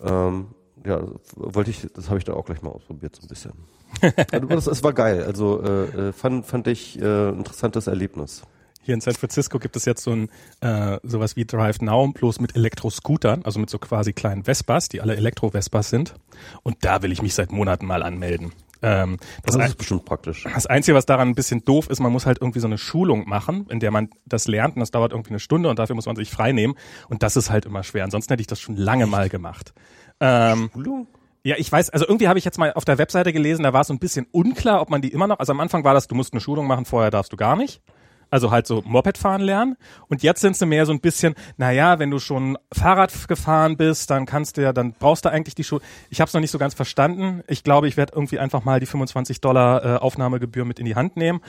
Ähm, 0.00 0.48
ja, 0.86 1.02
wollte 1.34 1.70
ich, 1.70 1.86
das 1.94 2.08
habe 2.08 2.18
ich 2.18 2.24
da 2.24 2.34
auch 2.34 2.44
gleich 2.44 2.62
mal 2.62 2.70
ausprobiert 2.70 3.16
so 3.16 3.22
ein 3.22 3.28
bisschen. 3.28 3.52
Also, 4.50 4.70
das 4.70 4.84
war 4.84 4.92
geil. 4.92 5.24
Also 5.24 5.62
äh, 5.62 6.08
äh, 6.08 6.12
fand, 6.12 6.44
fand 6.44 6.66
ich 6.66 7.00
äh, 7.00 7.28
interessantes 7.30 7.86
Erlebnis. 7.86 8.42
Hier 8.82 8.94
in 8.94 9.00
San 9.00 9.14
Francisco 9.14 9.58
gibt 9.58 9.76
es 9.76 9.84
jetzt 9.84 10.02
so 10.02 10.12
ein 10.12 10.30
äh, 10.60 10.98
sowas 11.02 11.36
wie 11.36 11.44
Drive 11.44 11.80
Now, 11.80 12.08
bloß 12.08 12.40
mit 12.40 12.56
Elektroscootern, 12.56 13.42
also 13.44 13.60
mit 13.60 13.70
so 13.70 13.78
quasi 13.78 14.12
kleinen 14.12 14.44
Vespas, 14.44 14.88
die 14.88 15.00
alle 15.00 15.16
Elektro-Vespas 15.16 15.90
sind. 15.90 16.14
Und 16.62 16.84
da 16.84 17.02
will 17.02 17.12
ich 17.12 17.22
mich 17.22 17.34
seit 17.34 17.52
Monaten 17.52 17.86
mal 17.86 18.02
anmelden. 18.02 18.52
Ähm, 18.80 19.18
das, 19.44 19.56
das 19.56 19.70
ist 19.70 19.78
bestimmt 19.78 20.04
praktisch. 20.04 20.44
Das 20.44 20.66
Einzige, 20.66 20.94
was 20.94 21.06
daran 21.06 21.28
ein 21.28 21.34
bisschen 21.34 21.64
doof 21.64 21.90
ist, 21.90 22.00
man 22.00 22.12
muss 22.12 22.26
halt 22.26 22.38
irgendwie 22.40 22.60
so 22.60 22.66
eine 22.66 22.78
Schulung 22.78 23.28
machen, 23.28 23.66
in 23.70 23.80
der 23.80 23.90
man 23.90 24.08
das 24.24 24.46
lernt 24.46 24.76
und 24.76 24.80
das 24.80 24.90
dauert 24.90 25.12
irgendwie 25.12 25.30
eine 25.30 25.40
Stunde 25.40 25.68
und 25.68 25.78
dafür 25.78 25.96
muss 25.96 26.06
man 26.06 26.16
sich 26.16 26.30
frei 26.30 26.52
nehmen. 26.52 26.74
Und 27.08 27.22
das 27.22 27.36
ist 27.36 27.50
halt 27.50 27.66
immer 27.66 27.82
schwer. 27.82 28.04
Ansonsten 28.04 28.32
hätte 28.32 28.40
ich 28.40 28.46
das 28.46 28.60
schon 28.60 28.76
lange 28.76 29.06
mal 29.06 29.28
gemacht. 29.28 29.74
Ähm, 30.20 30.70
Schulung? 30.72 31.06
Ja, 31.44 31.56
ich 31.56 31.70
weiß, 31.70 31.90
also 31.90 32.06
irgendwie 32.06 32.28
habe 32.28 32.38
ich 32.38 32.44
jetzt 32.44 32.58
mal 32.58 32.72
auf 32.72 32.84
der 32.84 32.98
Webseite 32.98 33.32
gelesen, 33.32 33.62
da 33.62 33.72
war 33.72 33.82
es 33.82 33.86
so 33.86 33.94
ein 33.94 33.98
bisschen 33.98 34.26
unklar, 34.32 34.80
ob 34.82 34.90
man 34.90 35.00
die 35.00 35.08
immer 35.08 35.26
noch, 35.26 35.38
also 35.38 35.52
am 35.52 35.60
Anfang 35.60 35.84
war 35.84 35.94
das, 35.94 36.08
du 36.08 36.14
musst 36.14 36.32
eine 36.32 36.40
Schulung 36.40 36.66
machen, 36.66 36.84
vorher 36.84 37.10
darfst 37.10 37.32
du 37.32 37.36
gar 37.36 37.56
nicht 37.56 37.80
also 38.30 38.50
halt 38.50 38.66
so 38.66 38.82
Moped 38.84 39.18
fahren 39.18 39.40
lernen. 39.40 39.76
Und 40.08 40.22
jetzt 40.22 40.40
sind 40.40 40.56
sie 40.56 40.66
mehr 40.66 40.86
so 40.86 40.92
ein 40.92 41.00
bisschen, 41.00 41.34
naja, 41.56 41.98
wenn 41.98 42.10
du 42.10 42.18
schon 42.18 42.58
Fahrrad 42.72 43.28
gefahren 43.28 43.76
bist, 43.76 44.10
dann 44.10 44.26
kannst 44.26 44.56
du 44.56 44.62
ja, 44.62 44.72
dann 44.72 44.92
brauchst 44.92 45.24
du 45.24 45.30
eigentlich 45.30 45.54
die 45.54 45.64
Schuhe. 45.64 45.80
Ich 46.10 46.20
habe 46.20 46.28
es 46.28 46.34
noch 46.34 46.40
nicht 46.40 46.50
so 46.50 46.58
ganz 46.58 46.74
verstanden. 46.74 47.42
Ich 47.48 47.64
glaube, 47.64 47.88
ich 47.88 47.96
werde 47.96 48.12
irgendwie 48.14 48.38
einfach 48.38 48.64
mal 48.64 48.80
die 48.80 48.86
25 48.86 49.40
Dollar 49.40 49.84
äh, 49.84 49.98
Aufnahmegebühr 49.98 50.64
mit 50.64 50.78
in 50.78 50.86
die 50.86 50.94
Hand 50.94 51.16
nehmen. 51.16 51.40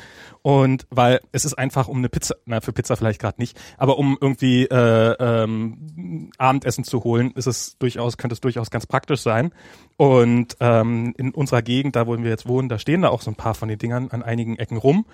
Und 0.42 0.88
weil 0.90 1.22
es 1.32 1.46
ist 1.46 1.54
einfach 1.56 1.88
um 1.88 1.98
eine 1.98 2.10
Pizza, 2.10 2.36
na 2.46 2.62
für 2.62 2.74
Pizza 2.74 2.96
vielleicht 2.96 3.22
gerade 3.22 3.40
nicht, 3.40 3.60
aber 3.78 3.98
um 3.98 4.18
irgendwie 4.20 4.66
äh, 4.66 5.16
ähm, 5.20 6.32
Abendessen 6.38 6.84
zu 6.84 7.04
holen, 7.04 7.32
ist 7.32 7.48
es 7.48 7.78
durchaus, 7.78 8.18
könnte 8.18 8.34
es 8.34 8.42
durchaus 8.42 8.72
ganz 8.72 8.88
praktisch 8.88 9.22
sein. 9.22 9.52
Und 9.98 10.58
ähm, 10.60 11.14
in 11.18 11.32
unserer 11.32 11.62
Gegend, 11.62 11.96
da 11.96 12.08
wo 12.08 12.18
wir 12.18 12.30
jetzt 12.30 12.48
wohnen, 12.48 12.70
da 12.70 12.80
stehen 12.80 13.02
da 13.02 13.10
auch 13.10 13.22
so 13.22 13.32
ein 13.32 13.36
paar 13.36 13.54
von 13.54 13.70
den 13.70 13.78
Dingern 13.78 14.10
an 14.12 14.24
einigen 14.24 14.56
Ecken 14.58 14.78
rum. 14.78 15.06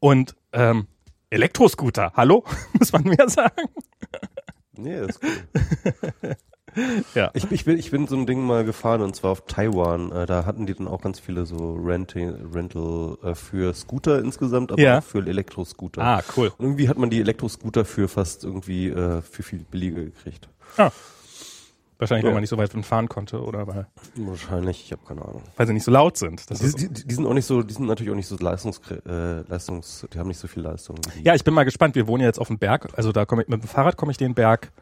Und 0.00 0.36
ähm, 0.52 0.86
Elektroscooter, 1.34 2.12
hallo? 2.14 2.44
Muss 2.78 2.92
man 2.92 3.02
mehr 3.02 3.28
sagen? 3.28 3.68
Nee, 4.76 5.00
ist 5.00 5.20
cool. 5.20 6.36
ja. 7.16 7.32
Ich, 7.34 7.50
ich, 7.50 7.64
bin, 7.64 7.76
ich 7.76 7.90
bin 7.90 8.06
so 8.06 8.14
ein 8.16 8.24
Ding 8.24 8.40
mal 8.40 8.64
gefahren 8.64 9.02
und 9.02 9.16
zwar 9.16 9.32
auf 9.32 9.44
Taiwan. 9.46 10.12
Äh, 10.12 10.26
da 10.26 10.46
hatten 10.46 10.66
die 10.66 10.74
dann 10.74 10.86
auch 10.86 11.00
ganz 11.00 11.18
viele 11.18 11.44
so 11.44 11.74
Renting, 11.74 12.52
Rental 12.52 13.18
äh, 13.24 13.34
für 13.34 13.74
Scooter 13.74 14.20
insgesamt, 14.20 14.70
aber 14.70 14.80
ja. 14.80 14.98
auch 14.98 15.02
für 15.02 15.26
Elektroscooter. 15.26 16.02
Ah, 16.02 16.22
cool. 16.36 16.52
Und 16.56 16.66
irgendwie 16.66 16.88
hat 16.88 16.98
man 16.98 17.10
die 17.10 17.20
Elektroscooter 17.20 17.84
für 17.84 18.06
fast 18.06 18.44
irgendwie 18.44 18.90
äh, 18.90 19.20
für 19.20 19.42
viel 19.42 19.58
billiger 19.58 20.04
gekriegt. 20.04 20.48
Ah. 20.76 20.92
Wahrscheinlich, 21.98 22.24
ja. 22.24 22.28
weil 22.28 22.34
man 22.34 22.40
nicht 22.40 22.50
so 22.50 22.58
weit 22.58 22.72
fahren 22.84 23.08
konnte, 23.08 23.40
oder 23.42 23.66
weil? 23.66 23.86
Wahrscheinlich, 24.16 24.84
ich 24.84 24.92
habe 24.92 25.02
keine 25.06 25.22
Ahnung. 25.22 25.42
Weil 25.56 25.66
sie 25.66 25.72
nicht 25.72 25.84
so 25.84 25.92
laut 25.92 26.16
sind. 26.16 26.48
Die, 26.50 26.88
die, 26.88 27.04
die, 27.04 27.14
sind 27.14 27.24
auch 27.24 27.34
nicht 27.34 27.46
so, 27.46 27.62
die 27.62 27.72
sind 27.72 27.86
natürlich 27.86 28.10
auch 28.10 28.16
nicht 28.16 28.26
so 28.26 28.36
leistungs, 28.36 28.80
äh, 29.06 29.42
leistungs 29.42 30.06
die 30.12 30.18
haben 30.18 30.28
nicht 30.28 30.38
so 30.38 30.48
viel 30.48 30.62
Leistung. 30.62 30.96
Ja, 31.22 31.34
ich 31.34 31.44
bin 31.44 31.54
mal 31.54 31.64
gespannt. 31.64 31.94
Wir 31.94 32.06
wohnen 32.06 32.22
ja 32.22 32.26
jetzt 32.26 32.40
auf 32.40 32.48
dem 32.48 32.58
Berg, 32.58 32.88
also 32.96 33.12
da 33.12 33.24
komme 33.26 33.42
ich 33.42 33.48
mit 33.48 33.62
dem 33.62 33.68
Fahrrad 33.68 33.96
komme 33.96 34.10
ich 34.10 34.18
den 34.18 34.34
Berg 34.34 34.72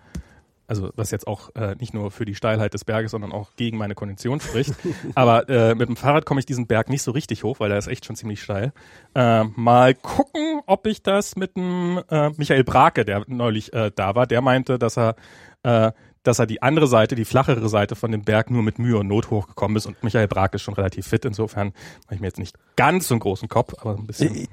Also 0.69 0.91
was 0.97 1.11
jetzt 1.11 1.27
auch 1.27 1.55
äh, 1.55 1.75
nicht 1.79 1.93
nur 1.93 2.11
für 2.11 2.25
die 2.25 2.35
Steilheit 2.35 2.73
des 2.73 2.85
Berges, 2.87 3.11
sondern 3.11 3.31
auch 3.31 3.51
gegen 3.57 3.77
meine 3.77 3.95
Kondition 3.95 4.41
spricht. 4.41 4.73
Aber 5.15 5.49
äh, 5.51 5.75
mit 5.75 5.89
dem 5.89 5.97
Fahrrad 5.97 6.25
komme 6.25 6.41
ich 6.41 6.47
diesen 6.47 6.67
Berg 6.67 6.89
nicht 6.89 7.03
so 7.03 7.11
richtig 7.11 7.45
hoch, 7.45 7.61
weil 7.61 7.69
der 7.69 7.79
ist 7.79 7.89
echt 7.89 8.07
schon 8.07 8.17
ziemlich 8.17 8.43
steil. 8.43 8.73
Äh, 9.15 9.45
mal 9.45 9.95
gucken, 9.95 10.63
ob 10.67 10.87
ich 10.87 11.03
das 11.03 11.37
mit 11.37 11.57
dem 11.57 12.01
äh, 12.09 12.31
Michael 12.39 12.65
Brake, 12.65 13.05
der 13.05 13.25
neulich 13.27 13.73
äh, 13.75 13.91
da 13.95 14.15
war, 14.15 14.27
der 14.27 14.41
meinte, 14.41 14.79
dass 14.79 14.97
er 14.97 15.15
äh, 15.63 15.93
dass 16.23 16.39
er 16.39 16.47
die 16.47 16.63
andere 16.63 16.87
Seite, 16.87 17.15
die 17.15 17.25
flachere 17.25 17.69
Seite 17.69 17.97
von 17.97 18.13
dem 18.13 18.23
Berg 18.23 18.51
nur 18.51 18.63
mit 18.63 18.79
Mühe 18.79 18.99
und 18.99 19.09
Not 19.09 19.31
hochgekommen 19.31 19.77
ist 19.77 19.87
und 19.87 20.03
Michael 20.05 20.29
Brake 20.29 20.57
ist 20.57 20.63
schon 20.63 20.75
relativ 20.75 21.07
fit. 21.07 21.25
Insofern 21.25 21.73
mache 22.05 22.15
ich 22.15 22.21
mir 22.21 22.29
jetzt 22.29 22.39
nicht 22.39 22.57
ganz 22.77 23.09
so 23.09 23.15
einen 23.15 23.21
großen 23.21 23.49
Kopf, 23.49 23.75
aber 23.81 23.97
ein 23.97 24.07
bisschen 24.07 24.49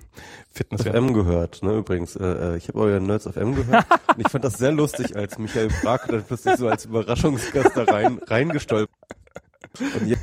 Fitness 0.52 0.84
wäre. 0.84 0.98
FM 0.98 1.14
gehört, 1.14 1.62
ne, 1.64 1.78
übrigens. 1.78 2.16
Äh, 2.16 2.26
äh 2.26 2.58
ich 2.58 2.68
habe 2.68 2.80
euer 2.80 3.00
Nerds 3.00 3.28
FM 3.28 3.56
gehört 3.56 3.86
und 4.16 4.20
ich 4.20 4.28
fand 4.30 4.44
das 4.44 4.58
sehr 4.58 4.72
lustig, 4.72 5.16
als 5.16 5.38
Michael 5.38 5.70
Brake 5.82 6.08
dann 6.12 6.24
plötzlich 6.24 6.56
so 6.58 6.68
als 6.68 6.86
Überraschungsgast 6.86 7.76
da 7.76 7.84
rein, 7.84 8.20
reingestolpert. 8.26 8.90
Und 9.80 10.08
jetzt, 10.08 10.22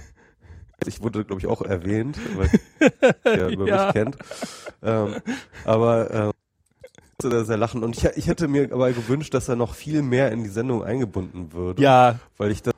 ich 0.87 1.01
wurde, 1.03 1.25
glaube 1.25 1.41
ich, 1.41 1.47
auch 1.47 1.63
erwähnt, 1.63 2.19
weil 2.37 2.51
er 3.25 3.49
über 3.49 3.67
Ja. 3.69 3.87
mich 3.87 3.93
kennt. 3.95 4.17
Ähm, 4.83 5.17
aber 5.65 6.11
ähm, 6.11 6.33
musste 7.23 7.37
da 7.37 7.45
sehr 7.45 7.57
lachen. 7.57 7.83
Und 7.83 7.97
ich, 7.97 8.05
ich 8.17 8.27
hätte 8.27 8.49
mir 8.49 8.69
aber 8.73 8.93
gewünscht, 8.93 9.33
dass 9.35 9.49
er 9.49 9.57
noch 9.57 9.75
viel 9.75 10.03
mehr 10.03 10.33
in 10.33 10.43
die 10.45 10.51
Sendung 10.51 10.85
eingebunden 10.85 11.53
würde. 11.53 11.83
Ja, 11.83 12.19
Weil 12.37 12.51
ich 12.51 12.63
das, 12.63 12.75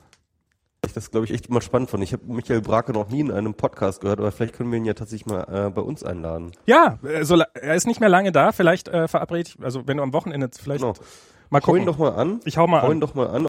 ich 0.87 0.93
das 0.93 1.11
glaube 1.11 1.27
ich, 1.27 1.33
echt 1.33 1.47
immer 1.49 1.61
spannend 1.61 1.91
fand. 1.91 2.03
Ich 2.05 2.13
habe 2.13 2.23
Michael 2.27 2.61
Brake 2.61 2.93
noch 2.93 3.09
nie 3.09 3.21
in 3.21 3.31
einem 3.33 3.55
Podcast 3.55 4.01
gehört, 4.01 4.21
aber 4.21 4.31
vielleicht 4.31 4.55
können 4.55 4.71
wir 4.71 4.79
ihn 4.79 4.85
ja 4.85 4.95
tatsächlich 4.95 5.27
mal 5.27 5.67
äh, 5.67 5.71
bei 5.71 5.83
uns 5.83 6.05
einladen. 6.05 6.53
ja, 6.67 6.99
so, 7.23 7.35
la- 7.35 7.49
er 7.55 7.75
ist 7.75 7.87
nicht 7.87 8.01
mehr 8.01 8.09
lange 8.09 8.31
da. 8.33 8.53
Vielleicht 8.53 8.89
äh, 8.89 9.09
verabrede 9.09 9.51
ich, 9.51 9.63
also 9.65 9.87
wenn 9.87 9.97
du 9.97 10.03
am 10.05 10.13
Wochenende 10.13 10.49
vielleicht 10.57 10.83
Genau. 10.83 10.95
mal 11.51 11.61
Hau 11.61 11.75
ihn 11.75 11.85
gucken. 11.85 11.87
doch 11.87 11.99
mal 11.99 12.11
an. 12.21 12.41
Ich 12.45 12.59
hau 12.59 12.67
mal 12.69 12.83
Hau 12.83 12.87
ihn 12.89 12.93
an. 12.93 13.01
doch 13.01 13.15
mal 13.15 13.27
an. 13.29 13.47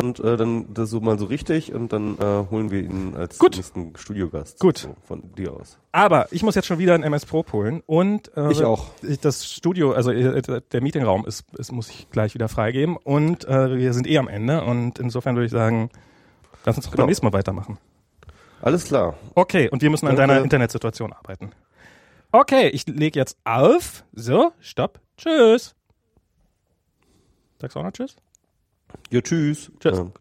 Und 0.00 0.18
äh, 0.18 0.36
dann 0.36 0.74
das 0.74 0.90
so 0.90 1.00
mal 1.00 1.18
so 1.20 1.26
richtig 1.26 1.72
und 1.72 1.92
dann 1.92 2.18
äh, 2.18 2.46
holen 2.50 2.70
wir 2.72 2.80
ihn 2.82 3.14
als 3.16 3.38
Gut. 3.38 3.54
nächsten 3.56 3.94
Studiogast. 3.96 4.58
Gut. 4.58 4.78
So, 4.78 4.96
von 5.04 5.32
dir 5.34 5.52
aus. 5.52 5.78
Aber 5.92 6.26
ich 6.32 6.42
muss 6.42 6.56
jetzt 6.56 6.66
schon 6.66 6.78
wieder 6.78 6.94
ein 6.94 7.04
MS 7.04 7.26
Pro 7.26 7.44
holen 7.52 7.80
und 7.86 8.36
äh, 8.36 8.50
Ich 8.50 8.64
auch. 8.64 8.86
Das 9.22 9.46
Studio, 9.48 9.92
also 9.92 10.10
äh, 10.10 10.60
der 10.72 10.80
Meetingraum 10.82 11.24
ist, 11.26 11.44
ist 11.56 11.70
muss 11.70 11.90
ich 11.90 12.10
gleich 12.10 12.34
wieder 12.34 12.48
freigeben 12.48 12.96
und 12.96 13.44
äh, 13.44 13.76
wir 13.78 13.92
sind 13.92 14.08
eh 14.08 14.18
am 14.18 14.26
Ende 14.26 14.64
und 14.64 14.98
insofern 14.98 15.36
würde 15.36 15.46
ich 15.46 15.52
sagen, 15.52 15.90
lass 16.64 16.76
uns 16.76 16.86
doch 16.86 16.92
Genau. 16.92 17.02
beim 17.04 17.08
nächsten 17.10 17.26
Mal 17.26 17.32
weitermachen. 17.32 17.78
Alles 18.62 18.84
klar. 18.86 19.14
Okay, 19.36 19.68
und 19.68 19.80
wir 19.82 19.90
müssen 19.90 20.08
an 20.08 20.16
Danke. 20.16 20.32
deiner 20.34 20.42
Internetsituation 20.42 21.12
arbeiten. 21.12 21.52
Okay, 22.32 22.68
ich 22.70 22.86
lege 22.88 23.16
jetzt 23.18 23.36
auf. 23.44 24.02
So, 24.12 24.50
stopp. 24.58 24.98
Tschüss. 25.16 25.76
Sagst 27.60 27.76
du 27.76 27.80
auch 27.80 27.84
noch 27.84 27.92
Tschüss? 27.92 28.16
Ja, 29.10 29.20
tschüss. 29.20 29.70
Tschüss. 29.80 29.98
Ja. 29.98 30.12